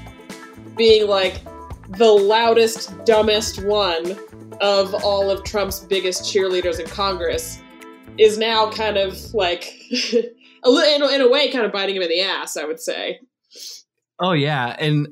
being 0.75 1.07
like 1.07 1.41
the 1.89 2.11
loudest, 2.11 2.93
dumbest 3.05 3.63
one 3.63 4.17
of 4.61 4.93
all 5.03 5.29
of 5.29 5.43
Trump's 5.43 5.79
biggest 5.81 6.23
cheerleaders 6.23 6.79
in 6.79 6.87
Congress 6.87 7.59
is 8.17 8.37
now 8.37 8.69
kind 8.71 8.97
of 8.97 9.33
like 9.33 9.73
a 10.63 10.69
li- 10.69 10.95
in, 10.95 11.03
in 11.03 11.21
a 11.21 11.29
way 11.29 11.51
kind 11.51 11.65
of 11.65 11.71
biting 11.71 11.95
him 11.95 12.01
in 12.01 12.09
the 12.09 12.21
ass 12.21 12.57
i 12.57 12.65
would 12.65 12.79
say. 12.79 13.19
Oh 14.19 14.31
yeah, 14.31 14.75
and 14.79 15.07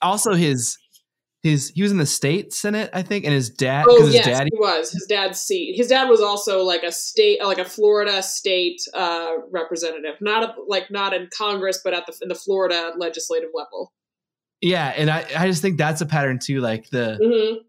also 0.00 0.34
his 0.34 0.78
his 1.44 1.70
he 1.74 1.82
was 1.82 1.92
in 1.92 1.98
the 1.98 2.06
state 2.06 2.52
senate, 2.52 2.90
I 2.92 3.02
think, 3.02 3.24
and 3.24 3.32
his 3.32 3.50
dad 3.50 3.86
oh 3.88 4.04
his 4.04 4.14
yes 4.14 4.26
dad 4.26 4.48
he 4.50 4.58
was. 4.58 4.90
His 4.90 5.06
dad's 5.06 5.40
seat. 5.40 5.76
His 5.76 5.86
dad 5.88 6.08
was 6.08 6.20
also 6.20 6.64
like 6.64 6.82
a 6.82 6.90
state 6.90 7.44
like 7.44 7.58
a 7.58 7.64
florida 7.64 8.22
state 8.22 8.80
uh, 8.94 9.34
representative. 9.52 10.16
Not 10.20 10.42
a, 10.42 10.54
like 10.66 10.90
not 10.90 11.12
in 11.14 11.28
congress 11.36 11.80
but 11.84 11.94
at 11.94 12.06
the 12.06 12.18
in 12.22 12.28
the 12.28 12.34
florida 12.34 12.94
legislative 12.96 13.50
level. 13.54 13.92
Yeah, 14.60 14.92
and 14.96 15.10
I 15.10 15.26
I 15.36 15.46
just 15.46 15.60
think 15.60 15.76
that's 15.76 16.00
a 16.00 16.06
pattern 16.06 16.38
too, 16.38 16.60
like 16.60 16.88
the 16.90 17.18
hmm 17.22 17.62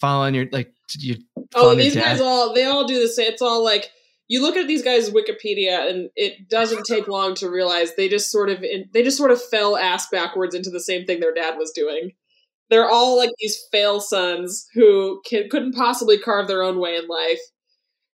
following 0.00 0.34
your 0.34 0.46
like 0.50 0.72
you 0.98 1.16
oh 1.54 1.76
these 1.76 1.94
guys 1.94 2.20
all 2.20 2.52
they 2.52 2.64
all 2.64 2.84
do 2.84 3.00
the 3.00 3.06
same 3.06 3.30
it's 3.30 3.40
all 3.40 3.62
like 3.64 3.92
you 4.26 4.42
look 4.42 4.56
at 4.56 4.66
these 4.66 4.82
guys 4.82 5.10
wikipedia 5.10 5.88
and 5.88 6.10
it 6.16 6.48
doesn't 6.48 6.84
take 6.84 7.06
long 7.06 7.36
to 7.36 7.48
realize 7.48 7.94
they 7.94 8.08
just 8.08 8.28
sort 8.28 8.50
of 8.50 8.64
in, 8.64 8.88
they 8.92 9.04
just 9.04 9.16
sort 9.16 9.30
of 9.30 9.40
fell 9.40 9.76
ass 9.76 10.08
backwards 10.10 10.56
into 10.56 10.70
the 10.70 10.80
same 10.80 11.06
thing 11.06 11.20
their 11.20 11.32
dad 11.32 11.56
was 11.56 11.70
doing 11.70 12.10
they're 12.72 12.90
all 12.90 13.16
like 13.16 13.30
these 13.38 13.62
fail 13.70 14.00
sons 14.00 14.66
who 14.74 15.20
can, 15.28 15.48
couldn't 15.50 15.74
possibly 15.74 16.18
carve 16.18 16.48
their 16.48 16.62
own 16.62 16.78
way 16.78 16.96
in 16.96 17.06
life 17.06 17.40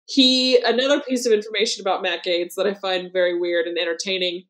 he 0.06 0.58
another 0.64 1.02
piece 1.02 1.26
of 1.26 1.32
information 1.32 1.82
about 1.82 2.02
matt 2.02 2.24
gaetz 2.26 2.56
that 2.56 2.68
i 2.68 2.74
find 2.74 3.14
very 3.14 3.38
weird 3.40 3.68
and 3.68 3.78
entertaining 3.78 4.44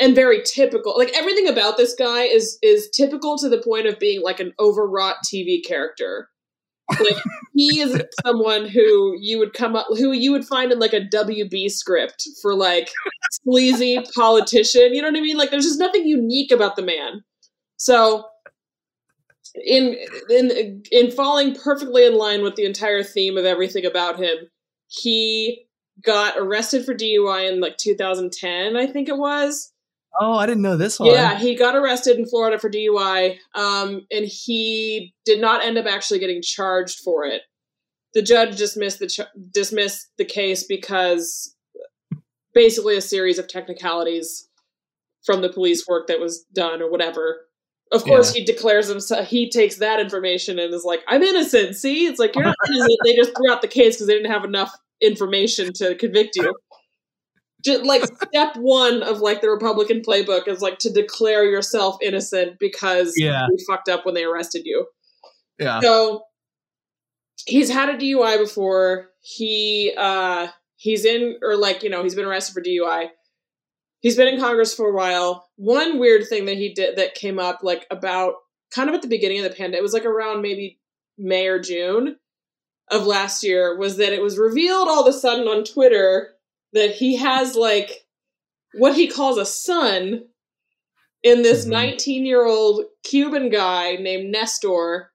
and 0.00 0.14
very 0.14 0.42
typical 0.42 0.96
like 0.96 1.12
everything 1.14 1.48
about 1.48 1.76
this 1.76 1.94
guy 1.94 2.22
is 2.22 2.58
is 2.62 2.90
typical 2.90 3.38
to 3.38 3.48
the 3.48 3.62
point 3.62 3.86
of 3.86 3.98
being 3.98 4.22
like 4.22 4.40
an 4.40 4.52
overwrought 4.60 5.16
tv 5.24 5.64
character 5.66 6.28
like 6.90 7.16
he 7.54 7.80
is 7.80 8.00
someone 8.24 8.66
who 8.66 9.16
you 9.20 9.38
would 9.38 9.52
come 9.52 9.76
up 9.76 9.86
who 9.90 10.12
you 10.12 10.32
would 10.32 10.44
find 10.44 10.72
in 10.72 10.78
like 10.78 10.92
a 10.92 11.00
WB 11.00 11.70
script 11.70 12.26
for 12.40 12.54
like 12.54 12.88
sleazy 13.42 14.02
politician. 14.14 14.94
You 14.94 15.02
know 15.02 15.08
what 15.08 15.18
I 15.18 15.22
mean? 15.22 15.36
Like 15.36 15.50
there's 15.50 15.64
just 15.64 15.78
nothing 15.78 16.06
unique 16.06 16.50
about 16.50 16.76
the 16.76 16.82
man. 16.82 17.22
So 17.76 18.24
in 19.64 19.96
in 20.30 20.82
in 20.90 21.10
falling 21.10 21.54
perfectly 21.54 22.06
in 22.06 22.16
line 22.16 22.42
with 22.42 22.56
the 22.56 22.64
entire 22.64 23.02
theme 23.02 23.36
of 23.36 23.44
everything 23.44 23.84
about 23.84 24.18
him, 24.18 24.36
he 24.88 25.66
got 26.02 26.34
arrested 26.38 26.84
for 26.84 26.94
DUI 26.94 27.50
in 27.50 27.60
like 27.60 27.76
2010, 27.76 28.76
I 28.76 28.86
think 28.86 29.08
it 29.08 29.18
was. 29.18 29.72
oh, 30.20 30.34
I 30.34 30.46
didn't 30.46 30.62
know 30.62 30.76
this 30.76 30.98
one. 30.98 31.10
Yeah, 31.10 31.38
he 31.38 31.54
got 31.56 31.76
arrested 31.76 32.18
in 32.18 32.26
Florida 32.26 32.58
for 32.58 32.70
DUI, 32.70 33.36
um, 33.54 34.06
and 34.10 34.24
he 34.26 35.14
did 35.24 35.40
not 35.40 35.64
end 35.64 35.78
up 35.78 35.86
actually 35.86 36.18
getting 36.18 36.42
charged 36.42 37.00
for 37.00 37.24
it. 37.24 37.42
The 38.14 38.22
judge 38.22 38.56
dismissed 38.56 39.00
the 39.00 39.06
ch- 39.06 39.52
dismissed 39.52 40.08
the 40.16 40.24
case 40.24 40.64
because 40.64 41.54
basically 42.54 42.96
a 42.96 43.00
series 43.00 43.38
of 43.38 43.48
technicalities 43.48 44.48
from 45.24 45.42
the 45.42 45.52
police 45.52 45.86
work 45.86 46.06
that 46.06 46.20
was 46.20 46.44
done 46.54 46.80
or 46.80 46.90
whatever. 46.90 47.47
Of 47.90 48.04
course, 48.04 48.32
he 48.34 48.44
declares 48.44 48.88
himself. 48.88 49.26
He 49.28 49.48
takes 49.50 49.76
that 49.76 49.98
information 50.00 50.58
and 50.58 50.74
is 50.74 50.84
like, 50.84 51.00
"I'm 51.08 51.22
innocent." 51.22 51.76
See, 51.76 52.06
it's 52.06 52.18
like 52.18 52.34
you're 52.34 52.44
not 52.44 52.54
innocent. 52.68 52.98
they 53.04 53.14
just 53.16 53.30
threw 53.36 53.50
out 53.50 53.62
the 53.62 53.68
case 53.68 53.96
because 53.96 54.06
they 54.08 54.14
didn't 54.14 54.30
have 54.30 54.44
enough 54.44 54.74
information 55.00 55.72
to 55.74 55.94
convict 55.94 56.36
you 56.36 56.54
just 57.64 57.84
like 57.84 58.04
step 58.28 58.56
one 58.56 59.02
of 59.02 59.20
like 59.20 59.40
the 59.40 59.50
Republican 59.50 60.00
playbook 60.00 60.46
is 60.46 60.60
like 60.60 60.78
to 60.78 60.92
declare 60.92 61.44
yourself 61.44 61.96
innocent 62.02 62.58
because 62.60 63.14
Yeah. 63.16 63.46
you 63.50 63.64
fucked 63.68 63.88
up 63.88 64.06
when 64.06 64.14
they 64.14 64.24
arrested 64.24 64.62
you. 64.64 64.86
yeah. 65.58 65.80
So 65.80 66.22
he's 67.46 67.68
had 67.70 67.88
a 67.88 67.96
DUI 67.96 68.38
before. 68.38 69.10
He 69.20 69.92
uh 69.96 70.48
he's 70.76 71.04
in 71.04 71.36
or 71.42 71.56
like, 71.56 71.82
you 71.82 71.90
know, 71.90 72.02
he's 72.02 72.14
been 72.14 72.26
arrested 72.26 72.52
for 72.54 72.62
DUI. 72.62 73.08
He's 74.00 74.16
been 74.16 74.28
in 74.28 74.40
Congress 74.40 74.74
for 74.74 74.88
a 74.88 74.94
while. 74.94 75.48
One 75.56 75.98
weird 75.98 76.26
thing 76.28 76.44
that 76.46 76.56
he 76.56 76.72
did 76.72 76.96
that 76.96 77.14
came 77.14 77.38
up 77.38 77.60
like 77.62 77.86
about 77.90 78.34
kind 78.70 78.88
of 78.88 78.94
at 78.94 79.02
the 79.02 79.08
beginning 79.08 79.38
of 79.38 79.44
the 79.44 79.56
pandemic, 79.56 79.78
it 79.80 79.82
was 79.82 79.92
like 79.92 80.04
around 80.04 80.42
maybe 80.42 80.78
May 81.16 81.46
or 81.48 81.58
June 81.58 82.16
of 82.90 83.06
last 83.06 83.42
year 83.42 83.76
was 83.76 83.96
that 83.96 84.12
it 84.12 84.22
was 84.22 84.38
revealed 84.38 84.88
all 84.88 85.00
of 85.02 85.12
a 85.12 85.18
sudden 85.18 85.48
on 85.48 85.64
Twitter 85.64 86.30
that 86.72 86.92
he 86.92 87.16
has 87.16 87.54
like 87.54 88.06
what 88.74 88.94
he 88.94 89.08
calls 89.08 89.36
a 89.38 89.44
son 89.46 90.24
in 91.22 91.42
this 91.42 91.64
Mhm. 91.66 91.70
19 91.70 92.26
year 92.26 92.46
old 92.46 92.84
Cuban 93.02 93.48
guy 93.50 93.96
named 93.96 94.30
Nestor. 94.30 95.12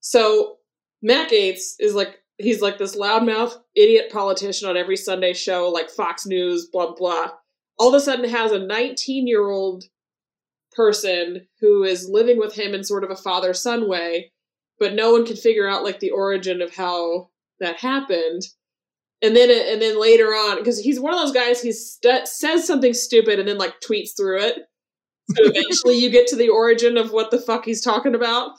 So 0.00 0.58
Matt 1.02 1.30
Gaetz 1.30 1.74
is 1.78 1.94
like 1.94 2.22
he's 2.38 2.60
like 2.62 2.78
this 2.78 2.96
loudmouth 2.96 3.60
idiot 3.74 4.10
politician 4.10 4.68
on 4.68 4.76
every 4.76 4.96
Sunday 4.96 5.32
show, 5.32 5.68
like 5.68 5.90
Fox 5.90 6.26
News, 6.26 6.66
blah 6.66 6.92
blah. 6.94 7.32
All 7.78 7.88
of 7.88 7.94
a 7.94 8.00
sudden 8.00 8.28
has 8.28 8.52
a 8.52 8.58
19 8.58 9.26
year 9.26 9.48
old 9.48 9.84
person 10.72 11.46
who 11.60 11.84
is 11.84 12.08
living 12.10 12.38
with 12.38 12.54
him 12.54 12.74
in 12.74 12.84
sort 12.84 13.04
of 13.04 13.10
a 13.10 13.16
father 13.16 13.54
son 13.54 13.88
way, 13.88 14.32
but 14.78 14.94
no 14.94 15.12
one 15.12 15.24
can 15.26 15.36
figure 15.36 15.68
out 15.68 15.84
like 15.84 16.00
the 16.00 16.10
origin 16.10 16.60
of 16.62 16.74
how 16.74 17.30
that 17.60 17.76
happened. 17.76 18.42
And 19.22 19.34
then 19.34 19.50
and 19.50 19.80
then 19.80 19.98
later 20.00 20.26
on, 20.28 20.58
because 20.58 20.78
he's 20.78 21.00
one 21.00 21.14
of 21.14 21.20
those 21.20 21.32
guys, 21.32 21.62
he 21.62 21.72
st- 21.72 22.28
says 22.28 22.66
something 22.66 22.92
stupid 22.92 23.38
and 23.38 23.48
then 23.48 23.56
like 23.56 23.74
tweets 23.80 24.10
through 24.16 24.40
it. 24.42 24.56
So 25.34 25.42
eventually, 25.46 25.96
you 25.98 26.10
get 26.10 26.26
to 26.28 26.36
the 26.36 26.50
origin 26.50 26.98
of 26.98 27.12
what 27.12 27.30
the 27.30 27.40
fuck 27.40 27.64
he's 27.64 27.82
talking 27.82 28.14
about. 28.14 28.50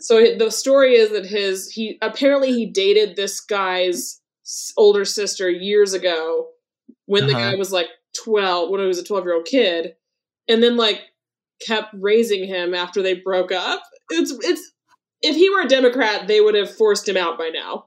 So 0.00 0.36
the 0.36 0.50
story 0.50 0.94
is 0.96 1.10
that 1.10 1.24
his 1.24 1.70
he 1.70 1.98
apparently 2.02 2.52
he 2.52 2.66
dated 2.66 3.14
this 3.14 3.40
guy's 3.40 4.20
older 4.76 5.04
sister 5.04 5.48
years 5.48 5.94
ago 5.94 6.48
when 7.06 7.26
the 7.28 7.34
Uh-huh. 7.34 7.52
guy 7.52 7.54
was 7.56 7.70
like 7.72 7.86
12 8.24 8.70
when 8.70 8.80
I 8.80 8.86
was 8.86 8.98
a 8.98 9.04
12 9.04 9.24
year 9.24 9.34
old 9.34 9.46
kid 9.46 9.94
and 10.48 10.62
then 10.62 10.76
like 10.76 11.00
kept 11.66 11.94
raising 11.98 12.46
him 12.46 12.74
after 12.74 13.02
they 13.02 13.14
broke 13.14 13.50
up 13.50 13.82
it's 14.10 14.30
it's 14.42 14.72
if 15.22 15.34
he 15.34 15.48
were 15.50 15.62
a 15.62 15.68
democrat 15.68 16.28
they 16.28 16.40
would 16.40 16.54
have 16.54 16.74
forced 16.74 17.08
him 17.08 17.16
out 17.16 17.38
by 17.38 17.48
now. 17.48 17.86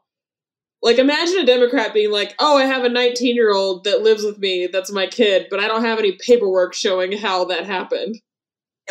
Like 0.82 0.97
imagine 0.97 1.39
a 1.39 1.45
democrat 1.45 1.93
being 1.93 2.11
like 2.11 2.36
oh 2.39 2.57
i 2.57 2.63
have 2.63 2.84
a 2.84 2.89
19 2.89 3.36
year 3.36 3.53
old 3.53 3.84
that 3.84 4.01
lives 4.01 4.23
with 4.23 4.39
me 4.39 4.67
that's 4.71 4.91
my 4.91 5.07
kid 5.07 5.47
but 5.51 5.59
i 5.59 5.67
don't 5.67 5.84
have 5.84 5.99
any 5.99 6.13
paperwork 6.25 6.73
showing 6.73 7.11
how 7.11 7.45
that 7.45 7.65
happened. 7.65 8.15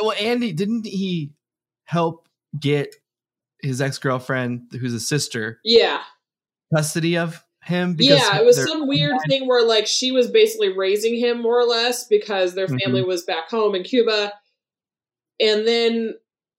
Well, 0.00 0.12
Andy, 0.12 0.52
didn't 0.52 0.86
he 0.86 1.32
help 1.84 2.28
get 2.58 2.94
his 3.62 3.80
ex 3.80 3.98
girlfriend, 3.98 4.70
who's 4.72 4.94
a 4.94 5.00
sister, 5.00 5.60
yeah. 5.64 6.02
custody 6.74 7.16
of 7.16 7.44
him? 7.68 7.94
yeah, 7.98 8.38
it 8.38 8.44
was 8.44 8.62
some 8.62 8.88
weird 8.88 9.16
thing 9.28 9.46
where 9.46 9.64
like 9.64 9.86
she 9.86 10.10
was 10.10 10.28
basically 10.30 10.76
raising 10.76 11.16
him 11.16 11.40
more 11.40 11.58
or 11.60 11.64
less 11.66 12.04
because 12.04 12.54
their 12.54 12.66
Mhm. 12.66 12.82
family 12.82 13.02
was 13.02 13.22
back 13.22 13.48
home 13.48 13.74
in 13.74 13.84
Cuba. 13.84 14.32
And 15.40 15.66
then 15.66 16.14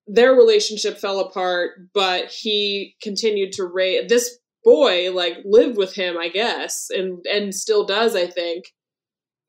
their 0.07 0.34
relationship 0.34 0.97
fell 0.97 1.20
apart, 1.20 1.72
but 1.93 2.28
he 2.32 2.95
continued 3.01 3.51
to 3.53 3.66
raise 3.66 4.07
this 4.10 4.38
boy 4.64 5.12
like 5.12 5.38
lived 5.43 5.78
with 5.78 5.93
him, 5.93 6.18
I 6.18 6.30
guess, 6.30 6.88
and 6.89 7.26
and 7.32 7.53
still 7.53 7.86
does, 7.86 8.16
I 8.16 8.28
think. 8.28 8.66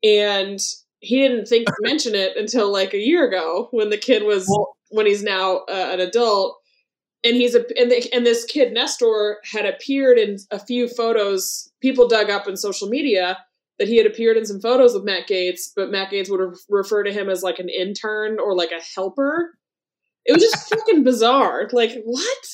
And 0.03 0.59
he 0.99 1.21
didn't 1.21 1.47
think 1.47 1.67
to 1.67 1.73
mention 1.81 2.13
it 2.15 2.37
until 2.37 2.71
like 2.71 2.93
a 2.93 2.99
year 2.99 3.27
ago 3.27 3.69
when 3.71 3.89
the 3.89 3.97
kid 3.97 4.23
was 4.23 4.45
Well- 4.49 4.75
when 4.89 5.05
he's 5.05 5.23
now 5.23 5.59
uh, 5.69 5.89
an 5.93 5.99
adult 6.01 6.60
and 7.23 7.35
he's 7.35 7.55
a 7.55 7.59
and, 7.79 7.91
the, 7.91 8.09
and 8.13 8.25
this 8.25 8.45
kid 8.45 8.73
Nestor 8.73 9.37
had 9.43 9.65
appeared 9.65 10.17
in 10.17 10.37
a 10.51 10.59
few 10.59 10.87
photos 10.87 11.71
people 11.81 12.07
dug 12.07 12.29
up 12.29 12.47
in 12.47 12.55
social 12.57 12.87
media 12.89 13.37
that 13.79 13.87
he 13.87 13.97
had 13.97 14.05
appeared 14.05 14.37
in 14.37 14.45
some 14.45 14.61
photos 14.61 14.93
with 14.93 15.03
Matt 15.03 15.27
Gaetz, 15.27 15.71
but 15.75 15.89
Matt 15.89 16.11
Gaetz 16.11 16.29
would 16.29 16.39
re- 16.39 16.55
refer 16.69 17.03
to 17.03 17.11
him 17.11 17.29
as 17.29 17.41
like 17.41 17.57
an 17.57 17.67
intern 17.69 18.37
or 18.39 18.55
like 18.55 18.71
a 18.71 18.79
helper. 18.95 19.57
It 20.25 20.33
was 20.33 20.43
just 20.43 20.69
fucking 20.75 21.03
bizarre. 21.03 21.67
Like 21.71 21.93
what? 22.05 22.45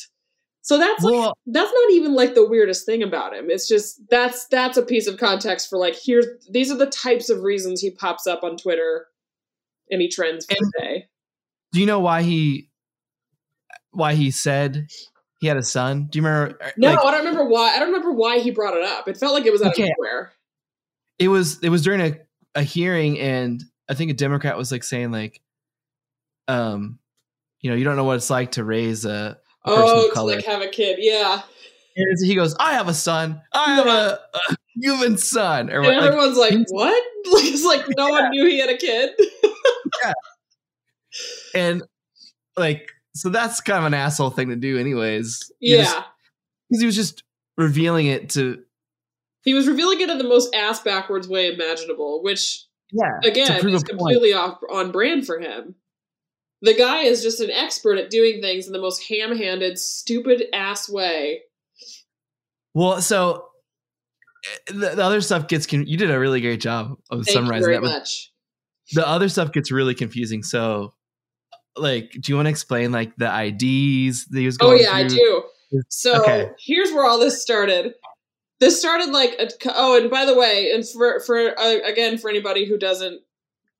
So 0.61 0.77
that's 0.77 1.03
like, 1.03 1.13
Well, 1.13 1.33
that's 1.45 1.71
not 1.73 1.91
even 1.91 2.13
like 2.13 2.33
the 2.33 2.47
weirdest 2.47 2.85
thing 2.85 3.03
about 3.03 3.33
him. 3.33 3.45
It's 3.49 3.67
just 3.67 4.01
that's 4.09 4.47
that's 4.47 4.77
a 4.77 4.83
piece 4.83 5.07
of 5.07 5.17
context 5.17 5.69
for 5.69 5.77
like 5.77 5.95
here's 6.01 6.25
these 6.49 6.71
are 6.71 6.77
the 6.77 6.85
types 6.87 7.29
of 7.29 7.41
reasons 7.43 7.81
he 7.81 7.91
pops 7.91 8.25
up 8.27 8.43
on 8.43 8.55
Twitter 8.57 9.07
and 9.89 10.01
he 10.01 10.07
trends 10.09 10.45
for 10.45 10.55
And- 10.57 10.73
a 10.77 10.81
day. 10.81 11.05
do 11.73 11.79
you 11.81 11.85
know 11.85 11.99
why 11.99 12.21
he 12.23 12.69
why 13.91 14.13
he 14.15 14.31
said 14.31 14.87
he 15.39 15.47
had 15.47 15.57
a 15.57 15.63
son? 15.63 16.07
Do 16.09 16.19
you 16.19 16.25
remember? 16.25 16.57
uh, 16.63 16.69
No, 16.77 16.89
like, 16.89 16.99
I 16.99 17.11
don't 17.11 17.19
remember 17.19 17.45
why. 17.45 17.75
I 17.75 17.79
don't 17.79 17.89
remember 17.89 18.11
why 18.11 18.39
he 18.39 18.51
brought 18.51 18.75
it 18.75 18.83
up. 18.83 19.07
It 19.07 19.17
felt 19.17 19.33
like 19.33 19.45
it 19.45 19.51
was 19.51 19.61
out 19.61 19.73
Okay. 19.73 19.83
of 19.83 19.89
nowhere. 19.99 20.33
it 21.19 21.27
was 21.29 21.59
it 21.63 21.69
was 21.69 21.81
during 21.83 22.01
a, 22.01 22.17
a 22.55 22.63
hearing 22.63 23.19
and 23.19 23.63
I 23.89 23.93
think 23.93 24.11
a 24.11 24.13
Democrat 24.13 24.57
was 24.57 24.71
like 24.71 24.83
saying 24.83 25.11
like 25.11 25.41
um 26.47 26.99
you 27.61 27.69
know, 27.71 27.75
you 27.75 27.83
don't 27.83 27.95
know 27.95 28.03
what 28.03 28.17
it's 28.17 28.29
like 28.29 28.51
to 28.53 28.63
raise 28.63 29.03
a, 29.05 29.37
a 29.65 29.75
person 29.75 29.95
Oh, 29.95 30.11
to 30.13 30.21
like 30.23 30.45
have 30.45 30.61
a 30.61 30.67
kid. 30.67 30.97
Yeah. 30.99 31.41
And 31.95 32.17
he 32.23 32.35
goes, 32.35 32.55
I 32.59 32.73
have 32.73 32.87
a 32.87 32.93
son. 32.93 33.41
I 33.51 33.73
have 33.73 33.87
a, 33.87 34.19
a 34.51 34.55
human 34.75 35.17
son. 35.17 35.71
Or 35.71 35.77
And 35.81 35.87
like, 35.87 36.03
everyone's 36.03 36.37
like, 36.37 36.53
what? 36.69 37.03
Like, 37.31 37.43
it's 37.45 37.65
like 37.65 37.85
no 37.97 38.07
one 38.09 38.29
knew 38.29 38.45
he 38.45 38.59
had 38.59 38.69
a 38.69 38.77
kid. 38.77 39.11
Yeah. 40.03 40.13
And 41.55 41.83
like 42.55 42.89
so 43.17 43.29
that's 43.29 43.61
kind 43.61 43.79
of 43.79 43.85
an 43.85 43.93
asshole 43.93 44.29
thing 44.29 44.49
to 44.49 44.55
do 44.55 44.77
anyways. 44.77 45.51
You 45.59 45.77
yeah. 45.77 46.03
Because 46.69 46.81
he 46.81 46.85
was 46.85 46.95
just 46.95 47.23
revealing 47.57 48.07
it 48.07 48.29
to 48.31 48.63
he 49.43 49.53
was 49.53 49.67
revealing 49.67 50.01
it 50.01 50.09
in 50.09 50.17
the 50.17 50.23
most 50.23 50.53
ass 50.53 50.81
backwards 50.81 51.27
way 51.27 51.51
imaginable, 51.51 52.21
which 52.21 52.65
yeah 52.91 53.19
again 53.23 53.65
is 53.67 53.83
point. 53.83 53.87
completely 53.87 54.33
off 54.33 54.59
on 54.69 54.91
brand 54.91 55.25
for 55.25 55.39
him. 55.39 55.75
The 56.61 56.73
guy 56.73 57.03
is 57.03 57.21
just 57.21 57.39
an 57.39 57.51
expert 57.51 57.97
at 57.97 58.09
doing 58.09 58.41
things 58.41 58.65
in 58.67 58.73
the 58.73 58.81
most 58.81 59.07
ham-handed, 59.07 59.77
stupid 59.77 60.45
ass 60.53 60.89
way. 60.89 61.41
Well, 62.73 63.01
so 63.01 63.45
eh, 64.45 64.73
the, 64.73 64.95
the 64.95 65.03
other 65.03 65.21
stuff 65.21 65.47
gets 65.47 65.67
con- 65.67 65.85
you 65.85 65.97
did 65.97 66.09
a 66.09 66.19
really 66.19 66.41
great 66.41 66.59
job 66.59 66.97
of 67.11 67.25
Thank 67.25 67.35
summarizing 67.35 67.65
very 67.65 67.75
that. 67.75 67.83
much. 67.83 68.31
The 68.93 69.07
other 69.07 69.29
stuff 69.29 69.51
gets 69.51 69.71
really 69.71 69.93
confusing. 69.93 70.43
So, 70.43 70.93
like, 71.77 72.11
do 72.11 72.31
you 72.31 72.35
want 72.35 72.47
to 72.47 72.49
explain 72.49 72.91
like 72.91 73.15
the 73.17 73.27
IDs 73.27 74.25
that 74.27 74.39
he 74.39 74.45
was 74.45 74.57
Oh 74.59 74.67
going 74.67 74.81
yeah, 74.81 74.91
I 74.93 75.07
do. 75.07 75.43
So 75.89 76.21
Okay. 76.21 76.49
here's 76.59 76.91
where 76.91 77.05
all 77.05 77.19
this 77.19 77.41
started. 77.41 77.93
This 78.59 78.79
started 78.79 79.11
like 79.11 79.35
a, 79.39 79.49
oh, 79.67 80.01
and 80.01 80.09
by 80.09 80.25
the 80.25 80.35
way, 80.37 80.71
and 80.73 80.87
for 80.87 81.19
for 81.19 81.59
uh, 81.59 81.77
again 81.85 82.17
for 82.17 82.29
anybody 82.29 82.65
who 82.65 82.77
doesn't 82.77 83.21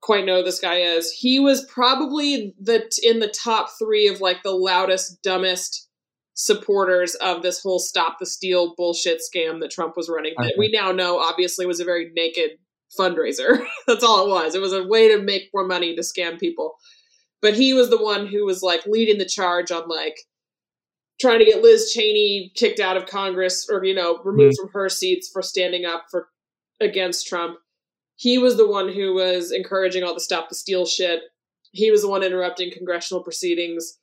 quite 0.02 0.26
know 0.26 0.38
who 0.38 0.44
this 0.44 0.60
guy 0.60 0.76
is, 0.76 1.12
he 1.12 1.40
was 1.40 1.66
probably 1.66 2.54
the 2.62 2.88
in 3.02 3.20
the 3.20 3.28
top 3.28 3.70
three 3.80 4.08
of 4.08 4.22
like 4.22 4.44
the 4.44 4.52
loudest, 4.52 5.22
dumbest 5.24 5.90
supporters 6.36 7.16
of 7.16 7.42
this 7.42 7.62
whole 7.62 7.80
stop 7.80 8.20
the 8.20 8.26
steal 8.26 8.76
bullshit 8.76 9.20
scam 9.20 9.60
that 9.62 9.72
Trump 9.72 9.98
was 9.98 10.08
running. 10.10 10.34
That 10.38 10.54
we 10.58 10.70
now 10.70 10.92
know 10.92 11.20
obviously 11.20 11.66
was 11.66 11.80
a 11.80 11.86
very 11.86 12.12
naked 12.16 12.52
fundraiser. 13.00 13.66
That's 13.88 14.04
all 14.04 14.28
it 14.28 14.30
was. 14.30 14.54
It 14.54 14.62
was 14.62 14.74
a 14.74 14.84
way 14.84 15.08
to 15.10 15.22
make 15.22 15.50
more 15.54 15.66
money 15.66 15.96
to 15.96 16.02
scam 16.04 16.40
people. 16.40 16.76
But 17.42 17.56
he 17.56 17.74
was 17.74 17.90
the 17.90 18.02
one 18.02 18.28
who 18.28 18.46
was 18.46 18.64
like 18.64 18.86
leading 18.86 19.18
the 19.18 19.26
charge 19.26 19.72
on 19.72 19.88
like 19.88 20.18
trying 21.20 21.40
to 21.40 21.46
get 21.46 21.62
Liz 21.62 21.92
Cheney 21.94 22.52
kicked 22.56 22.80
out 22.80 22.98
of 22.98 23.06
Congress 23.06 23.68
or 23.70 23.84
you 23.84 23.94
know 23.94 24.20
removed 24.24 24.58
mm. 24.58 24.62
from 24.62 24.70
her 24.74 24.90
seats 24.90 25.30
for 25.32 25.42
standing 25.42 25.86
up 25.86 26.06
for 26.10 26.30
against 26.80 27.28
Trump. 27.28 27.58
He 28.16 28.38
was 28.38 28.58
the 28.58 28.68
one 28.68 28.92
who 28.92 29.14
was 29.14 29.52
encouraging 29.52 30.04
all 30.04 30.14
the 30.14 30.20
stop 30.20 30.50
the 30.50 30.56
steal 30.56 30.86
shit. 30.86 31.22
He 31.72 31.92
was 31.92 32.02
the 32.02 32.10
one 32.10 32.24
interrupting 32.24 32.72
congressional 32.72 33.24
proceedings 33.24 33.98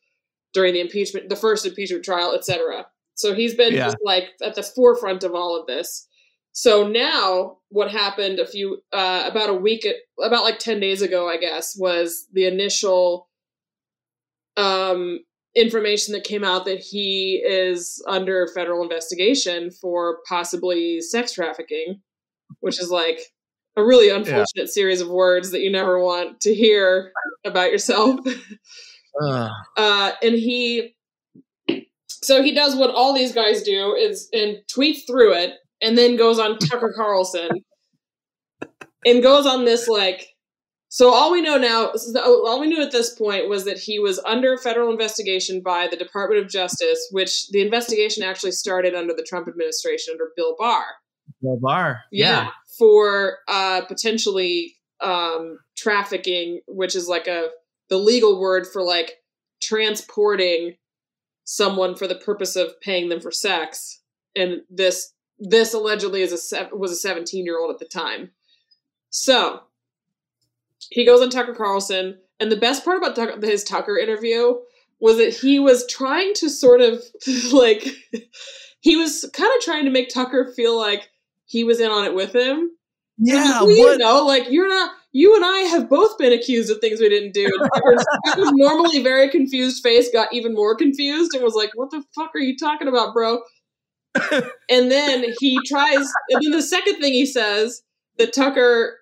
during 0.53 0.73
the 0.73 0.81
impeachment, 0.81 1.29
the 1.29 1.37
first 1.37 1.67
impeachment 1.67 2.05
trial, 2.05 2.33
etc. 2.35 2.87
So 3.15 3.35
he's 3.35 3.55
been 3.55 3.75
Yeah. 3.75 3.87
just 3.87 3.97
like 4.05 4.31
at 4.43 4.55
the 4.55 4.63
forefront 4.63 5.25
of 5.25 5.35
all 5.35 5.59
of 5.59 5.67
this. 5.67 6.07
So 6.57 6.87
now, 6.87 7.59
what 7.71 7.91
happened 7.91 8.39
a 8.39 8.47
few 8.47 8.81
uh, 8.93 9.25
about 9.27 9.51
a 9.51 9.55
week, 9.55 9.87
about 10.23 10.45
like 10.45 10.61
ten 10.61 10.79
days 10.79 11.03
ago, 11.03 11.29
I 11.29 11.37
guess, 11.37 11.77
was 11.77 12.29
the 12.33 12.47
initial 12.47 13.29
um, 14.57 15.19
information 15.57 16.15
that 16.15 16.23
came 16.23 16.45
out 16.45 16.65
that 16.67 16.79
he 16.79 17.43
is 17.45 18.01
under 18.07 18.47
federal 18.55 18.85
investigation 18.85 19.73
for 19.73 20.19
possibly 20.29 21.01
sex 21.01 21.33
trafficking, 21.33 22.01
which 22.61 22.81
is 22.81 22.89
like 22.89 23.19
a 23.77 23.85
really 23.85 24.09
unfortunate 24.09 24.69
series 24.69 25.01
of 25.01 25.09
words 25.09 25.51
that 25.51 25.61
you 25.61 25.73
never 25.73 25.99
want 25.99 26.41
to 26.43 26.55
hear 26.55 27.11
about 27.45 27.73
yourself. 27.73 28.21
Ugh. 29.23 29.51
Uh, 29.77 30.13
and 30.23 30.35
he, 30.35 30.95
so 32.09 32.43
he 32.45 32.55
does 32.55 32.77
what 32.77 32.91
all 32.91 33.13
these 33.13 33.33
guys 33.33 33.65
do 33.65 33.95
is 33.95 34.29
and 34.33 34.59
tweets 34.73 35.07
through 35.07 35.35
it, 35.35 35.55
and 35.85 35.97
then 35.99 36.17
goes 36.17 36.39
on 36.39 36.59
Tucker 36.59 36.93
Carlson, 36.97 37.51
and 39.05 39.23
goes 39.23 39.47
on 39.47 39.65
this 39.65 39.89
like. 39.89 40.29
So 40.89 41.13
all 41.13 41.33
we 41.33 41.43
know 41.43 41.57
now, 41.57 41.91
all 42.25 42.61
we 42.61 42.69
knew 42.69 42.81
at 42.81 42.93
this 42.93 43.13
point 43.15 43.49
was 43.49 43.65
that 43.65 43.79
he 43.79 43.99
was 43.99 44.21
under 44.21 44.57
federal 44.57 44.93
investigation 44.93 45.61
by 45.61 45.89
the 45.89 45.97
Department 45.97 46.41
of 46.41 46.49
Justice, 46.49 47.09
which 47.11 47.49
the 47.49 47.61
investigation 47.63 48.23
actually 48.23 48.53
started 48.53 48.95
under 48.95 49.13
the 49.13 49.27
Trump 49.29 49.49
administration 49.49 50.13
under 50.13 50.31
Bill 50.37 50.55
Barr 50.57 50.85
Well, 51.41 51.59
Barr. 51.61 52.03
Yeah. 52.13 52.51
for 52.79 53.39
uh, 53.49 53.81
potentially 53.87 54.77
um, 55.01 55.59
trafficking, 55.77 56.61
which 56.69 56.95
is 56.95 57.09
like 57.09 57.27
a 57.27 57.49
the 57.89 57.99
legal 57.99 58.41
word 58.41 58.65
for 58.65 58.83
like 58.83 59.15
transporting 59.61 60.77
someone 61.45 61.97
for 61.97 62.07
the 62.07 62.15
purpose 62.15 62.55
of 62.57 62.81
paying 62.81 63.09
them 63.09 63.21
for 63.21 63.33
sex. 63.33 64.01
And 64.37 64.63
this 64.71 65.13
this 65.45 65.75
allegedly 65.75 66.23
is 66.23 66.53
a 66.53 66.69
was 66.75 66.91
a 66.91 66.97
17 66.97 67.45
year 67.45 67.59
old 67.59 67.71
at 67.71 67.79
the 67.79 67.85
time. 67.85 68.31
So 69.11 69.61
he 70.91 71.05
goes 71.05 71.21
on 71.21 71.31
Tucker 71.31 71.55
Carlson, 71.55 72.19
and 72.41 72.51
the 72.51 72.57
best 72.57 72.85
part 72.85 72.99
about 72.99 73.15
Tucker, 73.15 73.47
his 73.47 73.63
Tucker 73.63 73.99
interview 73.99 74.55
was 75.01 75.19
that 75.19 75.35
he 75.35 75.59
was 75.59 75.87
trying 75.87 76.33
to 76.35 76.49
sort 76.49 76.81
of 76.81 77.03
like 77.53 77.85
he 78.81 78.97
was 78.97 79.31
kind 79.33 79.53
of 79.57 79.63
trying 79.63 79.85
to 79.85 79.91
make 79.91 80.09
Tucker 80.09 80.53
feel 80.57 80.79
like 80.79 81.11
he 81.47 81.63
was 81.63 81.79
in 81.79 81.91
on 81.91 82.05
it 82.05 82.15
with 82.15 82.35
him. 82.35 82.71
Yeah, 83.19 83.63
you 83.63 83.99
know, 83.99 84.25
like 84.25 84.51
you're 84.51 84.69
not. 84.69 84.93
You 85.13 85.37
and 85.37 85.45
I 85.45 85.59
have 85.71 85.89
both 85.89 86.19
been 86.19 86.33
accused 86.33 86.73
of 86.73 86.81
things 86.81 86.99
we 86.99 87.09
didn't 87.09 87.35
do. 87.35 87.47
Tucker's, 87.47 88.05
Tucker's 88.27 88.51
normally 88.55 89.01
very 89.01 89.29
confused 89.29 89.81
face 89.81 90.11
got 90.13 90.33
even 90.33 90.55
more 90.55 90.75
confused 90.75 91.35
and 91.35 91.45
was 91.45 91.55
like, 91.55 91.71
"What 91.75 91.91
the 91.91 92.03
fuck 92.17 92.35
are 92.35 92.41
you 92.41 92.57
talking 92.57 92.89
about, 92.89 93.15
bro?" 93.15 93.41
And 94.71 94.91
then 94.91 95.25
he 95.41 95.59
tries. 95.67 96.07
And 96.31 96.43
then 96.43 96.53
the 96.53 96.63
second 96.63 97.01
thing 97.01 97.13
he 97.13 97.27
says 97.27 97.83
that 98.19 98.33
Tucker 98.33 98.99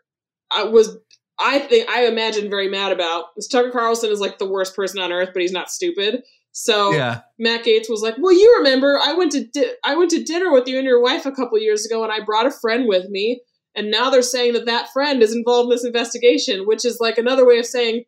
uh, 0.50 0.68
was, 0.70 0.96
I 1.38 1.58
think, 1.60 1.88
I 1.88 2.06
imagine 2.06 2.50
very 2.50 2.68
mad 2.68 2.92
about 2.92 3.26
is 3.36 3.46
Tucker 3.46 3.70
Carlson 3.70 4.10
is 4.10 4.20
like 4.20 4.38
the 4.38 4.48
worst 4.48 4.74
person 4.74 5.00
on 5.00 5.12
earth, 5.12 5.30
but 5.32 5.42
he's 5.42 5.52
not 5.52 5.70
stupid. 5.70 6.22
So 6.52 6.92
Yeah. 6.92 7.20
Matt 7.38 7.64
Gaetz 7.64 7.88
was 7.88 8.02
like, 8.02 8.14
"Well, 8.18 8.32
you 8.32 8.56
remember 8.58 8.98
I 9.02 9.14
went 9.14 9.32
to 9.32 9.44
di- 9.44 9.72
I 9.84 9.96
went 9.96 10.10
to 10.10 10.22
dinner 10.22 10.52
with 10.52 10.68
you 10.68 10.76
and 10.76 10.86
your 10.86 11.00
wife 11.00 11.24
a 11.24 11.32
couple 11.32 11.58
years 11.58 11.86
ago, 11.86 12.02
and 12.02 12.12
I 12.12 12.20
brought 12.20 12.46
a 12.46 12.50
friend 12.50 12.86
with 12.86 13.08
me, 13.08 13.40
and 13.74 13.90
now 13.90 14.10
they're 14.10 14.20
saying 14.22 14.52
that 14.52 14.66
that 14.66 14.92
friend 14.92 15.22
is 15.22 15.34
involved 15.34 15.66
in 15.66 15.70
this 15.70 15.84
investigation, 15.84 16.66
which 16.66 16.84
is 16.84 16.98
like 17.00 17.16
another 17.16 17.46
way 17.46 17.58
of 17.58 17.64
saying, 17.66 18.04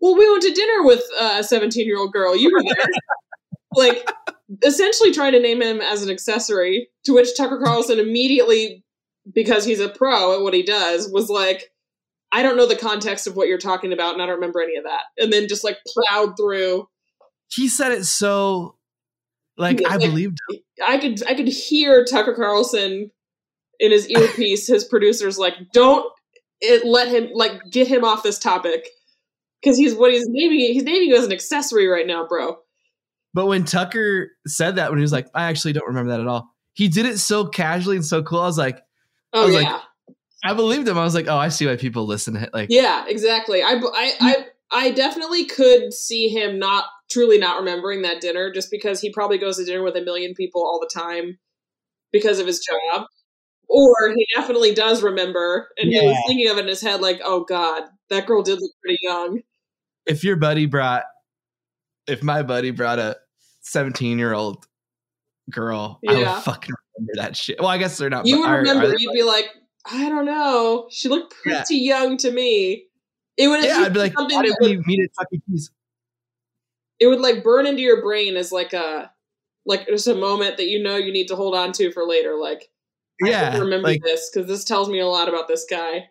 well, 0.00 0.16
we 0.16 0.30
went 0.30 0.42
to 0.42 0.52
dinner 0.52 0.84
with 0.84 1.02
uh, 1.18 1.36
a 1.38 1.44
17 1.44 1.84
year 1.84 1.98
old 1.98 2.12
girl. 2.12 2.36
You 2.36 2.52
were 2.52 2.62
there, 2.62 2.86
like 3.74 4.08
essentially 4.62 5.12
trying 5.12 5.32
to 5.32 5.40
name 5.40 5.62
him 5.62 5.80
as 5.80 6.02
an 6.02 6.10
accessory. 6.10 6.88
To 7.04 7.14
which 7.14 7.36
Tucker 7.36 7.60
Carlson 7.62 7.98
immediately, 7.98 8.84
because 9.34 9.64
he's 9.64 9.80
a 9.80 9.88
pro 9.88 10.36
at 10.36 10.42
what 10.42 10.54
he 10.54 10.62
does, 10.62 11.10
was 11.10 11.28
like." 11.28 11.70
I 12.32 12.44
don't 12.44 12.56
know 12.56 12.66
the 12.68 12.76
context 12.76 13.26
of 13.26 13.34
what 13.34 13.48
you're 13.48 13.58
talking 13.58 13.92
about, 13.92 14.12
and 14.12 14.22
I 14.22 14.26
don't 14.26 14.36
remember 14.36 14.62
any 14.62 14.76
of 14.76 14.84
that. 14.84 15.00
And 15.18 15.32
then 15.32 15.48
just 15.48 15.64
like 15.64 15.78
plowed 15.84 16.36
through 16.36 16.88
He 17.52 17.66
said 17.66 17.90
it 17.90 18.04
so 18.04 18.76
like 19.56 19.82
I 19.84 19.96
like- 19.96 20.00
believed 20.10 20.38
him. 20.48 20.60
I 20.86 20.98
could 20.98 21.26
I 21.26 21.34
could 21.34 21.48
hear 21.48 22.04
Tucker 22.04 22.34
Carlson 22.34 23.10
in 23.80 23.90
his 23.90 24.08
earpiece, 24.08 24.68
his 24.68 24.84
producers 24.84 25.38
like, 25.38 25.54
don't 25.72 26.06
it 26.60 26.86
let 26.86 27.08
him 27.08 27.30
like 27.34 27.60
get 27.72 27.88
him 27.88 28.04
off 28.04 28.22
this 28.22 28.38
topic. 28.38 28.86
Because 29.60 29.76
he's 29.76 29.96
what 29.96 30.12
he's 30.12 30.26
naming 30.28 30.60
it, 30.60 30.72
he's 30.72 30.84
naming 30.84 31.08
you 31.08 31.16
as 31.16 31.24
an 31.26 31.32
accessory 31.32 31.88
right 31.88 32.06
now, 32.06 32.28
bro. 32.28 32.58
But 33.34 33.46
when 33.46 33.64
Tucker 33.64 34.30
said 34.46 34.76
that, 34.76 34.90
when 34.90 34.98
he 34.98 35.02
was 35.02 35.12
like, 35.12 35.28
I 35.34 35.44
actually 35.44 35.72
don't 35.72 35.86
remember 35.86 36.10
that 36.12 36.20
at 36.20 36.26
all. 36.26 36.50
He 36.74 36.88
did 36.88 37.06
it 37.06 37.18
so 37.18 37.46
casually 37.46 37.96
and 37.96 38.04
so 38.04 38.22
cool. 38.22 38.40
I 38.40 38.46
was 38.46 38.58
like, 38.58 38.80
Oh 39.32 39.46
was 39.46 39.54
yeah. 39.62 39.72
like- 39.72 39.82
I 40.42 40.54
believed 40.54 40.88
him. 40.88 40.96
I 40.96 41.04
was 41.04 41.14
like, 41.14 41.28
oh, 41.28 41.36
I 41.36 41.48
see 41.50 41.66
why 41.66 41.76
people 41.76 42.06
listen 42.06 42.32
to 42.34 42.42
it. 42.44 42.50
Like, 42.54 42.68
yeah, 42.70 43.04
exactly. 43.06 43.62
I, 43.62 43.72
I 43.74 44.12
I 44.20 44.46
I 44.72 44.90
definitely 44.92 45.44
could 45.44 45.92
see 45.92 46.28
him 46.28 46.58
not 46.58 46.86
truly 47.10 47.36
not 47.36 47.58
remembering 47.58 48.02
that 48.02 48.22
dinner 48.22 48.50
just 48.50 48.70
because 48.70 49.00
he 49.02 49.12
probably 49.12 49.36
goes 49.36 49.58
to 49.58 49.64
dinner 49.66 49.82
with 49.82 49.96
a 49.96 50.00
million 50.00 50.32
people 50.34 50.62
all 50.62 50.80
the 50.80 50.88
time 50.98 51.38
because 52.10 52.38
of 52.38 52.46
his 52.46 52.58
job. 52.60 53.04
Or 53.68 53.94
he 54.16 54.26
definitely 54.34 54.74
does 54.74 55.02
remember 55.02 55.68
and 55.76 55.90
he 55.92 56.00
was 56.00 56.16
thinking 56.26 56.48
of 56.48 56.56
it 56.56 56.62
in 56.62 56.68
his 56.68 56.80
head 56.80 57.02
like, 57.02 57.20
oh 57.22 57.44
god, 57.44 57.82
that 58.08 58.26
girl 58.26 58.42
did 58.42 58.58
look 58.60 58.72
pretty 58.82 58.98
young. 59.02 59.40
if 60.06 60.24
your 60.24 60.36
buddy 60.36 60.64
brought, 60.64 61.04
if 62.10 62.22
my 62.22 62.42
buddy 62.42 62.70
brought 62.70 62.98
a 62.98 63.16
17 63.62 64.18
year 64.18 64.32
old 64.34 64.66
girl, 65.50 66.00
I 66.08 66.14
would 66.16 66.42
fucking 66.42 66.74
remember 66.98 67.12
that 67.16 67.36
shit. 67.36 67.58
Well, 67.60 67.68
I 67.68 67.78
guess 67.78 67.96
they're 67.98 68.10
not. 68.10 68.26
You 68.26 68.40
would 68.40 68.48
are- 68.48 68.56
are 68.56 68.58
remember. 68.60 68.94
you'd 68.98 69.12
be 69.12 69.22
like, 69.22 69.46
I 69.90 70.08
don't 70.08 70.26
know. 70.26 70.86
She 70.90 71.08
looked 71.08 71.34
Yeah. 71.46 71.58
pretty 71.64 71.76
young 71.80 72.16
to 72.18 72.30
me. 72.30 72.86
It 73.36 73.48
would. 73.48 73.64
yeah, 73.64 73.78
I'd 73.78 73.92
be 73.94 73.98
like, 74.00 74.12
something 74.12 74.36
why 74.36 74.42
did 74.42 74.54
we 74.60 74.76
meet 74.84 75.00
at 75.02 75.10
Chuck 75.18 75.28
E. 75.32 75.40
Cheese? 75.50 75.70
it 76.98 77.06
would 77.06 77.20
like 77.20 77.42
burn 77.42 77.66
into 77.66 77.80
your 77.80 78.02
brain 78.02 78.36
as 78.36 78.52
like 78.52 78.74
a 78.74 79.10
like 79.64 79.86
just 79.88 80.06
a 80.06 80.14
moment 80.14 80.58
that 80.58 80.68
you 80.68 80.82
know 80.82 80.96
you 80.96 81.10
need 81.10 81.28
to 81.28 81.36
hold 81.36 81.54
on 81.54 81.72
to 81.72 81.90
for 81.92 82.04
later. 82.06 82.36
Like, 82.36 82.68
Yeah, 83.22 83.56
remember 83.58 83.88
like, 83.88 84.02
this 84.02 84.28
because 84.30 84.46
this 84.46 84.64
tells 84.64 84.90
me 84.90 84.98
a 85.00 85.06
lot 85.06 85.28
about 85.28 85.48
this 85.48 85.64
guy. 85.68 86.10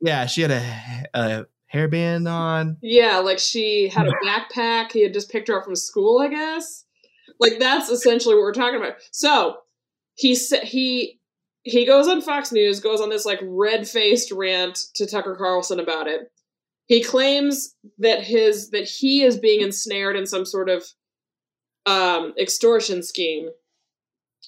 yeah, 0.00 0.26
she 0.26 0.42
had 0.42 0.50
a, 0.52 1.04
a 1.14 1.46
hairband 1.72 2.30
on. 2.30 2.76
Yeah, 2.82 3.18
like 3.18 3.38
she 3.38 3.88
had 3.88 4.06
a 4.06 4.12
backpack. 4.24 4.92
He 4.92 5.02
had 5.02 5.12
just 5.12 5.30
picked 5.30 5.48
her 5.48 5.58
up 5.58 5.64
from 5.64 5.76
school, 5.76 6.20
I 6.20 6.28
guess. 6.28 6.84
Like 7.38 7.58
that's 7.58 7.88
essentially 7.88 8.34
what 8.34 8.42
we're 8.42 8.52
talking 8.52 8.80
about. 8.80 8.96
So 9.12 9.58
he 10.14 10.34
he 10.34 11.20
he 11.62 11.86
goes 11.86 12.08
on 12.08 12.22
Fox 12.22 12.52
News, 12.52 12.80
goes 12.80 13.00
on 13.00 13.10
this 13.10 13.26
like 13.26 13.40
red 13.42 13.88
faced 13.88 14.32
rant 14.32 14.78
to 14.94 15.06
Tucker 15.06 15.36
Carlson 15.36 15.80
about 15.80 16.06
it. 16.06 16.30
He 16.86 17.02
claims 17.02 17.74
that 17.98 18.24
his 18.24 18.70
that 18.70 18.88
he 18.88 19.22
is 19.22 19.38
being 19.38 19.60
ensnared 19.60 20.16
in 20.16 20.26
some 20.26 20.44
sort 20.44 20.68
of 20.68 20.84
um, 21.86 22.34
extortion 22.38 23.02
scheme, 23.02 23.48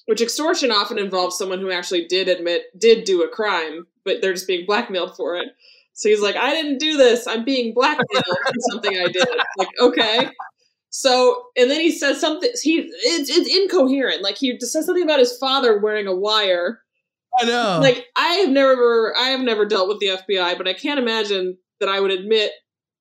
which 0.05 0.21
extortion 0.21 0.71
often 0.71 0.99
involves 0.99 1.37
someone 1.37 1.59
who 1.59 1.71
actually 1.71 2.05
did 2.05 2.27
admit 2.27 2.63
did 2.77 3.05
do 3.05 3.23
a 3.23 3.29
crime, 3.29 3.87
but 4.03 4.21
they're 4.21 4.33
just 4.33 4.47
being 4.47 4.65
blackmailed 4.65 5.15
for 5.15 5.37
it. 5.37 5.47
So 5.93 6.09
he's 6.09 6.21
like, 6.21 6.35
I 6.35 6.51
didn't 6.51 6.79
do 6.79 6.97
this. 6.97 7.27
I'm 7.27 7.45
being 7.45 7.73
blackmailed 7.73 8.25
for 8.25 8.53
something 8.71 8.97
I 8.97 9.07
did. 9.11 9.27
Like, 9.57 9.69
okay. 9.79 10.29
So, 10.89 11.45
and 11.55 11.69
then 11.69 11.79
he 11.79 11.91
says 11.91 12.19
something. 12.19 12.49
He 12.61 12.79
it's, 12.79 13.29
it's 13.29 13.49
incoherent. 13.49 14.21
Like 14.21 14.37
he 14.37 14.59
says 14.59 14.85
something 14.85 15.03
about 15.03 15.19
his 15.19 15.37
father 15.37 15.79
wearing 15.79 16.07
a 16.07 16.15
wire. 16.15 16.81
I 17.39 17.45
know. 17.45 17.79
Like 17.81 18.05
I 18.15 18.33
have 18.35 18.49
never, 18.49 19.15
I 19.17 19.29
have 19.29 19.41
never 19.41 19.65
dealt 19.65 19.87
with 19.87 19.99
the 19.99 20.07
FBI, 20.07 20.57
but 20.57 20.67
I 20.67 20.73
can't 20.73 20.99
imagine 20.99 21.57
that 21.79 21.89
I 21.89 21.99
would 21.99 22.11
admit, 22.11 22.51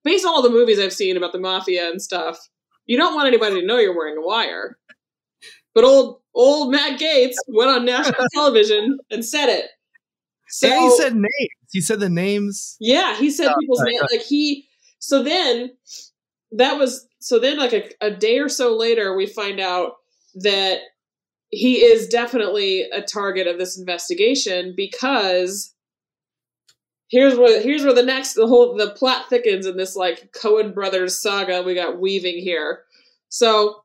based 0.05 0.25
on 0.25 0.33
all 0.33 0.43
the 0.43 0.51
movies 0.51 0.79
I've 0.79 0.93
seen 0.93 1.17
about 1.17 1.33
the 1.33 1.39
mafia 1.39 1.89
and 1.91 2.01
stuff, 2.01 2.39
you 2.87 2.97
don't 2.97 3.15
want 3.15 3.29
anybody 3.29 3.61
to 3.61 3.67
know 3.67 3.79
you're 3.79 3.97
wearing 3.97 4.17
a 4.17 4.27
wire. 4.27 4.79
But 5.75 5.85
old 5.85 6.21
old 6.35 6.71
Matt 6.71 7.01
Gaetz 7.01 7.35
went 7.49 7.71
on 7.71 7.85
national 7.85 8.27
television 8.35 8.99
and 9.11 9.25
said 9.25 9.49
it. 9.49 9.67
So 10.53 10.69
and 10.69 10.81
he 10.81 10.97
said 10.97 11.15
names. 11.15 11.51
He 11.73 11.81
said 11.81 12.01
the 12.01 12.11
names. 12.11 12.77
yeah, 12.79 13.17
he 13.17 13.31
said 13.31 13.49
Oh, 13.49 13.55
people's 13.59 13.83
names. 13.83 14.03
Like 14.13 14.21
he. 14.21 14.69
So 14.99 15.23
then, 15.23 15.73
that 16.53 16.79
was 16.79 17.07
so 17.21 17.39
then 17.39 17.59
like 17.59 17.73
a, 17.73 17.91
a 18.01 18.11
day 18.11 18.39
or 18.39 18.49
so 18.49 18.77
later, 18.77 19.17
we 19.17 19.27
find 19.27 19.59
out 19.59 19.95
that 20.35 20.81
he 21.49 21.83
is 21.83 22.07
definitely 22.07 22.83
a 22.83 23.03
target 23.03 23.47
of 23.47 23.59
this 23.59 23.79
investigation 23.79 24.75
because 24.77 25.75
here's 27.09 27.37
where 27.37 27.61
here's 27.61 27.85
where 27.85 27.95
the 27.95 28.03
next 28.03 28.35
the 28.35 28.47
whole 28.47 28.77
the 28.77 28.91
plot 28.91 29.29
thickens 29.29 29.67
in 29.67 29.77
this 29.77 29.97
like 29.97 30.33
Coen 30.33 30.75
brothers 30.75 31.21
saga 31.21 31.63
we 31.63 31.75
got 31.75 31.99
weaving 31.99 32.39
here. 32.39 32.85
So 33.29 33.83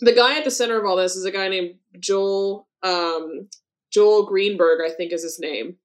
the 0.00 0.14
guy 0.14 0.36
at 0.38 0.44
the 0.44 0.50
center 0.50 0.78
of 0.78 0.84
all 0.84 0.96
this 0.96 1.14
is 1.16 1.24
a 1.24 1.30
guy 1.32 1.48
named 1.48 1.76
Joel 1.98 2.66
um 2.82 3.48
Joel 3.94 4.26
Greenberg, 4.26 4.80
I 4.84 4.90
think 4.92 5.12
is 5.12 5.22
his 5.22 5.38
name. 5.38 5.76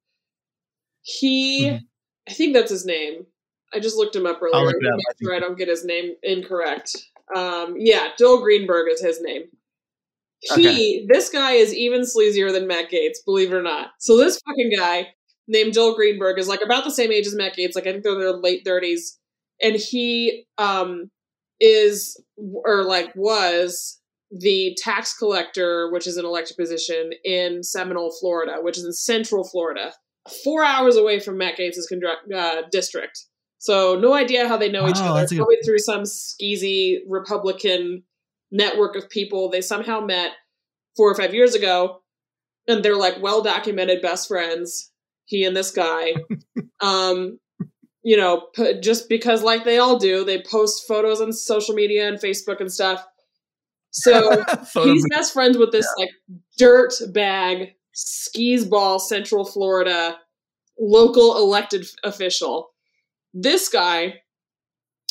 He 1.02 1.66
Mhm. 1.66 1.80
I 2.28 2.32
think 2.32 2.52
that's 2.54 2.70
his 2.70 2.84
name. 2.84 3.26
I 3.72 3.78
just 3.80 3.96
looked 3.96 4.14
him 4.16 4.26
up 4.26 4.42
earlier 4.42 4.54
I'll 4.56 4.64
look 4.64 4.74
to 4.80 4.86
it 4.86 4.92
up. 4.92 4.96
make 4.96 5.16
sure 5.22 5.34
I 5.34 5.38
don't 5.38 5.56
get 5.56 5.68
his 5.68 5.84
name 5.84 6.14
incorrect. 6.22 6.96
Um, 7.34 7.76
yeah, 7.78 8.08
Joel 8.18 8.40
Greenberg 8.42 8.88
is 8.90 9.00
his 9.00 9.20
name. 9.22 9.44
He, 10.56 11.06
this 11.08 11.28
guy 11.30 11.52
is 11.52 11.74
even 11.74 12.00
sleazier 12.00 12.50
than 12.52 12.66
Matt 12.66 12.90
Gaetz, 12.90 13.18
believe 13.24 13.52
it 13.52 13.56
or 13.56 13.62
not. 13.62 13.90
So 13.98 14.16
this 14.16 14.40
fucking 14.46 14.72
guy 14.76 15.14
named 15.46 15.74
Joel 15.74 15.94
Greenberg 15.94 16.38
is 16.38 16.48
like 16.48 16.62
about 16.62 16.84
the 16.84 16.90
same 16.90 17.12
age 17.12 17.26
as 17.26 17.34
Matt 17.34 17.56
Gaetz, 17.56 17.74
like 17.74 17.86
I 17.86 17.92
think 17.92 18.04
they're 18.04 18.14
in 18.14 18.20
their 18.20 18.32
late 18.32 18.64
thirties, 18.64 19.18
and 19.62 19.76
he 19.76 20.46
um 20.58 21.10
is 21.60 22.20
or 22.36 22.84
like 22.84 23.14
was 23.14 23.99
the 24.30 24.76
tax 24.82 25.16
collector, 25.16 25.90
which 25.92 26.06
is 26.06 26.16
an 26.16 26.24
elected 26.24 26.56
position 26.56 27.10
in 27.24 27.62
Seminole, 27.62 28.14
Florida, 28.20 28.56
which 28.60 28.78
is 28.78 28.84
in 28.84 28.92
Central 28.92 29.42
Florida, 29.44 29.92
four 30.44 30.64
hours 30.64 30.96
away 30.96 31.18
from 31.18 31.36
Matt 31.38 31.56
Gaetz' 31.58 31.90
condru- 31.92 32.32
uh, 32.34 32.62
district. 32.70 33.24
So 33.58 33.98
no 33.98 34.14
idea 34.14 34.48
how 34.48 34.56
they 34.56 34.70
know 34.70 34.88
each 34.88 34.96
Wow, 34.96 35.14
other. 35.16 35.24
a 35.24 35.26
good- 35.26 35.36
Probably 35.38 35.56
through 35.64 35.78
some 35.80 36.02
skeezy 36.02 36.98
Republican 37.08 38.04
network 38.50 38.96
of 38.96 39.10
people. 39.10 39.50
They 39.50 39.60
somehow 39.60 40.00
met 40.00 40.32
four 40.96 41.10
or 41.10 41.14
five 41.14 41.34
years 41.34 41.54
ago, 41.54 42.02
and 42.68 42.82
they're 42.84 42.96
like 42.96 43.20
well 43.20 43.42
documented 43.42 44.00
best 44.02 44.28
friends. 44.28 44.90
He 45.26 45.44
and 45.44 45.56
this 45.56 45.70
guy. 45.72 46.14
um, 46.80 47.38
you 48.02 48.16
know, 48.16 48.46
p- 48.54 48.80
just 48.80 49.08
because 49.08 49.42
like 49.42 49.64
they 49.64 49.78
all 49.78 49.98
do, 49.98 50.24
they 50.24 50.42
post 50.42 50.84
photos 50.88 51.20
on 51.20 51.32
social 51.32 51.74
media 51.74 52.08
and 52.08 52.18
Facebook 52.18 52.60
and 52.60 52.72
stuff. 52.72 53.04
So 53.90 54.44
he's 54.84 55.06
best 55.10 55.32
friends 55.32 55.56
with 55.58 55.72
this 55.72 55.86
like 55.98 56.10
dirt 56.58 56.92
bag 57.12 57.74
skis 57.92 58.64
ball 58.64 58.98
Central 58.98 59.44
Florida 59.44 60.16
local 60.78 61.36
elected 61.36 61.82
f- 61.82 61.88
official. 62.04 62.70
This 63.34 63.68
guy, 63.68 64.14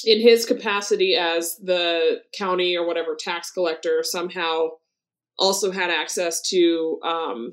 in 0.05 0.19
his 0.21 0.45
capacity 0.45 1.15
as 1.15 1.57
the 1.57 2.21
county 2.37 2.75
or 2.75 2.85
whatever 2.87 3.15
tax 3.15 3.51
collector, 3.51 4.01
somehow 4.03 4.69
also 5.37 5.71
had 5.71 5.89
access 5.91 6.41
to 6.49 6.99
um, 7.03 7.51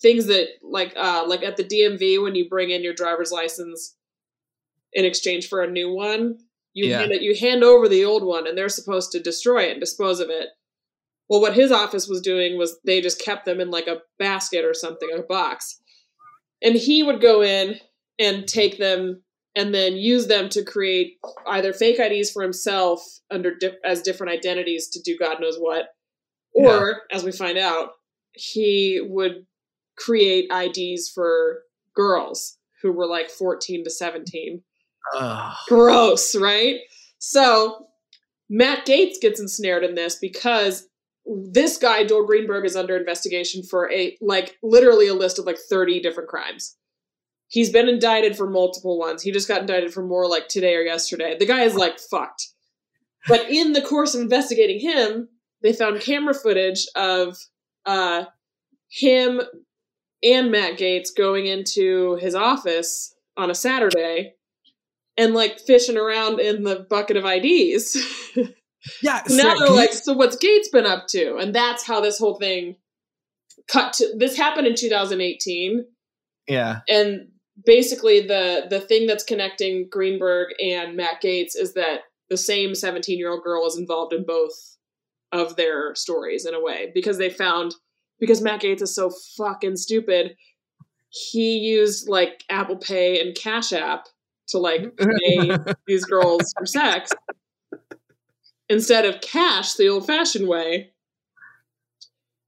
things 0.00 0.26
that 0.26 0.46
like 0.62 0.92
uh, 0.96 1.24
like 1.26 1.42
at 1.42 1.56
the 1.56 1.64
DMV 1.64 2.22
when 2.22 2.34
you 2.34 2.48
bring 2.48 2.70
in 2.70 2.82
your 2.82 2.94
driver's 2.94 3.32
license. 3.32 3.96
in 4.92 5.04
exchange 5.04 5.48
for 5.48 5.62
a 5.62 5.70
new 5.70 5.92
one. 5.92 6.38
You 6.72 6.88
Yeah. 6.88 7.00
hand 7.00 7.12
it, 7.12 7.22
you 7.22 7.36
hand 7.36 7.62
over 7.62 7.88
the 7.88 8.04
old 8.04 8.24
one, 8.24 8.46
and 8.48 8.56
they're 8.58 8.68
supposed 8.68 9.12
to 9.12 9.20
destroy 9.20 9.64
it 9.64 9.72
and 9.72 9.80
dispose 9.80 10.18
of 10.20 10.30
it. 10.30 10.48
Well, 11.30 11.40
what 11.40 11.54
his 11.54 11.70
office 11.70 12.08
was 12.08 12.20
doing 12.20 12.58
was 12.58 12.78
they 12.84 13.00
just 13.00 13.22
kept 13.22 13.44
them 13.44 13.60
in 13.60 13.70
like 13.70 13.86
a 13.86 14.00
basket 14.18 14.64
or 14.64 14.74
something, 14.74 15.08
a 15.16 15.22
box, 15.22 15.80
and 16.60 16.74
he 16.74 17.04
would 17.04 17.20
go 17.20 17.40
in 17.42 17.76
and 18.18 18.48
take 18.48 18.78
them 18.78 19.22
and 19.54 19.72
then 19.72 19.96
use 19.96 20.26
them 20.26 20.48
to 20.48 20.64
create 20.64 21.18
either 21.46 21.72
fake 21.72 22.00
IDs 22.00 22.32
for 22.32 22.42
himself 22.42 23.00
under 23.30 23.54
di- 23.54 23.78
as 23.84 24.02
different 24.02 24.32
identities 24.32 24.88
to 24.88 25.00
do 25.00 25.16
God 25.16 25.40
knows 25.40 25.56
what, 25.56 25.86
or 26.52 27.02
as 27.12 27.22
we 27.22 27.30
find 27.30 27.58
out, 27.58 27.90
he 28.32 29.00
would 29.00 29.46
create 29.96 30.50
IDs 30.52 31.08
for 31.08 31.62
girls 31.94 32.58
who 32.82 32.92
were 32.92 33.06
like 33.06 33.30
14 33.30 33.84
to 33.84 33.90
17. 33.90 34.62
Ugh. 35.16 35.56
Gross, 35.68 36.34
right? 36.34 36.80
So 37.18 37.86
Matt 38.48 38.84
Gaetz 38.84 39.20
gets 39.20 39.40
ensnared 39.40 39.84
in 39.84 39.94
this 39.94 40.16
because 40.16 40.88
this 41.30 41.76
guy, 41.76 42.04
Joel 42.04 42.26
Greenberg, 42.26 42.66
is 42.66 42.76
under 42.76 42.96
investigation 42.96 43.62
for 43.62 43.90
a 43.92 44.16
like 44.20 44.58
literally 44.62 45.06
a 45.06 45.14
list 45.14 45.38
of 45.38 45.46
like 45.46 45.58
30 45.58 46.00
different 46.00 46.28
crimes. 46.28 46.76
He's 47.48 47.70
been 47.70 47.88
indicted 47.88 48.36
for 48.36 48.48
multiple 48.48 48.98
ones. 48.98 49.22
He 49.22 49.32
just 49.32 49.48
got 49.48 49.60
indicted 49.60 49.92
for 49.92 50.04
more 50.04 50.28
like 50.28 50.48
today 50.48 50.74
or 50.74 50.82
yesterday. 50.82 51.36
The 51.38 51.46
guy 51.46 51.62
is 51.62 51.74
like 51.74 51.98
fucked. 51.98 52.48
But 53.28 53.50
in 53.50 53.72
the 53.72 53.82
course 53.82 54.14
of 54.14 54.22
investigating 54.22 54.80
him, 54.80 55.28
they 55.62 55.72
found 55.72 56.00
camera 56.00 56.34
footage 56.34 56.86
of 56.96 57.36
uh 57.86 58.24
him 58.88 59.40
and 60.22 60.50
Matt 60.50 60.78
Gaetz 60.78 61.08
going 61.16 61.46
into 61.46 62.16
his 62.16 62.34
office 62.34 63.14
on 63.36 63.50
a 63.50 63.54
Saturday 63.54 64.34
and 65.16 65.34
like 65.34 65.60
fishing 65.60 65.96
around 65.96 66.40
in 66.40 66.64
the 66.64 66.86
bucket 66.88 67.16
of 67.16 67.24
IDs. 67.24 67.96
Yeah. 69.02 69.22
now 69.28 69.56
they're 69.56 69.68
like, 69.68 69.90
you- 69.90 69.96
so 69.96 70.12
what's 70.14 70.36
Gaetz 70.36 70.72
been 70.72 70.86
up 70.86 71.06
to? 71.08 71.36
And 71.36 71.54
that's 71.54 71.86
how 71.86 72.00
this 72.00 72.18
whole 72.18 72.34
thing 72.34 72.76
cut 73.68 73.92
to 73.94 74.12
this 74.16 74.36
happened 74.36 74.66
in 74.66 74.74
2018 74.74 75.84
yeah. 76.48 76.80
and 76.88 77.28
basically 77.64 78.20
the 78.20 78.66
the 78.68 78.80
thing 78.80 79.06
that's 79.06 79.24
connecting 79.24 79.88
Greenberg 79.90 80.48
and 80.62 80.96
Matt 80.96 81.22
Gaetz 81.22 81.56
is 81.56 81.74
that 81.74 82.00
the 82.28 82.36
same 82.36 82.74
17 82.74 83.18
year 83.18 83.30
old 83.30 83.42
girl 83.42 83.66
is 83.66 83.76
involved 83.78 84.12
in 84.12 84.24
both 84.24 84.76
of 85.32 85.56
their 85.56 85.94
stories 85.94 86.46
in 86.46 86.54
a 86.54 86.60
way 86.60 86.90
because 86.94 87.18
they 87.18 87.30
found 87.30 87.74
because 88.18 88.40
Matt 88.40 88.62
Gaetz 88.62 88.82
is 88.82 88.94
so 88.94 89.10
fucking 89.36 89.76
stupid 89.76 90.36
he 91.10 91.58
used 91.58 92.08
like 92.08 92.44
Apple 92.48 92.76
Pay 92.76 93.20
and 93.20 93.36
Cash 93.36 93.72
App 93.72 94.06
to 94.48 94.58
like 94.58 94.96
pay 94.96 95.56
these 95.86 96.04
girls 96.04 96.52
for 96.58 96.66
sex 96.66 97.10
instead 98.70 99.04
of 99.04 99.20
cash 99.20 99.74
the 99.74 99.88
old 99.88 100.06
fashioned 100.06 100.48
way 100.48 100.90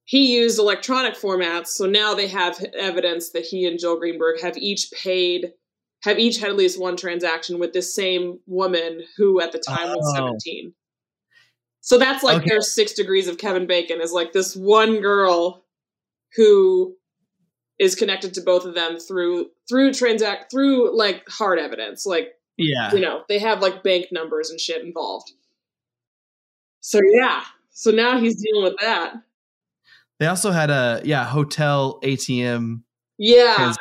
he 0.04 0.34
used 0.36 0.58
electronic 0.58 1.14
formats 1.14 1.68
so 1.68 1.84
now 1.86 2.14
they 2.14 2.26
have 2.28 2.64
evidence 2.78 3.30
that 3.30 3.44
he 3.44 3.66
and 3.66 3.78
joel 3.78 3.98
greenberg 3.98 4.40
have 4.40 4.56
each 4.56 4.90
paid 4.92 5.52
have 6.04 6.18
each 6.18 6.38
had 6.38 6.48
at 6.50 6.56
least 6.56 6.80
one 6.80 6.96
transaction 6.96 7.58
with 7.58 7.72
this 7.72 7.94
same 7.94 8.38
woman 8.46 9.02
who 9.16 9.40
at 9.40 9.52
the 9.52 9.58
time 9.58 9.88
was 9.90 10.14
Oh. 10.16 10.26
17 10.44 10.72
so 11.80 11.98
that's 11.98 12.22
like 12.22 12.38
Okay. 12.38 12.48
their 12.50 12.60
six 12.62 12.92
degrees 12.92 13.28
of 13.28 13.36
kevin 13.38 13.66
bacon 13.66 14.00
is 14.00 14.12
like 14.12 14.32
this 14.32 14.54
one 14.56 15.00
girl 15.00 15.64
who 16.36 16.96
is 17.78 17.94
connected 17.96 18.32
to 18.34 18.40
both 18.40 18.64
of 18.64 18.74
them 18.74 18.98
through 18.98 19.46
through 19.68 19.92
transact 19.92 20.50
through 20.50 20.96
like 20.96 21.28
hard 21.28 21.58
evidence 21.58 22.06
like 22.06 22.32
Yeah. 22.58 22.92
you 22.94 23.00
know 23.00 23.22
they 23.28 23.38
have 23.40 23.60
like 23.60 23.82
bank 23.82 24.06
numbers 24.12 24.50
and 24.50 24.60
shit 24.60 24.84
involved 24.84 25.32
so 26.82 27.00
yeah 27.14 27.42
so 27.70 27.90
now 27.90 28.18
he's 28.18 28.36
dealing 28.42 28.64
with 28.64 28.74
that 28.80 29.14
They 30.18 30.26
also 30.26 30.50
had 30.50 30.68
a 30.70 31.00
yeah 31.04 31.24
hotel 31.24 31.98
ATM 32.02 32.82
yeah 33.18 33.72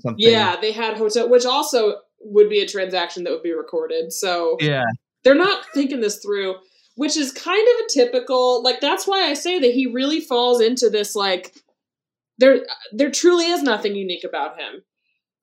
something. 0.00 0.14
yeah 0.18 0.56
they 0.60 0.72
had 0.72 0.96
hotel 0.96 1.28
which 1.28 1.44
also 1.44 1.96
would 2.20 2.48
be 2.48 2.60
a 2.60 2.66
transaction 2.66 3.24
that 3.24 3.30
would 3.32 3.42
be 3.42 3.52
recorded 3.52 4.12
so 4.12 4.56
Yeah. 4.60 4.84
they're 5.22 5.34
not 5.34 5.64
thinking 5.74 6.00
this 6.00 6.16
through 6.18 6.54
which 6.94 7.16
is 7.16 7.30
kind 7.30 7.60
of 7.74 7.84
a 7.84 7.88
typical 7.92 8.62
like 8.62 8.80
that's 8.80 9.06
why 9.06 9.28
i 9.28 9.34
say 9.34 9.58
that 9.58 9.72
he 9.72 9.86
really 9.86 10.20
falls 10.20 10.60
into 10.62 10.88
this 10.88 11.14
like 11.14 11.54
there 12.38 12.64
there 12.92 13.10
truly 13.10 13.46
is 13.46 13.62
nothing 13.62 13.94
unique 13.94 14.24
about 14.24 14.58
him 14.58 14.82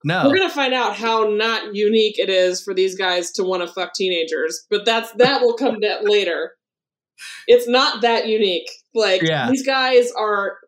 No. 0.04 0.28
We're 0.28 0.36
gonna 0.36 0.50
find 0.50 0.74
out 0.74 0.96
how 0.96 1.24
not 1.24 1.74
unique 1.74 2.18
it 2.18 2.28
is 2.28 2.62
for 2.62 2.74
these 2.74 2.94
guys 2.96 3.30
to 3.32 3.42
want 3.44 3.62
to 3.62 3.72
fuck 3.72 3.94
teenagers, 3.94 4.66
but 4.68 4.84
that's 4.84 5.10
that 5.12 5.40
will 5.40 5.54
come 5.54 5.80
to 5.80 5.98
later. 6.02 6.52
It's 7.46 7.68
not 7.68 8.02
that 8.02 8.26
unique. 8.28 8.68
Like 8.94 9.22
Yeah. 9.22 9.50
these 9.50 9.64
guys 9.66 10.10
are 10.12 10.58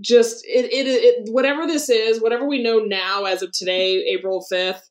just 0.00 0.44
it, 0.46 0.66
it 0.66 0.86
it 0.86 1.32
whatever 1.32 1.66
this 1.66 1.88
is, 1.88 2.20
whatever 2.20 2.46
we 2.46 2.62
know 2.62 2.78
now 2.80 3.24
as 3.24 3.42
of 3.42 3.52
today, 3.52 4.04
April 4.12 4.44
fifth, 4.48 4.88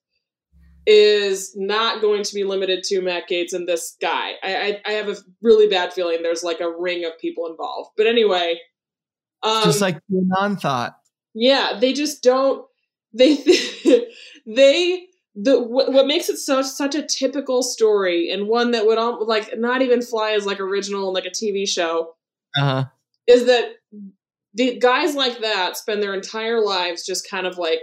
is 0.88 1.54
not 1.56 2.02
going 2.02 2.24
to 2.24 2.34
be 2.34 2.44
limited 2.44 2.84
to 2.86 3.02
Matt 3.02 3.30
Gaetz 3.30 3.54
and 3.54 3.68
this 3.68 3.96
guy. 4.02 4.34
I, 4.44 4.56
I 4.56 4.82
I 4.86 4.92
have 4.94 5.10
a 5.10 5.16
really 5.42 5.68
bad 5.68 5.94
feeling 5.94 6.22
there's 6.24 6.44
like 6.44 6.60
a 6.60 6.70
ring 6.72 7.06
of 7.06 7.18
people 7.20 7.48
involved. 7.48 7.92
But 7.98 8.08
anyway, 8.08 8.60
um, 9.44 9.64
Just 9.64 9.82
like 9.82 10.00
non 10.10 10.58
thought. 10.58 10.96
yeah, 11.34 11.78
they 11.80 11.94
just 11.94 12.24
don't. 12.24 12.66
They 13.14 13.36
they 14.48 15.08
the 15.36 15.62
what, 15.62 15.92
what 15.92 16.08
makes 16.08 16.30
it 16.30 16.38
so 16.38 16.62
such 16.62 16.96
a 16.96 17.06
typical 17.06 17.62
story 17.62 18.32
and 18.32 18.48
one 18.48 18.72
that 18.72 18.86
would 18.86 18.98
all 18.98 19.26
like 19.28 19.58
not 19.58 19.82
even 19.82 20.02
fly 20.02 20.32
as 20.32 20.46
like 20.46 20.60
original 20.60 21.10
in 21.10 21.14
like 21.14 21.26
a 21.26 21.30
TV 21.30 21.68
show 21.68 22.16
Uh 22.58 22.62
huh. 22.62 22.84
is 23.28 23.46
that 23.46 23.74
the 24.54 24.80
guys 24.80 25.16
like 25.16 25.42
that 25.42 25.76
spend 25.76 26.02
their 26.02 26.14
entire 26.14 26.62
lives 26.64 27.06
just 27.06 27.30
kind 27.30 27.46
of 27.46 27.58
like 27.58 27.82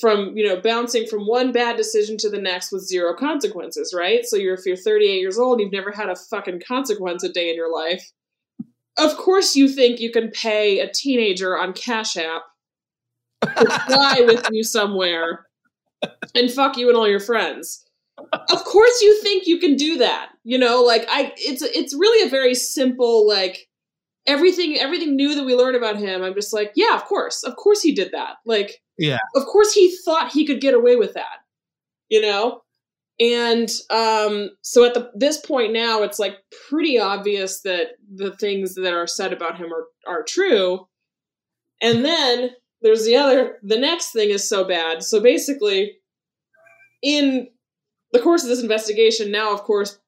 from 0.00 0.36
you 0.36 0.46
know 0.46 0.60
bouncing 0.60 1.06
from 1.06 1.26
one 1.26 1.52
bad 1.52 1.76
decision 1.76 2.16
to 2.18 2.28
the 2.28 2.40
next 2.40 2.72
with 2.72 2.82
zero 2.86 3.14
consequences 3.14 3.94
right? 3.96 4.24
So 4.26 4.36
you're 4.36 4.54
if 4.54 4.66
you're 4.66 4.76
38 4.76 5.20
years 5.20 5.38
old 5.38 5.60
you've 5.60 5.72
never 5.72 5.92
had 5.92 6.08
a 6.08 6.16
fucking 6.16 6.62
consequence 6.66 7.22
a 7.22 7.28
day 7.28 7.48
in 7.50 7.56
your 7.56 7.72
life. 7.72 8.10
Of 8.96 9.16
course 9.16 9.54
you 9.54 9.68
think 9.68 10.00
you 10.00 10.10
can 10.10 10.30
pay 10.30 10.80
a 10.80 10.90
teenager 10.92 11.56
on 11.56 11.72
cash 11.72 12.16
app 12.16 12.42
to 13.42 13.70
fly 13.86 14.22
with 14.26 14.44
you 14.50 14.64
somewhere 14.64 15.46
and 16.34 16.50
fuck 16.50 16.76
you 16.76 16.88
and 16.88 16.96
all 16.96 17.08
your 17.08 17.20
friends. 17.20 17.84
Of 18.32 18.64
course 18.64 19.00
you 19.00 19.20
think 19.22 19.46
you 19.46 19.58
can 19.58 19.76
do 19.76 19.98
that 19.98 20.30
you 20.42 20.58
know 20.58 20.82
like 20.82 21.06
i 21.08 21.32
it's 21.36 21.62
it's 21.62 21.94
really 21.94 22.26
a 22.26 22.30
very 22.30 22.52
simple 22.52 23.28
like 23.28 23.68
everything 24.26 24.76
everything 24.76 25.14
new 25.14 25.36
that 25.36 25.44
we 25.44 25.54
learn 25.54 25.76
about 25.76 25.96
him 25.96 26.22
i'm 26.24 26.34
just 26.34 26.52
like 26.52 26.72
yeah 26.74 26.96
of 26.96 27.04
course 27.04 27.44
of 27.44 27.54
course 27.54 27.80
he 27.80 27.94
did 27.94 28.10
that 28.10 28.38
like 28.44 28.82
Yeah. 28.98 29.18
of 29.36 29.46
course 29.46 29.72
he 29.72 29.96
thought 30.04 30.32
he 30.32 30.44
could 30.44 30.60
get 30.60 30.74
away 30.74 30.96
with 30.96 31.14
that 31.14 31.38
you 32.08 32.20
know? 32.20 32.62
And 33.20 33.68
um 33.90 34.50
so 34.62 34.84
at 34.84 34.94
the 34.94 35.10
this 35.14 35.38
point 35.38 35.72
now 35.72 36.02
it's 36.02 36.18
like 36.18 36.36
pretty 36.68 36.98
obvious 37.00 37.62
that 37.62 37.88
the 38.14 38.34
things 38.36 38.74
that 38.76 38.92
are 38.92 39.06
said 39.08 39.32
about 39.32 39.58
him 39.58 39.72
are 39.72 39.86
are 40.06 40.22
true. 40.22 40.86
And 41.82 42.04
then 42.04 42.50
there's 42.82 43.04
the 43.04 43.16
other 43.16 43.58
the 43.62 43.78
next 43.78 44.12
thing 44.12 44.30
is 44.30 44.48
so 44.48 44.64
bad 44.64 45.02
so 45.02 45.20
basically 45.20 45.92
in 47.02 47.48
the 48.12 48.18
course 48.20 48.42
of 48.42 48.48
this 48.48 48.62
investigation 48.62 49.30
now 49.30 49.52
of 49.52 49.62
course 49.62 49.98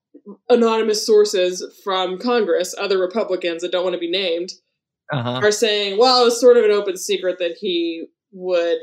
anonymous 0.48 1.04
sources 1.06 1.64
from 1.84 2.18
congress 2.18 2.74
other 2.78 2.98
republicans 2.98 3.62
that 3.62 3.72
don't 3.72 3.84
want 3.84 3.94
to 3.94 4.00
be 4.00 4.10
named 4.10 4.50
Uh 5.12 5.22
huh. 5.22 5.40
are 5.42 5.52
saying, 5.52 5.98
well, 5.98 6.22
it 6.22 6.24
was 6.26 6.40
sort 6.40 6.56
of 6.56 6.64
an 6.64 6.70
open 6.70 6.96
secret 6.96 7.38
that 7.40 7.56
he 7.60 8.06
would 8.30 8.78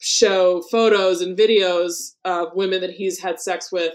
show 0.00 0.62
photos 0.62 1.20
and 1.20 1.38
videos 1.38 2.14
of 2.24 2.48
women 2.56 2.80
that 2.80 2.90
he's 2.90 3.20
had 3.20 3.38
sex 3.38 3.70
with, 3.70 3.94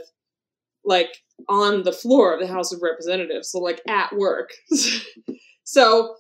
like 0.86 1.24
on 1.50 1.84
the 1.84 1.92
floor 1.92 2.34
of 2.34 2.40
the 2.40 2.48
House 2.48 2.72
of 2.72 2.82
Representatives, 2.82 3.50
so 3.52 3.60
like 3.60 3.82
at 3.90 4.16
work. 4.16 4.52
so 5.66 6.16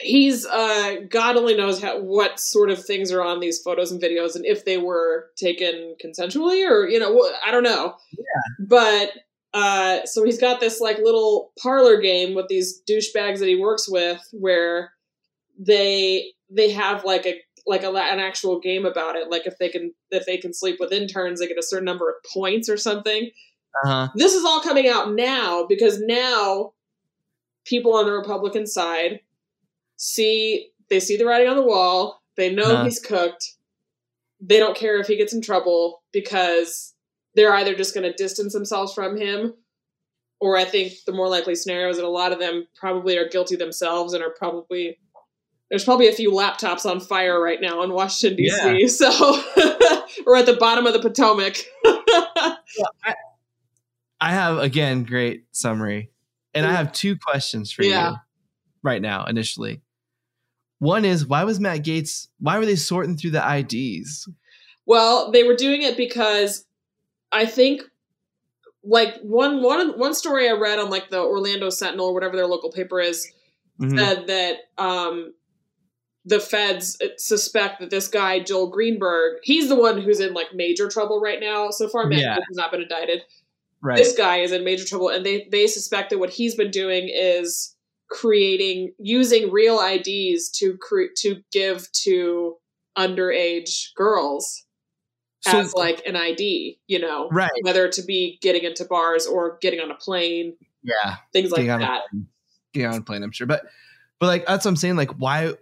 he's 0.00 0.44
uh 0.46 0.96
god 1.08 1.36
only 1.36 1.56
knows 1.56 1.80
how 1.80 1.98
what 1.98 2.38
sort 2.38 2.70
of 2.70 2.84
things 2.84 3.10
are 3.10 3.22
on 3.22 3.40
these 3.40 3.60
photos 3.60 3.90
and 3.90 4.02
videos 4.02 4.34
and 4.34 4.44
if 4.44 4.64
they 4.64 4.76
were 4.76 5.30
taken 5.36 5.94
consensually 6.04 6.68
or 6.68 6.86
you 6.88 6.98
know 6.98 7.30
i 7.44 7.50
don't 7.50 7.62
know. 7.62 7.94
Yeah. 8.12 8.66
But 8.66 9.10
uh 9.54 10.04
so 10.04 10.24
he's 10.24 10.40
got 10.40 10.60
this 10.60 10.80
like 10.80 10.98
little 10.98 11.52
parlor 11.60 12.00
game 12.00 12.34
with 12.34 12.48
these 12.48 12.82
douchebags 12.88 13.38
that 13.38 13.48
he 13.48 13.56
works 13.56 13.88
with 13.88 14.20
where 14.32 14.92
they 15.58 16.32
they 16.50 16.70
have 16.70 17.04
like 17.04 17.26
a 17.26 17.40
like 17.66 17.82
a, 17.82 17.88
an 17.88 18.20
actual 18.20 18.60
game 18.60 18.86
about 18.86 19.16
it. 19.16 19.30
Like 19.30 19.46
if 19.46 19.58
they 19.58 19.68
can 19.68 19.92
if 20.10 20.26
they 20.26 20.36
can 20.36 20.52
sleep 20.52 20.76
with 20.78 20.92
interns 20.92 21.40
they 21.40 21.48
get 21.48 21.58
a 21.58 21.62
certain 21.62 21.86
number 21.86 22.10
of 22.10 22.16
points 22.32 22.68
or 22.68 22.76
something. 22.76 23.30
Uh 23.84 23.88
huh. 23.88 24.08
this 24.14 24.32
is 24.32 24.44
all 24.44 24.62
coming 24.62 24.88
out 24.88 25.12
now 25.12 25.66
because 25.66 26.00
now 26.00 26.72
people 27.66 27.94
on 27.94 28.06
the 28.06 28.12
Republican 28.12 28.66
side 28.66 29.20
see 29.96 30.68
they 30.88 31.00
see 31.00 31.16
the 31.16 31.26
writing 31.26 31.48
on 31.48 31.56
the 31.56 31.62
wall. 31.62 32.22
They 32.36 32.52
know 32.54 32.64
Uh-huh. 32.74 32.84
he's 32.84 33.00
cooked. 33.00 33.54
they 34.40 34.58
don't 34.58 34.76
care 34.76 34.98
if 35.00 35.06
he 35.06 35.16
gets 35.16 35.32
in 35.32 35.40
trouble 35.40 36.02
because 36.12 36.94
they're 37.34 37.54
either 37.54 37.74
just 37.74 37.94
going 37.94 38.04
to 38.10 38.12
distance 38.16 38.52
themselves 38.52 38.92
from 38.94 39.16
him 39.16 39.54
or 40.40 40.56
I 40.58 40.64
think 40.66 40.92
the 41.06 41.12
more 41.12 41.28
likely 41.28 41.54
scenario 41.54 41.88
is 41.88 41.96
that 41.96 42.04
a 42.04 42.08
lot 42.08 42.32
of 42.32 42.38
them 42.38 42.66
probably 42.76 43.16
are 43.16 43.26
guilty 43.28 43.56
themselves 43.56 44.12
and 44.12 44.22
are 44.22 44.34
probably 44.36 44.98
there's 45.70 45.84
probably 45.84 46.06
a 46.08 46.12
few 46.12 46.30
laptops 46.30 46.84
on 46.88 47.00
fire 47.00 47.40
right 47.42 47.60
now 47.60 47.82
in 47.82 47.92
Washington 47.92 48.36
D.C. 48.36 48.78
Yeah. 48.78 48.86
So 48.88 49.08
we're 50.26 50.36
at 50.36 50.46
the 50.46 50.56
bottom 50.60 50.86
of 50.86 50.92
the 50.92 51.00
Potomac. 51.00 51.56
I, 51.84 53.14
I 54.20 54.30
have 54.32 54.58
again 54.58 55.04
great 55.04 55.44
summary, 55.52 56.10
and 56.54 56.64
I 56.66 56.72
have 56.72 56.92
two 56.92 57.16
questions 57.16 57.72
for 57.72 57.82
Yeah. 57.82 58.10
you 58.10 58.16
right 58.82 59.02
now. 59.02 59.24
Initially, 59.24 59.82
one 60.78 61.04
is 61.04 61.26
why 61.26 61.44
was 61.44 61.58
Matt 61.60 61.82
Gaetz? 61.84 62.28
Why 62.40 62.58
were 62.58 62.66
they 62.66 62.76
sorting 62.76 63.16
through 63.16 63.30
the 63.32 63.56
IDs? 63.58 64.28
well, 64.86 65.32
they 65.32 65.42
were 65.42 65.56
doing 65.56 65.82
it 65.82 65.96
because 65.96 66.64
I 67.32 67.44
think 67.46 67.82
like 68.84 69.16
one 69.22 69.62
one 69.62 69.98
one 69.98 70.14
story 70.14 70.48
I 70.48 70.52
read 70.52 70.78
on 70.78 70.90
like 70.90 71.10
the 71.10 71.20
Orlando 71.20 71.70
Sentinel 71.70 72.06
or 72.06 72.14
whatever 72.14 72.36
their 72.36 72.46
local 72.46 72.70
paper 72.70 73.00
is 73.00 73.26
Mhm. 73.80 73.98
said 73.98 74.26
that 74.28 74.56
um, 74.78 75.34
the 76.24 76.40
feds 76.40 76.96
suspect 77.18 77.80
that 77.80 77.90
this 77.90 78.08
guy 78.08 78.38
Joel 78.40 78.68
Greenberg, 78.70 79.38
he's 79.42 79.68
the 79.68 79.74
one 79.76 80.00
who's 80.00 80.20
in 80.20 80.32
like 80.34 80.54
major 80.54 80.88
trouble 80.88 81.20
right 81.20 81.40
now. 81.40 81.70
So 81.70 81.88
far, 81.88 82.06
Matt 82.06 82.20
Yeah. 82.20 82.34
Has 82.34 82.56
not 82.56 82.70
been 82.70 82.82
indicted. 82.82 83.22
right. 83.82 83.98
This 83.98 84.16
guy 84.16 84.38
is 84.38 84.50
in 84.52 84.64
major 84.64 84.84
trouble, 84.84 85.08
and 85.10 85.26
they 85.26 85.46
they 85.50 85.66
suspect 85.66 86.10
that 86.10 86.18
what 86.18 86.30
he's 86.30 86.54
been 86.54 86.70
doing 86.70 87.08
is 87.12 87.75
creating 88.08 88.94
using 88.98 89.50
real 89.50 89.80
IDs 89.80 90.50
to 90.58 90.76
cre- 90.78 91.12
to 91.16 91.42
give 91.52 91.90
to 91.92 92.56
underage 92.96 93.94
girls 93.94 94.64
So- 95.42 95.58
as 95.58 95.74
like 95.74 96.06
an 96.06 96.16
ID. 96.16 96.78
You 96.86 96.98
know, 97.00 97.28
right. 97.30 97.50
whether 97.62 97.88
to 97.88 98.02
be 98.02 98.38
getting 98.42 98.64
into 98.64 98.84
bars 98.84 99.26
or 99.26 99.58
getting 99.60 99.80
on 99.80 99.90
a 99.90 99.94
plane, 99.96 100.56
Yeah. 100.82 101.16
things 101.32 101.50
like 101.50 101.58
Getting 101.66 101.70
on 101.72 101.80
that. 101.80 102.02
Getting 102.72 102.88
on 102.88 102.98
a 102.98 103.02
plane, 103.02 103.22
I'm 103.22 103.32
sure. 103.32 103.46
But 103.46 103.64
but 104.18 104.26
like 104.26 104.46
that's 104.46 104.64
what 104.64 104.70
I'm 104.70 104.76
saying. 104.76 104.96
Like, 104.96 105.12
why 105.18 105.54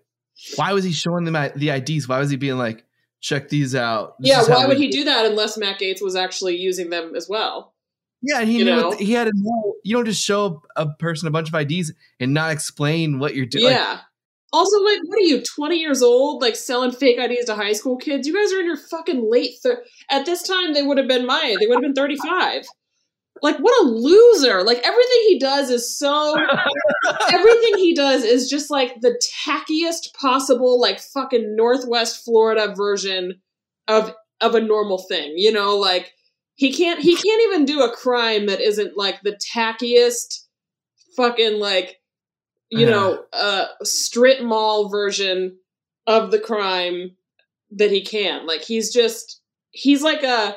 why 0.56 0.72
was 0.72 0.84
he 0.84 0.92
showing 0.92 1.24
them 1.24 1.34
the 1.56 1.70
IDs? 1.70 2.08
Why 2.08 2.18
was 2.18 2.30
he 2.30 2.36
being 2.36 2.58
like, 2.58 2.84
check 3.20 3.48
these 3.48 3.74
out? 3.74 4.16
This 4.20 4.30
Yeah, 4.30 4.42
why 4.48 4.66
would 4.66 4.78
he 4.78 4.88
do 4.88 5.04
that 5.04 5.26
unless 5.26 5.56
Matt 5.56 5.78
Gaetz 5.80 6.02
was 6.02 6.16
actually 6.16 6.56
using 6.56 6.90
them 6.90 7.14
as 7.14 7.28
well? 7.28 7.73
Yeah, 8.26 8.40
and 8.40 8.48
he 8.48 8.58
you 8.58 8.64
knew 8.64 8.76
know? 8.76 8.92
he 8.92 9.12
had 9.12 9.24
to 9.26 9.32
know. 9.34 9.74
You 9.84 9.96
don't 9.96 10.06
just 10.06 10.24
show 10.24 10.62
a 10.76 10.88
person 10.98 11.28
a 11.28 11.30
bunch 11.30 11.52
of 11.52 11.54
IDs 11.54 11.92
and 12.20 12.32
not 12.32 12.52
explain 12.52 13.18
what 13.18 13.34
you're 13.34 13.44
doing. 13.46 13.72
Yeah. 13.72 14.00
also, 14.52 14.78
like, 14.82 15.00
what 15.04 15.18
are 15.18 15.22
you, 15.22 15.42
20 15.42 15.76
years 15.76 16.02
old, 16.02 16.40
like 16.40 16.56
selling 16.56 16.92
fake 16.92 17.18
IDs 17.18 17.46
to 17.46 17.54
high 17.54 17.72
school 17.72 17.96
kids? 17.96 18.26
You 18.26 18.34
guys 18.34 18.52
are 18.52 18.60
in 18.60 18.66
your 18.66 18.76
fucking 18.76 19.28
late 19.30 19.54
thir- 19.62 19.84
At 20.10 20.24
this 20.26 20.42
time, 20.42 20.72
they 20.72 20.82
would 20.82 20.96
have 20.96 21.08
been 21.08 21.26
my, 21.26 21.56
they 21.60 21.66
would 21.66 21.74
have 21.76 21.82
been 21.82 21.94
35. 21.94 22.62
Like, 23.42 23.58
what 23.58 23.84
a 23.84 23.88
loser. 23.88 24.62
Like, 24.62 24.78
everything 24.78 25.18
he 25.28 25.38
does 25.40 25.68
is 25.68 25.98
so, 25.98 26.36
everything 27.30 27.78
he 27.78 27.94
does 27.94 28.22
is 28.22 28.48
just 28.48 28.70
like 28.70 29.00
the 29.00 29.20
tackiest 29.44 30.14
possible, 30.14 30.80
like, 30.80 31.00
fucking 31.00 31.56
Northwest 31.56 32.24
Florida 32.24 32.72
version 32.76 33.42
of, 33.88 34.14
of 34.40 34.54
a 34.54 34.60
normal 34.60 34.98
thing. 35.08 35.34
You 35.36 35.52
know, 35.52 35.76
like, 35.76 36.12
he 36.54 36.72
can't, 36.72 37.00
he 37.00 37.16
can't 37.16 37.42
even 37.42 37.64
do 37.64 37.82
a 37.82 37.94
crime 37.94 38.46
that 38.46 38.60
isn't 38.60 38.96
like 38.96 39.20
the 39.22 39.38
tackiest 39.54 40.44
fucking, 41.16 41.58
like, 41.58 42.00
you 42.70 42.86
know, 42.86 43.24
uh, 43.32 43.66
strip 43.82 44.42
mall 44.42 44.88
version 44.88 45.56
of 46.06 46.30
the 46.30 46.38
crime 46.38 47.16
that 47.72 47.90
he 47.90 48.02
can. 48.02 48.46
Like 48.46 48.62
he's 48.62 48.92
just 48.92 49.40
he's 49.70 50.02
like 50.02 50.22
a 50.22 50.56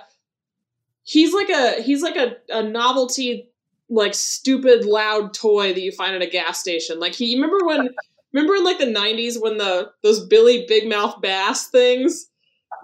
he's 1.03 1.34
like 1.34 1.49
a 1.49 1.82
he's 1.82 2.02
like 2.02 2.15
a, 2.15 2.38
a 2.49 2.64
novelty 2.64 3.49
like 3.90 4.14
stupid 4.14 4.86
loud 4.86 5.34
toy 5.34 5.74
that 5.74 5.82
you 5.82 5.91
find 5.91 6.15
at 6.15 6.22
a 6.22 6.28
gas 6.28 6.60
station. 6.60 6.99
Like 6.99 7.15
he 7.15 7.26
you 7.26 7.41
remember 7.41 7.65
when 7.65 7.90
remember 8.34 8.56
in 8.56 8.64
like 8.64 8.80
the 8.80 8.86
nineties 8.86 9.40
when 9.40 9.57
the 9.57 9.91
those 10.03 10.26
Billy 10.26 10.65
Big 10.68 10.88
Mouth 10.88 11.22
Bass 11.22 11.68
things 11.68 12.28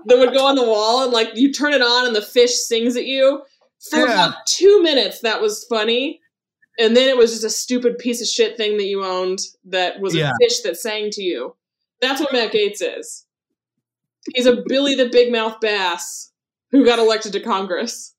that 0.06 0.18
would 0.18 0.34
go 0.34 0.46
on 0.46 0.56
the 0.56 0.64
wall 0.66 1.04
and 1.04 1.12
like 1.14 1.30
you 1.36 1.52
turn 1.54 1.74
it 1.74 1.82
on 1.82 2.06
and 2.08 2.16
the 2.16 2.22
fish 2.22 2.54
sings 2.56 2.96
at 2.96 3.06
you. 3.06 3.44
For 3.90 4.00
Yeah. 4.00 4.06
about 4.28 4.46
two 4.48 4.82
minutes 4.82 5.20
that 5.22 5.42
was 5.42 5.66
funny. 5.66 6.22
And 6.80 6.96
then 6.98 7.08
it 7.10 7.18
was 7.18 7.32
just 7.32 7.44
a 7.44 7.50
stupid 7.50 7.98
piece 8.00 8.22
of 8.22 8.28
shit 8.28 8.58
thing 8.58 8.78
that 8.78 8.86
you 8.86 9.04
owned 9.06 9.40
that 9.66 10.00
was 10.00 10.16
Yeah. 10.16 10.32
a 10.32 10.34
fish 10.44 10.62
that 10.62 10.78
sang 10.78 11.10
to 11.12 11.22
you. 11.22 11.56
That's 12.02 12.20
what 12.22 12.32
Matt 12.34 12.52
Gaetz 12.54 12.82
is. 12.82 13.26
He's 14.34 14.46
a 14.46 14.64
Billy 14.68 14.96
the 14.96 15.10
Big 15.10 15.32
Mouth 15.32 15.60
Bass 15.60 16.32
who 16.72 16.86
got 16.86 16.98
elected 17.00 17.34
to 17.34 17.40
Congress. 17.42 18.16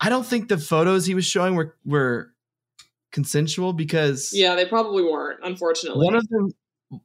I 0.00 0.08
don't 0.08 0.26
think 0.26 0.48
the 0.48 0.58
photos 0.58 1.06
he 1.06 1.14
was 1.14 1.24
showing 1.24 1.54
were 1.54 1.76
were 1.84 2.32
consensual 3.10 3.72
because 3.72 4.32
Yeah, 4.34 4.54
they 4.54 4.66
probably 4.66 5.02
weren't, 5.02 5.40
unfortunately. 5.42 6.04
one 6.04 6.14
of 6.16 6.28
them 6.28 6.50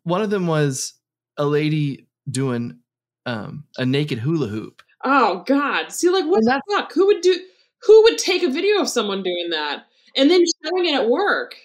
one 0.04 0.22
of 0.22 0.30
them 0.30 0.48
was 0.48 0.94
a 1.38 1.46
lady 1.46 2.08
doing 2.30 2.80
um, 3.26 3.66
a 3.78 3.86
naked 3.86 4.20
hula 4.20 4.48
hoop. 4.48 4.82
oh 5.04 5.44
God. 5.46 5.92
See, 5.92 6.10
like 6.10 6.26
what 6.26 6.42
the 6.44 6.62
fuck? 6.72 6.92
Who 6.94 7.08
would 7.08 7.22
do 7.22 7.40
who 7.84 8.04
would 8.04 8.18
take 8.18 8.44
a 8.44 8.50
video 8.50 8.80
of 8.82 8.88
someone 8.90 9.24
doing 9.24 9.50
that 9.52 9.86
and 10.16 10.30
then 10.32 10.44
showing 10.64 10.86
it 10.86 10.96
at 10.96 11.10
work? 11.10 11.56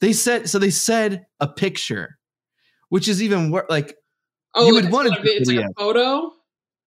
They 0.00 0.12
said 0.12 0.48
so. 0.48 0.58
They 0.58 0.70
said 0.70 1.26
a 1.40 1.46
picture, 1.48 2.18
which 2.88 3.08
is 3.08 3.22
even 3.22 3.50
worse. 3.50 3.66
Like 3.68 3.96
Oh, 4.54 4.66
You 4.66 4.74
like 4.74 4.84
would 4.84 4.92
want 4.92 5.08
like 5.08 5.18
a 5.20 5.22
a- 5.22 5.24
it's 5.24 5.48
like 5.48 5.56
a 5.56 5.60
video. 5.60 5.72
photo. 5.78 6.32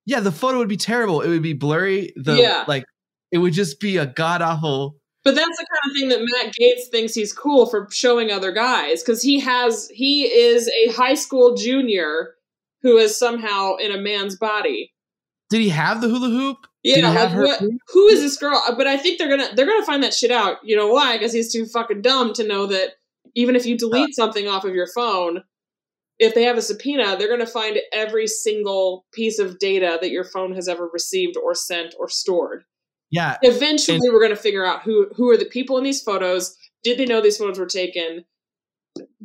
yeah, 0.05 0.19
the 0.19 0.31
photo 0.31 0.59
would 0.59 0.67
be 0.69 0.77
terrible. 0.77 1.21
It 1.21 1.29
would 1.29 1.41
be 1.41 1.53
blurry. 1.53 2.13
The 2.15 2.35
Yeah. 2.35 2.63
like 2.67 2.83
it 3.31 3.39
would 3.39 3.53
just 3.53 3.79
be 3.79 3.97
a 3.97 4.05
god 4.05 4.41
awful. 4.43 4.97
But 5.23 5.33
that's 5.33 5.57
the 5.57 5.65
kind 5.65 5.91
of 5.91 5.97
thing 5.97 6.09
that 6.09 6.19
Matt 6.45 6.53
Gaetz 6.53 6.91
thinks 6.91 7.15
he's 7.15 7.33
cool 7.33 7.65
for 7.65 7.87
showing 7.91 8.29
other 8.29 8.51
guys 8.51 9.01
because 9.01 9.23
he 9.23 9.39
has 9.39 9.89
he 9.91 10.25
is 10.25 10.69
a 10.85 10.91
high 10.91 11.15
school 11.15 11.55
junior 11.55 12.34
who 12.85 12.97
is 12.97 13.17
somehow 13.17 13.77
in 13.77 13.91
a 13.91 13.97
man's 13.97 14.35
body. 14.37 14.93
Did 15.49 15.61
he 15.61 15.69
have 15.69 16.01
the 16.01 16.07
hula 16.07 16.29
hoop? 16.29 16.67
Yeah, 16.83 17.09
like 17.09 17.35
what, 17.35 17.61
who 17.87 18.07
is 18.09 18.21
this 18.21 18.37
girl? 18.37 18.63
But 18.77 18.85
I 18.85 18.95
think 18.95 19.17
they're 19.17 19.27
gonna 19.27 19.55
they're 19.55 19.65
gonna 19.65 19.85
find 19.85 20.03
that 20.03 20.13
shit 20.13 20.29
out. 20.29 20.57
You 20.63 20.75
know 20.75 20.87
why? 20.87 21.17
Because 21.17 21.33
he's 21.33 21.51
too 21.51 21.65
fucking 21.65 22.03
dumb 22.03 22.33
to 22.33 22.47
know 22.47 22.67
that 22.67 22.91
even 23.33 23.55
if 23.55 23.65
you 23.65 23.75
delete 23.75 24.09
uh. 24.09 24.13
something 24.13 24.47
off 24.47 24.65
of 24.65 24.75
your 24.75 24.85
phone, 24.93 25.41
if 26.19 26.35
they 26.35 26.43
have 26.43 26.57
a 26.57 26.61
subpoena, 26.61 27.17
they're 27.17 27.27
gonna 27.27 27.47
find 27.47 27.79
every 27.91 28.27
single 28.27 29.07
piece 29.13 29.39
of 29.39 29.57
data 29.57 29.97
that 29.99 30.11
your 30.11 30.25
phone 30.25 30.53
has 30.53 30.67
ever 30.67 30.87
received 30.93 31.37
or 31.43 31.55
sent 31.55 31.95
or 31.99 32.07
stored. 32.07 32.63
Yeah, 33.09 33.37
Eventually, 33.41 33.97
And- 33.97 34.13
we're 34.13 34.21
gonna 34.21 34.35
figure 34.35 34.65
out 34.65 34.83
who 34.83 35.07
who 35.15 35.27
are 35.31 35.37
the 35.37 35.45
people 35.45 35.79
in 35.79 35.83
these 35.83 36.03
photos. 36.03 36.55
Did 36.83 36.99
they 36.99 37.05
know 37.05 37.19
these 37.19 37.37
photos 37.37 37.57
were 37.57 37.65
taken? 37.65 38.25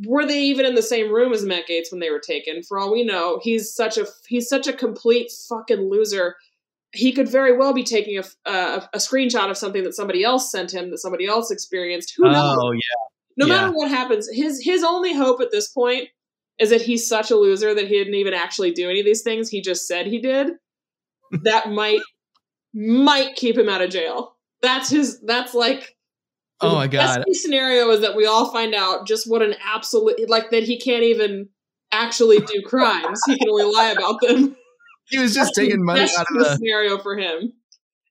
Were 0.04 0.26
they 0.26 0.40
even 0.42 0.64
in 0.64 0.74
the 0.74 0.82
same 0.82 1.12
room 1.12 1.32
as 1.32 1.44
Matt 1.44 1.68
Gaetz 1.68 1.90
when 1.90 2.00
they 2.00 2.10
were 2.10 2.20
taken? 2.20 2.62
For 2.62 2.78
all 2.78 2.92
we 2.92 3.04
know, 3.04 3.40
he's 3.42 3.74
such 3.74 3.98
a 3.98 4.06
he's 4.28 4.48
such 4.48 4.66
a 4.66 4.72
complete 4.72 5.30
fucking 5.48 5.90
loser 5.90 6.36
he 6.92 7.12
could 7.12 7.28
very 7.28 7.56
well 7.56 7.72
be 7.72 7.84
taking 7.84 8.18
a, 8.18 8.50
a, 8.50 8.88
a 8.94 8.98
screenshot 8.98 9.50
of 9.50 9.56
something 9.56 9.84
that 9.84 9.94
somebody 9.94 10.24
else 10.24 10.50
sent 10.50 10.72
him 10.72 10.90
that 10.90 10.98
somebody 10.98 11.26
else 11.26 11.50
experienced. 11.50 12.14
Who 12.16 12.24
knows? 12.24 12.58
Oh 12.60 12.72
yeah. 12.72 12.80
no 13.36 13.46
yeah. 13.46 13.54
matter 13.54 13.72
what 13.72 13.90
happens, 13.90 14.28
his 14.32 14.62
his 14.62 14.82
only 14.82 15.14
hope 15.14 15.40
at 15.40 15.52
this 15.52 15.68
point 15.68 16.08
is 16.58 16.70
that 16.70 16.82
he's 16.82 17.08
such 17.08 17.30
a 17.30 17.36
loser 17.36 17.74
that 17.74 17.86
he 17.86 17.94
didn't 17.94 18.14
even 18.14 18.34
actually 18.34 18.72
do 18.72 18.90
any 18.90 19.00
of 19.00 19.06
these 19.06 19.22
things. 19.22 19.48
He 19.48 19.62
just 19.62 19.86
said 19.86 20.06
he 20.06 20.20
did. 20.20 20.52
that 21.44 21.70
might 21.70 22.00
might 22.74 23.36
keep 23.36 23.56
him 23.56 23.68
out 23.68 23.82
of 23.82 23.90
jail. 23.90 24.36
That's 24.62 24.90
his. 24.90 25.20
That's 25.20 25.54
like. 25.54 25.96
Oh 26.60 26.74
my 26.74 26.86
the 26.86 26.98
best 26.98 27.18
God. 27.18 27.26
case 27.26 27.42
scenario 27.42 27.90
is 27.90 28.00
that 28.00 28.16
we 28.16 28.26
all 28.26 28.52
find 28.52 28.74
out 28.74 29.06
just 29.06 29.30
what 29.30 29.42
an 29.42 29.54
absolute 29.64 30.28
like 30.28 30.50
that 30.50 30.64
he 30.64 30.78
can't 30.78 31.02
even 31.02 31.48
actually 31.92 32.38
do 32.38 32.62
crimes. 32.66 33.20
he 33.26 33.38
can 33.38 33.48
only 33.48 33.64
lie 33.64 33.90
about 33.96 34.20
them. 34.20 34.56
He 35.08 35.18
was 35.18 35.34
just 35.34 35.54
taking 35.54 35.84
money 35.84 36.02
out 36.02 36.26
of 36.30 36.38
the. 36.38 36.56
scenario 36.56 36.98
for 36.98 37.16
him. 37.16 37.52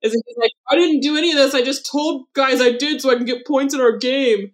Is 0.01 0.13
he's 0.13 0.37
like, 0.37 0.51
I 0.69 0.75
didn't 0.75 1.01
do 1.01 1.17
any 1.17 1.31
of 1.31 1.37
this. 1.37 1.53
I 1.53 1.61
just 1.61 1.89
told 1.89 2.25
guys 2.33 2.61
I 2.61 2.71
did 2.71 3.01
so 3.01 3.11
I 3.11 3.15
can 3.15 3.25
get 3.25 3.45
points 3.45 3.73
in 3.73 3.81
our 3.81 3.97
game. 3.97 4.51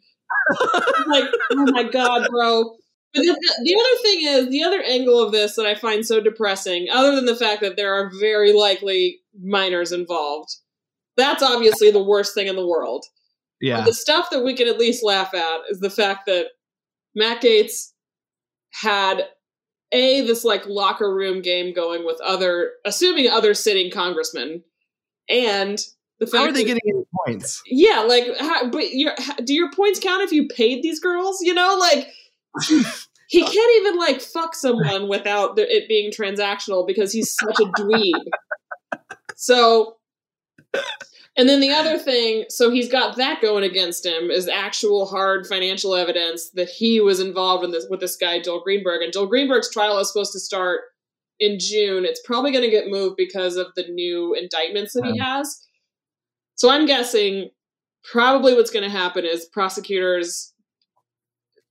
Like, 1.08 1.26
oh 1.52 1.72
my 1.72 1.84
god, 1.84 2.28
bro. 2.30 2.64
But 3.14 3.22
the, 3.22 3.56
the 3.64 3.76
other 3.76 4.02
thing 4.02 4.28
is 4.28 4.50
the 4.50 4.64
other 4.64 4.82
angle 4.82 5.24
of 5.24 5.32
this 5.32 5.56
that 5.56 5.66
I 5.66 5.76
find 5.76 6.06
so 6.06 6.20
depressing, 6.20 6.88
other 6.92 7.16
than 7.16 7.26
the 7.26 7.36
fact 7.36 7.62
that 7.62 7.78
there 7.78 7.94
are 7.94 8.12
very 8.20 8.54
likely 8.54 9.20
minors 9.42 9.92
involved. 9.92 10.50
That's 11.16 11.42
obviously 11.42 11.92
the 11.92 12.04
worst 12.04 12.34
thing 12.34 12.48
in 12.48 12.56
the 12.56 12.68
world. 12.68 13.06
Yeah, 13.66 13.84
The 13.84 13.94
stuff 13.94 14.30
that 14.32 14.44
we 14.44 14.54
can 14.56 14.68
at 14.68 14.78
least 14.78 15.04
laugh 15.04 15.34
at 15.34 15.62
is 15.70 15.80
the 15.80 15.90
fact 15.90 16.28
that 16.28 16.48
Matt 17.16 17.42
Gaetz 17.42 17.92
had 18.74 19.28
a 19.92 20.22
this 20.22 20.44
like 20.44 20.68
locker 20.68 21.14
room 21.14 21.42
game 21.42 21.74
going 21.74 22.06
with 22.06 22.20
other, 22.22 22.72
assuming 22.86 23.28
other 23.30 23.54
sitting 23.54 23.92
congressmen, 23.92 24.64
and 25.30 25.80
the 26.20 26.28
fact 26.28 26.36
how 26.44 26.50
are 26.50 26.52
they 26.52 26.64
that- 26.64 26.68
getting 26.68 26.82
any 26.88 27.04
points? 27.26 27.62
yeah, 27.66 28.02
like, 28.02 28.26
how, 28.40 28.70
but 28.70 28.94
your 28.94 29.14
do 29.44 29.54
your 29.54 29.72
points 29.72 30.00
count 30.00 30.22
if 30.22 30.32
you 30.32 30.48
paid 30.48 30.84
these 30.84 31.00
girls? 31.00 31.40
You 31.42 31.54
know, 31.54 31.78
like 31.80 32.08
he 33.28 33.42
can't 33.42 33.78
even 33.82 33.98
like 33.98 34.22
fuck 34.22 34.54
someone 34.56 35.08
without 35.10 35.56
the, 35.56 35.64
it 35.64 35.88
being 35.88 36.12
transactional 36.12 36.86
because 36.86 37.12
he's 37.12 37.34
such 37.34 37.60
a 37.60 37.66
dweeb. 37.82 38.26
So, 39.36 39.98
and 41.38 41.50
then 41.50 41.60
the 41.60 41.72
other 41.72 41.98
thing, 41.98 42.46
so 42.50 42.70
he's 42.72 42.90
got 42.90 43.18
that 43.18 43.42
going 43.42 43.64
against 43.64 44.06
him 44.06 44.32
is 44.32 44.48
actual 44.48 45.06
hard 45.06 45.46
financial 45.46 45.96
evidence 45.96 46.50
that 46.52 46.70
he 46.70 47.02
was 47.02 47.20
involved 47.20 47.64
in 47.64 47.72
this 47.72 47.86
with 47.90 48.00
this 48.00 48.16
guy 48.16 48.42
Joel 48.42 48.62
Greenberg, 48.62 49.02
and 49.02 49.12
Joel 49.12 49.28
Greenberg's 49.28 49.72
trial 49.72 49.98
is 50.00 50.08
supposed 50.12 50.32
to 50.34 50.40
start 50.40 50.82
in 51.40 51.60
June. 51.60 52.06
It's 52.06 52.22
probably 52.26 52.52
going 52.52 52.64
to 52.64 52.72
get 52.72 52.88
moved 52.88 53.16
because 53.18 53.58
of 53.58 53.68
the 53.76 53.88
new 53.90 54.34
indictments 54.34 54.94
that 54.94 55.06
he 55.06 55.18
has. 55.20 55.68
So 56.56 56.70
I'm 56.70 56.86
guessing 56.86 57.50
probably 58.04 58.54
what's 58.54 58.72
going 58.72 58.84
to 58.84 58.98
happen 58.98 59.26
is 59.26 59.46
prosecutors 59.46 60.54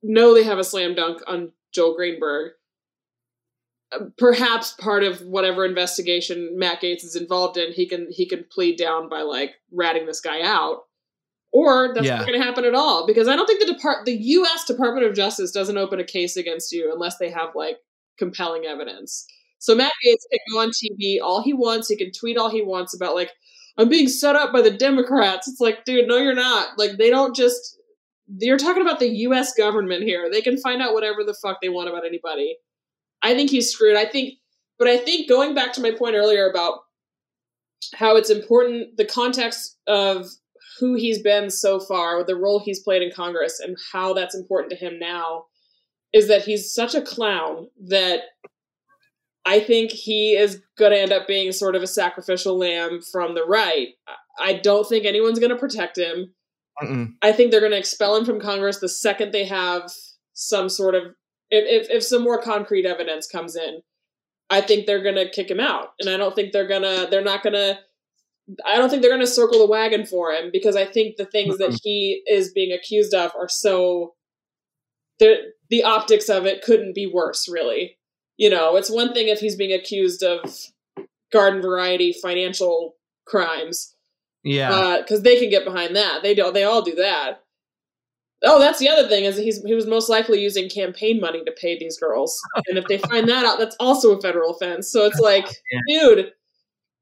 know 0.02 0.34
they 0.34 0.44
have 0.44 0.58
a 0.58 0.64
slam 0.64 0.94
dunk 0.94 1.20
on 1.26 1.52
Joel 1.72 1.96
Greenberg. 1.96 2.52
Perhaps 4.18 4.72
part 4.74 5.02
of 5.04 5.20
whatever 5.22 5.64
investigation 5.64 6.58
Matt 6.58 6.80
Gaetz 6.82 7.04
is 7.04 7.16
involved 7.16 7.56
in, 7.56 7.72
he 7.72 7.86
can 7.86 8.08
he 8.10 8.26
can 8.26 8.44
plead 8.50 8.76
down 8.76 9.08
by 9.08 9.22
like 9.22 9.52
ratting 9.72 10.06
this 10.06 10.20
guy 10.20 10.42
out, 10.42 10.80
or 11.52 11.92
that's 11.94 12.06
Yeah. 12.06 12.16
not 12.16 12.26
going 12.26 12.38
to 12.38 12.44
happen 12.44 12.64
at 12.64 12.74
all 12.74 13.06
because 13.06 13.28
I 13.28 13.36
don't 13.36 13.46
think 13.46 13.60
the 13.60 13.72
depart 13.72 14.04
the 14.04 14.16
U.S. 14.16 14.64
Department 14.64 15.06
of 15.06 15.14
Justice 15.14 15.50
doesn't 15.52 15.78
open 15.78 16.00
a 16.00 16.04
case 16.04 16.36
against 16.36 16.72
you 16.72 16.92
unless 16.92 17.18
they 17.18 17.30
have 17.30 17.50
like 17.54 17.78
compelling 18.18 18.64
evidence. 18.64 19.26
So 19.58 19.74
Matt 19.74 19.92
Gaetz 20.06 20.24
can 20.30 20.40
go 20.52 20.60
on 20.60 20.70
TV 20.70 21.18
all 21.22 21.42
he 21.42 21.52
wants. 21.54 21.88
He 21.88 21.96
can 21.96 22.12
tweet 22.12 22.36
all 22.36 22.50
he 22.50 22.62
wants 22.62 22.94
about 22.94 23.14
like 23.14 23.32
I'm 23.76 23.88
being 23.88 24.08
set 24.08 24.36
up 24.36 24.52
by 24.52 24.62
the 24.62 24.70
Democrats. 24.70 25.48
It's 25.48 25.60
like, 25.60 25.84
dude, 25.84 26.06
no, 26.06 26.16
you're 26.18 26.34
not. 26.34 26.78
Like 26.78 26.92
they 26.98 27.10
don't 27.10 27.34
just. 27.34 27.78
You're 28.38 28.56
talking 28.56 28.80
about 28.82 29.00
the 29.00 29.08
U.S. 29.08 29.52
government 29.52 30.02
here. 30.04 30.30
They 30.30 30.40
can 30.40 30.56
find 30.56 30.80
out 30.80 30.94
whatever 30.94 31.24
the 31.24 31.34
fuck 31.42 31.60
they 31.60 31.68
want 31.68 31.90
about 31.90 32.06
anybody. 32.06 32.56
I 33.24 33.34
think 33.34 33.51
he's 33.51 33.70
screwed. 33.70 33.96
I 33.96 34.05
think, 34.05 34.34
but 34.78 34.86
I 34.86 34.98
think 34.98 35.28
going 35.28 35.55
back 35.55 35.72
to 35.72 35.80
my 35.80 35.90
point 35.90 36.14
earlier 36.14 36.48
about 36.48 36.80
how 37.94 38.16
it's 38.16 38.30
important 38.30 38.96
the 38.96 39.05
context 39.05 39.78
of 39.86 40.26
who 40.78 40.94
he's 40.94 41.22
been 41.22 41.51
so 41.51 41.80
far, 41.80 42.24
the 42.24 42.36
role 42.36 42.60
he's 42.60 42.82
played 42.82 43.02
in 43.02 43.10
Congress, 43.10 43.60
and 43.60 43.76
how 43.92 44.12
that's 44.12 44.34
important 44.34 44.70
to 44.70 44.76
him 44.76 44.98
now 44.98 45.46
is 46.12 46.28
that 46.28 46.44
he's 46.44 46.72
such 46.72 46.94
a 46.94 47.02
clown 47.02 47.68
that 47.88 48.20
I 49.46 49.60
think 49.60 49.90
he 49.90 50.36
is 50.36 50.62
going 50.78 50.92
to 50.92 51.01
end 51.01 51.12
up 51.12 51.26
being 51.26 51.52
sort 51.52 51.74
of 51.74 51.82
a 51.82 51.86
sacrificial 51.86 52.56
lamb 52.56 53.01
from 53.12 53.34
the 53.34 53.44
right. 53.44 53.88
I- 54.38 54.60
don't 54.62 54.88
think 54.88 55.05
anyone's 55.05 55.38
going 55.38 55.51
to 55.51 55.56
protect 55.56 55.98
him. 55.98 56.34
Mm-mm. 56.82 57.14
I 57.22 57.32
think 57.32 57.51
they're 57.51 57.60
going 57.60 57.72
to 57.72 57.78
expel 57.78 58.16
him 58.16 58.24
from 58.24 58.40
Congress 58.40 58.78
the 58.78 58.88
second 58.88 59.32
they 59.32 59.44
have 59.44 59.90
some 60.32 60.68
sort 60.68 60.94
of 60.94 61.14
if, 61.55 61.85
if 61.85 61.90
if 61.90 62.02
some 62.02 62.22
more 62.22 62.40
concrete 62.40 62.86
evidence 62.86 63.26
comes 63.26 63.56
in. 63.56 63.81
I 64.51 64.60
think 64.60 64.85
they're 64.85 65.02
going 65.02 65.14
to 65.14 65.31
kick 65.31 65.51
him 65.51 65.59
out, 65.59 65.89
and 65.98 66.10
I 66.10 66.18
don't 66.18 66.35
think 66.35 66.52
they're 66.52 66.68
gonna 66.68 67.09
they're 67.10 67.22
not 67.22 67.43
going 67.43 67.55
to. 67.55 67.78
I 68.66 68.76
don't 68.76 68.90
think 68.90 69.01
they're 69.01 69.10
going 69.10 69.22
to 69.22 69.26
circle 69.26 69.59
the 69.59 69.66
wagon 69.66 70.05
for 70.05 70.31
him 70.32 70.51
because 70.52 70.76
I 70.76 70.85
think 70.85 71.16
the 71.16 71.24
things 71.24 71.56
that 71.56 71.81
he 71.82 72.22
is 72.26 72.52
being 72.52 72.72
accused 72.72 73.14
of 73.14 73.32
are 73.35 73.48
so. 73.48 74.14
The 75.18 75.36
the 75.70 75.82
optics 75.85 76.28
of 76.28 76.44
it 76.44 76.62
couldn't 76.62 76.94
be 76.94 77.06
worse, 77.06 77.48
really. 77.48 77.97
You 78.36 78.51
know, 78.51 78.76
it's 78.76 78.90
one 78.90 79.14
thing 79.14 79.28
if 79.28 79.40
he's 79.40 79.56
being 79.56 79.72
accused 79.72 80.22
of 80.22 80.40
garden 81.32 81.62
variety 81.62 82.12
financial 82.12 82.97
crimes 83.26 83.94
Yeah. 84.43 84.70
Uh, 84.70 84.98
because 85.01 85.22
they 85.22 85.39
can 85.39 85.51
get 85.51 85.64
behind 85.64 85.97
that. 85.97 86.22
They 86.22 86.35
do. 86.35 86.52
They 86.52 86.64
all 86.64 86.82
do 86.82 86.97
that. 86.97 87.43
Oh, 88.44 88.58
that's 88.58 88.78
the 88.78 88.88
other 88.88 89.08
thing 89.08 89.24
is 89.24 89.36
he's 89.36 89.62
he 89.64 89.74
was 89.74 89.86
most 89.86 90.08
likely 90.08 90.40
using 90.40 90.68
campaign 90.68 91.20
money 91.20 91.42
to 91.44 91.52
pay 91.52 91.78
these 91.78 91.98
girls, 91.98 92.38
and 92.68 92.76
if 92.78 92.86
they 92.86 92.98
find 92.98 93.28
that 93.28 93.44
out, 93.44 93.58
that's 93.58 93.76
also 93.80 94.16
a 94.16 94.20
federal 94.20 94.50
offense. 94.50 94.90
So 94.90 95.04
it's 95.06 95.18
like, 95.30 95.46
dude, 95.88 96.32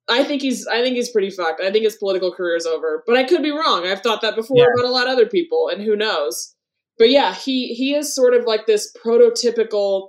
I 0.09 0.25
think 0.25 0.43
he's 0.43 0.67
I 0.67 0.83
think 0.83 0.97
he's 0.97 1.11
pretty 1.11 1.31
fucked. 1.31 1.61
I 1.61 1.71
think 1.73 1.85
his 1.85 1.97
political 1.97 2.33
career 2.33 2.57
is 2.57 2.67
over, 2.67 3.03
but 3.07 3.17
I 3.17 3.25
could 3.25 3.43
be 3.43 3.51
wrong. 3.51 3.87
I've 3.87 4.03
thought 4.03 4.21
that 4.23 4.37
before 4.37 4.59
Yeah. 4.59 4.67
about 4.75 4.89
a 4.89 4.93
lot 4.93 5.07
of 5.07 5.13
other 5.13 5.27
people, 5.27 5.69
and 5.69 5.83
who 5.83 5.97
knows? 5.97 6.55
But 6.99 7.11
yeah, 7.11 7.35
he 7.35 7.69
he 7.75 7.95
is 7.95 8.15
sort 8.15 8.35
of 8.35 8.45
like 8.45 8.67
this 8.67 8.95
prototypical. 9.05 10.09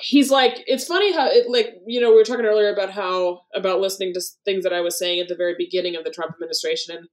He's 0.00 0.30
like 0.30 0.64
it's 0.66 0.86
funny 0.86 1.12
how 1.12 1.28
it 1.28 1.48
like 1.48 1.74
you 1.86 2.00
know 2.00 2.10
we 2.10 2.16
were 2.16 2.24
talking 2.24 2.44
earlier 2.46 2.72
about 2.72 2.90
how 2.90 3.42
about 3.54 3.80
listening 3.80 4.12
to 4.14 4.20
things 4.44 4.64
that 4.64 4.72
I 4.72 4.80
was 4.80 4.98
saying 4.98 5.20
at 5.20 5.28
the 5.28 5.36
very 5.36 5.54
beginning 5.56 5.94
of 5.96 6.04
the 6.04 6.10
Trump 6.10 6.32
administration 6.34 6.96
and 6.96 7.06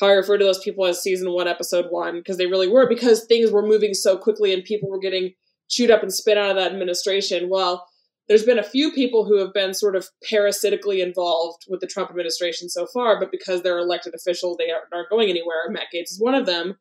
how 0.00 0.08
I 0.08 0.12
refer 0.12 0.38
to 0.38 0.44
those 0.44 0.62
people 0.62 0.84
as 0.86 1.02
season 1.02 1.32
one, 1.32 1.46
episode 1.48 1.86
one, 1.90 2.16
because 2.18 2.36
they 2.36 2.46
really 2.46 2.68
were, 2.68 2.88
because 2.88 3.24
things 3.26 3.50
were 3.50 3.66
moving 3.66 3.94
so 3.94 4.16
quickly 4.16 4.52
and 4.52 4.64
people 4.64 4.90
were 4.90 4.98
getting 4.98 5.32
chewed 5.68 5.90
up 5.90 6.02
and 6.02 6.12
spit 6.12 6.36
out 6.36 6.50
of 6.50 6.56
that 6.56 6.72
administration. 6.72 7.48
Well, 7.48 7.86
there's 8.28 8.44
been 8.44 8.58
a 8.58 8.62
few 8.62 8.90
people 8.92 9.24
who 9.24 9.38
have 9.38 9.52
been 9.52 9.74
sort 9.74 9.94
of 9.94 10.08
parasitically 10.28 11.00
involved 11.00 11.64
with 11.68 11.80
the 11.80 11.86
Trump 11.86 12.10
administration 12.10 12.68
so 12.68 12.86
far, 12.92 13.20
but 13.20 13.30
because 13.30 13.62
they're 13.62 13.78
elected 13.78 14.14
officials, 14.14 14.56
they 14.56 14.70
aren't, 14.70 15.10
going 15.10 15.28
anywhere. 15.28 15.68
Matt 15.68 15.88
Gaetz 15.94 16.10
is 16.12 16.20
one 16.20 16.34
of 16.34 16.46
them, 16.46 16.76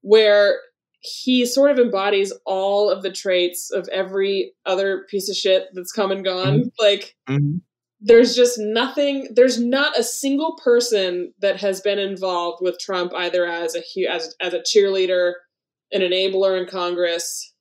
where 0.00 0.56
he 1.00 1.46
sort 1.46 1.70
of 1.70 1.78
embodies 1.78 2.32
all 2.44 2.90
of 2.90 3.02
the 3.02 3.12
traits 3.12 3.70
of 3.70 3.88
every 3.92 4.52
other 4.66 5.06
piece 5.08 5.28
of 5.28 5.36
shit 5.36 5.66
that's 5.74 5.92
come 5.92 6.10
and 6.10 6.24
gone. 6.24 6.72
Like, 6.80 7.14
Mhm. 7.28 7.60
There's 8.00 8.36
just 8.36 8.58
nothing 8.58 9.28
there's 9.34 9.60
not 9.60 9.98
a 9.98 10.04
single 10.04 10.56
person 10.62 11.32
that 11.40 11.60
has 11.60 11.80
been 11.80 11.98
involved 11.98 12.62
with 12.62 12.78
Trump 12.78 13.12
either 13.14 13.46
as 13.46 13.74
a 13.74 13.82
as 14.08 14.34
as 14.40 14.54
a 14.54 14.60
cheerleader 14.60 15.32
an 15.92 16.02
enabler 16.02 16.60
in 16.60 16.68
Congress 16.68 17.54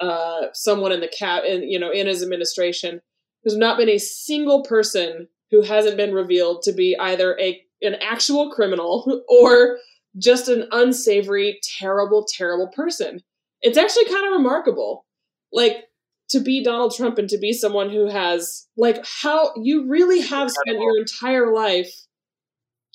uh 0.00 0.46
someone 0.52 0.92
in 0.92 1.00
the 1.00 1.08
cap 1.08 1.42
in 1.44 1.68
you 1.68 1.78
know 1.78 1.90
in 1.90 2.06
his 2.06 2.22
administration. 2.22 3.00
There's 3.42 3.56
not 3.56 3.78
been 3.78 3.88
a 3.88 3.98
single 3.98 4.62
person 4.62 5.26
who 5.50 5.62
hasn't 5.62 5.96
been 5.96 6.14
revealed 6.14 6.62
to 6.62 6.72
be 6.72 6.96
either 6.98 7.36
a 7.40 7.60
an 7.82 7.96
actual 8.00 8.50
criminal 8.50 9.22
or 9.28 9.78
just 10.18 10.48
an 10.48 10.68
unsavory 10.70 11.58
terrible 11.78 12.26
terrible 12.28 12.68
person. 12.68 13.20
It's 13.62 13.78
actually 13.78 14.06
kind 14.06 14.26
of 14.26 14.32
remarkable. 14.32 15.04
Like 15.52 15.84
to 16.30 16.40
be 16.40 16.62
Donald 16.62 16.94
Trump 16.94 17.18
and 17.18 17.28
to 17.28 17.38
be 17.38 17.52
someone 17.52 17.90
who 17.90 18.08
has 18.08 18.66
like 18.76 19.04
how 19.04 19.52
you 19.56 19.88
really 19.88 20.20
have 20.20 20.50
spent 20.50 20.80
your 20.80 20.98
entire 20.98 21.52
life 21.52 22.06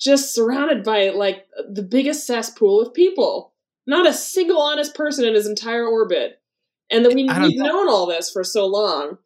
just 0.00 0.34
surrounded 0.34 0.82
by 0.82 1.10
like 1.10 1.46
the 1.68 1.82
biggest 1.82 2.26
cesspool 2.26 2.80
of 2.80 2.94
people. 2.94 3.52
Not 3.86 4.06
a 4.06 4.12
single 4.12 4.60
honest 4.60 4.94
person 4.94 5.24
in 5.24 5.34
his 5.34 5.46
entire 5.46 5.86
orbit. 5.86 6.40
And 6.90 7.04
that 7.04 7.14
we, 7.14 7.24
we've 7.24 7.56
known 7.56 7.88
all 7.88 8.06
this 8.06 8.30
for 8.30 8.44
so 8.44 8.66
long. 8.66 9.18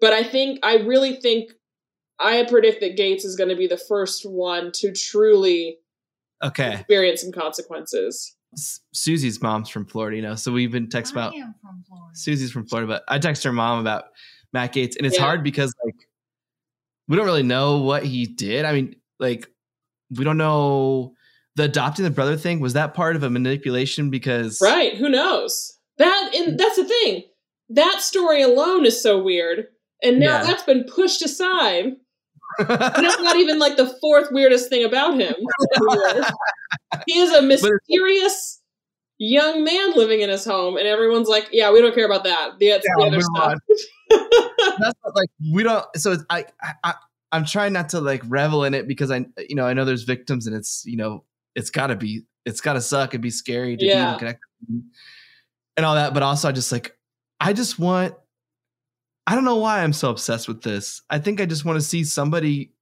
But 0.00 0.12
I 0.12 0.22
think 0.22 0.60
I 0.62 0.76
really 0.76 1.16
think 1.16 1.50
I 2.18 2.44
predict 2.44 2.80
that 2.80 2.96
Gaetz 2.96 3.24
is 3.24 3.36
going 3.36 3.50
to 3.50 3.56
be 3.56 3.66
the 3.66 3.76
first 3.76 4.28
one 4.28 4.72
to 4.76 4.92
truly 4.92 5.78
Okay. 6.42 6.74
experience 6.74 7.22
some 7.22 7.32
consequences. 7.32 8.36
S- 8.54 8.80
Susie's 8.92 9.42
mom's 9.42 9.68
from 9.68 9.84
Florida, 9.86 10.16
you 10.16 10.22
know, 10.22 10.34
so 10.34 10.50
we've 10.52 10.72
been 10.72 10.88
texting 10.88 11.12
about 11.12 11.34
am 11.34 11.54
from 11.60 11.84
Florida. 11.86 12.14
Susie's 12.16 12.50
from 12.50 12.66
Florida, 12.66 12.88
but 12.88 13.04
I 13.08 13.18
texted 13.18 13.44
her 13.44 13.52
mom 13.52 13.80
about 13.80 14.04
Matt 14.52 14.72
Gaetz, 14.74 14.96
and 14.96 15.06
it's 15.06 15.16
Yeah. 15.16 15.24
hard 15.24 15.44
because 15.44 15.74
like 15.84 15.94
we 17.08 17.16
don't 17.16 17.26
really 17.26 17.42
know 17.42 17.78
what 17.82 18.04
he 18.04 18.26
did. 18.26 18.64
I 18.64 18.72
mean, 18.72 18.96
like 19.18 19.48
we 20.16 20.24
don't 20.24 20.38
know 20.38 21.14
the 21.56 21.64
adopting 21.64 22.04
the 22.04 22.10
brother 22.10 22.36
thing. 22.36 22.60
Was 22.60 22.72
that 22.74 22.94
part 22.94 23.16
of 23.16 23.22
a 23.22 23.30
manipulation? 23.30 24.10
Because 24.10 24.60
Right? 24.62 24.94
Who 24.96 25.08
knows? 25.08 25.78
That 25.98 26.32
and 26.34 26.58
that's 26.58 26.76
the 26.76 26.84
thing. 26.84 27.24
That 27.70 28.00
story 28.00 28.40
alone 28.42 28.86
is 28.86 29.02
so 29.02 29.22
weird, 29.22 29.66
and 30.02 30.18
now 30.20 30.38
Yeah. 30.38 30.44
that's 30.44 30.62
been 30.62 30.84
pushed 30.84 31.20
aside. 31.22 31.96
And 32.58 32.68
that's 33.04 33.20
not 33.20 33.36
even 33.36 33.58
like 33.58 33.76
the 33.76 33.86
fourth 34.00 34.28
weirdest 34.30 34.68
thing 34.68 34.84
about 34.84 35.18
him. 35.18 35.34
he 37.06 37.18
is 37.18 37.32
a 37.32 37.42
mysterious 37.42 38.60
young 39.18 39.64
man 39.64 39.94
living 39.94 40.20
in 40.20 40.28
his 40.30 40.44
home, 40.44 40.76
and 40.76 40.86
everyone's 40.86 41.28
like, 41.28 41.48
"Yeah, 41.52 41.72
we 41.72 41.80
don't 41.80 41.94
care 41.94 42.06
about 42.06 42.24
that." 42.24 42.58
The, 42.58 42.70
that's 42.70 42.86
the 42.86 43.04
other 43.04 43.20
stuff. 43.20 43.58
that's 44.78 44.94
what, 45.02 45.16
like 45.16 45.28
we 45.52 45.62
don't. 45.62 45.84
So 45.96 46.12
it's, 46.12 46.24
I, 46.30 46.46
I, 46.62 46.72
I, 46.84 46.94
I'm 47.32 47.44
trying 47.44 47.72
not 47.72 47.90
to 47.90 48.00
like 48.00 48.22
revel 48.26 48.64
in 48.64 48.74
it 48.74 48.88
because 48.88 49.10
I, 49.10 49.26
you 49.48 49.54
know, 49.54 49.66
I 49.66 49.74
know 49.74 49.84
there's 49.84 50.04
victims, 50.04 50.46
and 50.46 50.56
it's 50.56 50.82
you 50.86 50.96
know, 50.96 51.24
it's 51.54 51.70
got 51.70 51.88
to 51.88 51.96
be, 51.96 52.22
it's 52.44 52.60
got 52.60 52.74
to 52.74 52.80
suck 52.80 53.14
and 53.14 53.22
be 53.22 53.30
scary 53.30 53.76
to 53.76 53.80
be 53.80 53.86
Yeah. 53.86 54.08
even 54.08 54.18
connected 54.18 54.42
and 55.76 55.86
all 55.86 55.94
that. 55.94 56.14
But 56.14 56.22
also, 56.22 56.48
I 56.48 56.52
just 56.52 56.72
like, 56.72 56.96
I 57.40 57.52
just 57.52 57.78
want. 57.78 58.14
I 59.30 59.34
don't 59.34 59.44
know 59.44 59.56
why 59.56 59.82
I'm 59.82 59.92
so 59.92 60.10
obsessed 60.10 60.48
with 60.48 60.62
this. 60.62 61.02
I 61.10 61.18
think 61.18 61.40
I 61.40 61.46
just 61.46 61.64
want 61.64 61.76
to 61.78 61.84
see 61.84 62.02
somebody 62.04 62.72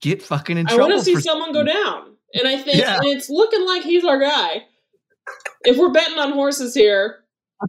get 0.00 0.20
fucking 0.22 0.58
in 0.58 0.66
I 0.66 0.70
trouble. 0.70 0.84
I 0.84 0.88
want 0.94 0.98
to 0.98 1.04
see 1.04 1.20
someone 1.20 1.52
go 1.52 1.62
down, 1.64 2.16
and 2.34 2.48
I 2.48 2.56
think 2.58 2.78
Yeah. 2.78 2.96
and 2.96 3.06
it's 3.06 3.30
looking 3.30 3.64
like 3.64 3.82
he's 3.84 4.04
our 4.04 4.18
guy. 4.20 4.64
If 5.64 5.76
we're 5.78 5.92
betting 5.92 6.18
on 6.18 6.32
horses 6.32 6.74
here, 6.74 7.18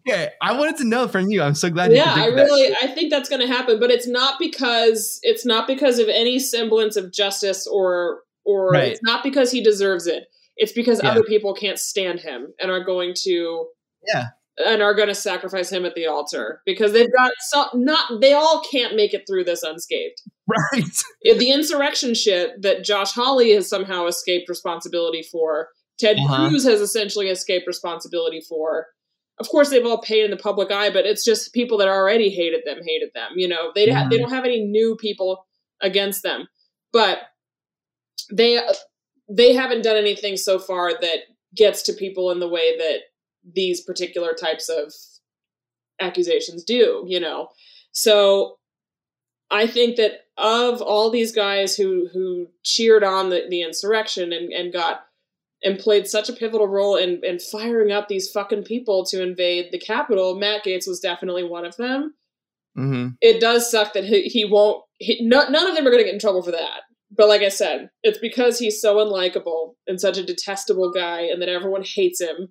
Okay, 0.07 0.29
I 0.41 0.57
wanted 0.57 0.77
to 0.77 0.85
know 0.85 1.07
from 1.07 1.29
you. 1.29 1.43
I'm 1.43 1.53
so 1.53 1.69
glad. 1.69 1.91
you 1.91 1.97
yeah, 1.97 2.05
I 2.11 2.13
predicted 2.31 2.37
that. 2.39 2.43
really 2.45 2.75
I 2.81 2.87
think 2.87 3.11
that's 3.11 3.29
going 3.29 3.41
to 3.41 3.47
happen, 3.47 3.79
but 3.79 3.91
it's 3.91 4.07
not 4.07 4.39
because 4.39 5.19
it's 5.21 5.45
not 5.45 5.67
because 5.67 5.99
of 5.99 6.09
any 6.09 6.39
semblance 6.39 6.95
of 6.95 7.13
justice 7.13 7.67
or 7.67 8.21
or 8.45 8.69
Right. 8.71 8.91
it's 8.91 9.03
not 9.03 9.23
because 9.23 9.51
he 9.51 9.61
deserves 9.61 10.07
it. 10.07 10.23
It's 10.57 10.71
because 10.71 10.99
Yeah. 11.03 11.11
other 11.11 11.21
people 11.23 11.53
can't 11.53 11.77
stand 11.77 12.21
him 12.21 12.53
and 12.59 12.71
are 12.71 12.83
going 12.83 13.13
to 13.25 13.67
Yeah. 14.11 14.25
And 14.57 14.81
are 14.83 14.93
going 14.93 15.07
to 15.07 15.15
sacrifice 15.15 15.71
him 15.71 15.83
at 15.85 15.95
the 15.95 16.05
altar 16.05 16.61
because 16.65 16.91
they've 16.93 17.11
got 17.11 17.31
so 17.39 17.65
not 17.73 18.21
they 18.21 18.33
all 18.33 18.61
can't 18.71 18.95
make 18.95 19.13
it 19.13 19.25
through 19.27 19.43
this 19.43 19.63
unscathed. 19.63 20.21
Right. 20.47 20.83
The 21.37 21.51
insurrection 21.51 22.13
shit 22.13 22.61
that 22.61 22.83
Josh 22.83 23.11
Hawley 23.13 23.53
has 23.53 23.67
somehow 23.69 24.05
escaped 24.07 24.49
responsibility 24.49 25.23
for, 25.23 25.69
Ted 25.99 26.17
Uh-huh. 26.17 26.49
Cruz 26.49 26.63
has 26.65 26.81
essentially 26.81 27.29
escaped 27.29 27.65
responsibility 27.65 28.41
for. 28.41 28.87
Of 29.39 29.49
course, 29.49 29.69
they've 29.71 29.85
all 29.85 30.01
paid 30.01 30.25
in 30.25 30.31
the 30.31 30.37
public 30.37 30.71
eye, 30.71 30.91
but 30.91 31.05
it's 31.07 31.25
just 31.25 31.53
people 31.53 31.77
that 31.79 31.87
already 31.87 32.29
hated 32.29 32.61
them 32.65 32.77
hated 32.85 33.09
them. 33.15 33.31
You 33.35 33.47
know, 33.47 33.71
they 33.73 33.89
ha- 33.89 34.03
Mhm. 34.03 34.09
they 34.11 34.17
don't 34.19 34.29
have 34.29 34.45
any 34.45 34.61
new 34.61 34.95
people 34.99 35.45
against 35.81 36.21
them, 36.21 36.47
but 36.91 37.19
they 38.31 38.59
they 39.29 39.53
haven't 39.53 39.81
done 39.83 39.97
anything 39.97 40.37
so 40.37 40.59
far 40.59 40.91
that 40.99 41.19
gets 41.55 41.81
to 41.83 41.93
people 41.93 42.29
in 42.31 42.39
the 42.39 42.47
way 42.47 42.77
that 42.77 42.99
these 43.43 43.81
particular 43.81 44.33
types 44.33 44.69
of 44.69 44.93
accusations 45.99 46.63
do. 46.63 47.03
You 47.07 47.19
know, 47.19 47.49
so 47.91 48.57
I 49.51 49.67
think 49.67 49.97
that 49.97 50.21
of 50.37 50.81
all 50.81 51.09
these 51.11 51.31
guys 51.31 51.75
who 51.75 52.09
who 52.11 52.47
cheered 52.63 53.03
on 53.03 53.29
the, 53.29 53.45
the 53.49 53.61
insurrection 53.61 54.33
and, 54.33 54.51
and 54.51 54.73
got 54.73 55.05
and 55.63 55.79
played 55.79 56.07
such 56.07 56.29
a 56.29 56.33
pivotal 56.33 56.67
role 56.67 56.95
in, 56.95 57.21
in 57.23 57.39
firing 57.39 57.91
up 57.91 58.07
these 58.07 58.29
fucking 58.29 58.63
people 58.63 59.05
to 59.05 59.23
invade 59.23 59.71
the 59.71 59.79
Capitol, 59.79 60.35
Matt 60.35 60.65
Gaetz 60.65 60.87
was 60.87 60.99
definitely 60.99 61.43
one 61.43 61.65
of 61.65 61.77
them. 61.77 62.13
hmm 62.75 63.09
It 63.21 63.39
does 63.39 63.69
suck 63.71 63.93
that 63.93 64.03
he, 64.03 64.23
he 64.23 64.45
won't. 64.45 64.83
He, 64.97 65.25
no, 65.25 65.47
none 65.49 65.67
of 65.67 65.75
them 65.75 65.85
are 65.87 65.89
going 65.89 66.01
to 66.01 66.05
get 66.05 66.13
in 66.13 66.19
trouble 66.19 66.43
for 66.43 66.51
that. 66.51 66.81
But 67.15 67.29
like 67.29 67.41
I 67.41 67.49
said, 67.49 67.89
it's 68.01 68.17
because 68.17 68.57
he's 68.57 68.81
so 68.81 68.95
unlikable 68.97 69.75
and 69.87 70.01
such 70.01 70.17
a 70.17 70.25
detestable 70.25 70.91
guy, 70.91 71.21
and 71.21 71.41
that 71.41 71.49
everyone 71.49 71.83
hates 71.83 72.19
him, 72.19 72.49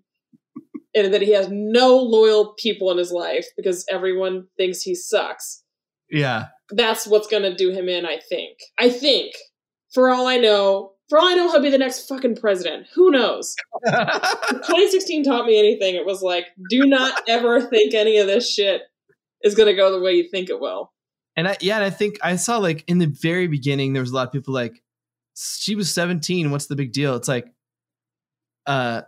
and 0.94 1.12
that 1.14 1.22
he 1.22 1.32
has 1.32 1.48
no 1.50 1.96
loyal 1.96 2.54
people 2.58 2.90
in 2.90 2.98
his 2.98 3.10
life 3.12 3.46
because 3.56 3.84
everyone 3.90 4.46
thinks 4.56 4.82
he 4.82 4.94
sucks 4.94 5.62
Yeah. 6.10 6.46
that's 6.70 7.06
what's 7.06 7.26
gonna 7.28 7.54
do 7.56 7.70
him 7.70 7.88
in, 7.88 8.04
I 8.06 8.18
think. 8.28 8.58
I 8.78 8.90
think. 8.90 9.32
For 9.94 10.08
all 10.10 10.26
I 10.26 10.38
know, 10.38 10.92
for 11.10 11.18
all 11.18 11.26
I 11.28 11.34
know, 11.34 11.50
he'll 11.52 11.60
be 11.62 11.68
the 11.70 11.76
next 11.78 12.08
fucking 12.08 12.36
president. 12.36 12.86
Who 12.94 13.10
knows? 13.10 13.54
2016 13.86 15.24
taught 15.24 15.46
me 15.46 15.58
anything, 15.58 15.94
it 15.94 16.06
was 16.06 16.22
like, 16.22 16.46
do 16.70 16.86
not 16.86 17.22
ever 17.28 17.60
think 17.60 17.94
any 17.94 18.18
of 18.18 18.26
this 18.26 18.50
shit 18.50 18.82
is 19.44 19.54
gonna 19.54 19.74
go 19.74 19.90
the 19.92 20.00
way 20.00 20.12
you 20.12 20.28
think 20.30 20.48
it 20.50 20.60
will. 20.60 20.92
and 21.36 21.48
I, 21.48 21.56
yeah, 21.60 21.76
and 21.76 21.84
I 21.84 21.90
think 21.90 22.18
I 22.22 22.36
saw 22.36 22.58
like 22.58 22.84
in 22.86 22.98
the 22.98 23.06
very 23.06 23.46
beginning, 23.48 23.92
there 23.92 24.02
was 24.02 24.10
a 24.12 24.14
lot 24.14 24.26
of 24.26 24.32
people 24.32 24.54
like, 24.54 24.82
she 25.34 25.74
was 25.74 25.90
17. 25.92 26.50
What's 26.50 26.66
the 26.66 26.76
big 26.76 26.92
deal? 26.92 27.16
It's 27.16 27.28
like, 27.28 27.46
uh, 28.66 29.02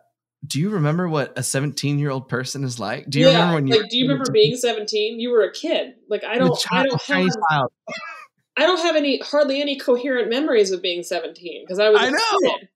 do 0.46 0.60
you 0.60 0.70
remember 0.70 1.08
what 1.08 1.32
a 1.36 1.42
17 1.42 1.98
year 1.98 2.10
old 2.10 2.28
person 2.28 2.64
is 2.64 2.78
like? 2.78 3.08
Do 3.08 3.18
you 3.18 3.26
yeah, 3.26 3.32
remember 3.32 3.54
when 3.54 3.66
you 3.66 3.80
like, 3.80 3.90
do 3.90 3.96
you 3.96 4.08
remember 4.08 4.30
being 4.32 4.56
17? 4.56 5.20
You 5.20 5.30
were 5.30 5.42
a 5.42 5.52
kid. 5.52 5.94
Like, 6.08 6.24
I 6.24 6.38
don't, 6.38 6.58
I 6.70 6.84
don't 6.84 6.92
have, 7.02 7.30
child. 7.48 7.72
I 8.56 8.62
don't 8.62 8.80
have 8.80 8.96
any, 8.96 9.18
hardly 9.20 9.60
any 9.60 9.78
coherent 9.78 10.28
memories 10.28 10.70
of 10.70 10.82
being 10.82 11.02
17 11.02 11.64
because 11.64 11.78
I 11.78 11.88
was. 11.90 12.00
I 12.00 12.10
know. 12.10 12.50
Kid. 12.50 12.68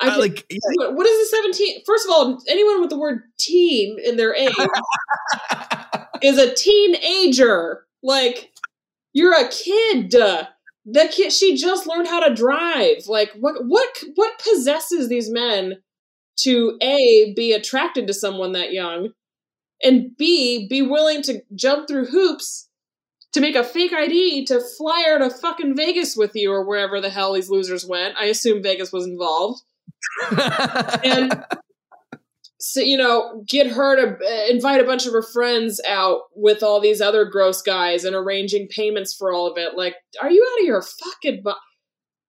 I 0.00 0.08
Uh, 0.08 0.18
like, 0.18 0.46
what, 0.76 0.94
what 0.94 1.06
is 1.06 1.28
a 1.28 1.36
17? 1.36 1.82
First 1.86 2.06
of 2.06 2.12
all, 2.12 2.42
anyone 2.48 2.80
with 2.80 2.90
the 2.90 2.98
word 2.98 3.22
teen 3.38 3.98
in 4.04 4.16
their 4.16 4.34
age 4.34 4.52
is 6.22 6.38
a 6.38 6.54
teenager. 6.54 7.86
Like, 8.02 8.52
you're 9.12 9.34
a 9.34 9.48
kid. 9.48 10.10
The 10.10 11.08
kid, 11.12 11.32
she 11.32 11.56
just 11.56 11.86
learned 11.86 12.08
how 12.08 12.26
to 12.26 12.34
drive. 12.34 13.06
Like, 13.06 13.32
what, 13.38 13.64
what, 13.64 13.88
what 14.16 14.40
possesses 14.40 15.08
these 15.08 15.30
men 15.30 15.76
to 16.38 16.78
A, 16.82 17.32
be 17.36 17.52
attracted 17.52 18.06
to 18.06 18.14
someone 18.14 18.52
that 18.52 18.72
young, 18.72 19.10
and 19.82 20.16
B, 20.16 20.66
be 20.68 20.82
willing 20.82 21.22
to 21.22 21.42
jump 21.54 21.88
through 21.88 22.06
hoops 22.06 22.68
to 23.32 23.40
make 23.40 23.56
a 23.56 23.64
fake 23.64 23.92
ID 23.92 24.46
to 24.46 24.60
fly 24.76 25.04
her 25.06 25.18
to 25.18 25.30
fucking 25.30 25.74
Vegas 25.76 26.16
with 26.16 26.32
you 26.34 26.52
or 26.52 26.66
wherever 26.66 27.00
the 27.00 27.10
hell 27.10 27.32
these 27.32 27.50
losers 27.50 27.86
went. 27.86 28.14
I 28.18 28.26
assume 28.26 28.62
Vegas 28.62 28.92
was 28.92 29.06
involved. 29.06 29.62
And 31.04 31.44
so 32.62 32.80
you 32.80 32.96
know 32.96 33.44
get 33.48 33.66
her 33.66 33.96
to 33.96 34.24
uh, 34.24 34.46
invite 34.48 34.80
a 34.80 34.84
bunch 34.84 35.04
of 35.04 35.12
her 35.12 35.22
friends 35.22 35.80
out 35.86 36.20
with 36.36 36.62
all 36.62 36.80
these 36.80 37.00
other 37.00 37.24
gross 37.24 37.60
guys 37.60 38.04
and 38.04 38.14
arranging 38.14 38.68
payments 38.68 39.14
for 39.14 39.32
all 39.32 39.50
of 39.50 39.58
it. 39.58 39.76
Like 39.76 39.96
are 40.20 40.30
you 40.30 40.46
out 40.48 40.60
of 40.60 40.66
your 40.66 40.82
fucking 40.82 41.42
bu- 41.42 41.52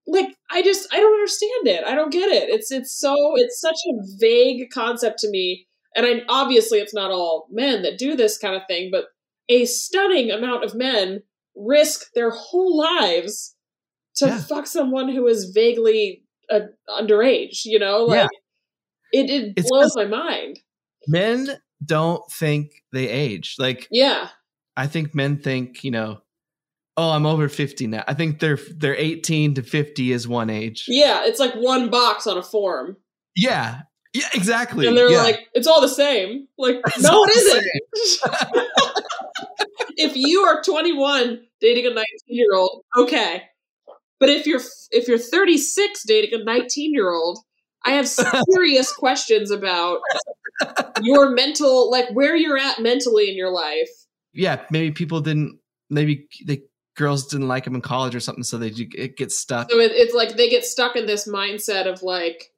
like 0.06 0.36
i 0.50 0.62
just 0.62 0.86
i 0.92 0.98
don't 1.00 1.14
understand 1.14 1.66
it. 1.68 1.84
I 1.84 1.94
don't 1.94 2.12
get 2.12 2.30
it. 2.30 2.48
It's 2.50 2.70
it's 2.70 2.98
so 2.98 3.14
it's 3.36 3.60
such 3.60 3.78
a 3.90 3.94
vague 4.18 4.70
concept 4.70 5.18
to 5.20 5.30
me. 5.30 5.66
And 5.96 6.04
i 6.06 6.22
obviously 6.28 6.78
it's 6.78 6.94
not 6.94 7.10
all 7.10 7.46
men 7.50 7.82
that 7.82 7.98
do 7.98 8.14
this 8.16 8.36
kind 8.38 8.54
of 8.56 8.62
thing 8.68 8.90
but 8.92 9.04
a 9.48 9.64
stunning 9.66 10.30
amount 10.30 10.64
of 10.64 10.74
men 10.74 11.22
risk 11.56 12.06
their 12.14 12.30
whole 12.30 12.76
lives 12.78 13.54
to 14.16 14.26
Yeah. 14.26 14.40
fuck 14.40 14.66
someone 14.66 15.08
who 15.08 15.26
is 15.26 15.50
vaguely 15.54 16.24
uh, 16.50 16.60
underage 16.88 17.64
you 17.64 17.78
know? 17.78 18.04
Like 18.04 18.28
it, 19.12 19.30
it 19.30 19.52
It's 19.56 19.68
blows 19.70 19.94
my 19.96 20.04
mind. 20.06 20.58
men 21.08 21.48
don't 21.84 22.22
think 22.32 22.70
they 22.92 23.08
age. 23.08 23.56
Like, 23.58 23.86
yeah. 23.90 24.28
I 24.76 24.86
think 24.88 25.14
men 25.14 25.38
think, 25.38 25.84
you 25.84 25.90
know, 25.90 26.20
oh, 26.96 27.10
I'm 27.10 27.26
over 27.26 27.48
50 27.48 27.86
now. 27.88 28.04
I 28.06 28.14
think 28.14 28.38
they're 28.40 28.58
they're 28.76 28.96
18 28.96 29.54
to 29.54 29.62
50 29.62 30.12
is 30.12 30.28
one 30.28 30.50
age. 30.50 30.84
yeah 30.88 31.22
it's 31.24 31.40
like 31.40 31.54
one 31.54 31.90
box 31.90 32.26
on 32.26 32.38
a 32.38 32.42
form 32.42 32.96
Yeah. 33.36 33.82
Yeah, 34.14 34.28
exactly. 34.32 34.86
and 34.86 34.96
they're 34.96 35.10
yeah. 35.10 35.22
like 35.22 35.40
it's 35.54 35.66
all 35.66 35.80
the 35.80 35.88
same 35.88 36.46
like 36.56 36.76
It's 36.86 37.02
no 37.02 37.24
it 37.24 37.36
isn't 37.36 37.64
if 39.96 40.16
you 40.16 40.40
are 40.42 40.62
21 40.62 41.40
dating 41.60 41.86
a 41.86 41.90
19 41.90 42.04
year 42.28 42.54
old 42.54 42.84
okay 42.96 43.42
but 44.20 44.28
if 44.28 44.46
you're 44.46 44.60
if 44.92 45.08
you're 45.08 45.18
36 45.18 46.04
dating 46.06 46.40
a 46.40 46.44
19 46.44 46.92
year 46.94 47.10
old 47.10 47.38
i 47.84 47.90
have 47.90 48.06
serious 48.08 48.92
questions 48.96 49.50
about 49.50 50.00
your 51.02 51.30
mental 51.30 51.90
like 51.90 52.08
where 52.12 52.36
you're 52.36 52.58
at 52.58 52.78
mentally 52.80 53.28
in 53.28 53.36
your 53.36 53.50
life 53.50 53.88
yeah, 54.36 54.62
maybe 54.70 54.90
people 54.92 55.20
didn't 55.20 55.58
maybe 55.90 56.26
the 56.44 56.60
girls 56.94 57.26
didn't 57.26 57.48
like 57.48 57.66
him 57.66 57.74
in 57.74 57.80
college 57.80 58.14
or 58.14 58.20
something 58.20 58.44
so 58.44 58.56
they 58.58 58.68
it 58.68 59.16
gets 59.16 59.38
stuck. 59.38 59.70
so 59.70 59.78
it, 59.78 59.92
it's 59.92 60.14
like 60.14 60.36
they 60.36 60.48
get 60.48 60.64
stuck 60.64 60.96
in 60.96 61.06
this 61.06 61.28
mindset 61.28 61.86
of 61.86 62.02
like 62.02 62.52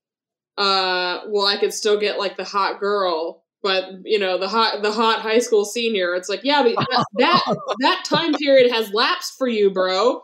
uh 0.59 1.21
well 1.29 1.47
i 1.47 1.57
could 1.59 1.73
still 1.73 1.99
get 1.99 2.19
like 2.19 2.37
the 2.37 2.45
hot 2.45 2.81
girl 2.81 3.43
but 3.67 3.85
you 4.05 4.19
know 4.19 4.39
the 4.39 4.49
hot 4.49 4.81
the 4.83 4.93
hot 4.93 5.21
high 5.23 5.41
school 5.41 5.65
senior. 5.65 6.15
It's 6.15 6.29
like 6.29 6.45
yeah 6.45 6.63
but 6.63 6.77
that 6.77 7.05
that, 7.17 7.57
that 7.81 8.05
time 8.05 8.33
period 8.35 8.73
has 8.73 8.93
lapsed 8.93 9.37
for 9.37 9.49
you 9.49 9.71
bro. 9.71 10.23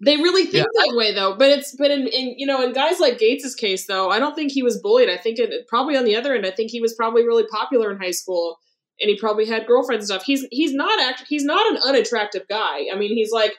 They 0.00 0.16
really 0.16 0.46
think 0.46 0.64
that 0.64 0.94
way 0.94 1.12
though 1.12 1.34
but 1.36 1.50
it's 1.50 1.74
but 1.74 1.90
in, 1.90 2.06
in 2.06 2.38
you 2.38 2.46
know 2.46 2.62
in 2.62 2.72
guys 2.72 3.00
like 3.00 3.18
gaetz's 3.18 3.56
case 3.56 3.86
though 3.86 4.10
i 4.10 4.20
don't 4.20 4.36
think 4.36 4.52
he 4.52 4.62
was 4.62 4.80
bullied. 4.80 5.10
I 5.10 5.16
think 5.16 5.40
it 5.40 5.66
probably 5.66 5.96
on 5.96 6.04
the 6.04 6.14
other 6.14 6.36
end 6.36 6.46
i 6.46 6.52
think 6.52 6.70
he 6.70 6.80
was 6.80 6.94
probably 6.94 7.26
really 7.26 7.46
popular 7.50 7.90
in 7.90 7.98
high 7.98 8.12
school 8.12 8.60
and 9.00 9.08
he 9.10 9.16
probably 9.16 9.46
had 9.46 9.66
girlfriends 9.66 10.08
and 10.10 10.18
stuff 10.18 10.24
he's 10.26 10.46
he's 10.50 10.72
not 10.74 11.00
act 11.00 11.24
he's 11.28 11.44
not 11.44 11.70
an 11.72 11.78
unattractive 11.84 12.42
guy 12.48 12.86
i 12.92 12.96
mean 12.96 13.14
he's 13.14 13.30
like 13.32 13.54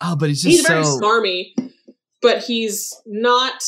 Oh, 0.00 0.14
but 0.16 0.28
he's 0.28 0.42
just 0.42 0.56
he's 0.58 0.66
very 0.66 0.84
so 0.84 1.00
smarmy, 1.00 1.54
but 2.22 2.44
he's 2.44 2.94
not 3.04 3.62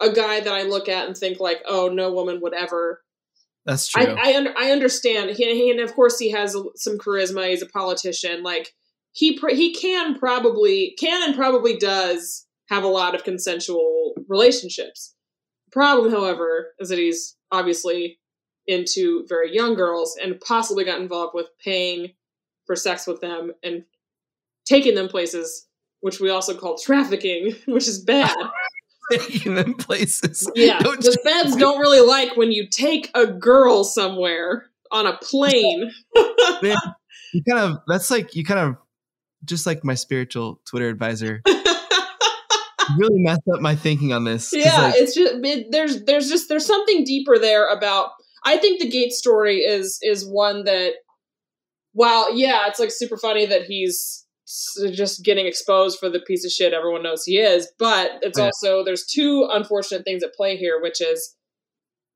a 0.00 0.10
guy 0.12 0.40
that 0.40 0.52
I 0.52 0.62
look 0.62 0.88
at 0.88 1.06
and 1.08 1.16
think 1.16 1.40
like, 1.40 1.60
oh, 1.66 1.88
no 1.88 2.12
woman 2.12 2.40
would 2.42 2.54
ever. 2.54 3.02
that's 3.64 3.88
true. 3.88 4.04
I 4.04 4.32
I, 4.32 4.36
under, 4.36 4.54
I 4.56 4.70
understand. 4.70 5.30
He, 5.30 5.44
he- 5.44 5.70
and 5.70 5.80
of 5.80 5.92
course 5.94 6.18
he 6.18 6.30
has 6.30 6.56
some 6.76 6.98
charisma. 6.98 7.48
He's 7.48 7.62
a 7.62 7.66
politician. 7.66 8.42
Like 8.44 8.74
he 9.12 9.36
pr- 9.38 9.48
he 9.50 9.74
can 9.74 10.16
probably 10.18 10.94
can 11.00 11.22
and 11.28 11.34
probably 11.36 11.76
does 11.76 12.46
have 12.68 12.84
a 12.84 12.88
lot 12.88 13.14
of 13.16 13.24
consensual 13.24 14.14
relationships. 14.28 15.14
The 15.66 15.72
problem, 15.72 16.12
however, 16.12 16.74
is 16.78 16.90
that 16.90 16.98
he's 16.98 17.36
obviously 17.50 18.20
into 18.66 19.26
very 19.28 19.54
young 19.54 19.74
girls 19.74 20.16
and 20.22 20.40
possibly 20.40 20.84
got 20.84 21.00
involved 21.00 21.34
with 21.34 21.46
paying 21.62 22.12
for 22.66 22.76
sex 22.76 23.06
with 23.06 23.20
them 23.20 23.52
and 23.62 23.84
taking 24.64 24.94
them 24.94 25.08
places, 25.08 25.66
which 26.00 26.20
we 26.20 26.30
also 26.30 26.54
call 26.54 26.76
trafficking, 26.76 27.54
which 27.66 27.88
is 27.88 28.02
bad. 28.02 28.34
taking 29.12 29.54
them 29.54 29.74
places. 29.74 30.50
Yeah, 30.54 30.78
Don't 30.82 31.00
the 31.00 31.16
feds 31.22 31.54
don't 31.54 31.78
really 31.78 32.00
like 32.00 32.36
when 32.36 32.50
you 32.50 32.68
take 32.68 33.10
a 33.14 33.26
girl 33.26 33.84
somewhere 33.84 34.66
on 34.90 35.06
a 35.06 35.16
plane. 35.18 35.92
you 36.62 37.42
kind 37.48 37.60
of 37.60 37.78
that's 37.86 38.10
like 38.10 38.34
you 38.34 38.44
kind 38.44 38.58
of 38.58 38.76
just 39.44 39.64
like 39.64 39.84
my 39.84 39.94
spiritual 39.94 40.60
Twitter 40.64 40.88
advisor 40.88 41.40
really 42.96 43.22
messed 43.22 43.42
up 43.52 43.60
my 43.60 43.74
thinking 43.74 44.12
on 44.12 44.24
this. 44.24 44.52
yeah, 44.52 44.82
like, 44.82 44.94
it's 44.96 45.14
just 45.14 45.34
it, 45.44 45.70
there's 45.70 46.04
there's 46.04 46.28
just 46.28 46.48
there's 46.48 46.66
something 46.66 47.04
deeper 47.04 47.38
there 47.38 47.66
about. 47.68 48.10
I 48.46 48.56
think 48.56 48.80
the 48.80 48.90
Gaetz 48.90 49.12
story 49.12 49.58
is 49.58 49.98
is 50.02 50.26
one 50.26 50.64
that, 50.64 50.92
while 51.92 52.34
yeah, 52.34 52.66
it's 52.68 52.78
like 52.80 52.90
super 52.90 53.16
funny 53.18 53.44
that 53.46 53.62
he's 53.64 54.24
just 54.92 55.24
getting 55.24 55.46
exposed 55.46 55.98
for 55.98 56.08
the 56.08 56.20
piece 56.20 56.44
of 56.44 56.52
shit 56.52 56.72
everyone 56.72 57.02
knows 57.02 57.24
he 57.24 57.38
is, 57.38 57.70
but 57.78 58.12
it's 58.22 58.38
Yeah. 58.38 58.44
also 58.46 58.84
there's 58.84 59.04
two 59.04 59.48
unfortunate 59.50 60.04
things 60.04 60.22
at 60.22 60.34
play 60.34 60.56
here, 60.56 60.80
which 60.80 61.00
is 61.00 61.34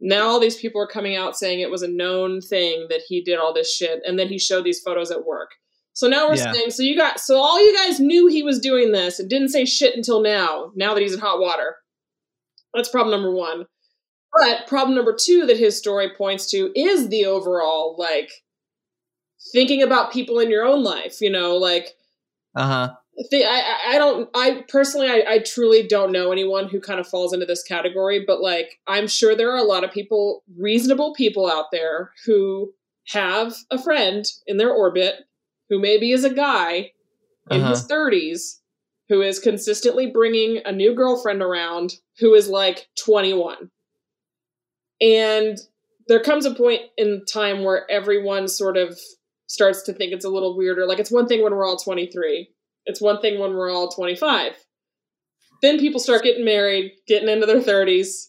now 0.00 0.28
all 0.28 0.40
these 0.40 0.56
people 0.56 0.80
are 0.80 0.86
coming 0.86 1.16
out 1.16 1.36
saying 1.36 1.60
it 1.60 1.70
was 1.70 1.82
a 1.82 1.88
known 1.88 2.40
thing 2.40 2.86
that 2.88 3.02
he 3.08 3.22
did 3.22 3.38
all 3.38 3.52
this 3.52 3.74
shit 3.74 4.00
and 4.06 4.18
then 4.18 4.28
he 4.28 4.38
showed 4.38 4.64
these 4.64 4.80
photos 4.80 5.10
at 5.10 5.26
work 5.26 5.50
so 5.92 6.08
now 6.08 6.26
we're 6.26 6.36
Yeah. 6.36 6.52
saying 6.52 6.70
so 6.70 6.82
you 6.82 6.96
got 6.96 7.20
so 7.20 7.36
all 7.36 7.62
you 7.62 7.76
guys 7.76 8.00
knew 8.00 8.26
he 8.26 8.42
was 8.42 8.58
doing 8.60 8.92
this 8.92 9.18
and 9.18 9.28
didn't 9.28 9.50
say 9.50 9.66
shit 9.66 9.94
until 9.94 10.22
now 10.22 10.72
now 10.74 10.94
that 10.94 11.02
he's 11.02 11.12
in 11.12 11.20
hot 11.20 11.38
water 11.38 11.76
that's 12.72 12.88
problem 12.88 13.10
number 13.10 13.34
one 13.36 13.66
but 14.32 14.66
problem 14.66 14.94
number 14.96 15.14
two 15.18 15.46
that 15.46 15.56
his 15.58 15.76
story 15.78 16.10
points 16.16 16.50
to 16.50 16.70
is 16.74 17.08
the 17.08 17.26
overall 17.26 17.96
like 17.98 18.30
thinking 19.52 19.82
about 19.82 20.12
people 20.12 20.38
in 20.38 20.50
your 20.50 20.64
own 20.66 20.82
life 20.82 21.20
you 21.20 21.30
know 21.30 21.56
like 21.56 21.96
Uh 22.54 22.66
huh. 22.66 22.94
I- 23.32 23.80
I 23.94 23.98
don't 23.98 24.28
I 24.34 24.64
personally 24.68 25.08
I, 25.08 25.24
I 25.34 25.38
truly 25.40 25.86
don't 25.86 26.12
know 26.12 26.32
anyone 26.32 26.68
who 26.68 26.80
kind 26.80 27.00
of 27.00 27.06
falls 27.08 27.32
into 27.32 27.44
this 27.46 27.62
category, 27.62 28.24
but 28.26 28.40
like 28.40 28.78
I'm 28.86 29.06
sure 29.08 29.34
there 29.34 29.50
are 29.52 29.58
a 29.58 29.62
lot 29.74 29.84
of 29.84 29.92
people, 29.92 30.42
reasonable 30.56 31.12
people 31.14 31.50
out 31.50 31.66
there 31.70 32.12
who 32.24 32.72
have 33.08 33.54
a 33.70 33.82
friend 33.82 34.24
in 34.46 34.56
their 34.56 34.70
orbit 34.70 35.16
who 35.68 35.78
maybe 35.78 36.12
is 36.12 36.24
a 36.24 36.32
guy 36.32 36.92
in 37.50 37.60
Uh-huh. 37.60 37.70
his 37.70 37.86
30s 37.86 38.60
who 39.08 39.20
is 39.22 39.38
consistently 39.40 40.06
bringing 40.06 40.62
a 40.64 40.72
new 40.72 40.94
girlfriend 40.94 41.42
around 41.42 41.94
who 42.20 42.32
is 42.34 42.48
like 42.48 42.88
21. 43.04 43.70
And 45.00 45.58
there 46.08 46.22
comes 46.22 46.44
a 46.44 46.54
point 46.54 46.82
in 46.96 47.24
time 47.24 47.62
where 47.62 47.90
everyone 47.90 48.48
sort 48.48 48.76
of 48.76 48.98
starts 49.46 49.82
to 49.82 49.92
think 49.92 50.12
it's 50.12 50.24
a 50.24 50.30
little 50.30 50.56
weirder. 50.56 50.86
Like 50.86 50.98
it's 50.98 51.10
one 51.10 51.26
thing 51.26 51.42
when 51.42 51.52
we're 51.52 51.66
all 51.66 51.76
23. 51.76 52.48
It's 52.86 53.00
one 53.00 53.20
thing 53.20 53.38
when 53.38 53.54
we're 53.54 53.70
all 53.70 53.88
25. 53.88 54.52
Then 55.62 55.78
people 55.78 56.00
start 56.00 56.22
getting 56.22 56.44
married, 56.44 56.92
getting 57.06 57.28
into 57.28 57.46
their 57.46 57.60
30s, 57.60 58.28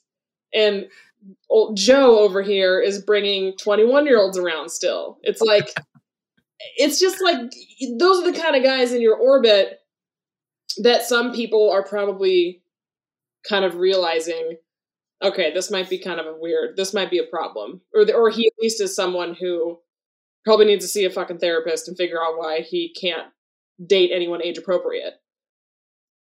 and 0.53 0.88
old 1.49 1.77
Joe 1.77 2.19
over 2.19 2.41
here 2.41 2.80
is 2.80 3.02
bringing 3.02 3.56
21 3.57 4.06
year 4.06 4.19
olds 4.19 4.38
around 4.38 4.69
still. 4.69 5.18
It's 5.22 5.41
like, 5.41 5.73
it's 6.77 6.99
just 6.99 7.22
like 7.22 7.38
those 7.98 8.22
are 8.22 8.31
the 8.31 8.38
kind 8.38 8.56
of 8.56 8.64
guys 8.64 8.93
in 8.93 9.02
your 9.02 9.15
orbit 9.15 9.80
that 10.84 11.03
some 11.03 11.34
people 11.34 11.72
are 11.72 11.84
probably 11.84 12.61
kind 13.48 13.65
of 13.65 13.76
realizing 13.76 14.57
okay 15.22 15.53
this 15.53 15.72
might 15.72 15.89
be 15.89 15.98
kind 15.98 16.19
of 16.19 16.26
a 16.26 16.38
weird 16.38 16.76
this 16.77 16.93
might 16.93 17.11
be 17.11 17.19
a 17.19 17.23
problem. 17.23 17.81
Or 17.93 18.06
the, 18.06 18.14
or 18.14 18.30
he 18.30 18.48
at 18.48 18.61
least 18.61 18.81
is 18.81 18.95
someone 18.95 19.35
who 19.39 19.80
probably 20.45 20.65
needs 20.65 20.85
to 20.85 20.89
see 20.89 21.06
a 21.06 21.10
fucking 21.10 21.39
therapist 21.39 21.88
and 21.88 21.98
figure 21.98 22.22
out 22.22 22.38
why 22.38 22.61
he 22.61 22.93
can't 22.99 23.27
date 23.85 24.11
anyone 24.14 24.43
age 24.43 24.57
appropriate. 24.57 25.14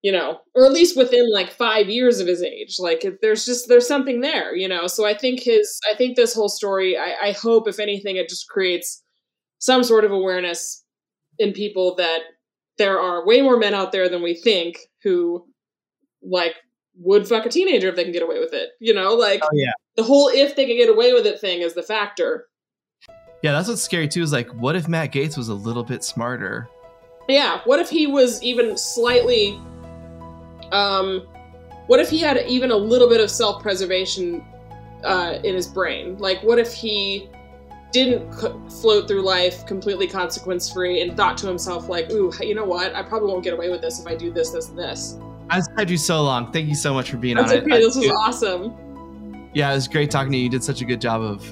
You 0.01 0.11
know 0.11 0.39
or 0.53 0.65
at 0.65 0.73
least 0.73 0.97
within 0.97 1.31
like 1.31 1.51
5 1.51 1.89
years 1.89 2.19
of 2.19 2.27
his 2.27 2.43
age. 2.43 2.75
Like 2.79 3.05
there's 3.21 3.45
just 3.45 3.67
there's 3.67 3.87
something 3.87 4.21
there 4.21 4.55
you 4.55 4.67
know? 4.67 4.87
So 4.87 5.05
i 5.05 5.13
think 5.13 5.41
his 5.41 5.79
i 5.91 5.95
think 5.95 6.15
this 6.15 6.33
whole 6.33 6.49
story 6.49 6.97
i, 6.97 7.27
I 7.27 7.31
hope 7.31 7.67
if 7.67 7.79
anything 7.79 8.17
it 8.17 8.29
just 8.29 8.49
creates 8.49 9.01
some 9.59 9.83
sort 9.83 10.03
of 10.03 10.11
awareness 10.11 10.83
in 11.39 11.53
people 11.53 11.95
that 11.95 12.19
there 12.77 12.99
are 12.99 13.25
way 13.25 13.41
more 13.41 13.57
men 13.57 13.73
out 13.73 13.91
there 13.91 14.09
than 14.09 14.21
we 14.21 14.33
think 14.33 14.77
who 15.03 15.45
like 16.21 16.55
would 16.99 17.27
fuck 17.27 17.45
a 17.45 17.49
teenager 17.49 17.89
if 17.89 17.95
they 17.95 18.03
can 18.03 18.13
get 18.13 18.21
away 18.23 18.39
with 18.39 18.53
it 18.53 18.69
you 18.79 18.93
know 18.93 19.13
like 19.13 19.41
Oh 19.43 19.49
yeah. 19.53 19.71
the 19.95 20.03
whole 20.03 20.29
if 20.29 20.55
they 20.55 20.65
can 20.65 20.77
get 20.77 20.89
away 20.89 21.11
with 21.13 21.25
it 21.25 21.39
thing 21.39 21.61
is 21.61 21.73
the 21.73 21.83
factor 21.83 22.47
Yeah, 23.41 23.51
that's 23.51 23.67
what's 23.67 23.81
scary 23.81 24.07
too. 24.07 24.21
Is 24.21 24.31
like, 24.31 24.49
what 24.51 24.75
if 24.75 24.87
Matt 24.87 25.11
Gaetz 25.11 25.35
was 25.37 25.49
a 25.49 25.53
little 25.53 25.83
bit 25.83 26.01
smarter? 26.03 26.69
Yeah, 27.27 27.59
what 27.65 27.79
if 27.79 27.89
he 27.89 28.07
was 28.07 28.41
even 28.41 28.77
slightly 28.77 29.59
um 30.71 31.27
what 31.87 31.99
if 31.99 32.09
he 32.09 32.19
had 32.19 32.37
even 32.47 32.71
a 32.71 32.77
little 32.77 33.09
bit 33.09 33.19
of 33.19 33.29
self-preservation 33.29 34.43
uh 35.03 35.39
in 35.43 35.55
his 35.55 35.67
brain? 35.67 36.17
Like 36.19 36.41
what 36.43 36.57
if 36.59 36.73
he 36.73 37.29
didn't 37.91 38.31
c- 38.33 38.47
float 38.81 39.07
through 39.07 39.21
life 39.21 39.65
completely 39.65 40.07
consequence-free 40.07 41.01
and 41.01 41.15
thought 41.17 41.37
to 41.39 41.47
himself 41.47 41.89
like, 41.89 42.09
"Ooh, 42.11 42.31
you 42.39 42.55
know 42.55 42.65
what? 42.65 42.95
I 42.95 43.03
probably 43.03 43.29
won't 43.31 43.43
get 43.43 43.53
away 43.53 43.69
with 43.69 43.81
this 43.81 43.99
if 43.99 44.07
I 44.07 44.15
do 44.15 44.31
this, 44.31 44.49
this, 44.51 44.69
and 44.69 44.77
this." 44.79 45.17
I've 45.49 45.63
had 45.77 45.89
you 45.89 45.97
so 45.97 46.21
long. 46.23 46.51
Thank 46.51 46.67
you 46.67 46.75
so 46.75 46.93
much 46.93 47.11
for 47.11 47.17
being 47.17 47.35
That's 47.35 47.51
on 47.51 47.59
okay. 47.59 47.73
I- 47.75 47.79
This 47.79 47.95
was 47.95 48.07
awesome. 48.09 49.49
yeah, 49.53 49.71
it 49.71 49.75
was 49.75 49.87
great 49.87 50.09
talking 50.11 50.31
to 50.31 50.37
you. 50.37 50.45
You 50.45 50.49
did 50.49 50.63
such 50.63 50.81
a 50.81 50.85
good 50.85 51.01
job 51.01 51.21
of 51.21 51.43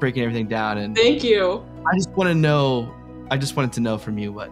breaking 0.00 0.22
everything 0.22 0.48
down, 0.48 0.78
and 0.78 0.96
Thank 0.96 1.22
you. 1.22 1.64
I 1.86 1.94
just 1.96 2.10
want 2.10 2.28
to 2.28 2.34
know. 2.34 2.92
I 3.30 3.36
just 3.36 3.56
wanted 3.56 3.72
to 3.74 3.80
know 3.80 3.98
from 3.98 4.18
you 4.18 4.32
what 4.32 4.50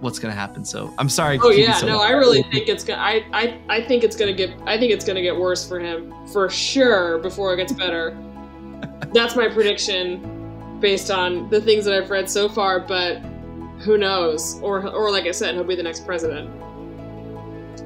what's 0.00 0.18
gonna 0.18 0.34
happen. 0.34 0.64
So 0.64 0.92
I'm 0.98 1.08
sorry. 1.08 1.38
Oh 1.42 1.50
yeah, 1.50 1.74
so 1.74 1.86
no. 1.86 2.00
I 2.00 2.10
really 2.10 2.42
think 2.44 2.68
it's 2.68 2.84
gonna. 2.84 3.00
I, 3.02 3.24
I, 3.32 3.60
I 3.68 3.84
think 3.84 4.04
it's 4.04 4.16
gonna 4.16 4.32
get. 4.32 4.50
I 4.66 4.78
think 4.78 4.92
it's 4.92 5.04
gonna 5.04 5.22
get 5.22 5.36
worse 5.36 5.66
for 5.68 5.78
him 5.80 6.14
for 6.32 6.48
sure 6.48 7.18
before 7.18 7.52
it 7.54 7.56
gets 7.58 7.72
better. 7.72 8.16
That's 9.12 9.34
my 9.36 9.48
prediction, 9.48 10.78
based 10.80 11.10
on 11.10 11.50
the 11.50 11.60
things 11.60 11.84
that 11.84 11.94
I've 11.94 12.10
read 12.10 12.30
so 12.30 12.48
far. 12.48 12.80
But 12.80 13.18
who 13.80 13.98
knows? 13.98 14.60
Or, 14.60 14.86
or 14.88 15.10
like 15.10 15.24
I 15.26 15.30
said, 15.32 15.54
he'll 15.54 15.64
be 15.64 15.76
the 15.76 15.82
next 15.82 16.04
president. 16.06 16.50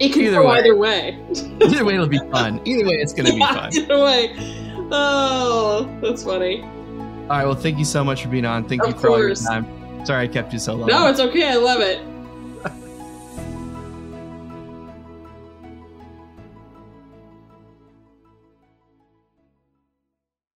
It 0.02 0.12
could 0.12 0.22
Either 0.24 0.42
go 0.42 0.48
way. 0.48 0.58
either 0.58 0.76
way. 0.76 1.18
Either 1.62 1.84
way, 1.84 1.94
it'll 1.94 2.08
be 2.08 2.18
fun. 2.30 2.60
Either 2.64 2.84
way, 2.86 2.94
it's 2.94 3.12
gonna 3.12 3.32
be 3.32 3.38
fun. 3.40 3.70
Either 3.72 4.02
way. 4.02 4.34
Oh, 4.90 5.88
that's 6.02 6.24
funny. 6.24 6.62
All 6.62 7.28
right. 7.28 7.44
Well, 7.46 7.54
thank 7.54 7.78
you 7.78 7.84
so 7.84 8.02
much 8.02 8.22
for 8.22 8.28
being 8.28 8.44
on. 8.44 8.68
Thank 8.68 8.82
Of 8.82 8.88
you 8.94 8.98
for 8.98 9.08
all 9.10 9.18
your 9.20 9.34
time. 9.34 9.64
Sorry 10.04 10.24
I 10.24 10.28
kept 10.28 10.52
you 10.52 10.58
so 10.58 10.74
long. 10.74 10.88
No, 10.88 11.06
it's 11.08 11.20
okay. 11.20 11.48
I 11.48 11.54
love 11.54 11.80
it. 11.80 12.00